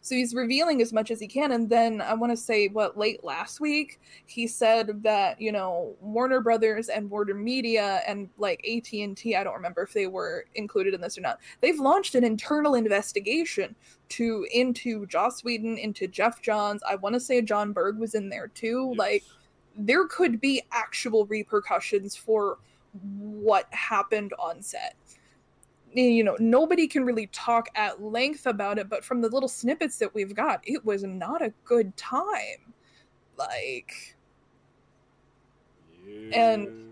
So 0.00 0.14
he's 0.14 0.34
revealing 0.34 0.82
as 0.82 0.92
much 0.92 1.10
as 1.10 1.20
he 1.20 1.28
can. 1.28 1.52
And 1.52 1.70
then 1.70 2.00
I 2.00 2.14
want 2.14 2.32
to 2.32 2.36
say, 2.36 2.68
what, 2.68 2.98
late 2.98 3.22
last 3.22 3.60
week, 3.60 4.00
he 4.26 4.46
said 4.46 5.02
that, 5.02 5.40
you 5.40 5.52
know, 5.52 5.94
Warner 6.00 6.40
Brothers 6.40 6.88
and 6.88 7.08
Warner 7.08 7.34
Media 7.34 8.00
and 8.06 8.28
like 8.36 8.66
AT&T, 8.68 9.36
I 9.36 9.44
don't 9.44 9.54
remember 9.54 9.82
if 9.82 9.92
they 9.92 10.08
were 10.08 10.46
included 10.56 10.92
in 10.92 11.00
this 11.00 11.16
or 11.16 11.20
not. 11.20 11.38
They've 11.60 11.78
launched 11.78 12.14
an 12.16 12.24
internal 12.24 12.74
investigation 12.74 13.76
to 14.10 14.46
into 14.52 15.06
Joss 15.06 15.44
Whedon, 15.44 15.78
into 15.78 16.08
Geoff 16.08 16.42
Johns. 16.42 16.82
I 16.88 16.96
want 16.96 17.14
to 17.14 17.20
say 17.20 17.40
Jon 17.40 17.72
Berg 17.72 17.98
was 17.98 18.14
in 18.14 18.28
there 18.28 18.48
too. 18.48 18.88
Yes. 18.90 18.98
Like 18.98 19.24
there 19.76 20.06
could 20.06 20.40
be 20.40 20.62
actual 20.72 21.26
repercussions 21.26 22.16
for 22.16 22.58
what 23.18 23.72
happened 23.72 24.34
on 24.38 24.62
set 24.62 24.96
you 25.94 26.24
know 26.24 26.36
nobody 26.38 26.86
can 26.86 27.04
really 27.04 27.26
talk 27.28 27.68
at 27.74 28.02
length 28.02 28.46
about 28.46 28.78
it 28.78 28.88
but 28.88 29.04
from 29.04 29.20
the 29.20 29.28
little 29.28 29.48
snippets 29.48 29.98
that 29.98 30.14
we've 30.14 30.34
got 30.34 30.60
it 30.64 30.84
was 30.84 31.02
not 31.04 31.42
a 31.42 31.52
good 31.64 31.94
time. 31.96 32.72
Like 33.36 34.16
And- 36.34 36.88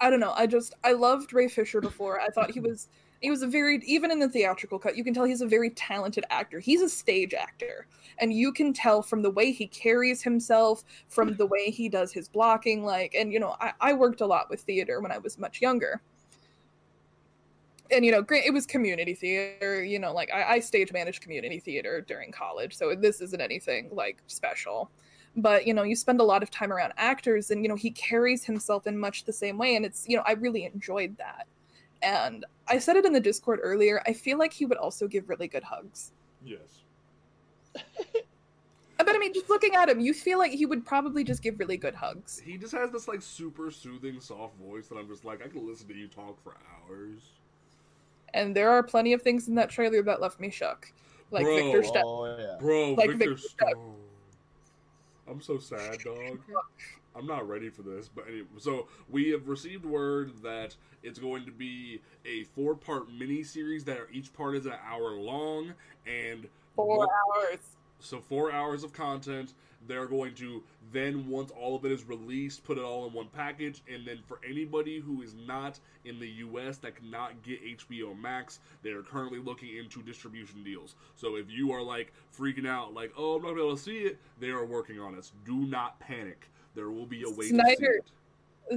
i 0.00 0.10
don't 0.10 0.20
know 0.20 0.32
i 0.36 0.46
just 0.46 0.74
i 0.82 0.92
loved 0.92 1.32
ray 1.32 1.48
fisher 1.48 1.80
before. 1.80 2.20
I 2.20 2.28
thought 2.28 2.50
he 2.50 2.60
was 2.60 2.88
he 3.22 3.30
was 3.30 3.42
a 3.42 3.46
very 3.46 3.80
even 3.86 4.10
in 4.10 4.18
the 4.18 4.28
theatrical 4.28 4.78
cut 4.78 4.96
you 4.96 5.04
can 5.04 5.14
tell 5.14 5.24
he's 5.24 5.40
a 5.40 5.46
very 5.46 5.70
talented 5.70 6.24
actor. 6.30 6.58
He's 6.60 6.82
a 6.82 6.88
stage 6.88 7.32
actor 7.32 7.86
and 8.18 8.32
you 8.32 8.52
can 8.52 8.72
tell 8.72 9.02
from 9.02 9.22
the 9.22 9.30
way 9.30 9.50
he 9.52 9.66
carries 9.66 10.22
himself 10.22 10.84
from 11.08 11.36
the 11.36 11.46
way 11.46 11.70
he 11.70 11.88
does 11.88 12.12
his 12.12 12.28
blocking 12.28 12.84
like 12.84 13.14
and 13.14 13.32
you 13.32 13.40
know 13.40 13.56
i, 13.60 13.72
I 13.80 13.92
worked 13.94 14.20
a 14.20 14.26
lot 14.26 14.50
with 14.50 14.60
theater 14.60 15.00
when 15.00 15.10
i 15.12 15.18
was 15.18 15.38
much 15.38 15.60
younger 15.60 16.02
and 17.90 18.04
you 18.04 18.12
know 18.12 18.24
it 18.30 18.52
was 18.52 18.66
community 18.66 19.14
theater 19.14 19.82
you 19.82 19.98
know 19.98 20.12
like 20.12 20.30
I, 20.32 20.54
I 20.54 20.60
stage 20.60 20.92
managed 20.92 21.22
community 21.22 21.60
theater 21.60 22.00
during 22.00 22.32
college 22.32 22.74
so 22.74 22.94
this 22.94 23.20
isn't 23.20 23.40
anything 23.40 23.90
like 23.92 24.18
special 24.26 24.90
but 25.36 25.66
you 25.66 25.74
know 25.74 25.82
you 25.82 25.96
spend 25.96 26.20
a 26.20 26.24
lot 26.24 26.42
of 26.42 26.50
time 26.50 26.72
around 26.72 26.92
actors 26.96 27.50
and 27.50 27.62
you 27.62 27.68
know 27.68 27.76
he 27.76 27.90
carries 27.90 28.44
himself 28.44 28.86
in 28.86 28.96
much 28.96 29.24
the 29.24 29.32
same 29.32 29.58
way 29.58 29.76
and 29.76 29.84
it's 29.84 30.08
you 30.08 30.16
know 30.16 30.22
i 30.26 30.32
really 30.32 30.64
enjoyed 30.64 31.16
that 31.18 31.46
and 32.02 32.44
i 32.68 32.78
said 32.78 32.96
it 32.96 33.04
in 33.04 33.12
the 33.12 33.20
discord 33.20 33.60
earlier 33.62 34.02
i 34.06 34.12
feel 34.12 34.38
like 34.38 34.52
he 34.52 34.64
would 34.64 34.78
also 34.78 35.06
give 35.06 35.28
really 35.28 35.48
good 35.48 35.64
hugs 35.64 36.12
yes. 36.44 36.82
but 37.74 39.14
i 39.14 39.18
mean 39.18 39.34
just 39.34 39.50
looking 39.50 39.74
at 39.74 39.88
him 39.88 40.00
you 40.00 40.14
feel 40.14 40.38
like 40.38 40.52
he 40.52 40.66
would 40.66 40.86
probably 40.86 41.24
just 41.24 41.42
give 41.42 41.58
really 41.58 41.76
good 41.76 41.94
hugs 41.94 42.40
He 42.44 42.56
just 42.56 42.72
has 42.72 42.90
this 42.90 43.08
like 43.08 43.20
super 43.20 43.70
soothing, 43.70 44.20
soft 44.20 44.56
voice 44.56 44.86
that 44.88 44.96
I'm 44.96 45.08
just 45.08 45.24
like 45.24 45.44
I 45.44 45.48
can 45.48 45.66
listen 45.66 45.88
to 45.88 45.94
you 45.94 46.08
talk 46.08 46.42
for 46.42 46.54
hours. 46.88 47.18
And 48.34 48.54
there 48.54 48.70
are 48.70 48.82
plenty 48.82 49.12
of 49.14 49.22
things 49.22 49.48
in 49.48 49.54
that 49.54 49.70
trailer 49.70 50.02
that 50.02 50.20
left 50.20 50.38
me 50.40 50.50
shook 50.50 50.92
like 51.30 51.44
Bro, 51.44 51.56
victor 51.56 51.82
Step. 51.82 52.02
Oh 52.04 52.36
yeah. 52.36 52.56
Bro, 52.60 52.92
Like 52.94 53.08
Victor 53.10 53.16
Victor 53.30 53.38
Step. 53.38 53.70
Stone. 53.70 53.94
I'm 55.28 55.40
so 55.40 55.58
sad, 55.58 55.98
dog. 56.00 56.38
I'm 57.16 57.26
not 57.26 57.48
ready 57.48 57.70
for 57.70 57.82
this, 57.82 58.10
but 58.14 58.26
anyway, 58.28 58.46
so 58.58 58.88
we 59.08 59.30
have 59.30 59.48
received 59.48 59.84
word 59.86 60.32
that 60.42 60.74
it's 61.04 61.18
going 61.18 61.44
to 61.46 61.52
be 61.52 62.00
a 62.26 62.42
four-part 62.56 63.10
mini-series 63.12 63.84
that 63.84 63.98
are 63.98 64.08
each 64.12 64.32
part 64.34 64.56
is 64.56 64.66
an 64.66 64.74
hour 64.84 65.12
long, 65.12 65.72
and 66.06 66.46
four 66.74 66.98
what- 66.98 67.08
hours 67.08 67.58
so 68.00 68.20
four 68.20 68.52
hours 68.52 68.84
of 68.84 68.92
content. 68.92 69.54
They're 69.86 70.06
going 70.06 70.34
to 70.36 70.62
then, 70.92 71.28
once 71.28 71.50
all 71.50 71.76
of 71.76 71.84
it 71.84 71.92
is 71.92 72.04
released, 72.04 72.64
put 72.64 72.78
it 72.78 72.84
all 72.84 73.06
in 73.06 73.12
one 73.12 73.28
package. 73.28 73.82
And 73.92 74.06
then 74.06 74.20
for 74.26 74.40
anybody 74.48 75.00
who 75.00 75.22
is 75.22 75.34
not 75.34 75.78
in 76.04 76.18
the 76.20 76.28
U.S. 76.28 76.78
that 76.78 76.96
cannot 76.96 77.42
get 77.42 77.64
HBO 77.64 78.18
Max, 78.18 78.60
they 78.82 78.90
are 78.90 79.02
currently 79.02 79.38
looking 79.38 79.76
into 79.76 80.02
distribution 80.02 80.62
deals. 80.62 80.94
So 81.16 81.36
if 81.36 81.50
you 81.50 81.72
are 81.72 81.82
like 81.82 82.12
freaking 82.36 82.66
out, 82.66 82.94
like, 82.94 83.12
"Oh, 83.16 83.36
I'm 83.36 83.42
not 83.42 83.48
gonna 83.48 83.56
be 83.56 83.66
able 83.66 83.76
to 83.76 83.82
see 83.82 83.98
it," 83.98 84.18
they 84.38 84.50
are 84.50 84.64
working 84.64 85.00
on 85.00 85.14
it. 85.14 85.30
Do 85.44 85.66
not 85.66 85.98
panic. 86.00 86.48
There 86.74 86.90
will 86.90 87.06
be 87.06 87.22
a 87.22 87.30
way 87.30 87.50
to 87.50 87.54
see 87.76 87.84
it. 87.84 88.04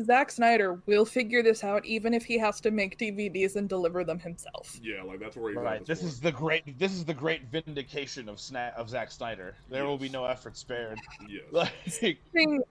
Zack 0.03 0.31
Snyder 0.31 0.81
will 0.85 1.05
figure 1.05 1.41
this 1.41 1.63
out, 1.63 1.85
even 1.85 2.13
if 2.13 2.25
he 2.25 2.37
has 2.37 2.59
to 2.61 2.71
make 2.71 2.97
DVDs 2.99 3.55
and 3.55 3.69
deliver 3.69 4.03
them 4.03 4.19
himself. 4.19 4.79
Yeah, 4.83 5.01
like 5.03 5.19
that's 5.19 5.37
where 5.37 5.49
he's 5.51 5.57
Right. 5.59 5.79
at. 5.81 5.85
This 5.85 6.03
is 6.03 6.19
the 6.19 6.31
great. 6.31 6.77
This 6.77 6.91
is 6.93 7.05
the 7.05 7.13
great 7.13 7.43
vindication 7.45 8.27
of 8.27 8.35
Sna- 8.37 8.73
of 8.75 8.89
Zack 8.89 9.11
Snyder. 9.11 9.55
There 9.69 9.85
will 9.85 9.97
be 9.97 10.09
no 10.09 10.25
effort 10.25 10.57
spared. 10.57 10.99
yes. 11.29 11.43
Like, 12.01 12.17
thing 12.33 12.61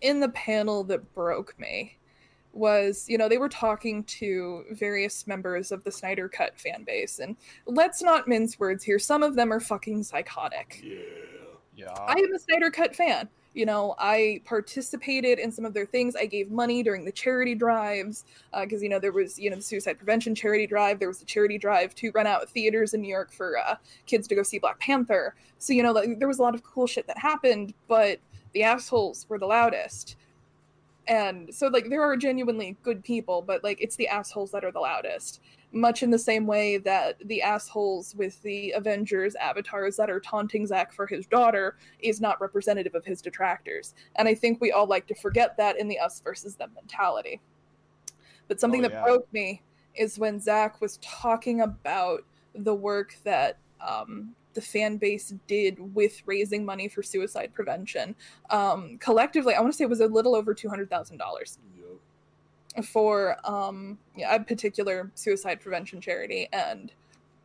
in 0.00 0.18
the 0.20 0.30
panel 0.30 0.82
that 0.84 1.14
broke 1.14 1.58
me 1.58 1.96
was, 2.54 3.06
you 3.08 3.16
know, 3.16 3.28
they 3.28 3.38
were 3.38 3.48
talking 3.48 4.04
to 4.04 4.64
various 4.72 5.26
members 5.26 5.72
of 5.72 5.84
the 5.84 5.90
Snyder 5.92 6.28
Cut 6.28 6.58
fan 6.58 6.84
base, 6.84 7.18
and 7.18 7.36
let's 7.66 8.02
not 8.02 8.28
mince 8.28 8.58
words 8.58 8.82
here. 8.84 8.98
Some 8.98 9.22
of 9.22 9.36
them 9.36 9.52
are 9.52 9.60
fucking 9.60 10.02
psychotic. 10.02 10.80
yeah. 10.82 10.96
yeah. 11.76 11.92
I 11.98 12.12
am 12.12 12.34
a 12.34 12.38
Snyder 12.38 12.70
Cut 12.70 12.94
fan. 12.96 13.28
You 13.54 13.66
know, 13.66 13.94
I 13.98 14.40
participated 14.44 15.38
in 15.38 15.52
some 15.52 15.64
of 15.64 15.74
their 15.74 15.84
things. 15.84 16.16
I 16.16 16.26
gave 16.26 16.50
money 16.50 16.82
during 16.82 17.04
the 17.04 17.12
charity 17.12 17.54
drives 17.54 18.24
because 18.58 18.82
you 18.82 18.88
know 18.88 18.98
there 18.98 19.12
was 19.12 19.38
you 19.38 19.50
know 19.50 19.56
the 19.56 19.62
suicide 19.62 19.98
prevention 19.98 20.34
charity 20.34 20.66
drive. 20.66 20.98
There 20.98 21.08
was 21.08 21.20
a 21.20 21.26
charity 21.26 21.58
drive 21.58 21.94
to 21.96 22.10
run 22.12 22.26
out 22.26 22.48
theaters 22.48 22.94
in 22.94 23.02
New 23.02 23.08
York 23.08 23.32
for 23.32 23.58
uh, 23.58 23.76
kids 24.06 24.26
to 24.28 24.34
go 24.34 24.42
see 24.42 24.58
Black 24.58 24.80
Panther. 24.80 25.34
So 25.58 25.72
you 25.72 25.82
know 25.82 25.92
like, 25.92 26.18
there 26.18 26.28
was 26.28 26.38
a 26.38 26.42
lot 26.42 26.54
of 26.54 26.62
cool 26.62 26.86
shit 26.86 27.06
that 27.06 27.18
happened, 27.18 27.74
but 27.88 28.20
the 28.54 28.62
assholes 28.62 29.26
were 29.28 29.38
the 29.38 29.46
loudest. 29.46 30.16
And 31.08 31.52
so 31.52 31.66
like 31.66 31.90
there 31.90 32.02
are 32.02 32.16
genuinely 32.16 32.76
good 32.82 33.04
people, 33.04 33.42
but 33.42 33.62
like 33.64 33.80
it's 33.80 33.96
the 33.96 34.08
assholes 34.08 34.50
that 34.52 34.64
are 34.64 34.72
the 34.72 34.80
loudest 34.80 35.40
much 35.72 36.02
in 36.02 36.10
the 36.10 36.18
same 36.18 36.46
way 36.46 36.76
that 36.78 37.16
the 37.26 37.42
assholes 37.42 38.14
with 38.14 38.40
the 38.42 38.72
Avengers 38.72 39.34
avatars 39.36 39.96
that 39.96 40.10
are 40.10 40.20
taunting 40.20 40.66
Zack 40.66 40.92
for 40.92 41.06
his 41.06 41.26
daughter 41.26 41.76
is 42.00 42.20
not 42.20 42.40
representative 42.40 42.94
of 42.94 43.04
his 43.04 43.22
detractors. 43.22 43.94
And 44.16 44.28
I 44.28 44.34
think 44.34 44.60
we 44.60 44.72
all 44.72 44.86
like 44.86 45.06
to 45.06 45.14
forget 45.14 45.56
that 45.56 45.78
in 45.78 45.88
the 45.88 45.98
us 45.98 46.20
versus 46.20 46.56
them 46.56 46.72
mentality. 46.74 47.40
But 48.48 48.60
something 48.60 48.84
Oh, 48.84 48.88
that 48.88 49.04
broke 49.04 49.32
me 49.32 49.62
is 49.94 50.18
when 50.18 50.40
Zach 50.40 50.80
was 50.80 50.98
talking 51.02 51.62
about 51.62 52.24
the 52.54 52.74
work 52.74 53.16
that 53.24 53.58
um, 53.80 54.34
the 54.54 54.60
fan 54.60 54.96
base 54.98 55.34
did 55.46 55.78
with 55.94 56.22
raising 56.26 56.64
money 56.64 56.88
for 56.88 57.02
suicide 57.02 57.52
prevention. 57.54 58.14
Um, 58.50 58.98
collectively, 58.98 59.54
I 59.54 59.60
want 59.60 59.72
to 59.72 59.76
say 59.76 59.84
it 59.84 59.90
was 59.90 60.00
a 60.00 60.06
little 60.06 60.34
over 60.34 60.54
two 60.54 60.68
hundred 60.68 60.90
thousand 60.90 61.16
dollars. 61.16 61.58
For 62.84 63.36
um, 63.44 63.98
a 64.28 64.40
particular 64.40 65.10
suicide 65.14 65.60
prevention 65.60 66.00
charity. 66.00 66.48
And 66.52 66.92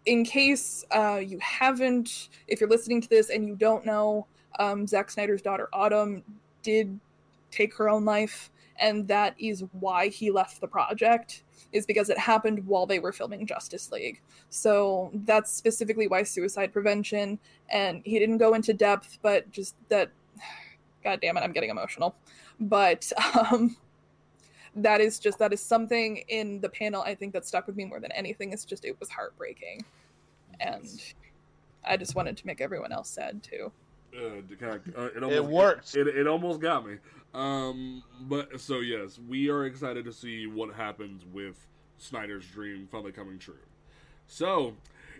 in 0.05 0.23
case 0.23 0.85
uh, 0.91 1.17
you 1.17 1.37
haven't, 1.39 2.29
if 2.47 2.61
you're 2.61 2.69
listening 2.69 3.01
to 3.01 3.09
this 3.09 3.29
and 3.29 3.45
you 3.45 3.55
don't 3.55 3.85
know, 3.85 4.25
um, 4.59 4.87
Zack 4.87 5.11
Snyder's 5.11 5.41
daughter 5.41 5.69
Autumn 5.73 6.23
did 6.63 6.99
take 7.51 7.75
her 7.75 7.89
own 7.89 8.05
life, 8.05 8.49
and 8.79 9.07
that 9.07 9.35
is 9.39 9.63
why 9.79 10.07
he 10.07 10.31
left 10.31 10.61
the 10.61 10.67
project. 10.67 11.43
Is 11.73 11.85
because 11.85 12.09
it 12.09 12.17
happened 12.17 12.65
while 12.65 12.85
they 12.85 12.99
were 12.99 13.11
filming 13.11 13.45
Justice 13.45 13.91
League. 13.91 14.21
So 14.49 15.11
that's 15.25 15.51
specifically 15.51 16.07
why 16.07 16.23
suicide 16.23 16.71
prevention. 16.71 17.39
And 17.69 18.01
he 18.05 18.19
didn't 18.19 18.37
go 18.37 18.53
into 18.53 18.73
depth, 18.73 19.19
but 19.21 19.51
just 19.51 19.75
that. 19.89 20.11
God 21.03 21.19
damn 21.21 21.37
it, 21.37 21.41
I'm 21.41 21.51
getting 21.51 21.69
emotional. 21.69 22.15
But 22.59 23.11
um, 23.51 23.75
that 24.77 25.01
is 25.01 25.19
just 25.19 25.39
that 25.39 25.53
is 25.53 25.61
something 25.61 26.17
in 26.27 26.61
the 26.61 26.69
panel 26.69 27.01
I 27.01 27.15
think 27.15 27.33
that 27.33 27.45
stuck 27.45 27.67
with 27.67 27.75
me 27.75 27.85
more 27.85 27.99
than 27.99 28.11
anything. 28.11 28.53
It's 28.53 28.65
just 28.65 28.85
it 28.85 28.99
was 28.99 29.09
heartbreaking, 29.09 29.83
and 30.59 31.01
I 31.83 31.97
just 31.97 32.15
wanted 32.15 32.37
to 32.37 32.47
make 32.47 32.61
everyone 32.61 32.91
else 32.91 33.09
sad 33.09 33.41
too. 33.43 33.71
Uh, 34.15 34.41
to 34.47 34.55
kinda- 34.57 34.81
uh, 34.95 35.05
it, 35.05 35.17
It 35.17 35.23
almost, 35.23 35.51
worked. 35.51 35.95
It, 35.95 36.07
it 36.07 36.27
almost 36.27 36.59
got 36.59 36.87
me. 36.87 36.97
Um, 37.33 38.03
but 38.21 38.59
so 38.59 38.79
yes, 38.79 39.19
we 39.27 39.49
are 39.49 39.65
excited 39.65 40.05
to 40.05 40.13
see 40.13 40.47
what 40.47 40.73
happens 40.73 41.23
with 41.31 41.67
Snyder's 41.97 42.45
dream 42.47 42.87
finally 42.91 43.11
coming 43.11 43.37
true. 43.37 43.55
So 44.27 44.73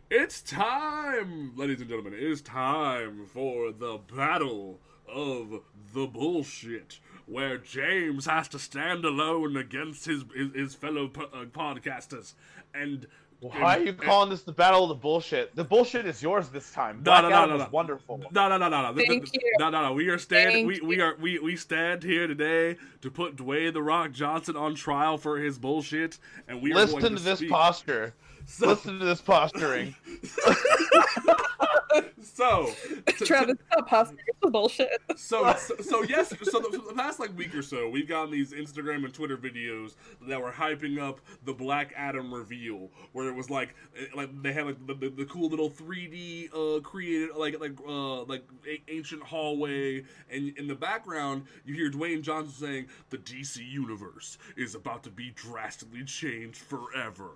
it's 0.10 0.42
time, 0.42 1.54
ladies 1.56 1.82
and 1.82 1.90
gentlemen. 1.90 2.14
It 2.14 2.24
is 2.24 2.42
time 2.42 3.26
for 3.26 3.72
the 3.72 4.00
battle 4.16 4.80
of 5.08 5.62
the 5.94 6.08
bullshit, 6.08 7.00
where 7.28 7.58
James 7.60 8.26
has 8.26 8.48
to 8.49 8.58
stand 8.60 9.06
alone 9.06 9.56
against 9.56 10.06
his 10.06 10.24
his, 10.36 10.52
his 10.56 10.76
fellow 10.76 11.08
po- 11.10 11.30
uh, 11.34 11.45
podcasters 11.45 12.34
and. 12.74 13.06
Why 13.40 13.78
are 13.78 13.80
you 13.82 13.90
and- 13.90 14.02
calling 14.02 14.32
this 14.32 14.41
the 14.41 14.52
battle 14.52 14.82
of 14.82 14.90
the 14.90 14.95
bullshit? 14.95 15.56
The 15.56 15.64
bullshit 15.64 16.08
is 16.08 16.24
yours 16.24 16.49
this 16.49 16.72
time. 16.72 16.98
No, 16.98 17.04
Black 17.04 17.22
no, 17.22 17.30
no, 17.30 17.36
Adam 17.36 17.49
no, 17.49 17.56
was 17.58 17.64
no. 17.66 17.70
wonderful. 17.72 18.18
No, 18.32 18.49
no, 18.49 18.58
no, 18.58 18.68
no, 18.68 18.82
no. 18.82 18.94
Th- 18.95 19.08
Thank 19.08 19.32
th- 19.32 19.44
you. 19.44 19.54
No, 19.60 19.70
no, 19.70 19.84
no. 19.84 19.94
We 19.94 20.08
are 20.10 20.18
standing. 20.18 20.68
Thank 20.68 20.82
We, 20.82 20.95
we 20.95 21.02
are 21.02 21.16
we 21.22 21.38
we 21.38 21.56
stand 21.56 22.02
here 22.02 22.26
today 22.26 22.78
to 23.02 23.12
put 23.12 23.36
Dwayne 23.36 23.74
the 23.74 23.84
Rock 23.84 24.12
Johnson 24.12 24.56
on 24.56 24.74
trial 24.74 25.20
for 25.20 25.38
his 25.38 25.60
bullshit, 25.60 26.18
and 26.48 26.64
we 26.64 26.72
are 26.72 26.78
Listen 26.78 26.99
going 26.99 27.12
to 27.14 27.18
to 27.20 27.24
this 27.24 27.38
speak. 27.38 27.52
posture. 27.52 28.16
So, 28.48 28.70
Listen 28.70 28.98
to 28.98 29.06
this 29.06 29.22
posturing. 29.22 29.94
so, 32.22 32.70
to- 33.06 33.26
Travis, 33.26 33.58
stop 33.72 33.90
posting 33.90 34.18
the 34.42 34.50
bullshit. 34.50 34.90
so, 35.16 35.54
so, 35.58 35.76
so 35.78 36.04
yes. 36.04 36.34
So 36.44 36.60
the, 36.60 36.82
the 36.88 36.94
past 36.94 37.20
like 37.20 37.36
week 37.38 37.56
or 37.56 37.62
so, 37.62 37.90
we've 37.90 38.08
gotten 38.08 38.32
these 38.32 38.54
Instagram 38.54 39.06
and 39.06 39.14
Twitter 39.14 39.38
videos 39.38 39.96
that 40.28 40.42
were 40.42 40.52
hyping 40.52 41.00
up 41.00 41.20
the 41.46 41.54
Black 41.54 41.94
Adam 41.96 42.34
reveal, 42.34 42.90
where 43.14 43.28
it 43.28 43.36
was 43.36 43.50
like, 43.50 43.76
eh, 43.98 44.06
like 44.16 44.30
they 44.42 44.54
had 44.54 44.66
like 44.66 44.88
the, 44.88 44.94
the, 44.94 45.10
the 45.10 45.26
cool 45.26 45.50
little 45.50 45.70
3D 45.70 46.50
uh, 46.54 46.80
created 46.82 47.36
like 47.36 47.60
like 47.60 47.78
uh, 47.88 48.24
like 48.24 48.44
a- 48.68 48.82
ancient 48.92 49.24
hallway, 49.24 50.04
and 50.30 50.58
in 50.58 50.68
the 50.68 50.76
background 50.76 51.44
you 51.66 51.74
hear 51.74 51.90
Dwayne 51.92 52.22
Johnson 52.22 52.54
saying, 52.54 52.88
"The 53.10 53.18
DC 53.18 53.58
universe 53.70 54.38
is 54.56 54.76
about 54.76 55.04
to 55.04 55.10
be 55.10 55.32
drastically 55.32 56.04
changed 56.04 56.58
forever," 56.58 57.32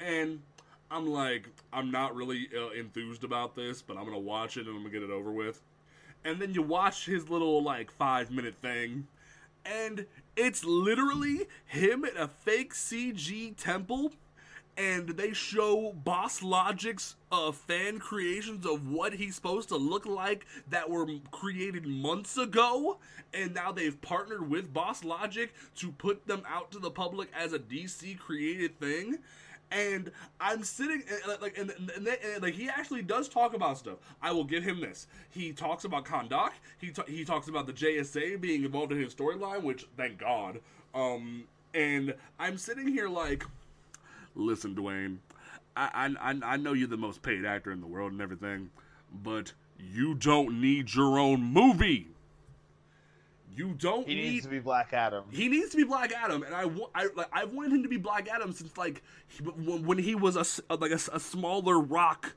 and. 0.00 0.40
I'm 0.94 1.06
like, 1.06 1.48
I'm 1.72 1.90
not 1.90 2.14
really 2.14 2.48
uh, 2.56 2.68
enthused 2.70 3.24
about 3.24 3.56
this, 3.56 3.82
but 3.82 3.96
I'm 3.96 4.04
gonna 4.04 4.18
watch 4.18 4.56
it 4.56 4.66
and 4.66 4.76
I'm 4.76 4.82
gonna 4.82 4.90
get 4.90 5.02
it 5.02 5.10
over 5.10 5.32
with. 5.32 5.60
And 6.24 6.40
then 6.40 6.54
you 6.54 6.62
watch 6.62 7.04
his 7.04 7.28
little 7.28 7.62
like 7.62 7.90
five 7.90 8.30
minute 8.30 8.54
thing 8.62 9.08
and 9.66 10.06
it's 10.36 10.64
literally 10.64 11.46
him 11.66 12.04
at 12.04 12.16
a 12.16 12.28
fake 12.28 12.74
cg 12.74 13.56
temple 13.56 14.12
and 14.76 15.10
they 15.10 15.32
show 15.32 15.94
BossLogic's 16.04 17.14
uh, 17.30 17.52
fan 17.52 17.98
creations 17.98 18.66
of 18.66 18.88
what 18.88 19.14
he's 19.14 19.36
supposed 19.36 19.68
to 19.68 19.76
look 19.76 20.04
like 20.04 20.46
that 20.68 20.90
were 20.90 21.06
created 21.30 21.86
months 21.86 22.36
ago 22.36 22.98
and 23.32 23.54
now 23.54 23.70
they've 23.70 24.00
partnered 24.02 24.50
with 24.50 24.74
BossLogic 24.74 25.50
to 25.76 25.92
put 25.92 26.26
them 26.26 26.42
out 26.48 26.72
to 26.72 26.78
the 26.78 26.90
public 26.90 27.28
as 27.36 27.52
a 27.52 27.58
dc 27.58 28.18
created 28.18 28.78
thing 28.78 29.18
and 29.74 30.10
I'm 30.40 30.62
sitting 30.62 31.02
and, 31.10 31.42
like, 31.42 31.58
and, 31.58 31.70
and, 31.96 32.06
and, 32.06 32.42
like 32.42 32.54
he 32.54 32.68
actually 32.68 33.02
does 33.02 33.28
talk 33.28 33.54
about 33.54 33.76
stuff. 33.76 33.96
I 34.22 34.30
will 34.32 34.44
give 34.44 34.62
him 34.62 34.80
this. 34.80 35.08
He 35.30 35.52
talks 35.52 35.84
about 35.84 36.04
Kahndaq. 36.04 36.50
He 36.78 36.90
ta- 36.90 37.04
he 37.08 37.24
talks 37.24 37.48
about 37.48 37.66
the 37.66 37.72
JSA 37.72 38.40
being 38.40 38.64
involved 38.64 38.92
in 38.92 39.00
his 39.00 39.14
storyline, 39.14 39.62
which 39.62 39.86
thank 39.96 40.18
God. 40.18 40.60
Um, 40.94 41.44
and 41.74 42.14
I'm 42.38 42.56
sitting 42.56 42.86
here 42.86 43.08
like, 43.08 43.44
listen, 44.36 44.74
Dwayne, 44.76 45.16
I 45.76 46.14
I- 46.20 46.40
I 46.52 46.56
know 46.56 46.72
you're 46.72 46.88
the 46.88 46.96
most 46.96 47.20
paid 47.22 47.44
actor 47.44 47.72
in 47.72 47.80
the 47.80 47.86
world 47.88 48.12
and 48.12 48.20
everything, 48.20 48.70
but 49.12 49.52
you 49.78 50.14
don't 50.14 50.60
need 50.60 50.94
your 50.94 51.18
own 51.18 51.42
movie. 51.42 52.08
You 53.56 53.74
don't 53.74 54.06
He 54.08 54.14
need 54.14 54.30
needs 54.30 54.44
to 54.44 54.50
be 54.50 54.58
Black 54.58 54.92
Adam. 54.92 55.24
he 55.30 55.48
needs 55.48 55.70
to 55.70 55.76
be 55.76 55.84
Black 55.84 56.12
Adam, 56.12 56.42
and 56.42 56.54
I, 56.54 56.62
I 56.94 57.08
like 57.14 57.28
I've 57.32 57.52
wanted 57.52 57.72
him 57.72 57.82
to 57.82 57.88
be 57.88 57.96
Black 57.96 58.28
Adam 58.28 58.52
since 58.52 58.76
like 58.76 59.02
he, 59.28 59.42
when 59.44 59.84
when 59.84 59.98
he 59.98 60.14
was 60.14 60.36
a 60.36 60.74
like 60.76 60.90
a, 60.90 61.00
a 61.12 61.20
smaller 61.20 61.78
rock 61.78 62.34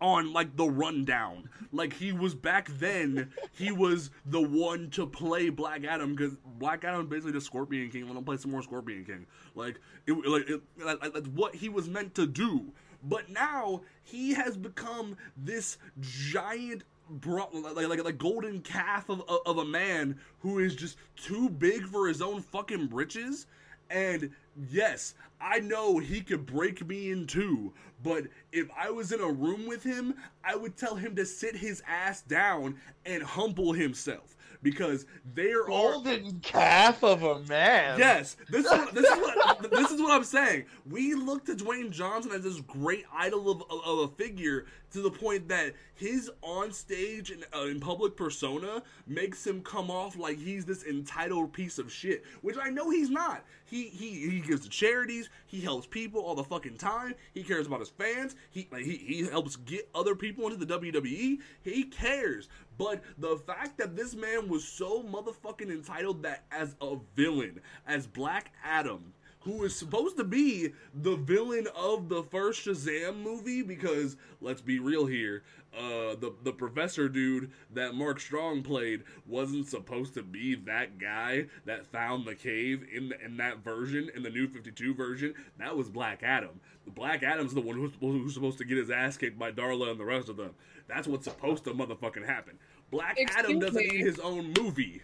on 0.00 0.32
like 0.32 0.56
the 0.56 0.64
rundown. 0.66 1.48
Like 1.72 1.92
he 1.92 2.12
was 2.12 2.34
back 2.34 2.68
then, 2.78 3.32
he 3.52 3.70
was 3.70 4.10
the 4.26 4.40
one 4.40 4.90
to 4.90 5.06
play 5.06 5.50
Black 5.50 5.84
Adam 5.84 6.14
because 6.14 6.34
Black 6.58 6.84
Adam 6.84 7.06
basically 7.06 7.32
just 7.32 7.46
Scorpion 7.46 7.90
King. 7.90 8.06
Let 8.08 8.16
him 8.16 8.24
play 8.24 8.36
some 8.36 8.50
more 8.50 8.62
Scorpion 8.62 9.04
King. 9.04 9.26
Like 9.54 9.78
it 10.06 10.12
like 10.12 10.48
it, 10.48 10.60
like, 10.82 11.00
like, 11.02 11.12
that's 11.14 11.28
what 11.28 11.54
he 11.54 11.68
was 11.68 11.88
meant 11.88 12.14
to 12.16 12.26
do. 12.26 12.72
But 13.02 13.30
now 13.30 13.82
he 14.02 14.34
has 14.34 14.56
become 14.58 15.16
this 15.36 15.78
giant 16.00 16.82
bro, 17.10 17.48
like, 17.52 17.88
like 17.88 18.04
like 18.04 18.18
golden 18.18 18.60
calf 18.60 19.08
of, 19.08 19.22
of 19.28 19.40
of 19.46 19.58
a 19.58 19.64
man 19.64 20.18
who 20.40 20.58
is 20.58 20.74
just 20.74 20.96
too 21.16 21.48
big 21.48 21.84
for 21.86 22.08
his 22.08 22.22
own 22.22 22.40
fucking 22.40 22.86
britches. 22.86 23.46
And 23.90 24.30
yes, 24.70 25.14
I 25.40 25.58
know 25.58 25.98
he 25.98 26.20
could 26.20 26.46
break 26.46 26.86
me 26.86 27.10
in 27.10 27.26
two, 27.26 27.72
but 28.02 28.24
if 28.52 28.68
I 28.78 28.90
was 28.90 29.12
in 29.12 29.20
a 29.20 29.30
room 29.30 29.66
with 29.66 29.82
him, 29.82 30.14
I 30.44 30.54
would 30.54 30.76
tell 30.76 30.94
him 30.94 31.16
to 31.16 31.26
sit 31.26 31.56
his 31.56 31.82
ass 31.88 32.22
down 32.22 32.76
and 33.04 33.22
humble 33.22 33.72
himself 33.72 34.36
because 34.62 35.06
there 35.34 35.62
are 35.62 35.70
all 35.70 36.02
Golden 36.02 36.40
calf 36.40 37.02
of 37.02 37.22
a 37.22 37.40
man. 37.44 37.98
Yes, 37.98 38.36
this 38.48 38.64
is 38.64 38.70
what, 38.70 38.94
this 38.94 39.04
is 39.04 39.18
what 39.18 39.70
this 39.70 39.90
is 39.90 40.00
what 40.00 40.12
I'm 40.12 40.24
saying. 40.24 40.64
We 40.88 41.14
look 41.14 41.44
to 41.46 41.54
Dwayne 41.54 41.90
Johnson 41.90 42.32
as 42.32 42.42
this 42.42 42.60
great 42.60 43.04
idol 43.14 43.50
of, 43.50 43.62
of, 43.70 43.80
of 43.84 43.98
a 43.98 44.08
figure 44.14 44.66
to 44.92 45.00
the 45.00 45.10
point 45.10 45.48
that 45.48 45.74
his 45.94 46.30
on 46.42 46.72
stage 46.72 47.30
and 47.30 47.44
uh, 47.54 47.66
in 47.66 47.80
public 47.80 48.16
persona 48.16 48.82
makes 49.06 49.46
him 49.46 49.62
come 49.62 49.90
off 49.90 50.16
like 50.16 50.38
he's 50.38 50.64
this 50.64 50.84
entitled 50.84 51.52
piece 51.52 51.78
of 51.78 51.92
shit, 51.92 52.24
which 52.42 52.56
I 52.60 52.70
know 52.70 52.90
he's 52.90 53.10
not. 53.10 53.44
He 53.66 53.84
he 53.88 54.28
he 54.28 54.40
gives 54.40 54.62
to 54.62 54.68
charities. 54.68 55.28
He 55.46 55.60
helps 55.60 55.86
people 55.86 56.20
all 56.20 56.34
the 56.34 56.44
fucking 56.44 56.76
time. 56.76 57.14
He 57.32 57.42
cares 57.42 57.66
about 57.66 57.80
his 57.80 57.90
fans. 57.90 58.34
He 58.50 58.68
like, 58.72 58.84
he 58.84 58.96
he 58.96 59.26
helps 59.26 59.56
get 59.56 59.88
other 59.94 60.14
people 60.14 60.46
into 60.48 60.64
the 60.64 60.78
WWE. 60.78 61.38
He 61.62 61.84
cares. 61.84 62.48
But 62.78 63.02
the 63.18 63.36
fact 63.36 63.76
that 63.78 63.94
this 63.94 64.14
man 64.14 64.48
was 64.48 64.66
so 64.66 65.02
motherfucking 65.02 65.70
entitled 65.70 66.22
that 66.22 66.44
as 66.50 66.74
a 66.80 66.96
villain, 67.14 67.60
as 67.86 68.06
Black 68.06 68.52
Adam, 68.64 69.12
who 69.40 69.64
is 69.64 69.74
supposed 69.74 70.16
to 70.18 70.24
be 70.24 70.72
the 70.94 71.16
villain 71.16 71.66
of 71.74 72.08
the 72.08 72.22
first 72.24 72.66
Shazam 72.66 73.22
movie, 73.22 73.62
because 73.62 74.16
let's 74.40 74.60
be 74.60 74.78
real 74.78 75.06
here, 75.06 75.42
uh, 75.76 76.14
the 76.16 76.34
the 76.42 76.52
professor 76.52 77.08
dude 77.08 77.50
that 77.72 77.94
Mark 77.94 78.20
Strong 78.20 78.62
played 78.62 79.02
wasn't 79.26 79.68
supposed 79.68 80.14
to 80.14 80.22
be 80.22 80.54
that 80.56 80.98
guy 80.98 81.46
that 81.64 81.86
found 81.86 82.26
the 82.26 82.34
cave 82.34 82.84
in 82.92 83.08
the, 83.08 83.24
in 83.24 83.36
that 83.38 83.58
version 83.58 84.10
in 84.14 84.22
the 84.22 84.30
new 84.30 84.48
Fifty 84.48 84.72
Two 84.72 84.94
version. 84.94 85.34
That 85.58 85.76
was 85.76 85.88
Black 85.88 86.22
Adam. 86.22 86.60
Black 86.86 87.22
Adam's 87.22 87.54
the 87.54 87.60
one 87.60 87.76
who's, 87.76 87.92
who's 88.00 88.34
supposed 88.34 88.58
to 88.58 88.64
get 88.64 88.78
his 88.78 88.90
ass 88.90 89.16
kicked 89.16 89.38
by 89.38 89.52
Darla 89.52 89.90
and 89.90 90.00
the 90.00 90.04
rest 90.04 90.28
of 90.28 90.36
them. 90.36 90.54
That's 90.88 91.06
what's 91.06 91.24
supposed 91.24 91.64
to 91.64 91.70
motherfucking 91.70 92.26
happen. 92.26 92.58
Black 92.90 93.16
Adam 93.36 93.60
doesn't 93.60 93.76
me. 93.76 93.88
need 93.88 94.00
his 94.00 94.18
own 94.18 94.52
movie. 94.58 95.02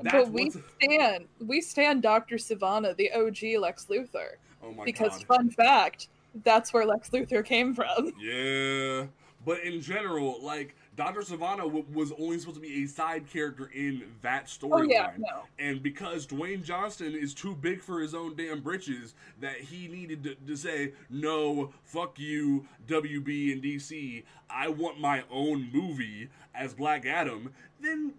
That's 0.00 0.12
but 0.14 0.30
we 0.30 0.44
what's- 0.44 0.58
stand 0.82 1.24
we 1.46 1.60
stand 1.60 2.02
Dr. 2.02 2.36
Sivana, 2.36 2.96
the 2.96 3.10
OG 3.12 3.58
Lex 3.60 3.86
Luthor. 3.86 4.36
oh 4.62 4.72
my 4.72 4.84
because 4.84 5.18
god. 5.18 5.26
fun 5.26 5.50
fact, 5.50 6.08
that's 6.44 6.72
where 6.72 6.84
Lex 6.84 7.10
Luthor 7.10 7.44
came 7.44 7.74
from. 7.74 8.12
Yeah, 8.20 9.06
but 9.44 9.60
in 9.62 9.80
general, 9.80 10.38
like 10.42 10.74
Dr. 10.96 11.20
Sivana 11.20 11.58
w- 11.58 11.84
was 11.92 12.10
only 12.18 12.38
supposed 12.38 12.56
to 12.56 12.60
be 12.62 12.82
a 12.84 12.86
side 12.88 13.28
character 13.30 13.70
in 13.74 14.02
that 14.22 14.46
storyline. 14.46 14.70
Oh 14.72 14.82
yeah, 14.82 15.10
no. 15.18 15.42
And 15.58 15.82
because 15.82 16.26
Dwayne 16.26 16.62
Johnson 16.64 17.14
is 17.14 17.32
too 17.34 17.54
big 17.54 17.82
for 17.82 18.00
his 18.00 18.14
own 18.14 18.34
damn 18.34 18.60
britches, 18.60 19.14
that 19.40 19.56
he 19.60 19.88
needed 19.88 20.24
to, 20.24 20.34
to 20.34 20.56
say, 20.56 20.92
no, 21.10 21.70
fuck 21.84 22.18
you, 22.18 22.66
WB 22.88 23.52
and 23.52 23.62
DC, 23.62 24.24
I 24.50 24.68
want 24.68 24.98
my 24.98 25.22
own 25.30 25.68
movie 25.72 26.28
as 26.56 26.74
Black 26.74 27.06
Adam, 27.06 27.52
then 27.80 28.14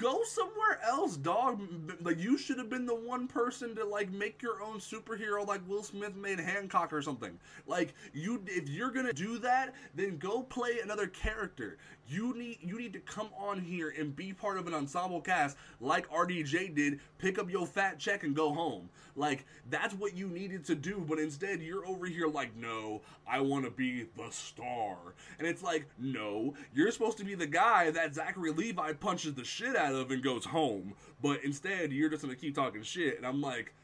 go 0.00 0.22
somewhere 0.24 0.80
else, 0.84 1.16
dog. 1.16 1.60
Like, 2.02 2.18
you 2.18 2.36
should 2.36 2.58
have 2.58 2.68
been 2.68 2.86
the 2.86 2.94
one 2.94 3.26
person 3.26 3.74
to, 3.76 3.84
like, 3.84 4.10
make 4.12 4.42
your 4.42 4.62
own 4.62 4.78
superhero 4.78 5.46
like 5.46 5.66
Will 5.68 5.82
Smith 5.82 6.14
made 6.14 6.38
Hancock 6.38 6.92
or 6.92 7.02
something. 7.02 7.38
Like, 7.66 7.94
you, 8.12 8.42
if 8.46 8.68
you're 8.68 8.90
gonna 8.90 9.12
do 9.12 9.38
that, 9.38 9.74
then 9.94 10.18
go 10.18 10.42
play 10.42 10.78
another 10.82 11.06
character. 11.06 11.78
You 12.06 12.34
need 12.34 12.58
you 12.62 12.78
need 12.78 12.94
to 12.94 13.00
come 13.00 13.28
on 13.36 13.60
here 13.60 13.94
and 13.98 14.16
be 14.16 14.32
part 14.32 14.58
of 14.58 14.66
an 14.66 14.72
ensemble 14.72 15.20
cast 15.20 15.58
like 15.80 16.08
RDJ 16.10 16.74
did. 16.74 17.00
Pick 17.18 17.38
up 17.38 17.50
your 17.50 17.66
fat 17.66 17.98
check 17.98 18.22
and 18.22 18.34
go 18.34 18.54
home. 18.54 18.88
Like 19.18 19.44
that's 19.68 19.94
what 19.94 20.16
you 20.16 20.28
needed 20.28 20.64
to 20.66 20.74
do, 20.74 21.04
but 21.06 21.18
instead 21.18 21.60
you're 21.60 21.86
over 21.86 22.06
here 22.06 22.28
like, 22.28 22.56
no, 22.56 23.02
I 23.28 23.40
want 23.40 23.64
to 23.64 23.70
be 23.70 24.06
the 24.16 24.30
star, 24.30 24.96
and 25.38 25.46
it's 25.46 25.62
like, 25.62 25.86
no, 25.98 26.54
you're 26.74 26.92
supposed 26.92 27.18
to 27.18 27.24
be 27.24 27.34
the 27.34 27.46
guy 27.46 27.90
that 27.90 28.14
Zachary 28.14 28.52
Levi 28.52 28.92
punches 28.94 29.34
the 29.34 29.44
shit 29.44 29.76
out 29.76 29.94
of 29.94 30.10
and 30.10 30.22
goes 30.22 30.44
home, 30.44 30.94
but 31.22 31.42
instead 31.44 31.92
you're 31.92 32.08
just 32.08 32.22
gonna 32.22 32.36
keep 32.36 32.54
talking 32.54 32.82
shit, 32.82 33.16
and 33.18 33.26
I'm 33.26 33.42
like, 33.42 33.74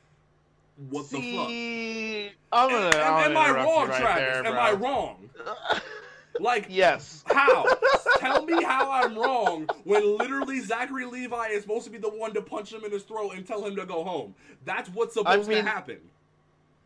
what 0.89 1.11
the 1.11 1.17
fuck? 1.17 1.49
I'm 2.53 2.71
gonna. 2.71 2.97
Am, 2.97 3.25
am 3.25 3.35
gonna 3.35 3.39
I 3.39 3.51
wrong, 3.51 3.89
right 3.89 4.01
Travis? 4.01 4.43
there, 4.43 4.47
am. 4.47 4.59
I 4.59 4.73
wrong? 4.73 5.31
Like, 6.41 6.67
yes. 6.69 7.23
how? 7.29 7.65
Tell 8.25 8.45
me 8.47 8.63
how 8.63 8.91
I'm 8.91 9.19
wrong 9.19 9.69
when 9.85 10.17
literally 10.17 10.61
Zachary 10.61 11.05
Levi 11.05 11.49
is 11.49 11.63
supposed 11.63 11.85
to 11.85 11.91
be 11.91 11.99
the 11.99 12.09
one 12.09 12.33
to 12.33 12.41
punch 12.41 12.73
him 12.73 12.83
in 12.85 12.91
his 12.91 13.03
throat 13.03 13.33
and 13.35 13.47
tell 13.47 13.63
him 13.65 13.77
to 13.77 13.85
go 13.85 14.03
home. 14.03 14.35
That's 14.65 14.89
what's 14.89 15.13
supposed 15.15 15.49
mean- 15.49 15.65
to 15.65 15.71
happen. 15.71 15.99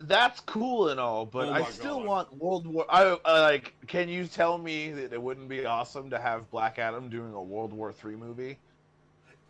That's 0.00 0.38
cool 0.40 0.90
and 0.90 1.00
all, 1.00 1.26
but 1.26 1.48
Oh 1.48 1.52
I 1.54 1.64
still 1.64 1.98
God. 1.98 2.06
want 2.06 2.36
World 2.38 2.66
War. 2.68 2.86
I, 2.88 3.18
I 3.24 3.40
like. 3.40 3.74
Can 3.88 4.08
you 4.08 4.26
tell 4.28 4.56
me 4.56 4.92
that 4.92 5.12
it 5.12 5.20
wouldn't 5.20 5.48
be 5.48 5.66
awesome 5.66 6.08
to 6.10 6.20
have 6.20 6.48
Black 6.52 6.78
Adam 6.78 7.08
doing 7.08 7.32
a 7.34 7.42
World 7.42 7.72
War 7.72 7.92
Three 7.92 8.14
movie? 8.14 8.58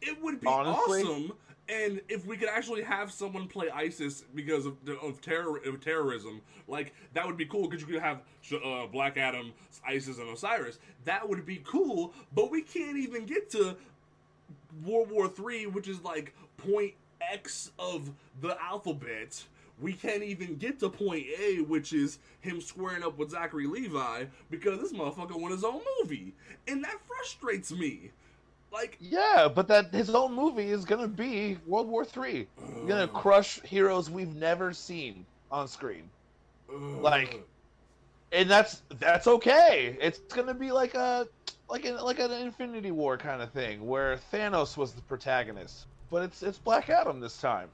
It 0.00 0.22
would 0.22 0.40
be 0.40 0.46
Honestly? 0.46 1.02
awesome, 1.02 1.32
and 1.68 2.00
if 2.08 2.26
we 2.26 2.36
could 2.36 2.48
actually 2.48 2.82
have 2.82 3.12
someone 3.12 3.46
play 3.46 3.68
ISIS 3.70 4.24
because 4.34 4.66
of 4.66 4.76
of, 5.02 5.20
terror, 5.20 5.58
of 5.58 5.80
terrorism, 5.80 6.40
like 6.66 6.94
that 7.14 7.26
would 7.26 7.36
be 7.36 7.46
cool. 7.46 7.68
Because 7.68 7.82
you 7.82 7.94
could 7.94 8.02
have 8.02 8.22
uh, 8.64 8.86
Black 8.86 9.16
Adam, 9.16 9.52
ISIS, 9.86 10.18
and 10.18 10.28
Osiris. 10.30 10.78
That 11.04 11.28
would 11.28 11.44
be 11.44 11.62
cool. 11.64 12.14
But 12.34 12.50
we 12.50 12.62
can't 12.62 12.96
even 12.96 13.26
get 13.26 13.50
to 13.50 13.76
World 14.84 15.10
War 15.10 15.28
Three, 15.28 15.66
which 15.66 15.88
is 15.88 16.02
like 16.02 16.34
point 16.56 16.94
X 17.20 17.70
of 17.78 18.10
the 18.40 18.56
alphabet. 18.62 19.44
We 19.80 19.92
can't 19.92 20.24
even 20.24 20.56
get 20.56 20.80
to 20.80 20.88
point 20.88 21.26
A, 21.38 21.58
which 21.60 21.92
is 21.92 22.18
him 22.40 22.60
squaring 22.60 23.04
up 23.04 23.16
with 23.16 23.30
Zachary 23.30 23.66
Levi, 23.66 24.24
because 24.50 24.80
this 24.80 24.92
motherfucker 24.92 25.40
won 25.40 25.52
his 25.52 25.62
own 25.62 25.80
movie, 26.00 26.34
and 26.66 26.82
that 26.82 26.96
frustrates 27.06 27.70
me. 27.70 28.10
Like, 28.70 28.96
Yeah, 29.00 29.48
but 29.52 29.68
that 29.68 29.92
his 29.92 30.10
own 30.10 30.34
movie 30.34 30.70
is 30.70 30.84
gonna 30.84 31.08
be 31.08 31.58
World 31.66 31.88
War 31.88 32.04
Three. 32.04 32.46
He's 32.58 32.88
gonna 32.88 33.08
crush 33.08 33.60
heroes 33.62 34.10
we've 34.10 34.34
never 34.34 34.72
seen 34.72 35.24
on 35.50 35.66
screen, 35.68 36.10
like- 36.68 37.44
and 38.32 38.50
that's 38.50 38.82
that's 38.98 39.26
okay. 39.26 39.96
It's 40.00 40.18
gonna 40.18 40.54
be 40.54 40.70
like 40.70 40.94
a 40.94 41.26
like 41.68 41.84
an 41.84 41.96
like 41.96 42.18
an 42.18 42.30
Infinity 42.30 42.90
War 42.90 43.16
kind 43.16 43.40
of 43.42 43.50
thing 43.52 43.86
where 43.86 44.18
Thanos 44.32 44.76
was 44.76 44.92
the 44.92 45.02
protagonist, 45.02 45.86
but 46.10 46.22
it's 46.22 46.42
it's 46.42 46.58
Black 46.58 46.90
Adam 46.90 47.20
this 47.20 47.40
time. 47.40 47.68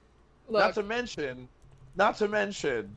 Not 0.48 0.66
Look, 0.66 0.74
to 0.74 0.82
mention, 0.82 1.48
not 1.96 2.16
to 2.18 2.28
mention, 2.28 2.94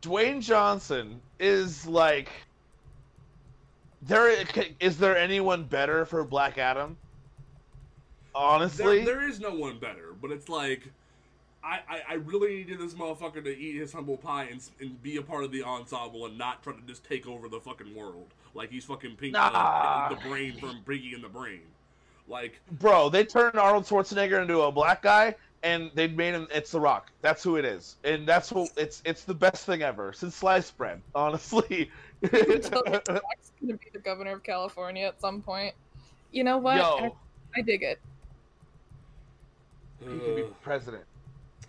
Dwayne 0.00 0.40
Johnson 0.42 1.20
is 1.38 1.86
like. 1.86 2.30
There 4.02 4.44
is 4.80 4.98
there 4.98 5.16
anyone 5.16 5.64
better 5.64 6.04
for 6.04 6.24
Black 6.24 6.58
Adam? 6.58 6.96
Honestly, 8.34 9.02
There, 9.02 9.16
there 9.16 9.28
is 9.28 9.40
no 9.40 9.54
one 9.54 9.78
better, 9.78 10.14
but 10.20 10.30
it's 10.30 10.48
like, 10.50 10.82
I, 11.64 11.80
I, 11.88 12.02
I 12.10 12.14
really 12.14 12.56
needed 12.56 12.78
this 12.78 12.92
motherfucker 12.92 13.42
to 13.42 13.56
eat 13.58 13.80
his 13.80 13.92
humble 13.94 14.18
pie 14.18 14.48
and, 14.50 14.60
and 14.78 15.02
be 15.02 15.16
a 15.16 15.22
part 15.22 15.42
of 15.42 15.52
the 15.52 15.62
ensemble 15.62 16.26
and 16.26 16.36
not 16.36 16.62
try 16.62 16.74
to 16.74 16.82
just 16.86 17.02
take 17.02 17.26
over 17.26 17.48
the 17.48 17.58
fucking 17.58 17.94
world 17.94 18.26
like 18.54 18.70
he's 18.70 18.84
fucking 18.84 19.16
Pink, 19.16 19.36
uh, 19.36 19.50
Nah. 19.50 20.08
the 20.08 20.28
brain 20.28 20.58
from 20.58 20.82
Pinky 20.86 21.14
and 21.14 21.24
the 21.24 21.28
Brain. 21.28 21.62
Like, 22.28 22.60
bro, 22.72 23.08
they 23.08 23.24
turned 23.24 23.56
Arnold 23.56 23.84
Schwarzenegger 23.84 24.42
into 24.42 24.60
a 24.62 24.72
black 24.72 25.00
guy, 25.02 25.34
and 25.62 25.90
they 25.94 26.08
made 26.08 26.34
him. 26.34 26.48
It's 26.52 26.72
The 26.72 26.80
Rock. 26.80 27.12
That's 27.22 27.42
who 27.42 27.56
it 27.56 27.64
is, 27.64 27.96
and 28.02 28.26
that's 28.26 28.50
what 28.50 28.70
it's. 28.76 29.00
It's 29.04 29.22
the 29.22 29.34
best 29.34 29.64
thing 29.64 29.82
ever 29.82 30.12
since 30.12 30.34
sliced 30.34 30.76
bread. 30.76 31.00
Honestly. 31.14 31.90
until 32.32 32.82
Rock's 32.86 33.52
gonna 33.60 33.74
be 33.74 33.86
the 33.92 33.98
governor 33.98 34.32
of 34.32 34.42
California 34.42 35.06
at 35.06 35.20
some 35.20 35.42
point. 35.42 35.74
You 36.32 36.44
know 36.44 36.58
what? 36.58 36.76
I, 36.76 36.78
Yo, 37.06 37.16
I 37.56 37.60
dig 37.62 37.82
it. 37.82 38.00
he 40.00 40.06
could 40.06 40.36
be 40.36 40.44
president. 40.62 41.04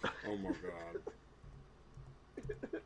oh 0.06 0.38
my 0.38 0.49
god. 0.49 1.02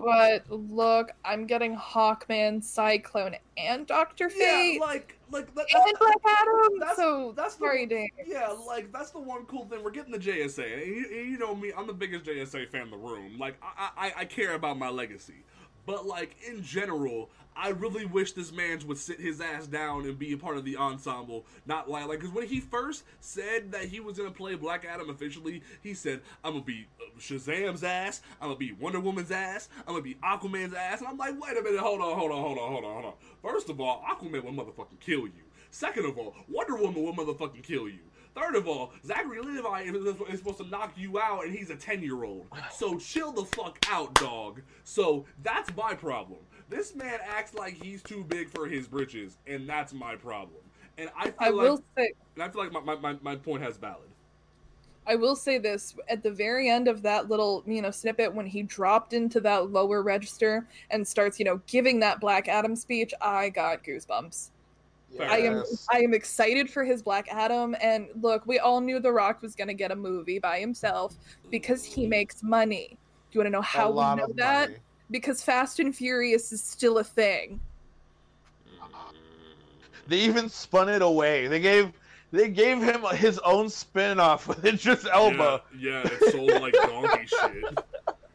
But 0.00 0.48
look, 0.48 1.10
I'm 1.24 1.44
getting 1.44 1.76
Hawkman, 1.76 2.62
Cyclone, 2.62 3.34
and 3.56 3.84
Doctor 3.84 4.30
Fate, 4.30 4.74
Yeah, 4.74 4.80
like, 4.80 5.18
like 5.32 5.52
that, 5.56 5.66
and 5.74 5.98
Black 5.98 6.14
Adam. 6.40 6.78
that's- 6.78 6.96
so 6.96 7.32
that's 7.36 7.56
the- 7.56 7.64
sorry, 7.64 7.84
Dave. 7.86 8.08
Yeah, 8.24 8.54
like 8.64 8.92
that's 8.92 9.10
the 9.10 9.18
one 9.18 9.44
cool 9.46 9.64
thing. 9.66 9.82
We're 9.82 9.90
getting 9.90 10.12
the 10.12 10.18
JSA, 10.18 10.72
and 10.84 10.86
you, 10.86 11.06
you 11.32 11.36
know 11.36 11.52
me, 11.52 11.72
I'm 11.76 11.88
the 11.88 11.92
biggest 11.92 12.24
JSA 12.24 12.68
fan 12.68 12.82
in 12.82 12.90
the 12.92 12.96
room. 12.96 13.38
Like 13.40 13.56
I, 13.60 13.90
I, 13.96 14.12
I 14.18 14.24
care 14.24 14.54
about 14.54 14.78
my 14.78 14.88
legacy, 14.88 15.42
but 15.88 16.06
like 16.06 16.36
in 16.46 16.62
general, 16.62 17.30
I 17.56 17.70
really 17.70 18.04
wish 18.04 18.32
this 18.32 18.52
man 18.52 18.78
would 18.86 18.98
sit 18.98 19.18
his 19.18 19.40
ass 19.40 19.66
down 19.66 20.04
and 20.04 20.18
be 20.18 20.34
a 20.34 20.36
part 20.36 20.58
of 20.58 20.64
the 20.66 20.76
ensemble. 20.76 21.46
Not 21.64 21.88
like 21.88 22.06
like 22.06 22.20
because 22.20 22.34
when 22.34 22.46
he 22.46 22.60
first 22.60 23.04
said 23.20 23.72
that 23.72 23.86
he 23.86 23.98
was 23.98 24.18
gonna 24.18 24.30
play 24.30 24.54
Black 24.54 24.84
Adam 24.84 25.08
officially, 25.08 25.62
he 25.82 25.94
said 25.94 26.20
I'm 26.44 26.52
gonna 26.52 26.64
be 26.64 26.86
uh, 27.00 27.18
Shazam's 27.18 27.82
ass, 27.82 28.20
I'm 28.38 28.48
gonna 28.48 28.58
be 28.58 28.72
Wonder 28.72 29.00
Woman's 29.00 29.30
ass, 29.30 29.70
I'm 29.86 29.94
gonna 29.94 30.02
be 30.02 30.16
Aquaman's 30.16 30.74
ass, 30.74 30.98
and 31.00 31.08
I'm 31.08 31.16
like, 31.16 31.40
wait 31.40 31.56
a 31.56 31.62
minute, 31.62 31.80
hold 31.80 32.02
on, 32.02 32.18
hold 32.18 32.32
on, 32.32 32.42
hold 32.42 32.58
on, 32.58 32.70
hold 32.70 32.84
on, 32.84 32.92
hold 32.92 33.04
on. 33.06 33.14
First 33.40 33.70
of 33.70 33.80
all, 33.80 34.04
Aquaman 34.06 34.44
will 34.44 34.52
motherfucking 34.52 35.00
kill 35.00 35.22
you. 35.22 35.48
Second 35.70 36.04
of 36.04 36.18
all, 36.18 36.36
Wonder 36.50 36.76
Woman 36.76 37.02
will 37.02 37.14
motherfucking 37.14 37.62
kill 37.62 37.88
you. 37.88 38.00
Third 38.34 38.56
of 38.56 38.68
all, 38.68 38.92
Zachary 39.04 39.40
Levi 39.40 39.82
is, 39.82 40.38
supposed 40.38 40.58
to 40.58 40.66
knock 40.68 40.92
you 40.96 41.18
out, 41.18 41.44
and 41.44 41.54
he's 41.54 41.70
a 41.70 41.76
ten 41.76 42.02
year 42.02 42.24
old. 42.24 42.46
So 42.72 42.98
chill 42.98 43.32
the 43.32 43.44
fuck 43.44 43.78
out, 43.90 44.14
dog. 44.14 44.62
So 44.84 45.24
that's 45.42 45.74
my 45.76 45.94
problem. 45.94 46.38
This 46.68 46.94
man 46.94 47.18
acts 47.26 47.54
like 47.54 47.82
he's 47.82 48.02
too 48.02 48.24
big 48.24 48.50
for 48.50 48.66
his 48.66 48.86
britches, 48.86 49.38
and 49.46 49.68
that's 49.68 49.92
my 49.92 50.16
problem. 50.16 50.60
And 50.98 51.10
I 51.16 51.24
feel 51.24 51.34
I 51.38 51.48
like, 51.50 51.54
will 51.54 51.82
say, 51.96 52.12
and 52.34 52.42
I 52.42 52.48
feel 52.48 52.62
like 52.62 52.72
my, 52.72 52.80
my, 52.80 52.96
my, 52.96 53.16
my 53.22 53.36
point 53.36 53.62
has 53.62 53.76
valid. 53.76 54.08
I 55.06 55.14
will 55.14 55.36
say 55.36 55.56
this 55.56 55.94
at 56.08 56.22
the 56.22 56.30
very 56.30 56.68
end 56.68 56.86
of 56.86 57.00
that 57.02 57.30
little, 57.30 57.62
you 57.66 57.80
know, 57.80 57.90
snippet 57.90 58.34
when 58.34 58.44
he 58.44 58.62
dropped 58.62 59.14
into 59.14 59.40
that 59.40 59.70
lower 59.70 60.02
register 60.02 60.66
and 60.90 61.06
starts, 61.06 61.38
you 61.38 61.46
know, 61.46 61.62
giving 61.66 62.00
that 62.00 62.20
Black 62.20 62.46
Adam 62.46 62.76
speech, 62.76 63.14
I 63.22 63.48
got 63.48 63.82
goosebumps. 63.82 64.50
I 65.20 65.38
am 65.38 65.64
I 65.92 65.98
am 65.98 66.14
excited 66.14 66.70
for 66.70 66.84
his 66.84 67.02
Black 67.02 67.28
Adam 67.30 67.74
and 67.80 68.08
look, 68.20 68.46
we 68.46 68.58
all 68.58 68.80
knew 68.80 69.00
The 69.00 69.12
Rock 69.12 69.42
was 69.42 69.54
going 69.54 69.68
to 69.68 69.74
get 69.74 69.90
a 69.90 69.96
movie 69.96 70.38
by 70.38 70.60
himself 70.60 71.16
because 71.50 71.84
he 71.84 72.02
mm-hmm. 72.02 72.10
makes 72.10 72.42
money. 72.42 72.88
Do 72.90 73.38
you 73.38 73.40
want 73.40 73.46
to 73.46 73.50
know 73.50 73.62
how 73.62 73.90
we 73.90 74.20
know 74.20 74.32
that? 74.36 74.70
money. 74.70 74.80
Because 75.10 75.42
Fast 75.42 75.80
and 75.80 75.96
Furious 75.96 76.52
is 76.52 76.62
still 76.62 76.98
a 76.98 77.04
thing. 77.04 77.60
They 80.06 80.18
even 80.20 80.48
spun 80.48 80.88
it 80.88 81.02
away. 81.02 81.46
They 81.46 81.60
gave 81.60 81.92
they 82.30 82.48
gave 82.48 82.82
him 82.82 83.02
his 83.14 83.38
own 83.40 83.68
spin-off 83.70 84.48
with 84.48 84.64
Idris 84.64 85.06
Elba. 85.06 85.62
Yeah, 85.78 86.02
yeah 86.02 86.08
it's 86.10 86.32
sold 86.32 86.50
like 86.60 86.74
donkey 86.74 87.26
shit. 87.26 87.78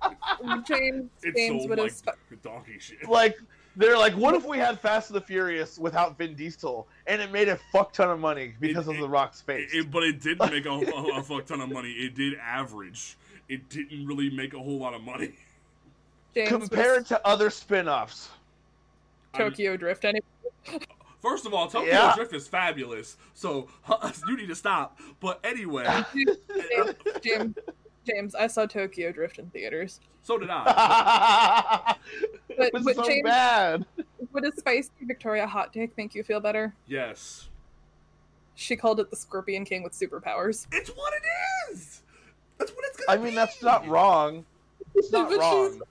James 0.67 1.09
It's 1.21 1.37
James 1.37 1.61
sold 1.61 1.69
would 1.69 1.77
have 1.77 1.85
like 1.85 1.93
sp- 1.93 2.41
donkey 2.43 2.79
shit. 2.79 3.07
Like 3.07 3.37
they're 3.75 3.97
like, 3.97 4.13
what 4.15 4.35
if 4.35 4.45
we 4.45 4.57
had 4.57 4.79
Fast 4.79 5.09
and 5.09 5.17
the 5.17 5.21
Furious 5.21 5.77
without 5.79 6.17
Vin 6.17 6.35
Diesel, 6.35 6.87
and 7.07 7.21
it 7.21 7.31
made 7.31 7.49
a 7.49 7.57
fuck 7.71 7.91
ton 7.93 8.09
of 8.09 8.19
money 8.19 8.53
because 8.59 8.87
It- 8.87 8.91
of 8.91 8.97
it- 8.97 9.01
the 9.01 9.09
Rock's 9.09 9.41
face? 9.41 9.71
It, 9.73 9.89
but 9.91 10.03
it 10.03 10.21
didn't 10.21 10.51
make 10.51 10.65
a, 10.65 10.69
a, 10.71 11.19
a 11.19 11.23
fuck 11.23 11.45
ton 11.45 11.61
of 11.61 11.69
money. 11.71 11.91
It 11.91 12.15
did 12.15 12.35
average. 12.35 13.17
It 13.49 13.69
didn't 13.69 14.05
really 14.05 14.29
make 14.29 14.53
a 14.53 14.59
whole 14.59 14.77
lot 14.79 14.93
of 14.93 15.01
money. 15.03 15.33
James 16.35 16.49
compared 16.49 17.05
to 17.07 17.27
other 17.27 17.49
spin-offs. 17.49 18.29
I'm- 19.33 19.49
Tokyo 19.49 19.75
Drift 19.77 20.05
anyway. 20.05 20.25
First 21.21 21.45
of 21.45 21.53
all, 21.53 21.67
Tokyo 21.67 21.89
Yeah. 21.91 22.13
Drift 22.15 22.33
is 22.33 22.47
fabulous, 22.47 23.17
so 23.33 23.67
you 24.27 24.35
need 24.37 24.47
to 24.49 24.55
stop. 24.55 24.99
But 25.21 25.39
anyway, 25.43 25.85
James, 26.13 26.95
James, 27.23 27.55
James, 28.05 28.35
I 28.35 28.47
saw 28.47 28.65
Tokyo 28.65 29.11
Drift 29.13 29.39
in 29.39 29.49
theaters. 29.51 29.99
so 30.21 30.37
did 30.37 30.49
I. 30.51 31.95
But- 32.57 32.67
it 32.67 32.73
was 32.73 32.83
but 32.83 32.95
so 32.95 33.03
James- 33.05 33.23
bad. 33.23 33.85
Would 34.31 34.45
a 34.45 34.55
spicy 34.55 34.89
Victoria 35.01 35.45
hot 35.45 35.73
take 35.73 35.95
make 35.97 36.15
you 36.15 36.23
feel 36.23 36.39
better? 36.39 36.73
Yes. 36.87 37.49
She 38.55 38.75
called 38.75 38.99
it 38.99 39.09
the 39.09 39.15
Scorpion 39.15 39.65
King 39.65 39.83
with 39.83 39.93
superpowers. 39.93 40.67
It's 40.71 40.89
what 40.89 41.13
it 41.13 41.71
is. 41.73 42.01
That's 42.57 42.71
what 42.71 42.85
it's 42.87 43.03
gonna 43.05 43.19
I 43.19 43.23
mean, 43.23 43.35
that's 43.35 43.61
not 43.61 43.87
wrong. 43.87 44.45
It's 44.95 45.11
not 45.11 45.29
But 45.29 45.39
wrong. 45.39 45.81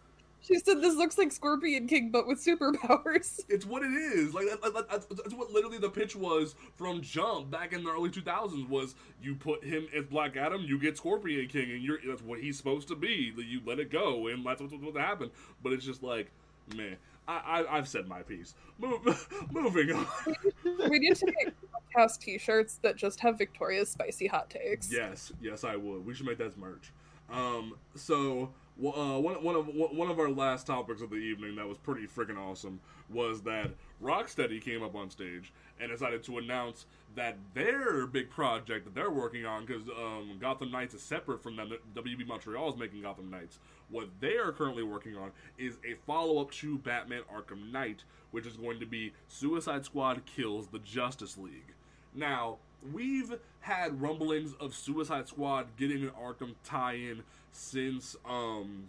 She 0.45 0.59
said 0.59 0.81
this 0.83 0.97
looks 0.97 1.19
like 1.19 1.31
Scorpion 1.31 1.87
King 1.87 2.11
but 2.11 2.27
with 2.27 2.45
superpowers. 2.45 3.41
It's 3.49 3.65
what 3.67 3.83
it 3.83 3.93
is. 3.93 4.35
Like 4.35 4.47
that, 4.49 4.61
that- 4.75 4.91
that's, 4.91 5.07
that's 5.07 5.35
what 5.35 5.53
literally 5.53 5.79
the 5.79 5.91
pitch 5.91 6.17
was 6.17 6.55
from 6.77 7.01
Jump 7.01 7.51
back 7.51 7.73
in 7.73 7.85
the 7.85 7.91
early 7.91 8.11
2000s. 8.11 8.69
Was 8.69 8.95
you 9.23 9.35
put 9.37 9.63
him 9.65 9.87
as 9.97 10.05
Black 10.07 10.37
Adam, 10.37 10.63
you 10.63 10.79
get 10.79 10.97
Scorpion 10.97 11.47
King, 11.49 11.71
and 11.71 11.83
you're 11.83 11.99
that's 12.07 12.23
what 12.23 12.41
he's 12.41 12.57
supposed 12.57 12.89
to 12.89 12.97
be. 12.97 13.33
You 13.37 13.61
let 13.65 13.79
it 13.79 13.91
go, 13.91 14.27
and 14.29 14.45
that's 14.45 14.61
what's 14.61 14.73
supposed 14.73 14.95
to 14.97 15.01
happen. 15.03 15.31
But 15.63 15.73
it's 15.75 15.85
just 15.85 16.03
like, 16.03 16.31
man, 16.77 16.97
I, 17.29 17.35
I 17.37 17.77
I've 17.79 17.89
said 17.89 18.09
my 18.09 18.23
piece. 18.23 18.55
Move, 18.79 19.29
moving 19.51 19.93
on. 19.93 20.07
we 20.91 20.99
need 20.99 21.17
to 21.17 21.27
make 21.27 21.55
podcast 21.95 22.19
t-shirts 22.19 22.79
that 22.83 22.97
just 22.97 23.21
have 23.21 23.39
Victoria's 23.39 23.91
spicy 23.91 24.27
hot 24.27 24.51
takes. 24.51 24.93
Yes, 24.93 25.33
yes, 25.41 25.65
I 25.65 25.77
would. 25.77 26.05
We 26.05 26.15
should 26.15 26.27
make 26.27 26.39
that 26.39 26.57
merch. 26.59 26.93
Um, 27.31 27.75
so 27.95 28.51
uh, 28.79 29.19
one 29.19 29.43
one 29.43 29.57
of 29.57 29.69
one 29.69 30.11
of 30.11 30.19
our 30.19 30.31
last 30.31 30.67
topics 30.67 31.03
of 31.03 31.11
the 31.11 31.17
evening 31.17 31.57
that 31.57 31.69
was 31.69 31.79
pretty 31.79 32.07
freaking 32.07 32.39
awesome 32.39 32.81
was 33.11 33.43
that 33.43 33.71
Rocksteady 34.03 34.61
came 34.61 34.83
up 34.83 34.95
on 34.95 35.11
stage 35.11 35.53
and 35.81 35.91
decided 35.91 36.23
to 36.25 36.39
announce 36.39 36.87
that 37.15 37.37
their 37.55 38.07
big 38.07 38.31
project 38.31 38.85
that 38.85 38.95
they're 38.95 39.11
working 39.11 39.45
on 39.47 39.65
because 39.65 39.83
um, 39.89 40.39
Gotham 40.41 40.71
Knights 40.71 40.95
is 40.95 41.03
separate 41.03 41.43
from 41.43 41.57
them. 41.57 41.73
WB 41.95 42.27
Montreal 42.27 42.71
is 42.71 42.77
making 42.77 43.03
Gotham 43.03 43.31
Knights. 43.31 43.59
What 43.91 44.09
they 44.21 44.37
are 44.37 44.53
currently 44.53 44.83
working 44.83 45.17
on 45.17 45.31
is 45.59 45.79
a 45.89 45.95
follow 46.07 46.41
up 46.41 46.51
to 46.53 46.79
Batman 46.79 47.23
Arkham 47.33 47.71
Knight, 47.71 48.05
which 48.31 48.47
is 48.47 48.57
going 48.57 48.81
to 48.81 48.87
be 48.87 49.13
Suicide 49.29 49.85
Squad 49.85 50.23
kills 50.25 50.69
the 50.69 50.79
Justice 50.79 51.37
League. 51.37 51.75
Now, 52.15 52.59
we've 52.93 53.35
had 53.61 54.01
rumblings 54.01 54.55
of 54.55 54.75
Suicide 54.75 55.29
Squad 55.29 55.77
getting 55.77 56.03
an 56.03 56.11
Arkham 56.11 56.55
tie-in 56.65 57.23
since 57.53 58.17
um 58.29 58.89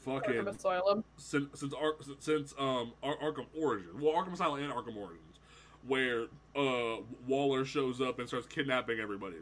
fucking 0.00 0.34
Arkham 0.34 0.48
Asylum. 0.48 1.04
since 1.16 1.58
since, 1.58 1.74
Ar- 1.74 1.96
since 2.18 2.54
um 2.58 2.92
Ar- 3.02 3.18
Arkham 3.18 3.46
Origin. 3.58 4.00
Well, 4.00 4.14
Arkham 4.14 4.32
Asylum 4.32 4.62
and 4.62 4.72
Arkham 4.72 4.96
Origins, 4.96 5.38
where 5.86 6.26
uh 6.56 7.02
Waller 7.26 7.64
shows 7.64 8.00
up 8.00 8.18
and 8.18 8.28
starts 8.28 8.46
kidnapping 8.46 9.00
everybody. 9.00 9.36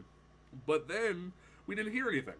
But 0.65 0.87
then 0.87 1.33
we 1.67 1.75
didn't 1.75 1.93
hear 1.93 2.09
anything. 2.09 2.35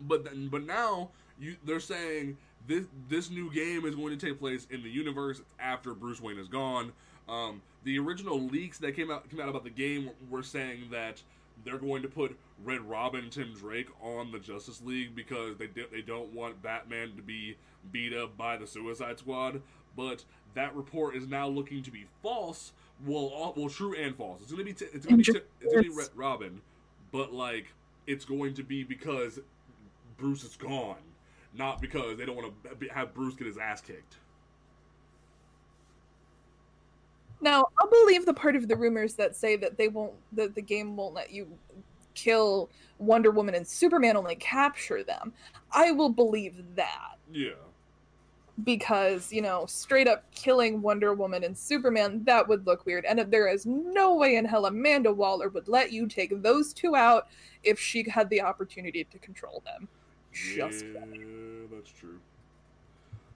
But 0.00 0.24
then, 0.24 0.48
but 0.48 0.64
now 0.64 1.10
you 1.38 1.56
they're 1.64 1.80
saying 1.80 2.36
this 2.66 2.84
this 3.08 3.30
new 3.30 3.52
game 3.52 3.84
is 3.84 3.94
going 3.94 4.16
to 4.16 4.26
take 4.26 4.38
place 4.38 4.66
in 4.70 4.82
the 4.82 4.90
universe 4.90 5.42
after 5.58 5.94
Bruce 5.94 6.20
Wayne 6.20 6.38
is 6.38 6.48
gone. 6.48 6.92
Um, 7.28 7.62
the 7.84 7.98
original 7.98 8.40
leaks 8.40 8.78
that 8.78 8.94
came 8.96 9.10
out 9.10 9.28
came 9.30 9.40
out 9.40 9.48
about 9.48 9.64
the 9.64 9.70
game 9.70 10.10
were 10.30 10.42
saying 10.42 10.88
that 10.90 11.22
they're 11.64 11.78
going 11.78 12.02
to 12.02 12.08
put 12.08 12.38
Red 12.64 12.82
Robin 12.82 13.30
Tim 13.30 13.54
Drake 13.54 13.88
on 14.02 14.32
the 14.32 14.38
Justice 14.38 14.82
League 14.82 15.14
because 15.14 15.56
they 15.56 15.66
do, 15.66 15.84
they 15.90 16.02
don't 16.02 16.32
want 16.32 16.62
Batman 16.62 17.16
to 17.16 17.22
be 17.22 17.56
beat 17.90 18.14
up 18.14 18.36
by 18.36 18.56
the 18.56 18.66
Suicide 18.66 19.18
Squad. 19.18 19.62
But 19.96 20.24
that 20.54 20.74
report 20.74 21.16
is 21.16 21.26
now 21.26 21.48
looking 21.48 21.82
to 21.82 21.90
be 21.90 22.06
false. 22.22 22.72
Well, 23.04 23.26
all, 23.26 23.54
well, 23.56 23.68
true 23.68 23.94
and 23.94 24.16
false. 24.16 24.42
It's 24.42 24.52
gonna 24.52 24.64
be 24.64 24.72
t- 24.72 24.86
it's 24.92 25.04
gonna 25.04 25.16
be 25.16 25.24
t- 25.24 25.40
it's 25.60 25.72
gonna 25.72 25.82
be 25.82 25.88
Red 25.90 26.08
Robin, 26.14 26.60
but 27.10 27.32
like 27.32 27.72
it's 28.06 28.24
going 28.24 28.54
to 28.54 28.62
be 28.62 28.84
because 28.84 29.40
Bruce 30.16 30.44
is 30.44 30.56
gone, 30.56 30.96
not 31.54 31.80
because 31.80 32.16
they 32.16 32.24
don't 32.24 32.36
want 32.36 32.52
to 32.64 32.88
have 32.88 33.12
Bruce 33.12 33.34
get 33.34 33.46
his 33.46 33.58
ass 33.58 33.80
kicked. 33.80 34.16
Now, 37.42 37.66
I'll 37.78 37.90
believe 37.90 38.24
the 38.24 38.32
part 38.34 38.56
of 38.56 38.68
the 38.68 38.76
rumors 38.76 39.14
that 39.14 39.36
say 39.36 39.56
that 39.56 39.76
they 39.76 39.88
won't 39.88 40.14
that 40.32 40.54
the 40.54 40.62
game 40.62 40.96
won't 40.96 41.12
let 41.14 41.30
you 41.32 41.48
kill 42.14 42.70
Wonder 42.98 43.30
Woman 43.32 43.54
and 43.54 43.66
Superman 43.66 44.16
only 44.16 44.36
capture 44.36 45.02
them. 45.02 45.32
I 45.72 45.90
will 45.90 46.10
believe 46.10 46.62
that 46.76 47.16
Yeah. 47.32 47.54
because, 48.64 49.32
you 49.32 49.42
know, 49.42 49.66
straight 49.66 50.06
up 50.06 50.30
killing 50.32 50.82
Wonder 50.82 51.14
Woman 51.14 51.42
and 51.42 51.56
Superman 51.56 52.22
that 52.24 52.46
would 52.46 52.66
look 52.66 52.86
weird 52.86 53.04
and 53.06 53.18
there 53.18 53.48
is 53.48 53.66
no 53.66 54.14
way 54.14 54.36
in 54.36 54.44
hell 54.44 54.66
Amanda 54.66 55.12
Waller 55.12 55.48
would 55.48 55.68
let 55.68 55.90
you 55.90 56.06
take 56.06 56.42
those 56.42 56.72
two 56.72 56.94
out 56.94 57.26
if 57.64 57.80
she 57.80 58.08
had 58.08 58.28
the 58.30 58.42
opportunity 58.42 59.04
to 59.04 59.18
control 59.18 59.62
them. 59.64 59.88
Just 60.32 60.84
yeah, 60.84 61.66
that's 61.72 61.90
true. 61.90 62.20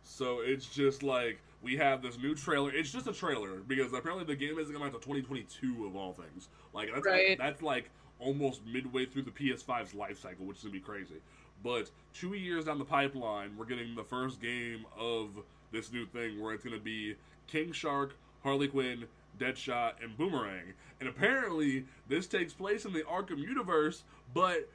So 0.02 0.40
it's 0.40 0.66
just 0.66 1.02
like 1.02 1.38
we 1.66 1.76
have 1.76 2.01
this 2.01 2.16
new 2.16 2.34
trailer. 2.34 2.70
It's 2.70 2.93
just 2.93 3.09
a 3.09 3.12
trailer 3.12 3.56
because 3.66 3.93
apparently 3.93 4.24
the 4.24 4.36
game 4.36 4.56
isn't 4.59 4.72
coming 4.72 4.88
out 4.88 4.94
until 4.94 5.01
2022 5.14 5.84
of 5.84 5.97
all 5.97 6.12
things. 6.12 6.48
Like 6.72 6.90
that's 6.94 7.05
Right. 7.05 7.36
that's 7.36 7.60
like 7.60 7.90
almost 8.20 8.64
midway 8.64 9.05
through 9.05 9.22
the 9.22 9.32
PS5's 9.32 9.93
life 9.93 10.20
cycle, 10.20 10.47
which 10.47 10.59
is 10.59 10.62
gonna 10.62 10.72
be 10.74 10.80
crazy. 10.80 11.16
But 11.64 11.90
two 12.14 12.34
years 12.34 12.66
down 12.66 12.78
the 12.78 12.84
pipeline, 12.84 13.56
we're 13.56 13.64
getting 13.66 13.97
the 13.97 14.05
first 14.05 14.40
game 14.40 14.86
of 14.97 15.30
this 15.72 15.93
new 15.93 16.06
thing 16.06 16.40
where 16.40 16.55
it's 16.55 16.62
gonna 16.62 16.78
be 16.78 17.16
King 17.48 17.72
Shark, 17.72 18.14
Harley 18.44 18.68
Quinn, 18.68 19.06
Deadshot, 19.38 19.94
and 20.02 20.16
Boomerang. 20.16 20.72
And 21.01 21.09
apparently, 21.09 21.84
this 22.09 22.28
takes 22.28 22.52
place 22.52 22.84
in 22.84 22.93
the 22.93 23.02
Arkham 23.02 23.38
universe, 23.38 24.05
but 24.32 24.68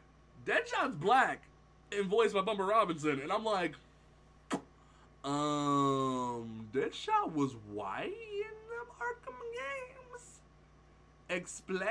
Deadshot's 0.45 0.95
black 0.95 1.43
and 1.91 2.05
voiced 2.07 2.33
by 2.33 2.41
Bumper 2.41 2.65
Robinson, 2.65 3.19
and 3.21 3.31
I'm 3.31 3.43
like, 3.45 3.75
um, 5.23 6.67
Deadshot 6.73 7.33
was 7.33 7.53
white 7.71 8.05
in 8.05 8.53
the 8.69 8.85
Arkham 8.99 9.37
games. 9.53 10.39
Explain. 11.29 11.89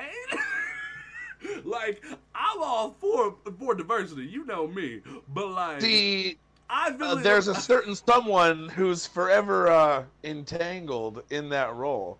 like, 1.64 2.02
I'm 2.34 2.62
all 2.62 2.96
for 3.00 3.36
for 3.58 3.74
diversity, 3.74 4.26
you 4.26 4.44
know 4.46 4.66
me, 4.66 5.00
but 5.32 5.48
like, 5.50 5.80
See, 5.80 6.38
I 6.68 6.94
uh, 7.00 7.16
there's 7.16 7.48
a 7.48 7.54
certain 7.54 7.94
someone 7.94 8.68
who's 8.68 9.06
forever 9.06 9.68
uh, 9.68 10.04
entangled 10.24 11.22
in 11.30 11.48
that 11.50 11.74
role. 11.74 12.18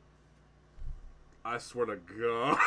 I 1.45 1.59
swear 1.59 1.87
to 1.87 1.97
God. 1.97 2.59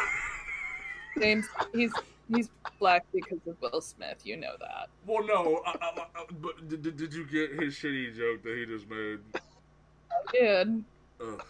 James, 1.20 1.46
he's 1.74 1.94
he's 2.36 2.50
black 2.80 3.06
because 3.14 3.40
of 3.48 3.56
Will 3.62 3.82
Smith, 3.82 4.22
you 4.24 4.38
know 4.38 4.54
that. 4.60 4.88
well, 5.06 5.26
no, 5.26 5.62
I, 5.66 5.72
I, 5.82 6.02
I, 6.16 6.26
but 6.42 6.68
did, 6.70 6.96
did- 6.98 7.14
you 7.14 7.26
get 7.26 7.62
his 7.62 7.76
shitty 7.76 8.16
joke 8.16 8.44
that 8.44 8.58
he 8.58 8.66
just 8.66 8.90
made? 8.90 9.20
I 9.36 10.32
did. 10.32 10.84
Ugh. 11.22 11.44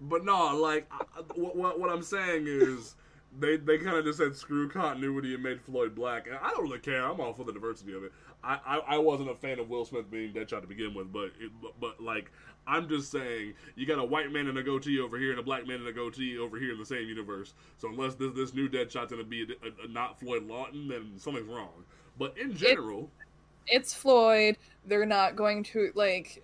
But 0.00 0.24
no, 0.24 0.56
like 0.56 0.90
what, 1.34 1.56
what 1.56 1.78
what 1.80 1.90
I'm 1.90 2.02
saying 2.02 2.44
is 2.46 2.96
they 3.38 3.56
they 3.56 3.76
kind 3.78 3.96
of 3.96 4.04
just 4.04 4.18
said 4.18 4.34
screw 4.34 4.68
continuity 4.68 5.34
and 5.34 5.42
made 5.42 5.60
Floyd 5.60 5.94
black, 5.94 6.26
and 6.26 6.36
I 6.40 6.50
don't 6.50 6.62
really 6.62 6.78
care. 6.78 7.04
I'm 7.04 7.20
all 7.20 7.34
for 7.34 7.44
the 7.44 7.52
diversity 7.52 7.94
of 7.94 8.02
it. 8.04 8.12
I, 8.42 8.58
I, 8.66 8.76
I 8.94 8.98
wasn't 8.98 9.30
a 9.30 9.34
fan 9.34 9.58
of 9.58 9.68
Will 9.68 9.84
Smith 9.84 10.10
being 10.10 10.32
Deadshot 10.32 10.60
to 10.62 10.66
begin 10.66 10.94
with, 10.94 11.12
but, 11.12 11.32
it, 11.40 11.50
but 11.62 11.78
but 11.80 12.00
like 12.02 12.30
I'm 12.66 12.88
just 12.88 13.10
saying 13.10 13.54
you 13.76 13.86
got 13.86 13.98
a 13.98 14.04
white 14.04 14.32
man 14.32 14.46
in 14.48 14.56
a 14.56 14.62
goatee 14.62 15.00
over 15.00 15.18
here 15.18 15.30
and 15.30 15.38
a 15.38 15.42
black 15.42 15.66
man 15.66 15.80
in 15.80 15.86
a 15.86 15.92
goatee 15.92 16.38
over 16.38 16.58
here 16.58 16.72
in 16.72 16.78
the 16.78 16.86
same 16.86 17.06
universe. 17.08 17.54
So 17.78 17.88
unless 17.88 18.14
this 18.14 18.32
this 18.34 18.54
new 18.54 18.68
Deadshot's 18.68 19.10
gonna 19.10 19.24
be 19.24 19.42
a, 19.42 19.66
a, 19.66 19.86
a 19.86 19.88
not 19.88 20.18
Floyd 20.18 20.44
Lawton, 20.46 20.88
then 20.88 21.12
something's 21.16 21.48
wrong. 21.48 21.84
But 22.18 22.36
in 22.38 22.54
general, 22.56 23.10
It's 23.66 23.92
Floyd. 23.94 24.56
They're 24.86 25.06
not 25.06 25.36
going 25.36 25.62
to 25.64 25.90
like 25.94 26.42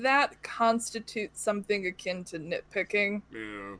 that 0.00 0.42
constitutes 0.42 1.40
something 1.40 1.86
akin 1.86 2.24
to 2.24 2.38
nitpicking. 2.38 3.22
yeah. 3.32 3.76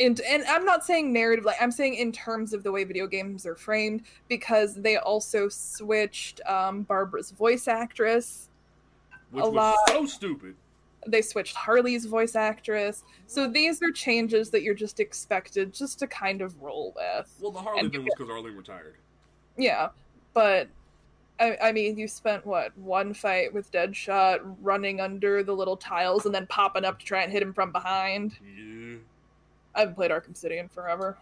And 0.00 0.20
and 0.20 0.44
I'm 0.44 0.64
not 0.64 0.84
saying 0.84 1.12
narrative 1.12 1.44
like 1.44 1.56
I'm 1.60 1.72
saying 1.72 1.94
in 1.94 2.12
terms 2.12 2.52
of 2.52 2.62
the 2.62 2.70
way 2.70 2.84
video 2.84 3.08
games 3.08 3.44
are 3.46 3.56
framed 3.56 4.02
because 4.28 4.74
they 4.74 4.96
also 4.96 5.48
switched 5.48 6.40
um, 6.46 6.82
Barbara's 6.82 7.32
voice 7.32 7.66
actress. 7.66 8.47
Which 9.30 9.44
A 9.44 9.46
was 9.48 9.54
lot. 9.54 9.76
so 9.88 10.06
stupid. 10.06 10.54
They 11.06 11.22
switched 11.22 11.54
Harley's 11.54 12.06
voice 12.06 12.34
actress. 12.34 13.04
So 13.26 13.46
these 13.48 13.82
are 13.82 13.90
changes 13.92 14.50
that 14.50 14.62
you're 14.62 14.74
just 14.74 15.00
expected 15.00 15.72
just 15.72 15.98
to 16.00 16.06
kind 16.06 16.42
of 16.42 16.60
roll 16.60 16.92
with. 16.96 17.32
Well, 17.40 17.52
the 17.52 17.60
Harley 17.60 17.80
And- 17.80 17.92
thing 17.92 18.04
was 18.04 18.12
because 18.16 18.30
Arleen 18.30 18.56
retired. 18.56 18.96
Yeah, 19.56 19.88
but 20.34 20.68
I, 21.40 21.56
I 21.62 21.72
mean, 21.72 21.96
you 21.98 22.08
spent 22.08 22.44
what 22.46 22.76
one 22.78 23.14
fight 23.14 23.52
with 23.54 23.70
Deadshot 23.70 24.56
running 24.60 25.00
under 25.00 25.42
the 25.42 25.52
little 25.54 25.76
tiles 25.76 26.26
and 26.26 26.34
then 26.34 26.46
popping 26.48 26.84
up 26.84 26.98
to 26.98 27.04
try 27.04 27.22
and 27.22 27.30
hit 27.32 27.42
him 27.42 27.52
from 27.52 27.70
behind. 27.72 28.36
Yeah. 28.42 28.96
I 29.74 29.80
haven't 29.80 29.94
played 29.94 30.10
Arkham 30.10 30.36
City 30.36 30.58
in 30.58 30.68
forever. 30.68 31.16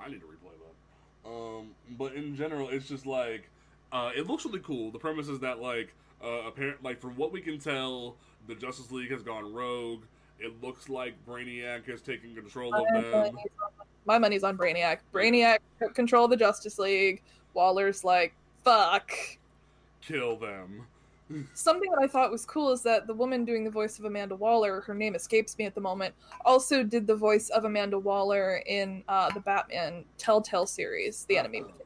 I 0.00 0.08
need 0.08 0.20
to 0.20 0.26
replay 0.26 0.52
that. 1.24 1.28
Um, 1.28 1.70
but 1.98 2.14
in 2.14 2.36
general, 2.36 2.68
it's 2.68 2.88
just 2.88 3.06
like 3.06 3.50
uh, 3.92 4.10
it 4.16 4.26
looks 4.26 4.44
really 4.44 4.60
cool. 4.60 4.90
The 4.90 4.98
premise 4.98 5.28
is 5.28 5.40
that 5.40 5.60
like 5.60 5.94
uh, 6.24 6.46
apparent 6.48 6.82
like 6.82 7.00
from 7.00 7.16
what 7.16 7.32
we 7.32 7.40
can 7.40 7.58
tell, 7.58 8.16
the 8.48 8.54
Justice 8.54 8.90
League 8.90 9.10
has 9.10 9.22
gone 9.22 9.52
rogue. 9.52 10.02
It 10.38 10.62
looks 10.62 10.88
like 10.88 11.14
Brainiac 11.26 11.86
has 11.90 12.02
taken 12.02 12.34
control 12.34 12.74
of 12.74 12.84
them. 12.92 13.10
money's 13.10 13.34
on- 13.34 13.86
My 14.04 14.18
money's 14.18 14.44
on 14.44 14.56
Brainiac. 14.58 14.98
Brainiac 15.12 15.58
took 15.80 15.94
control 15.94 16.24
of 16.24 16.30
the 16.30 16.36
Justice 16.36 16.78
League. 16.78 17.22
Waller's 17.54 18.04
like, 18.04 18.34
fuck. 18.62 19.10
Kill 20.02 20.36
them. 20.36 20.86
something 21.54 21.90
that 21.90 22.00
I 22.02 22.06
thought 22.06 22.30
was 22.30 22.44
cool 22.44 22.70
is 22.70 22.82
that 22.82 23.06
the 23.06 23.14
woman 23.14 23.44
doing 23.44 23.64
the 23.64 23.70
voice 23.70 23.98
of 23.98 24.04
Amanda 24.04 24.36
Waller, 24.36 24.82
her 24.82 24.94
name 24.94 25.14
escapes 25.14 25.56
me 25.58 25.64
at 25.64 25.74
the 25.74 25.80
moment, 25.80 26.14
also 26.44 26.82
did 26.84 27.06
the 27.06 27.16
voice 27.16 27.48
of 27.48 27.64
Amanda 27.64 27.98
Waller 27.98 28.62
in 28.66 29.02
uh, 29.08 29.30
the 29.32 29.40
Batman 29.40 30.04
Telltale 30.18 30.66
series, 30.66 31.24
The 31.24 31.38
Enemy 31.38 31.62
Oh. 31.62 31.66
Within. 31.66 31.85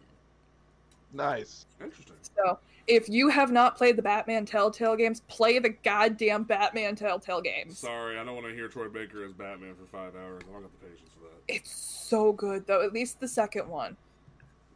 Nice. 1.13 1.67
Interesting. 1.81 2.17
So 2.37 2.59
if 2.87 3.09
you 3.09 3.29
have 3.29 3.53
not 3.53 3.77
played 3.77 3.97
the 3.97 4.03
Batman 4.03 4.45
Telltale 4.45 4.97
games, 4.97 5.21
play 5.29 5.59
the 5.59 5.71
goddamn 5.71 6.45
Batman 6.45 6.97
Telltale 6.97 7.41
games. 7.41 7.79
Sorry, 7.79 8.19
I 8.19 8.25
don't 8.25 8.35
want 8.35 8.47
to 8.47 8.55
hear 8.55 8.69
Troy 8.69 8.89
Baker 8.89 9.25
as 9.25 9.33
Batman 9.33 9.75
for 9.75 9.87
five 9.87 10.15
hours. 10.17 10.43
I 10.49 10.53
don't 10.53 10.63
got 10.63 10.81
the 10.81 10.87
patience 10.87 11.11
for 11.15 11.25
that. 11.25 11.55
It's 11.55 11.71
so 11.73 12.33
good 12.33 12.67
though. 12.67 12.83
At 12.83 12.93
least 12.93 13.21
the 13.21 13.29
second 13.29 13.69
one. 13.69 13.97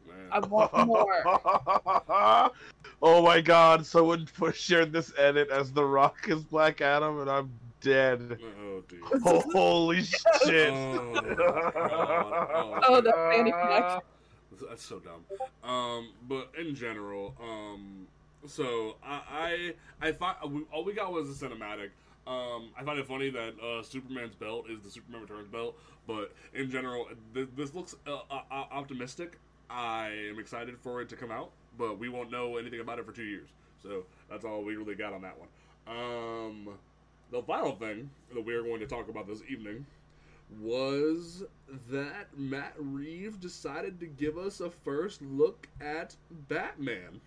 Man. 0.06 0.16
I 0.30 0.38
want 0.40 0.86
more. 0.86 1.22
oh 3.02 3.22
my 3.22 3.40
god, 3.40 3.84
someone 3.84 4.28
put- 4.36 4.54
shared 4.54 4.92
this 4.92 5.12
edit 5.18 5.50
as 5.50 5.72
The 5.72 5.84
Rock 5.84 6.26
is 6.28 6.44
Black 6.44 6.80
Adam, 6.80 7.20
and 7.20 7.30
I'm 7.30 7.50
dead. 7.80 8.38
oh 8.60 8.82
dear. 8.88 9.00
Holy 9.52 10.02
shit. 10.02 10.72
Oh, 10.72 11.34
God. 11.36 11.72
Oh, 12.56 12.80
oh 12.88 13.00
that 13.00 13.14
fanny 13.32 13.52
pack. 13.52 14.02
That's 14.68 14.84
so 14.84 15.00
dumb. 15.00 15.24
Um, 15.62 16.10
but 16.28 16.50
in 16.58 16.74
general, 16.74 17.34
um, 17.42 18.06
so 18.46 18.96
I 19.04 19.74
I, 20.00 20.08
I 20.08 20.12
find 20.12 20.36
we, 20.50 20.62
all 20.72 20.84
we 20.84 20.92
got 20.92 21.12
was 21.12 21.30
a 21.30 21.46
cinematic. 21.46 21.90
Um, 22.26 22.70
I 22.78 22.82
find 22.84 22.98
it 22.98 23.06
funny 23.06 23.30
that 23.30 23.54
uh, 23.60 23.82
Superman's 23.82 24.34
belt 24.34 24.66
is 24.70 24.80
the 24.82 24.90
Superman 24.90 25.22
Returns 25.22 25.48
belt, 25.48 25.78
but 26.06 26.32
in 26.54 26.70
general, 26.70 27.06
th- 27.34 27.48
this 27.56 27.74
looks 27.74 27.94
uh, 28.06 28.20
uh, 28.30 28.40
uh, 28.50 28.64
optimistic. 28.70 29.38
I 29.68 30.08
am 30.30 30.38
excited 30.38 30.78
for 30.78 31.02
it 31.02 31.08
to 31.10 31.16
come 31.16 31.30
out, 31.30 31.50
but 31.76 31.98
we 31.98 32.08
won't 32.08 32.30
know 32.30 32.56
anything 32.56 32.80
about 32.80 32.98
it 32.98 33.04
for 33.04 33.12
two 33.12 33.24
years. 33.24 33.48
So 33.82 34.04
that's 34.30 34.44
all 34.44 34.62
we 34.62 34.76
really 34.76 34.94
got 34.94 35.12
on 35.12 35.20
that 35.22 35.36
one. 35.38 35.48
Um, 35.86 36.68
the 37.30 37.42
final 37.42 37.72
thing 37.72 38.08
that 38.32 38.40
we 38.40 38.54
are 38.54 38.62
going 38.62 38.80
to 38.80 38.86
talk 38.86 39.08
about 39.08 39.26
this 39.26 39.42
evening 39.48 39.84
was 40.60 41.42
that 41.90 42.28
Matt 42.36 42.74
Reeves 42.78 43.36
decided 43.36 43.98
to 44.00 44.06
give 44.06 44.38
us 44.38 44.60
a 44.60 44.70
first 44.70 45.20
look 45.22 45.68
at 45.80 46.14
Batman. 46.48 47.20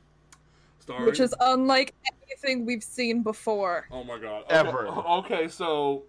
Starring, 0.80 1.06
Which 1.06 1.20
is 1.20 1.34
unlike 1.42 1.94
anything 2.30 2.66
we've 2.66 2.84
seen 2.84 3.22
before. 3.24 3.88
oh 3.92 4.04
my 4.04 4.18
god, 4.18 4.46
Ever. 4.50 4.88
Okay, 4.88 5.34
okay, 5.36 5.48
so 5.48 6.04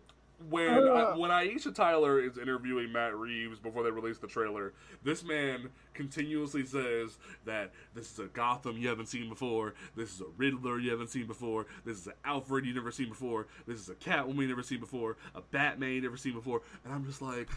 when 0.48 0.68
I, 0.68 0.78
uh. 0.78 1.16
when 1.16 1.30
Aisha 1.30 1.74
Tyler 1.74 2.20
is 2.20 2.38
interviewing 2.38 2.92
Matt 2.92 3.16
Reeves 3.16 3.58
before 3.58 3.82
they 3.82 3.90
release 3.90 4.18
the 4.18 4.26
trailer, 4.26 4.72
this 5.02 5.24
man 5.24 5.70
continuously 5.94 6.64
says 6.64 7.18
that 7.44 7.72
this 7.94 8.12
is 8.12 8.18
a 8.18 8.26
Gotham 8.26 8.76
you 8.76 8.88
haven't 8.88 9.06
seen 9.06 9.28
before, 9.28 9.74
this 9.96 10.14
is 10.14 10.20
a 10.20 10.26
Riddler 10.36 10.78
you 10.78 10.90
haven't 10.90 11.10
seen 11.10 11.26
before, 11.26 11.66
this 11.84 11.98
is 11.98 12.06
an 12.06 12.14
Alfred 12.24 12.64
you 12.66 12.74
never 12.74 12.90
seen 12.90 13.08
before, 13.08 13.46
this 13.66 13.80
is 13.80 13.88
a 13.88 13.94
Catwoman 13.94 14.42
you 14.42 14.48
never 14.48 14.62
seen 14.62 14.80
before, 14.80 15.16
a 15.34 15.40
Batman 15.40 15.90
you 15.90 16.02
never 16.02 16.16
seen 16.16 16.34
before, 16.34 16.62
and 16.84 16.92
I'm 16.92 17.04
just 17.04 17.22
like. 17.22 17.48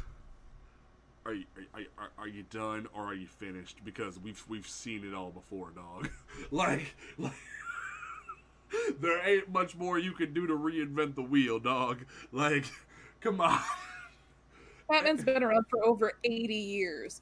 Are 1.23 1.35
you, 1.35 1.45
are, 1.75 1.81
are, 1.99 2.09
are 2.17 2.27
you 2.27 2.41
done 2.49 2.87
or 2.95 3.03
are 3.03 3.13
you 3.13 3.27
finished? 3.27 3.85
Because 3.85 4.17
we've 4.17 4.43
we've 4.49 4.67
seen 4.67 5.07
it 5.07 5.13
all 5.13 5.29
before, 5.29 5.69
dog. 5.69 6.09
like, 6.51 6.95
like 7.19 7.35
there 8.99 9.25
ain't 9.27 9.51
much 9.51 9.75
more 9.75 9.99
you 9.99 10.13
can 10.13 10.33
do 10.33 10.47
to 10.47 10.53
reinvent 10.53 11.15
the 11.15 11.21
wheel, 11.21 11.59
dog. 11.59 12.05
Like, 12.31 12.65
come 13.19 13.41
on. 13.41 13.59
Batman's 14.89 15.23
been 15.23 15.43
around 15.43 15.65
for 15.69 15.83
over 15.85 16.13
80 16.23 16.53
years. 16.53 17.21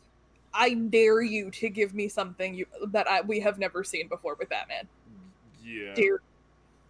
I 0.53 0.73
dare 0.73 1.21
you 1.21 1.51
to 1.51 1.69
give 1.69 1.93
me 1.93 2.07
something 2.07 2.55
you, 2.55 2.65
that 2.87 3.07
I, 3.07 3.21
we 3.21 3.39
have 3.41 3.59
never 3.59 3.83
seen 3.83 4.07
before 4.07 4.35
with 4.39 4.49
Batman. 4.49 4.87
Yeah. 5.63 5.93
Dare. 5.93 6.21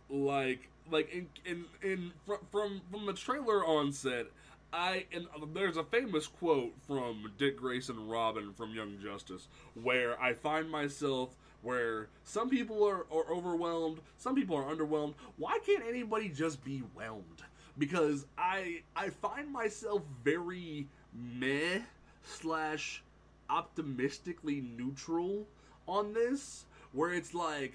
like 0.10 0.70
like 0.92 1.12
in 1.14 1.28
in, 1.46 1.66
in 1.82 2.12
from, 2.26 2.38
from 2.52 2.82
from 2.92 3.06
the 3.06 3.14
trailer 3.14 3.66
on 3.66 3.92
set 3.92 4.28
i 4.72 5.06
and 5.12 5.28
there's 5.54 5.78
a 5.78 5.84
famous 5.84 6.28
quote 6.28 6.74
from 6.88 7.32
dick 7.38 7.58
grayson 7.58 8.08
robin 8.08 8.54
from 8.54 8.74
young 8.74 8.98
justice 9.04 9.48
where 9.82 10.20
i 10.22 10.34
find 10.34 10.70
myself 10.70 11.36
where 11.62 12.08
some 12.24 12.50
people 12.50 12.88
are, 12.88 13.06
are 13.12 13.32
overwhelmed 13.32 14.00
some 14.18 14.36
people 14.36 14.56
are 14.56 14.74
underwhelmed 14.74 15.14
why 15.38 15.58
can't 15.66 15.84
anybody 15.88 16.30
just 16.30 16.64
be 16.64 16.80
whelmed 16.96 17.44
because 17.78 18.26
i 18.38 18.82
i 18.96 19.10
find 19.10 19.52
myself 19.52 20.02
very 20.24 20.88
meh 21.14 21.80
slash 22.24 23.04
optimistically 23.50 24.62
neutral 24.62 25.46
on 25.88 26.14
this 26.14 26.66
where 26.92 27.14
it's 27.14 27.34
like 27.34 27.74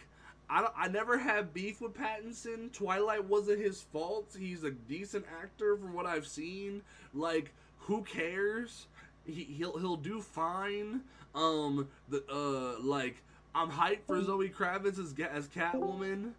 I, 0.48 0.68
I 0.76 0.88
never 0.88 1.18
have 1.18 1.54
beef 1.54 1.80
with 1.80 1.94
Pattinson. 1.94 2.70
Twilight 2.72 3.24
wasn't 3.24 3.60
his 3.60 3.80
fault. 3.80 4.36
He's 4.38 4.62
a 4.62 4.70
decent 4.70 5.24
actor 5.42 5.76
from 5.76 5.94
what 5.94 6.06
I've 6.06 6.26
seen. 6.26 6.82
Like, 7.14 7.52
who 7.78 8.02
cares? 8.02 8.86
He, 9.26 9.44
he'll 9.44 9.78
he'll 9.78 9.96
do 9.96 10.20
fine. 10.20 11.00
Um, 11.34 11.88
the 12.08 12.22
uh, 12.30 12.82
like 12.82 13.22
I'm 13.54 13.70
hyped 13.70 14.06
for 14.06 14.16
um, 14.16 14.24
Zoe 14.24 14.48
Kravitz 14.48 14.98
as 14.98 15.14
as 15.30 15.48
Catwoman, 15.48 16.32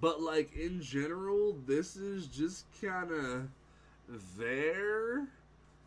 but 0.00 0.20
like 0.20 0.54
in 0.56 0.80
general, 0.80 1.56
this 1.66 1.96
is 1.96 2.26
just 2.26 2.64
kind 2.80 3.10
of 3.10 3.48
there. 4.38 5.26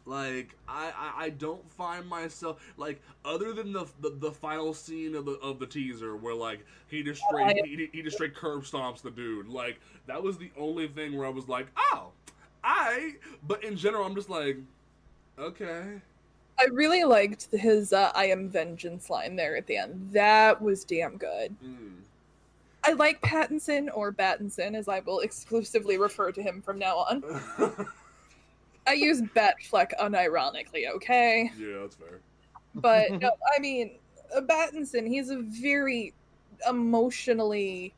Like 0.06 0.56
I, 0.68 0.92
I, 0.96 1.26
I 1.26 1.30
don't 1.32 1.68
find 1.72 2.08
myself 2.08 2.62
like 2.78 3.02
other 3.24 3.54
than 3.54 3.74
the, 3.74 3.86
the 4.02 4.12
the 4.12 4.32
final 4.32 4.74
scene 4.74 5.16
of 5.16 5.26
the 5.26 5.34
of 5.40 5.58
the 5.58 5.66
teaser 5.66 6.16
where 6.16 6.36
like 6.36 6.64
he 6.88 7.02
just 7.02 7.24
straight 7.28 7.66
he, 7.66 7.90
he 7.92 8.04
just 8.04 8.18
straight 8.18 8.36
curb 8.36 8.64
stomps 8.66 9.02
the 9.02 9.10
dude 9.10 9.48
like 9.48 9.80
that 10.06 10.22
was 10.22 10.38
the 10.38 10.52
only 10.60 10.88
thing 10.88 11.18
where 11.18 11.26
I 11.26 11.32
was 11.32 11.50
like 11.50 11.66
oh 11.76 12.10
I 12.64 13.14
but 13.48 13.64
in 13.64 13.78
general 13.78 14.06
I'm 14.06 14.14
just 14.14 14.30
like 14.30 14.58
okay 15.40 16.02
I 16.60 16.66
really 16.72 17.04
liked 17.04 17.48
his 17.52 17.92
uh, 17.92 18.12
I 18.16 18.28
am 18.28 18.50
vengeance 18.50 19.10
line 19.10 19.36
there 19.36 19.58
at 19.58 19.68
the 19.68 19.78
end. 19.78 20.10
That 20.12 20.62
was 20.62 20.84
damn 20.84 21.18
good. 21.18 21.56
mm. 21.64 21.92
I 22.86 22.94
like 22.94 23.20
Pattinson, 23.22 23.90
or 23.94 24.14
Battinson, 24.14 24.76
as 24.76 24.88
I 24.88 25.00
will 25.00 25.22
exclusively 25.22 25.98
refer 25.98 26.32
to 26.32 26.42
him 26.42 26.62
from 26.62 26.78
now 26.78 26.98
on. 26.98 27.24
I 28.88 28.94
use 28.94 29.22
Batfleck 29.22 29.98
unironically, 30.00 30.88
okay? 30.96 31.52
yeah 31.58 31.80
that's 31.82 31.96
fair 31.96 32.20
But 32.76 33.12
no, 33.22 33.32
I 33.56 33.60
mean, 33.60 33.96
uh, 34.36 34.42
Battinson, 34.42 35.08
he's 35.08 35.32
a 35.32 35.40
very 35.40 36.14
emotionally, 36.70 37.94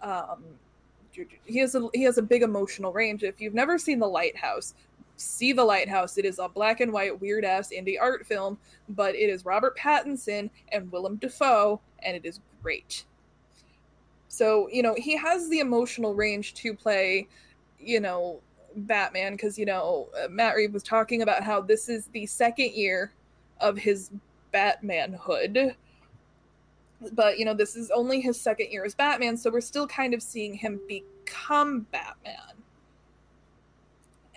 um, 0.00 0.44
he 1.44 1.58
has 1.58 1.74
a 1.74 1.88
he 1.92 2.04
has 2.04 2.18
a 2.18 2.22
big 2.22 2.42
emotional 2.42 2.92
range. 2.92 3.24
If 3.24 3.40
you've 3.40 3.54
never 3.54 3.76
seen 3.76 3.98
The 3.98 4.06
Lighthouse, 4.06 4.74
see 5.18 5.52
The 5.52 5.64
Lighthouse. 5.64 6.16
It 6.18 6.24
is 6.24 6.38
a 6.38 6.48
black 6.48 6.80
and 6.80 6.92
white 6.92 7.20
weird 7.20 7.44
ass 7.44 7.70
indie 7.70 8.00
art 8.00 8.26
film, 8.26 8.58
but 8.88 9.14
it 9.14 9.28
is 9.28 9.44
Robert 9.44 9.76
Pattinson 9.76 10.50
and 10.72 10.90
Willem 10.90 11.16
Dafoe, 11.16 11.80
and 12.02 12.16
it 12.16 12.24
is 12.24 12.40
great. 12.62 13.04
So 14.28 14.68
you 14.70 14.82
know 14.82 14.94
he 14.96 15.16
has 15.16 15.48
the 15.48 15.60
emotional 15.60 16.14
range 16.14 16.54
to 16.54 16.74
play, 16.74 17.28
you 17.80 18.00
know, 18.00 18.40
Batman 18.76 19.32
because 19.32 19.58
you 19.58 19.66
know 19.66 20.08
uh, 20.22 20.28
Matt 20.28 20.54
Reeves 20.54 20.72
was 20.72 20.82
talking 20.82 21.22
about 21.22 21.42
how 21.42 21.60
this 21.60 21.88
is 21.88 22.06
the 22.08 22.26
second 22.26 22.72
year 22.72 23.12
of 23.60 23.76
his 23.76 24.10
Batmanhood. 24.52 25.74
But 27.12 27.38
you 27.38 27.44
know, 27.44 27.54
this 27.54 27.76
is 27.76 27.90
only 27.90 28.20
his 28.20 28.40
second 28.40 28.70
year 28.70 28.84
as 28.84 28.94
Batman, 28.94 29.36
so 29.36 29.50
we're 29.50 29.60
still 29.60 29.86
kind 29.86 30.14
of 30.14 30.22
seeing 30.22 30.54
him 30.54 30.80
become 30.88 31.86
Batman. 31.92 32.57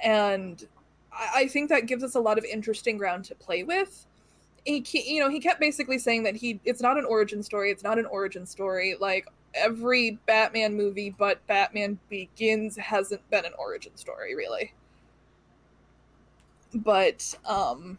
And 0.03 0.65
I, 1.11 1.29
I 1.35 1.47
think 1.47 1.69
that 1.69 1.85
gives 1.85 2.03
us 2.03 2.15
a 2.15 2.19
lot 2.19 2.37
of 2.37 2.45
interesting 2.45 2.97
ground 2.97 3.25
to 3.25 3.35
play 3.35 3.63
with. 3.63 4.05
He, 4.65 4.83
you 4.93 5.19
know, 5.19 5.29
he 5.29 5.39
kept 5.39 5.59
basically 5.59 5.97
saying 5.97 6.23
that 6.23 6.35
he 6.35 6.59
it's 6.65 6.81
not 6.81 6.97
an 6.97 7.05
origin 7.05 7.41
story. 7.41 7.71
It's 7.71 7.83
not 7.83 7.97
an 7.97 8.05
origin 8.05 8.45
story. 8.45 8.95
Like 8.99 9.27
every 9.53 10.19
Batman 10.27 10.75
movie, 10.75 11.09
but 11.17 11.45
Batman 11.47 11.99
Begins 12.09 12.77
hasn't 12.77 13.27
been 13.29 13.45
an 13.45 13.53
origin 13.57 13.95
story, 13.97 14.35
really. 14.35 14.73
But 16.73 17.35
um, 17.45 17.97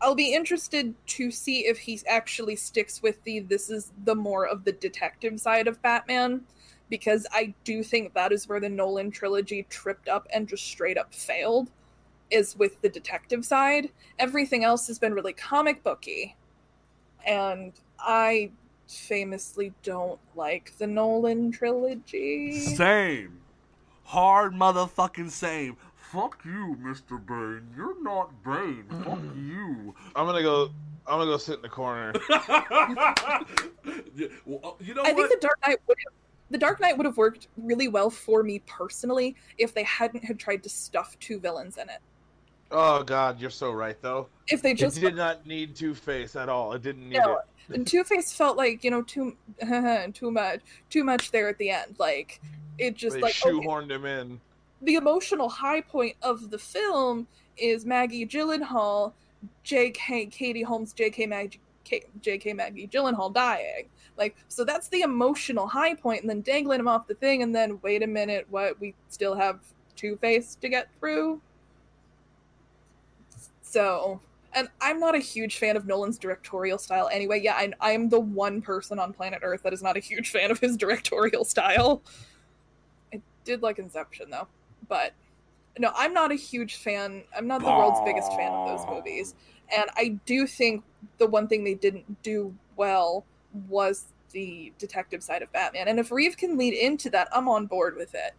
I'll 0.00 0.14
be 0.14 0.34
interested 0.34 0.94
to 1.08 1.30
see 1.30 1.66
if 1.66 1.78
he 1.78 2.00
actually 2.08 2.56
sticks 2.56 3.02
with 3.02 3.22
the 3.24 3.40
this 3.40 3.70
is 3.70 3.92
the 4.04 4.16
more 4.16 4.46
of 4.46 4.64
the 4.64 4.72
detective 4.72 5.38
side 5.38 5.68
of 5.68 5.80
Batman 5.80 6.42
because 6.92 7.26
I 7.32 7.54
do 7.64 7.82
think 7.82 8.12
that 8.12 8.32
is 8.32 8.46
where 8.46 8.60
the 8.60 8.68
Nolan 8.68 9.10
trilogy 9.10 9.64
tripped 9.70 10.10
up 10.10 10.28
and 10.30 10.46
just 10.46 10.64
straight 10.64 10.98
up 10.98 11.14
failed 11.14 11.70
is 12.30 12.54
with 12.58 12.82
the 12.82 12.90
detective 12.90 13.46
side. 13.46 13.88
Everything 14.18 14.62
else 14.62 14.86
has 14.88 14.98
been 14.98 15.14
really 15.14 15.32
comic 15.32 15.82
booky. 15.82 16.36
And 17.26 17.72
I 17.98 18.50
famously 18.86 19.72
don't 19.82 20.20
like 20.36 20.76
the 20.76 20.86
Nolan 20.86 21.50
trilogy. 21.50 22.60
same 22.60 23.40
hard 24.04 24.52
motherfucking 24.52 25.30
same 25.30 25.78
fuck 25.96 26.44
you 26.44 26.76
Mr. 26.82 27.24
Bane 27.24 27.66
you're 27.74 28.02
not 28.02 28.30
Bane 28.44 28.84
fuck 29.02 29.20
you 29.34 29.94
I'm 30.14 30.26
gonna 30.26 30.42
go. 30.42 30.70
I'm 31.06 31.18
gonna 31.18 31.30
go 31.30 31.38
sit 31.38 31.56
in 31.56 31.62
the 31.62 31.70
corner. 31.70 32.12
Yeah, 34.14 34.28
well, 34.44 34.60
uh, 34.62 34.84
you 34.84 34.94
know 34.94 35.02
I 35.02 35.12
what 35.12 35.28
think 35.28 35.40
the 35.40 35.46
Dark 35.46 35.58
Knight 35.66 35.78
would 35.86 35.96
have 36.06 36.21
The 36.52 36.58
Dark 36.58 36.80
Knight 36.80 36.96
would 36.98 37.06
have 37.06 37.16
worked 37.16 37.48
really 37.56 37.88
well 37.88 38.10
for 38.10 38.42
me 38.42 38.60
personally 38.66 39.34
if 39.58 39.72
they 39.74 39.82
hadn't 39.84 40.22
had 40.24 40.38
tried 40.38 40.62
to 40.64 40.68
stuff 40.68 41.18
two 41.18 41.40
villains 41.40 41.78
in 41.78 41.88
it. 41.88 41.98
Oh 42.70 43.02
God, 43.02 43.40
you're 43.40 43.50
so 43.50 43.70
right 43.72 43.96
though. 44.02 44.28
If 44.48 44.62
they 44.62 44.74
just 44.74 44.98
it 44.98 45.00
did 45.00 45.16
not 45.16 45.46
need 45.46 45.74
Two 45.74 45.94
Face 45.94 46.36
at 46.36 46.48
all. 46.48 46.72
It 46.74 46.82
didn't 46.82 47.08
need 47.08 47.18
No, 47.18 47.40
it. 47.70 47.86
Two 47.86 48.04
Face 48.04 48.32
felt 48.32 48.56
like 48.56 48.84
you 48.84 48.90
know 48.90 49.02
too 49.02 49.36
too 50.14 50.30
much 50.30 50.60
too 50.90 51.04
much 51.04 51.30
there 51.30 51.48
at 51.48 51.56
the 51.58 51.70
end. 51.70 51.96
Like 51.98 52.40
it 52.78 52.94
just 52.96 53.16
They 53.16 53.22
like 53.22 53.34
okay, 53.44 53.50
shoehorned 53.50 53.90
him 53.90 54.04
in. 54.04 54.40
the 54.82 54.94
emotional 54.96 55.48
high 55.48 55.80
point 55.80 56.16
of 56.22 56.50
the 56.50 56.58
film 56.58 57.26
is 57.58 57.84
Maggie 57.86 58.26
Gyllenhaal, 58.26 59.12
J.K. 59.64 60.26
Katie 60.26 60.62
Holmes, 60.62 60.92
J.K. 60.92 61.26
Maggie. 61.26 61.60
K- 61.84 62.04
J.K. 62.20 62.52
Maggie 62.54 62.88
Gyllenhaal 62.88 63.32
dying, 63.32 63.88
like 64.16 64.36
so 64.48 64.64
that's 64.64 64.88
the 64.88 65.00
emotional 65.02 65.66
high 65.66 65.94
point, 65.94 66.20
and 66.22 66.30
then 66.30 66.40
dangling 66.40 66.80
him 66.80 66.88
off 66.88 67.06
the 67.06 67.14
thing, 67.14 67.42
and 67.42 67.54
then 67.54 67.78
wait 67.82 68.02
a 68.02 68.06
minute, 68.06 68.46
what? 68.50 68.80
We 68.80 68.94
still 69.08 69.34
have 69.34 69.60
Two 69.96 70.16
Face 70.16 70.56
to 70.60 70.68
get 70.68 70.88
through. 70.98 71.40
So, 73.62 74.20
and 74.52 74.68
I'm 74.80 75.00
not 75.00 75.14
a 75.14 75.18
huge 75.18 75.56
fan 75.56 75.76
of 75.76 75.86
Nolan's 75.86 76.18
directorial 76.18 76.76
style 76.76 77.08
anyway. 77.10 77.40
Yeah, 77.40 77.54
I, 77.54 77.72
I'm 77.80 78.08
the 78.08 78.20
one 78.20 78.60
person 78.60 78.98
on 78.98 79.12
planet 79.12 79.40
Earth 79.42 79.62
that 79.62 79.72
is 79.72 79.82
not 79.82 79.96
a 79.96 80.00
huge 80.00 80.30
fan 80.30 80.50
of 80.50 80.58
his 80.58 80.76
directorial 80.78 81.44
style. 81.44 82.02
I 83.14 83.20
did 83.44 83.62
like 83.62 83.78
Inception 83.78 84.30
though, 84.30 84.48
but 84.88 85.12
no, 85.78 85.90
I'm 85.94 86.12
not 86.12 86.32
a 86.32 86.34
huge 86.34 86.76
fan. 86.76 87.22
I'm 87.36 87.46
not 87.46 87.62
the 87.62 87.68
world's 87.68 88.00
biggest 88.04 88.30
fan 88.32 88.52
of 88.52 88.68
those 88.68 88.86
movies. 88.94 89.34
And 89.74 89.90
I 89.96 90.18
do 90.26 90.46
think 90.46 90.84
the 91.18 91.26
one 91.26 91.48
thing 91.48 91.64
they 91.64 91.74
didn't 91.74 92.22
do 92.22 92.54
well 92.76 93.24
was 93.68 94.06
the 94.32 94.72
detective 94.78 95.22
side 95.22 95.42
of 95.42 95.52
Batman. 95.52 95.88
And 95.88 95.98
if 96.00 96.10
Reeve 96.10 96.36
can 96.36 96.56
lead 96.56 96.74
into 96.74 97.10
that, 97.10 97.28
I'm 97.32 97.48
on 97.48 97.66
board 97.66 97.96
with 97.96 98.14
it 98.14 98.32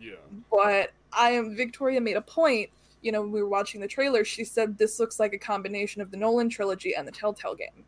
Yeah. 0.00 0.14
but 0.50 0.90
I 1.12 1.30
am 1.32 1.56
Victoria 1.56 2.00
made 2.00 2.16
a 2.16 2.20
point. 2.22 2.70
You 3.02 3.12
know, 3.12 3.22
when 3.22 3.32
we 3.32 3.42
were 3.42 3.48
watching 3.48 3.80
the 3.80 3.88
trailer, 3.88 4.24
she 4.24 4.44
said 4.44 4.78
this 4.78 5.00
looks 5.00 5.18
like 5.18 5.32
a 5.32 5.38
combination 5.38 6.00
of 6.02 6.10
the 6.10 6.16
Nolan 6.16 6.48
trilogy 6.48 6.94
and 6.94 7.06
the 7.08 7.12
Telltale 7.12 7.54
game. 7.54 7.84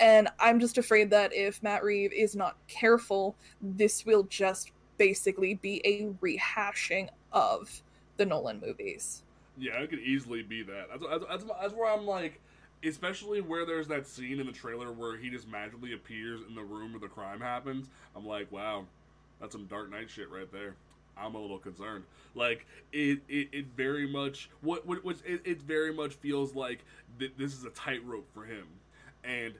And 0.00 0.28
I'm 0.38 0.60
just 0.60 0.78
afraid 0.78 1.10
that 1.10 1.32
if 1.34 1.62
Matt 1.62 1.82
Reeve 1.84 2.12
is 2.12 2.36
not 2.36 2.56
careful, 2.68 3.36
this 3.60 4.06
will 4.06 4.24
just 4.24 4.72
basically 4.96 5.54
be 5.54 5.80
a 5.84 6.06
rehashing 6.24 7.08
of 7.32 7.82
the 8.16 8.26
Nolan 8.26 8.60
movies. 8.60 9.22
Yeah, 9.58 9.80
it 9.80 9.90
could 9.90 10.00
easily 10.00 10.42
be 10.42 10.62
that. 10.62 10.88
That's, 10.90 11.04
that's, 11.08 11.24
that's, 11.28 11.44
that's 11.60 11.74
where 11.74 11.92
I'm 11.92 12.06
like, 12.06 12.40
especially 12.84 13.40
where 13.40 13.66
there's 13.66 13.88
that 13.88 14.06
scene 14.06 14.40
in 14.40 14.46
the 14.46 14.52
trailer 14.52 14.92
where 14.92 15.16
he 15.16 15.30
just 15.30 15.48
magically 15.48 15.94
appears 15.94 16.40
in 16.48 16.54
the 16.54 16.62
room 16.62 16.92
where 16.92 17.00
the 17.00 17.08
crime 17.08 17.40
happens. 17.40 17.88
I'm 18.14 18.26
like, 18.26 18.50
wow, 18.52 18.84
that's 19.40 19.52
some 19.52 19.66
Dark 19.66 19.90
Knight 19.90 20.10
shit 20.10 20.30
right 20.30 20.50
there. 20.52 20.76
I'm 21.16 21.34
a 21.34 21.40
little 21.40 21.58
concerned. 21.58 22.04
Like 22.34 22.66
it, 22.92 23.20
it, 23.28 23.48
it 23.52 23.66
very 23.76 24.06
much 24.06 24.50
what, 24.60 24.86
what, 24.86 25.04
what 25.04 25.16
it, 25.26 25.40
it 25.44 25.62
very 25.62 25.92
much 25.92 26.14
feels 26.14 26.54
like 26.54 26.84
th- 27.18 27.32
this 27.36 27.52
is 27.52 27.64
a 27.64 27.70
tightrope 27.70 28.26
for 28.32 28.44
him. 28.44 28.66
And 29.24 29.54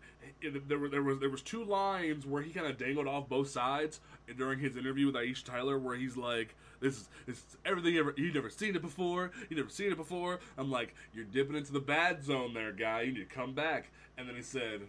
there 0.68 0.78
were 0.78 0.88
there 0.88 1.02
was 1.02 1.18
there 1.18 1.30
was 1.30 1.42
two 1.42 1.64
lines 1.64 2.24
where 2.24 2.42
he 2.42 2.50
kind 2.50 2.66
of 2.66 2.78
dangled 2.78 3.06
off 3.06 3.28
both 3.28 3.50
sides 3.50 4.00
during 4.36 4.58
his 4.60 4.76
interview 4.76 5.06
with 5.06 5.16
Aisha 5.16 5.44
Tyler, 5.44 5.78
where 5.78 5.96
he's 5.96 6.16
like, 6.16 6.54
"This 6.80 6.96
is 6.96 7.08
this 7.26 7.38
is 7.38 7.56
everything 7.64 7.94
you 7.94 8.00
ever 8.00 8.14
you 8.16 8.32
never 8.32 8.50
seen 8.50 8.76
it 8.76 8.82
before, 8.82 9.32
you 9.48 9.56
never 9.56 9.68
seen 9.68 9.90
it 9.90 9.96
before." 9.96 10.40
I'm 10.56 10.70
like, 10.70 10.94
"You're 11.12 11.24
dipping 11.24 11.56
into 11.56 11.72
the 11.72 11.80
bad 11.80 12.24
zone 12.24 12.54
there, 12.54 12.72
guy. 12.72 13.02
You 13.02 13.12
need 13.12 13.28
to 13.28 13.34
come 13.34 13.52
back." 13.52 13.90
And 14.16 14.28
then 14.28 14.36
he 14.36 14.42
said, 14.42 14.82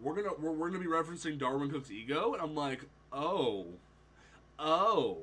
"We're 0.00 0.14
gonna 0.14 0.34
we're, 0.38 0.52
we're 0.52 0.70
gonna 0.70 0.82
be 0.82 0.90
referencing 0.90 1.38
Darwyn 1.38 1.70
Cooke's 1.70 1.90
ego," 1.90 2.32
and 2.32 2.42
I'm 2.42 2.54
like, 2.54 2.84
"Oh, 3.12 3.66
oh." 4.58 5.18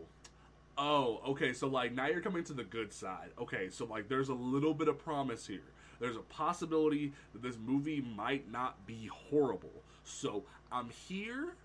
Oh, 0.78 1.22
okay. 1.28 1.54
So 1.54 1.68
like 1.68 1.94
now 1.94 2.08
you're 2.08 2.22
coming 2.22 2.44
to 2.46 2.54
the 2.54 2.64
good 2.64 2.94
side. 2.94 3.30
Okay, 3.40 3.70
so 3.70 3.86
like 3.86 4.08
there's 4.08 4.30
a 4.30 4.34
little 4.34 4.74
bit 4.74 4.88
of 4.88 4.98
promise 4.98 5.46
here. 5.46 5.60
There's 6.02 6.18
a 6.18 6.22
possibility 6.22 7.14
that 7.32 7.44
this 7.44 7.58
movie 7.64 8.02
might 8.02 8.52
not 8.52 8.86
be 8.88 9.06
horrible. 9.06 9.84
So 10.04 10.44
I'm 10.72 10.90
here. 10.90 11.56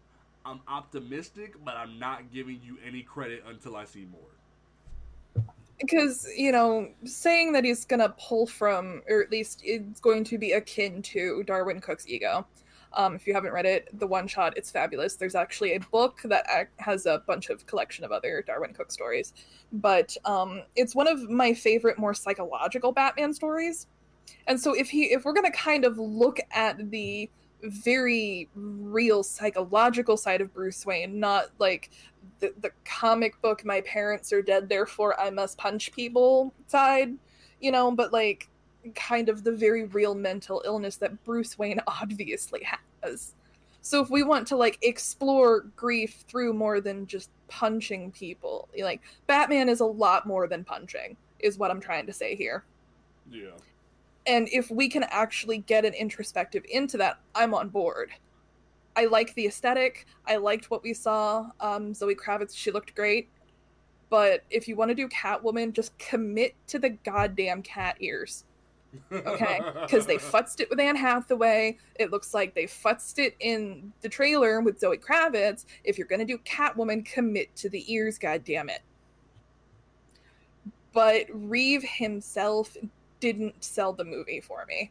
I'm 0.44 0.60
optimistic, 0.68 1.54
but 1.64 1.74
I'm 1.74 1.98
not 1.98 2.30
giving 2.32 2.60
you 2.62 2.76
any 2.86 3.02
credit 3.02 3.42
until 3.48 3.74
I 3.76 3.86
see 3.86 4.06
more. 4.12 5.44
Because, 5.80 6.28
you 6.36 6.52
know, 6.52 6.88
saying 7.04 7.52
that 7.52 7.64
he's 7.64 7.84
to 7.86 8.14
pull 8.20 8.46
from, 8.46 9.02
or 9.08 9.22
at 9.22 9.30
least 9.30 9.62
it's 9.64 10.00
going 10.00 10.22
to 10.24 10.38
be 10.38 10.52
akin 10.52 11.02
to 11.02 11.42
Darwyn 11.46 11.80
Cooke's 11.80 12.06
ego. 12.06 12.46
Um, 12.92 13.14
if 13.14 13.26
you 13.26 13.34
haven't 13.34 13.52
read 13.52 13.66
it, 13.66 13.88
the 13.98 14.06
one 14.06 14.26
shot, 14.28 14.56
it's 14.56 14.70
fabulous. 14.70 15.16
There's 15.16 15.34
actually 15.34 15.74
a 15.74 15.80
book 15.80 16.20
that 16.24 16.46
has 16.76 17.06
a 17.06 17.22
bunch 17.26 17.50
of 17.50 17.66
collection 17.66 18.04
of 18.04 18.12
other 18.12 18.42
Darwin 18.46 18.72
Cook 18.72 18.92
stories, 18.92 19.34
but 19.72 20.16
um, 20.24 20.62
it's 20.76 20.94
one 20.94 21.08
of 21.08 21.28
my 21.28 21.52
favorite, 21.52 21.98
more 21.98 22.14
psychological 22.14 22.92
Batman 22.92 23.34
stories. 23.34 23.86
And 24.46 24.60
so, 24.60 24.74
if 24.74 24.90
he, 24.90 25.12
if 25.12 25.24
we're 25.24 25.32
gonna 25.32 25.50
kind 25.50 25.84
of 25.84 25.98
look 25.98 26.38
at 26.50 26.90
the 26.90 27.30
very 27.62 28.48
real 28.54 29.22
psychological 29.22 30.16
side 30.16 30.40
of 30.40 30.52
Bruce 30.52 30.84
Wayne, 30.86 31.18
not 31.18 31.46
like 31.58 31.90
the, 32.40 32.52
the 32.60 32.70
comic 32.84 33.40
book 33.42 33.64
"My 33.64 33.80
parents 33.82 34.32
are 34.32 34.42
dead, 34.42 34.68
therefore 34.68 35.18
I 35.20 35.30
must 35.30 35.58
punch 35.58 35.92
people" 35.92 36.52
side, 36.66 37.14
you 37.60 37.70
know, 37.70 37.90
but 37.90 38.12
like 38.12 38.48
kind 38.94 39.28
of 39.28 39.42
the 39.42 39.52
very 39.52 39.84
real 39.84 40.14
mental 40.14 40.62
illness 40.64 40.96
that 40.96 41.24
Bruce 41.24 41.58
Wayne 41.58 41.80
obviously 41.86 42.66
has. 43.02 43.34
So 43.82 44.02
if 44.02 44.10
we 44.10 44.24
want 44.24 44.48
to 44.48 44.56
like 44.56 44.78
explore 44.82 45.60
grief 45.76 46.24
through 46.26 46.52
more 46.54 46.80
than 46.80 47.06
just 47.06 47.30
punching 47.48 48.10
people, 48.10 48.68
like 48.80 49.00
Batman 49.28 49.68
is 49.68 49.80
a 49.80 49.86
lot 49.86 50.26
more 50.26 50.48
than 50.48 50.64
punching, 50.64 51.16
is 51.38 51.56
what 51.56 51.70
I'm 51.70 51.80
trying 51.80 52.06
to 52.06 52.12
say 52.12 52.34
here. 52.34 52.64
Yeah. 53.30 53.52
And 54.26 54.48
if 54.50 54.70
we 54.70 54.88
can 54.88 55.04
actually 55.04 55.58
get 55.58 55.84
an 55.84 55.94
introspective 55.94 56.64
into 56.68 56.96
that, 56.98 57.18
I'm 57.34 57.54
on 57.54 57.68
board. 57.68 58.10
I 58.96 59.06
like 59.06 59.34
the 59.34 59.46
aesthetic. 59.46 60.06
I 60.26 60.36
liked 60.36 60.70
what 60.70 60.82
we 60.82 60.94
saw. 60.94 61.46
Um, 61.60 61.94
Zoe 61.94 62.14
Kravitz, 62.14 62.56
she 62.56 62.70
looked 62.70 62.94
great. 62.94 63.28
But 64.08 64.44
if 64.50 64.68
you 64.68 64.76
want 64.76 64.90
to 64.90 64.94
do 64.94 65.08
Catwoman, 65.08 65.72
just 65.72 65.96
commit 65.98 66.54
to 66.68 66.78
the 66.78 66.90
goddamn 66.90 67.62
cat 67.62 67.96
ears 68.00 68.44
okay 69.12 69.60
because 69.82 70.06
they 70.06 70.16
futzed 70.16 70.60
it 70.60 70.70
with 70.70 70.80
anne 70.80 70.96
hathaway 70.96 71.76
it 71.96 72.10
looks 72.10 72.34
like 72.34 72.54
they 72.54 72.64
futzed 72.64 73.18
it 73.18 73.34
in 73.40 73.92
the 74.00 74.08
trailer 74.08 74.60
with 74.60 74.78
zoe 74.78 74.96
kravitz 74.96 75.64
if 75.84 75.98
you're 75.98 76.06
going 76.06 76.18
to 76.18 76.24
do 76.24 76.38
catwoman 76.38 77.04
commit 77.04 77.54
to 77.56 77.68
the 77.68 77.92
ears 77.92 78.18
god 78.18 78.42
damn 78.44 78.68
it 78.68 78.82
but 80.92 81.26
reeve 81.30 81.82
himself 81.82 82.76
didn't 83.20 83.62
sell 83.62 83.92
the 83.92 84.04
movie 84.04 84.40
for 84.40 84.64
me 84.66 84.90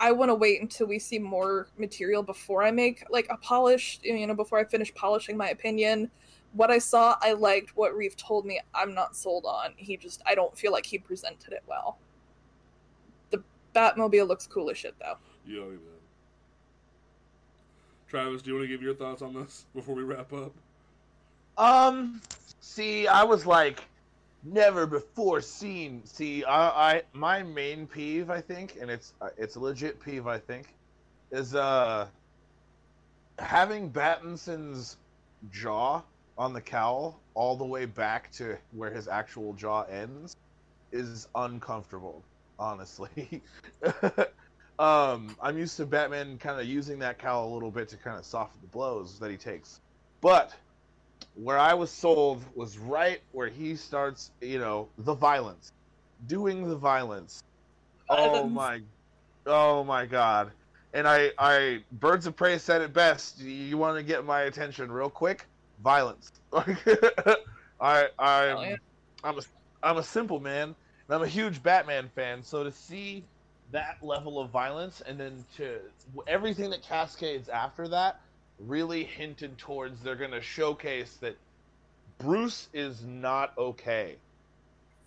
i 0.00 0.12
want 0.12 0.28
to 0.28 0.34
wait 0.34 0.60
until 0.60 0.86
we 0.86 0.98
see 0.98 1.18
more 1.18 1.68
material 1.78 2.22
before 2.22 2.62
i 2.62 2.70
make 2.70 3.04
like 3.10 3.26
a 3.30 3.36
polished 3.38 4.04
you 4.04 4.26
know 4.26 4.34
before 4.34 4.58
i 4.58 4.64
finish 4.64 4.94
polishing 4.94 5.36
my 5.36 5.50
opinion 5.50 6.10
what 6.52 6.70
i 6.70 6.78
saw 6.78 7.16
i 7.22 7.32
liked 7.32 7.76
what 7.76 7.94
reeve 7.94 8.16
told 8.16 8.46
me 8.46 8.60
i'm 8.74 8.94
not 8.94 9.16
sold 9.16 9.44
on 9.46 9.72
he 9.76 9.96
just 9.96 10.22
i 10.26 10.34
don't 10.34 10.56
feel 10.56 10.72
like 10.72 10.86
he 10.86 10.98
presented 10.98 11.52
it 11.52 11.62
well 11.66 11.98
The 13.30 13.42
Batmobile 13.74 14.26
looks 14.26 14.46
cool 14.46 14.70
as 14.70 14.78
shit 14.78 14.94
though. 14.98 15.16
Yeah, 15.46 15.60
look 15.60 15.74
at 15.74 15.80
that. 15.80 15.98
Travis, 18.08 18.42
do 18.42 18.50
you 18.50 18.56
want 18.56 18.64
to 18.64 18.68
give 18.68 18.82
your 18.82 18.94
thoughts 18.94 19.22
on 19.22 19.34
this 19.34 19.66
before 19.74 19.94
we 19.94 20.02
wrap 20.02 20.32
up? 20.32 20.52
Um, 21.58 22.22
see, 22.60 23.06
I 23.06 23.24
was 23.24 23.44
like, 23.46 23.82
never 24.52 24.86
before 24.86 25.40
seen. 25.40 26.04
See, 26.04 26.44
I, 26.44 26.96
I 26.96 27.02
my 27.12 27.42
main 27.42 27.86
peeve, 27.86 28.30
I 28.30 28.40
think, 28.40 28.76
and 28.80 28.90
it's 28.90 29.12
uh, 29.20 29.28
it's 29.36 29.56
a 29.56 29.60
legit 29.60 30.00
peeve, 30.00 30.26
I 30.26 30.38
think, 30.38 30.74
is 31.30 31.54
uh 31.54 32.06
having 33.38 33.90
Battinson's 33.90 34.96
jaw 35.52 36.02
on 36.36 36.52
the 36.52 36.60
cowl 36.60 37.20
all 37.34 37.56
the 37.56 37.64
way 37.64 37.84
back 37.84 38.30
to 38.32 38.56
where 38.72 38.90
his 38.90 39.08
actual 39.08 39.52
jaw 39.54 39.82
ends 39.82 40.36
is 40.92 41.28
uncomfortable. 41.34 42.22
Honestly, 42.60 43.40
um, 44.80 45.36
I'm 45.40 45.56
used 45.56 45.76
to 45.76 45.86
Batman 45.86 46.38
kind 46.38 46.60
of 46.60 46.66
using 46.66 46.98
that 46.98 47.18
cowl 47.18 47.48
a 47.48 47.52
little 47.54 47.70
bit 47.70 47.88
to 47.90 47.96
kind 47.96 48.18
of 48.18 48.24
soften 48.24 48.60
the 48.60 48.66
blows 48.66 49.20
that 49.20 49.30
he 49.30 49.36
takes, 49.36 49.80
but 50.20 50.54
where 51.42 51.58
I 51.58 51.72
was 51.74 51.90
sold 51.90 52.44
was 52.54 52.78
right 52.78 53.20
where 53.32 53.48
he 53.48 53.76
starts, 53.76 54.32
you 54.40 54.58
know, 54.58 54.88
the 54.98 55.14
violence, 55.14 55.72
doing 56.26 56.68
the 56.68 56.76
violence. 56.76 57.42
Oh 58.10 58.48
my, 58.48 58.80
oh 59.46 59.84
my 59.84 60.06
God! 60.06 60.50
And 60.94 61.06
I, 61.06 61.30
I, 61.38 61.84
Birds 61.92 62.26
of 62.26 62.34
Prey 62.34 62.58
said 62.58 62.80
it 62.82 62.92
best. 62.92 63.40
You 63.40 63.76
want 63.78 63.96
to 63.96 64.02
get 64.02 64.24
my 64.24 64.42
attention 64.42 64.90
real 64.90 65.10
quick? 65.10 65.46
Violence. 65.84 66.32
I, 66.52 66.64
I'm, 67.80 68.56
oh, 68.56 68.62
yeah. 68.62 68.76
I'm 69.22 69.38
a, 69.38 69.42
I'm 69.82 69.98
a 69.98 70.02
simple 70.02 70.40
man, 70.40 70.74
and 71.08 71.14
I'm 71.14 71.22
a 71.22 71.28
huge 71.28 71.62
Batman 71.62 72.10
fan. 72.14 72.42
So 72.42 72.64
to 72.64 72.72
see 72.72 73.22
that 73.70 73.98
level 74.02 74.40
of 74.40 74.50
violence, 74.50 75.02
and 75.06 75.20
then 75.20 75.44
to 75.58 75.78
everything 76.26 76.70
that 76.70 76.82
cascades 76.82 77.48
after 77.48 77.86
that, 77.88 78.20
really 78.66 79.04
hinted 79.04 79.58
towards 79.58 80.00
they're 80.02 80.16
going 80.16 80.30
to 80.30 80.42
showcase 80.42 81.16
that 81.20 81.36
Bruce 82.18 82.68
is 82.72 83.04
not 83.04 83.52
okay. 83.56 84.16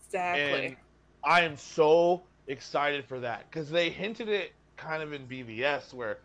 Exactly. 0.06 0.66
And 0.66 0.76
I 1.24 1.42
am 1.42 1.58
so 1.58 2.24
excited 2.48 3.06
for 3.06 3.20
that 3.20 3.50
because 3.50 3.70
they 3.70 3.90
hinted 3.90 4.30
it 4.30 4.54
kind 4.78 5.04
of 5.04 5.14
in 5.14 5.28
BVS 5.28 5.94
where 5.94 6.20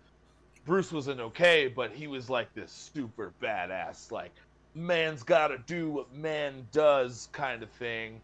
Bruce 0.65 0.93
wasn't 0.93 1.21
okay, 1.21 1.69
but 1.69 1.93
he 1.93 2.07
was 2.07 2.29
like 2.31 2.53
this 2.55 2.91
super 2.95 3.33
badass, 3.43 4.11
like 4.11 4.33
man's 4.75 5.23
got 5.23 5.49
to 5.49 5.59
do 5.67 5.91
what 5.91 6.15
man 6.15 6.67
does 6.73 7.29
kind 7.33 7.63
of 7.63 7.71
thing. 7.71 8.21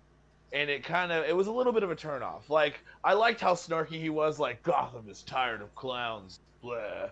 And 0.53 0.69
it 0.69 0.85
kind 0.85 1.13
of 1.13 1.25
it 1.25 1.35
was 1.35 1.47
a 1.47 1.53
little 1.53 1.73
bit 1.73 1.83
of 1.83 1.91
a 1.91 1.97
turnoff. 1.97 2.49
Like 2.49 2.81
I 3.03 3.15
liked 3.15 3.41
how 3.41 3.55
snarky 3.55 4.01
he 4.01 4.11
was, 4.11 4.39
like 4.39 4.63
Gotham 4.63 5.09
is 5.09 5.23
tired 5.23 5.63
of 5.63 5.75
clowns, 5.75 6.41
blah. 6.61 7.09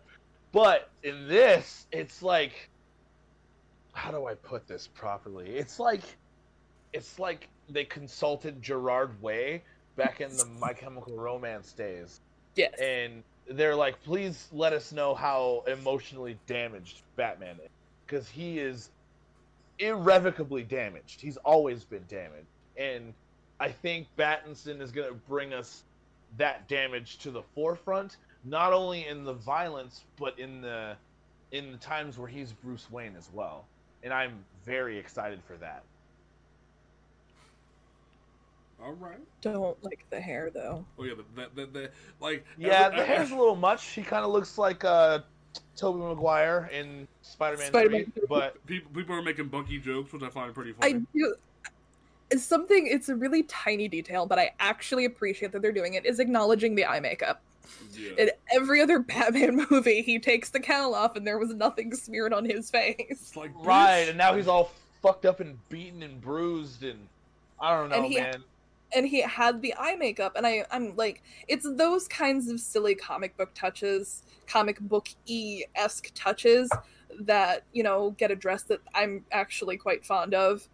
But 0.52 0.90
in 1.02 1.28
this, 1.28 1.86
it's 1.92 2.22
like 2.22 2.70
how 3.92 4.10
do 4.10 4.26
I 4.26 4.34
put 4.34 4.66
this 4.66 4.88
properly? 4.88 5.50
It's 5.50 5.78
like 5.78 6.02
it's 6.92 7.18
like 7.18 7.48
they 7.68 7.84
consulted 7.84 8.62
Gerard 8.62 9.20
Way 9.22 9.62
back 9.96 10.20
in 10.20 10.36
the 10.36 10.46
My 10.58 10.72
Chemical 10.72 11.16
Romance 11.16 11.72
days. 11.72 12.20
Yes. 12.56 12.74
And 12.80 13.22
they're 13.48 13.76
like, 13.76 14.02
please 14.02 14.48
let 14.52 14.72
us 14.72 14.92
know 14.92 15.14
how 15.14 15.64
emotionally 15.66 16.38
damaged 16.46 17.02
Batman 17.16 17.56
is. 17.62 17.70
Because 18.06 18.28
he 18.28 18.58
is 18.58 18.90
irrevocably 19.78 20.62
damaged. 20.62 21.20
He's 21.20 21.36
always 21.38 21.84
been 21.84 22.04
damaged. 22.08 22.46
And 22.76 23.12
I 23.60 23.68
think 23.68 24.08
Battinson 24.18 24.80
is 24.80 24.90
going 24.90 25.08
to 25.08 25.14
bring 25.28 25.52
us 25.52 25.84
that 26.38 26.68
damage 26.68 27.18
to 27.18 27.30
the 27.30 27.42
forefront, 27.54 28.16
not 28.44 28.72
only 28.72 29.06
in 29.06 29.24
the 29.24 29.34
violence, 29.34 30.04
but 30.18 30.38
in 30.38 30.60
the 30.60 30.96
in 31.52 31.72
the 31.72 31.78
times 31.78 32.16
where 32.16 32.28
he's 32.28 32.52
Bruce 32.52 32.90
Wayne 32.90 33.14
as 33.16 33.28
well. 33.32 33.66
And 34.02 34.12
I'm 34.12 34.44
very 34.64 34.98
excited 34.98 35.40
for 35.46 35.56
that. 35.56 35.82
All 38.82 38.92
right. 38.92 39.18
Don't 39.42 39.82
like 39.84 40.06
the 40.10 40.20
hair 40.20 40.50
though. 40.52 40.84
Oh 40.98 41.04
yeah, 41.04 41.14
the, 41.34 41.42
the, 41.54 41.66
the, 41.66 41.72
the 41.72 41.90
like 42.20 42.44
Yeah, 42.56 42.86
every- 42.86 42.98
the 43.00 43.04
hair's 43.04 43.30
a 43.30 43.36
little 43.36 43.56
much. 43.56 43.84
He 43.88 44.02
kind 44.02 44.24
of 44.24 44.30
looks 44.30 44.56
like 44.56 44.84
uh, 44.84 45.20
Tobey 45.76 45.98
Maguire 45.98 46.70
in 46.72 47.06
Spider-Man, 47.22 47.66
Spider-Man 47.66 48.12
3, 48.14 48.22
but 48.28 48.66
people 48.66 48.90
people 48.94 49.14
are 49.14 49.22
making 49.22 49.48
Bunky 49.48 49.78
jokes, 49.78 50.12
which 50.12 50.22
I 50.22 50.30
find 50.30 50.54
pretty 50.54 50.72
funny. 50.72 50.94
I 50.94 51.02
do. 51.14 51.34
It's 52.30 52.44
something. 52.44 52.86
It's 52.86 53.08
a 53.08 53.16
really 53.16 53.42
tiny 53.42 53.88
detail, 53.88 54.24
but 54.24 54.38
I 54.38 54.52
actually 54.60 55.04
appreciate 55.04 55.52
that 55.52 55.60
they're 55.62 55.72
doing 55.72 55.94
it. 55.94 56.06
Is 56.06 56.20
acknowledging 56.20 56.74
the 56.74 56.86
eye 56.86 57.00
makeup. 57.00 57.42
Yeah. 57.92 58.10
In 58.18 58.30
every 58.52 58.80
other 58.80 58.98
Batman 59.00 59.66
movie, 59.70 60.02
he 60.02 60.18
takes 60.18 60.50
the 60.50 60.60
cowl 60.60 60.94
off 60.94 61.16
and 61.16 61.26
there 61.26 61.38
was 61.38 61.54
nothing 61.54 61.94
smeared 61.94 62.32
on 62.32 62.44
his 62.44 62.70
face. 62.70 62.94
it's 63.08 63.36
like 63.36 63.52
right, 63.56 64.08
and 64.08 64.16
now 64.18 64.34
he's 64.34 64.48
all 64.48 64.70
fucked 65.02 65.24
up 65.26 65.40
and 65.40 65.56
beaten 65.68 66.02
and 66.02 66.20
bruised, 66.20 66.82
and 66.82 66.98
I 67.60 67.76
don't 67.76 67.88
know, 67.90 67.96
And 67.96 68.06
he- 68.06 68.20
man. 68.20 68.42
and 68.94 69.06
he 69.06 69.20
had 69.22 69.62
the 69.62 69.74
eye 69.78 69.94
makeup 69.96 70.32
and 70.36 70.46
I 70.46 70.64
I'm 70.70 70.96
like 70.96 71.22
it's 71.48 71.66
those 71.76 72.08
kinds 72.08 72.48
of 72.48 72.58
silly 72.60 72.94
comic 72.94 73.36
book 73.36 73.50
touches, 73.54 74.22
comic 74.46 74.80
book 74.80 75.08
e 75.26 75.64
esque 75.76 76.10
touches 76.14 76.70
that 77.20 77.64
you 77.72 77.82
know 77.82 78.10
get 78.18 78.30
addressed 78.30 78.68
that 78.68 78.80
I'm 78.94 79.24
actually 79.32 79.76
quite 79.76 80.04
fond 80.04 80.34
of. 80.34 80.68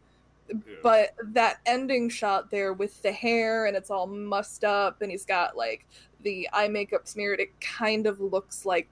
Yeah. 0.49 0.75
But 0.83 1.15
that 1.33 1.59
ending 1.67 2.09
shot 2.09 2.51
there 2.51 2.73
with 2.73 3.03
the 3.03 3.13
hair 3.13 3.67
and 3.67 3.77
it's 3.77 3.91
all 3.91 4.07
mussed 4.07 4.65
up 4.65 5.03
and 5.03 5.11
he's 5.11 5.25
got 5.25 5.57
like 5.57 5.87
the 6.23 6.49
eye 6.53 6.69
makeup 6.69 7.07
smeared, 7.07 7.41
it 7.41 7.59
kind 7.61 8.07
of 8.07 8.21
looks 8.21 8.65
like 8.67 8.89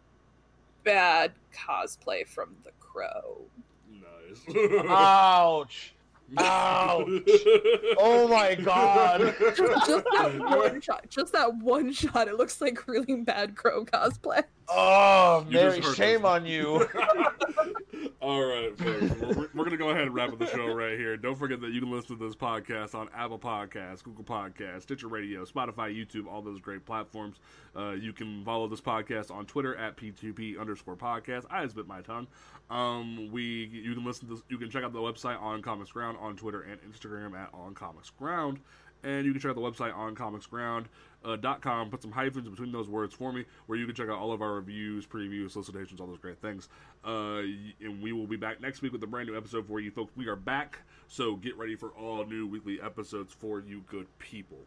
bad 0.85 1.33
cosplay 1.53 2.27
from 2.27 2.55
The 2.65 2.71
Crow. 2.79 3.43
nice. 3.91 4.85
Ouch! 4.89 5.95
Ouch! 6.39 7.09
Oh 7.99 8.27
my 8.29 8.55
god! 8.55 9.35
Just 9.57 10.05
that 10.13 10.39
one 10.39 10.81
shot, 10.81 11.07
just 11.11 11.33
that 11.33 11.55
one 11.57 11.93
shot, 11.93 12.29
it 12.29 12.37
looks 12.37 12.61
like 12.61 12.89
really 12.89 13.17
bad 13.17 13.57
Crow 13.57 13.85
cosplay. 13.85 14.43
Oh, 14.69 15.45
You 15.49 15.59
Mary, 15.59 15.83
shame 15.83 16.25
on 16.25 16.47
you. 16.47 16.89
All 18.21 18.45
right, 18.45 18.77
folks. 18.77 19.21
We're, 19.21 19.29
we're- 19.35 19.49
we're 19.55 19.65
gonna 19.65 19.77
go 19.77 19.91
ahead 19.91 20.03
and 20.03 20.15
wrap 20.15 20.33
up 20.33 20.39
the 20.39 20.47
show 20.47 20.73
right 20.75 20.99
here. 20.99 21.17
Don't 21.17 21.37
forget 21.37 21.61
that 21.61 21.71
you 21.73 21.81
can 21.81 21.91
listen 21.91 22.17
to 22.19 22.25
this 22.27 22.35
podcast 22.35 22.95
on 22.95 23.09
Apple 23.15 23.39
Podcasts, 23.39 24.03
Google 24.03 24.25
Podcasts, 24.25 24.83
Stitcher 24.83 25.09
Radio, 25.09 25.45
Spotify, 25.45 25.95
YouTube, 25.95 26.27
all 26.27 26.43
those 26.43 26.61
great 26.61 26.85
platforms. 26.85 27.37
Uh, 27.77 27.91
you 27.93 28.13
can 28.13 28.45
follow 28.45 28.67
this 28.69 28.81
podcast 28.81 29.31
on 29.31 29.47
Twitter 29.47 29.77
at 29.77 29.97
p2p 29.97 30.59
underscore 30.59 30.97
podcast. 30.97 31.45
I 31.51 31.65
bit 31.67 31.87
my 31.87 32.01
tongue. 32.01 32.27
Um, 32.71 33.31
we 33.31 33.43
you 33.73 33.95
can 33.95 34.05
listen 34.05 34.29
to 34.29 34.43
you 34.49 34.59
can 34.59 34.71
check 34.71 34.85
out 34.85 34.93
the 34.93 34.99
website 35.01 35.41
on 35.41 35.61
Comics 35.63 35.93
Ground 35.93 36.17
on 36.21 36.37
Twitter 36.37 36.63
and 36.63 36.81
Instagram 36.83 37.35
at 37.39 37.51
on 37.53 37.75
Comics 37.75 38.11
Ground. 38.11 38.61
And 39.03 39.27
you 39.27 39.33
can 39.33 39.41
check 39.43 39.51
out 39.51 39.55
the 39.57 39.61
website 39.61 39.95
on 39.95 40.15
comicsground.com. 41.25 41.91
Put 41.91 42.03
some 42.03 42.13
hyphens 42.13 42.49
between 42.49 42.73
those 42.73 42.89
words 42.89 43.15
for 43.15 43.33
me, 43.33 43.45
where 43.67 43.79
you 43.79 43.87
can 43.87 43.95
check 43.95 44.09
out 44.09 44.19
all 44.19 44.33
of 44.33 44.43
our 44.43 44.55
reviews, 44.55 45.07
previews, 45.07 45.53
solicitations, 45.53 46.01
all 46.01 46.07
those 46.07 46.19
great 46.19 46.41
things. 46.41 46.69
Uh, 47.05 47.43
and 47.81 48.03
we 48.03 48.13
will 48.13 48.27
be 48.27 48.37
back 48.37 48.61
next 48.61 48.83
week 48.83 48.93
with 48.93 49.03
a 49.03 49.07
brand 49.07 49.29
new 49.29 49.37
episode 49.37 49.67
for 49.67 49.81
you 49.81 49.91
folks. 49.91 50.13
We 50.17 50.29
are 50.29 50.37
back, 50.37 50.79
so 51.09 51.37
get 51.37 51.57
ready 51.57 51.77
for 51.77 51.91
all 51.91 52.25
new 52.25 52.47
weekly 52.47 52.81
episodes 52.81 53.33
for 53.33 53.61
you 53.61 53.83
good 53.89 54.07
people. 54.19 54.59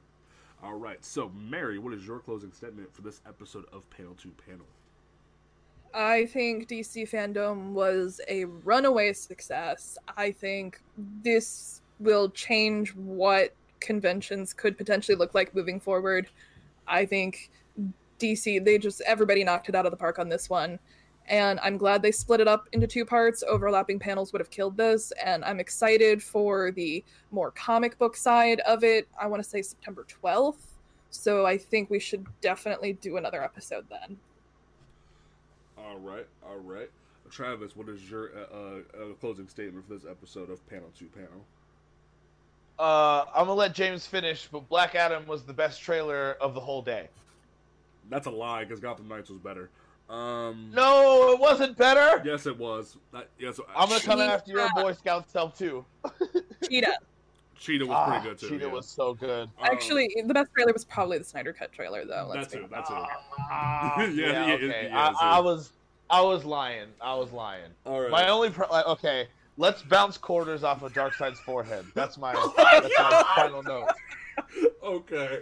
All 0.64 0.76
right, 0.76 1.04
so 1.04 1.32
Mary, 1.36 1.78
what 1.78 1.94
is 1.94 2.06
your 2.06 2.20
closing 2.20 2.52
statement 2.52 2.94
for 2.94 3.04
this 3.04 3.22
episode 3.28 3.66
of 3.72 3.88
Panel 3.92 4.16
to 4.16 4.30
Panel? 4.48 4.66
I 5.94 6.26
think 6.26 6.68
DC 6.68 7.10
fandom 7.10 7.72
was 7.72 8.20
a 8.28 8.46
runaway 8.46 9.14
success. 9.14 9.98
I 10.16 10.32
think 10.32 10.82
this 11.24 11.82
will 12.00 12.30
change 12.30 12.94
what 12.96 13.54
conventions 13.80 14.54
could 14.54 14.78
potentially 14.78 15.16
look 15.16 15.34
like 15.34 15.56
moving 15.56 15.80
forward. 15.80 16.28
I 16.88 17.06
think 17.06 17.52
DC, 18.20 18.64
they 18.64 18.78
just, 18.78 19.02
everybody 19.02 19.44
knocked 19.44 19.70
it 19.70 19.76
out 19.76 19.86
of 19.86 19.92
the 19.92 19.98
park 19.98 20.20
on 20.20 20.30
this 20.30 20.50
one. 20.50 20.80
And 21.30 21.60
I'm 21.62 21.78
glad 21.78 22.02
they 22.02 22.12
split 22.12 22.40
it 22.40 22.48
up 22.48 22.70
into 22.72 22.88
two 22.88 23.04
parts. 23.04 23.44
Overlapping 23.48 24.00
panels 24.00 24.32
would 24.32 24.40
have 24.40 24.50
killed 24.50 24.78
this. 24.78 25.12
And 25.24 25.44
I'm 25.44 25.60
excited 25.60 26.24
for 26.24 26.72
the 26.72 27.04
more 27.32 27.52
comic 27.52 27.98
book 27.98 28.16
side 28.16 28.62
of 28.62 28.84
it. 28.84 29.08
I 29.20 29.28
want 29.28 29.44
to 29.44 29.50
say 29.50 29.62
September 29.62 30.06
12th. 30.24 30.56
So 31.10 31.46
I 31.46 31.58
think 31.58 31.90
we 31.90 32.00
should 32.00 32.26
definitely 32.42 32.94
do 32.94 33.18
another 33.18 33.44
episode 33.44 33.86
then. 33.90 34.18
All 35.78 35.98
right, 35.98 36.28
all 36.46 36.58
right. 36.58 36.90
Travis, 37.30 37.76
what 37.76 37.90
is 37.90 38.10
your 38.10 38.32
uh, 38.36 38.80
uh, 38.98 39.14
closing 39.20 39.48
statement 39.48 39.88
for 39.88 39.94
this 39.94 40.06
episode 40.10 40.50
of 40.50 40.66
Panel 40.70 40.90
2 40.98 41.06
Panel? 41.08 41.46
Uh, 42.80 43.26
I'm 43.36 43.46
gonna 43.48 43.54
let 43.54 43.74
James 43.74 44.06
finish, 44.06 44.48
but 44.52 44.68
Black 44.70 44.94
Adam 44.96 45.26
was 45.26 45.44
the 45.44 45.54
best 45.54 45.82
trailer 45.82 46.38
of 46.40 46.54
the 46.54 46.60
whole 46.60 46.82
day. 46.82 47.08
That's 48.10 48.28
a 48.28 48.32
lie 48.32 48.64
because 48.64 48.80
Gotham 48.80 49.08
Knights 49.08 49.30
was 49.30 49.40
better. 49.40 49.70
Um, 50.10 50.72
No, 50.74 51.32
it 51.34 51.40
wasn't 51.40 51.76
better. 51.78 52.22
Yes, 52.24 52.46
it 52.46 52.58
was. 52.58 52.98
That, 53.12 53.28
yes, 53.40 53.60
I'm 53.76 53.90
gonna 53.90 54.00
come 54.02 54.22
after 54.22 54.52
your 54.52 54.70
Boy 54.76 54.94
Scout 54.94 55.30
self 55.30 55.58
too. 55.58 55.84
Cheetah. 56.70 56.98
Cheetah 57.60 57.86
was 57.86 57.96
Ah, 57.98 58.06
pretty 58.06 58.24
good 58.30 58.38
too. 58.38 58.50
Cheetah 58.50 58.66
yeah. 58.68 58.72
was 58.72 58.88
so 58.88 59.16
good. 59.16 59.50
Um, 59.60 59.66
Actually, 59.72 60.10
the 60.26 60.34
best 60.34 60.52
trailer 60.54 60.72
was 60.72 60.86
probably 60.86 61.18
the 61.18 61.24
Snyder 61.24 61.52
Cut 61.52 61.74
trailer, 61.74 62.06
though. 62.06 62.30
Let's 62.30 62.52
that 62.54 62.58
be 62.58 62.64
too. 62.64 62.70
That 62.72 62.86
too. 62.86 62.94
Ah, 63.50 64.00
Yeah, 64.02 64.08
yeah, 64.08 64.46
yeah, 64.48 64.54
okay. 64.54 64.90
yeah, 64.92 65.14
I, 65.20 65.38
I 65.38 65.40
was, 65.40 65.72
I 66.10 66.22
was 66.22 66.46
lying. 66.46 66.88
I 67.02 67.16
was 67.16 67.32
lying. 67.32 67.72
All 67.86 68.00
right. 68.00 68.12
My 68.12 68.28
only, 68.30 68.52
pro- 68.52 68.70
like, 68.70 68.86
okay, 68.86 69.28
let's 69.58 69.82
bounce 69.82 70.18
quarters 70.18 70.64
off 70.64 70.82
of 70.84 70.94
Darkseid's 70.94 71.40
forehead. 71.40 71.86
That's 71.94 72.18
my, 72.18 72.34
that's 72.58 72.90
my 72.98 73.24
final 73.36 73.64
note. 73.64 73.90
okay. 74.84 75.42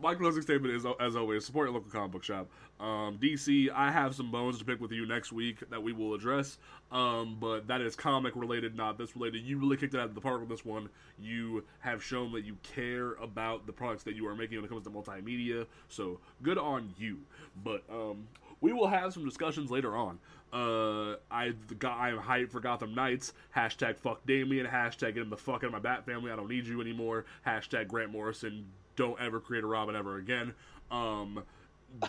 My 0.00 0.14
closing 0.14 0.42
statement 0.42 0.74
is, 0.74 0.84
as 1.00 1.16
always, 1.16 1.44
support 1.44 1.66
your 1.66 1.74
local 1.74 1.90
comic 1.90 2.12
book 2.12 2.24
shop. 2.24 2.48
Um, 2.80 3.18
DC, 3.18 3.70
I 3.72 3.90
have 3.90 4.14
some 4.14 4.30
bones 4.30 4.58
to 4.58 4.64
pick 4.64 4.80
with 4.80 4.92
you 4.92 5.06
next 5.06 5.32
week 5.32 5.58
that 5.70 5.82
we 5.82 5.92
will 5.92 6.14
address. 6.14 6.58
Um, 6.92 7.38
but 7.40 7.66
that 7.68 7.80
is 7.80 7.96
comic 7.96 8.36
related, 8.36 8.76
not 8.76 8.98
this 8.98 9.16
related. 9.16 9.42
You 9.42 9.58
really 9.58 9.76
kicked 9.76 9.94
it 9.94 10.00
out 10.00 10.08
of 10.08 10.14
the 10.14 10.20
park 10.20 10.40
with 10.40 10.48
this 10.48 10.64
one. 10.64 10.88
You 11.18 11.64
have 11.80 12.02
shown 12.02 12.32
that 12.32 12.44
you 12.44 12.56
care 12.62 13.14
about 13.14 13.66
the 13.66 13.72
products 13.72 14.02
that 14.04 14.14
you 14.14 14.26
are 14.26 14.34
making 14.34 14.58
when 14.58 14.64
it 14.64 14.68
comes 14.68 14.84
to 14.84 14.90
multimedia. 14.90 15.66
So 15.88 16.20
good 16.42 16.58
on 16.58 16.92
you. 16.98 17.18
But 17.64 17.82
um, 17.90 18.26
we 18.60 18.72
will 18.72 18.88
have 18.88 19.12
some 19.12 19.24
discussions 19.24 19.70
later 19.70 19.96
on. 19.96 20.18
Uh, 20.54 21.16
I 21.32 21.52
got 21.80 21.98
I 21.98 22.10
am 22.10 22.18
hyped 22.20 22.52
for 22.52 22.60
Gotham 22.60 22.94
Knights. 22.94 23.32
Hashtag 23.56 23.96
fuck 23.96 24.24
Damian. 24.24 24.66
Hashtag 24.66 25.14
get 25.14 25.16
him 25.16 25.30
the 25.30 25.36
fuck 25.36 25.56
out 25.56 25.64
of 25.64 25.72
my 25.72 25.80
Bat 25.80 26.06
family. 26.06 26.30
I 26.30 26.36
don't 26.36 26.48
need 26.48 26.66
you 26.66 26.80
anymore. 26.80 27.24
Hashtag 27.44 27.88
Grant 27.88 28.12
Morrison. 28.12 28.66
Don't 28.94 29.20
ever 29.20 29.40
create 29.40 29.64
a 29.64 29.66
Robin 29.66 29.96
ever 29.96 30.16
again. 30.16 30.54
Um, 30.92 31.42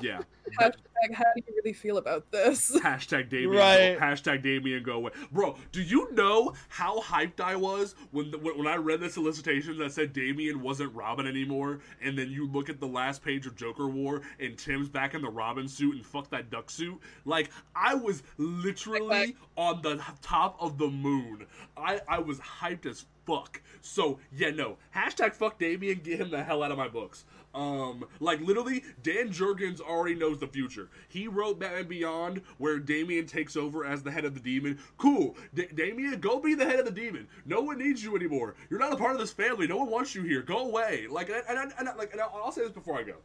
yeah. 0.01 0.21
Hashtag, 0.59 1.13
how 1.13 1.23
do 1.35 1.43
you 1.47 1.55
really 1.57 1.73
feel 1.73 1.97
about 1.97 2.31
this? 2.31 2.71
Hashtag 2.79 3.29
Damian. 3.29 3.51
Right. 3.51 3.95
Go, 3.99 4.05
hashtag 4.05 4.43
Damian 4.43 4.83
go 4.83 4.93
away, 4.93 5.11
bro. 5.31 5.55
Do 5.71 5.81
you 5.81 6.11
know 6.13 6.53
how 6.69 7.01
hyped 7.01 7.39
I 7.39 7.55
was 7.55 7.95
when 8.11 8.31
the, 8.31 8.37
when 8.37 8.57
when 8.57 8.67
I 8.67 8.75
read 8.75 8.99
the 9.01 9.09
solicitation 9.09 9.77
that 9.79 9.91
said 9.91 10.13
Damian 10.13 10.61
wasn't 10.61 10.93
Robin 10.93 11.27
anymore, 11.27 11.79
and 12.01 12.17
then 12.17 12.29
you 12.29 12.47
look 12.47 12.69
at 12.69 12.79
the 12.79 12.87
last 12.87 13.23
page 13.23 13.45
of 13.45 13.55
Joker 13.55 13.87
War 13.87 14.21
and 14.39 14.57
Tim's 14.57 14.89
back 14.89 15.13
in 15.13 15.21
the 15.21 15.29
Robin 15.29 15.67
suit 15.67 15.95
and 15.95 16.05
fuck 16.05 16.29
that 16.29 16.49
duck 16.49 16.69
suit. 16.69 16.99
Like 17.25 17.49
I 17.75 17.95
was 17.95 18.23
literally 18.37 19.35
on 19.57 19.81
the 19.81 20.01
top 20.21 20.57
of 20.59 20.77
the 20.77 20.87
moon. 20.87 21.45
I 21.75 22.01
I 22.07 22.19
was 22.19 22.39
hyped 22.39 22.85
as 22.85 23.05
fuck. 23.25 23.61
So 23.81 24.19
yeah, 24.35 24.51
no. 24.51 24.77
Hashtag 24.95 25.33
fuck 25.33 25.59
Damian. 25.59 25.99
Get 26.03 26.19
him 26.19 26.29
the 26.29 26.43
hell 26.43 26.63
out 26.63 26.71
of 26.71 26.77
my 26.77 26.87
books. 26.87 27.25
Um, 27.53 28.03
like 28.19 28.41
literally, 28.41 28.83
Dan 29.01 29.29
Jurgens 29.29 29.79
already 29.79 30.15
knows 30.15 30.39
the 30.39 30.47
future. 30.47 30.89
He 31.07 31.29
wrote 31.29 31.57
Batman 31.57 31.87
Beyond, 31.87 32.41
where 32.57 32.79
Damian 32.79 33.27
takes 33.27 33.55
over 33.55 33.85
as 33.85 34.03
the 34.03 34.11
head 34.11 34.25
of 34.25 34.33
the 34.33 34.41
demon. 34.41 34.77
Cool, 34.97 35.37
D- 35.53 35.67
Damian, 35.73 36.19
go 36.19 36.39
be 36.39 36.53
the 36.53 36.65
head 36.65 36.79
of 36.79 36.85
the 36.85 36.91
demon. 36.91 37.29
No 37.45 37.61
one 37.61 37.77
needs 37.77 38.03
you 38.03 38.13
anymore. 38.15 38.55
You're 38.69 38.79
not 38.79 38.91
a 38.91 38.97
part 38.97 39.13
of 39.13 39.19
this 39.19 39.31
family. 39.31 39.67
No 39.67 39.77
one 39.77 39.89
wants 39.89 40.13
you 40.13 40.23
here. 40.23 40.41
Go 40.41 40.67
away. 40.67 41.07
Like, 41.09 41.29
and, 41.29 41.43
and, 41.47 41.57
and, 41.57 41.73
and 41.79 41.97
like, 41.97 42.11
and 42.11 42.19
I'll 42.19 42.51
say 42.51 42.63
this 42.63 42.71
before 42.71 42.99
I 42.99 43.03
go. 43.03 43.15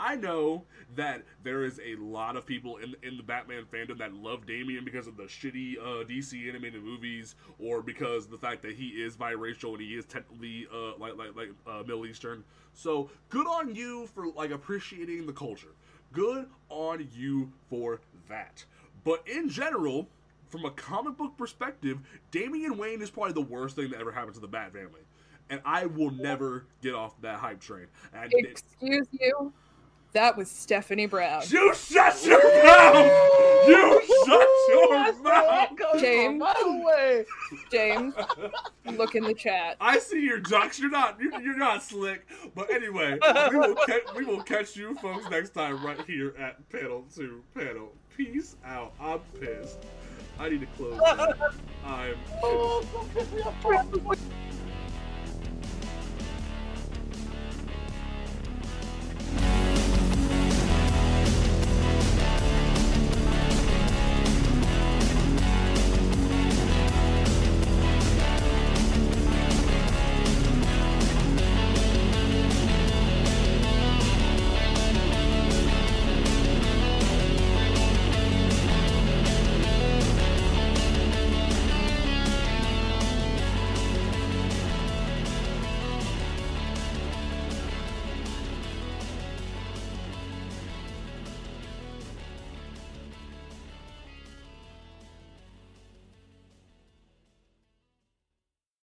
I 0.00 0.16
know 0.16 0.64
that 0.96 1.22
there 1.42 1.64
is 1.64 1.78
a 1.84 1.96
lot 1.96 2.36
of 2.36 2.46
people 2.46 2.78
in 2.78 2.96
in 3.02 3.16
the 3.16 3.22
Batman 3.22 3.64
fandom 3.72 3.98
that 3.98 4.14
love 4.14 4.46
Damian 4.46 4.84
because 4.84 5.06
of 5.06 5.16
the 5.16 5.24
shitty 5.24 5.78
uh, 5.78 6.04
DC 6.04 6.48
animated 6.48 6.82
movies, 6.82 7.34
or 7.58 7.82
because 7.82 8.26
the 8.26 8.38
fact 8.38 8.62
that 8.62 8.74
he 8.74 8.88
is 8.88 9.16
biracial 9.16 9.72
and 9.72 9.80
he 9.82 9.94
is 9.96 10.04
technically 10.06 10.66
uh, 10.74 10.96
like 10.98 11.16
like 11.16 11.36
like 11.36 11.50
uh, 11.66 11.80
Middle 11.82 12.06
Eastern. 12.06 12.44
So 12.74 13.10
good 13.28 13.46
on 13.46 13.74
you 13.74 14.06
for 14.14 14.28
like 14.28 14.50
appreciating 14.50 15.26
the 15.26 15.32
culture. 15.32 15.74
Good 16.12 16.46
on 16.68 17.08
you 17.14 17.52
for 17.68 18.00
that. 18.28 18.64
But 19.04 19.26
in 19.28 19.48
general, 19.48 20.08
from 20.48 20.64
a 20.64 20.70
comic 20.70 21.16
book 21.16 21.36
perspective, 21.36 21.98
Damian 22.30 22.76
Wayne 22.76 23.02
is 23.02 23.10
probably 23.10 23.32
the 23.34 23.40
worst 23.42 23.76
thing 23.76 23.90
that 23.90 24.00
ever 24.00 24.12
happened 24.12 24.34
to 24.34 24.40
the 24.40 24.48
Bat 24.48 24.72
family. 24.72 25.02
And 25.48 25.60
I 25.64 25.86
will 25.86 26.10
never 26.10 26.66
get 26.82 26.94
off 26.94 27.20
that 27.22 27.38
hype 27.38 27.60
train. 27.60 27.86
And 28.12 28.32
it- 28.32 28.46
Excuse 28.80 29.06
you. 29.12 29.52
That 30.12 30.36
was 30.36 30.50
Stephanie 30.50 31.06
Brown. 31.06 31.42
you 31.48 31.72
shut 31.74 32.24
your 32.26 32.42
mouth! 32.64 33.66
You 33.68 34.00
shut 34.26 34.48
your 34.68 34.88
That's 35.04 35.20
mouth! 35.22 35.68
James. 36.00 36.34
a 36.34 36.38
mile 36.38 36.80
away. 36.82 37.24
James, 37.70 38.14
look 38.96 39.14
in 39.14 39.22
the 39.24 39.34
chat. 39.34 39.76
I 39.80 39.98
see 39.98 40.20
your 40.20 40.40
ducks. 40.40 40.80
You're 40.80 40.90
not. 40.90 41.20
You're, 41.20 41.40
you're 41.40 41.56
not 41.56 41.82
slick. 41.82 42.26
But 42.56 42.70
anyway, 42.70 43.18
we 43.50 43.56
will 43.56 43.74
ca- 43.76 44.12
we 44.16 44.24
will 44.24 44.42
catch 44.42 44.76
you 44.76 44.94
folks 44.96 45.30
next 45.30 45.50
time 45.50 45.84
right 45.84 46.00
here 46.06 46.34
at 46.38 46.68
panel 46.70 47.04
two 47.14 47.42
panel. 47.54 47.92
Peace 48.16 48.56
out. 48.64 48.92
I'm 49.00 49.20
pissed. 49.40 49.78
I 50.40 50.48
need 50.48 50.60
to 50.60 50.66
close. 50.76 50.98
Now. 51.00 51.34
I'm. 51.86 52.14
Oh, 52.42 52.84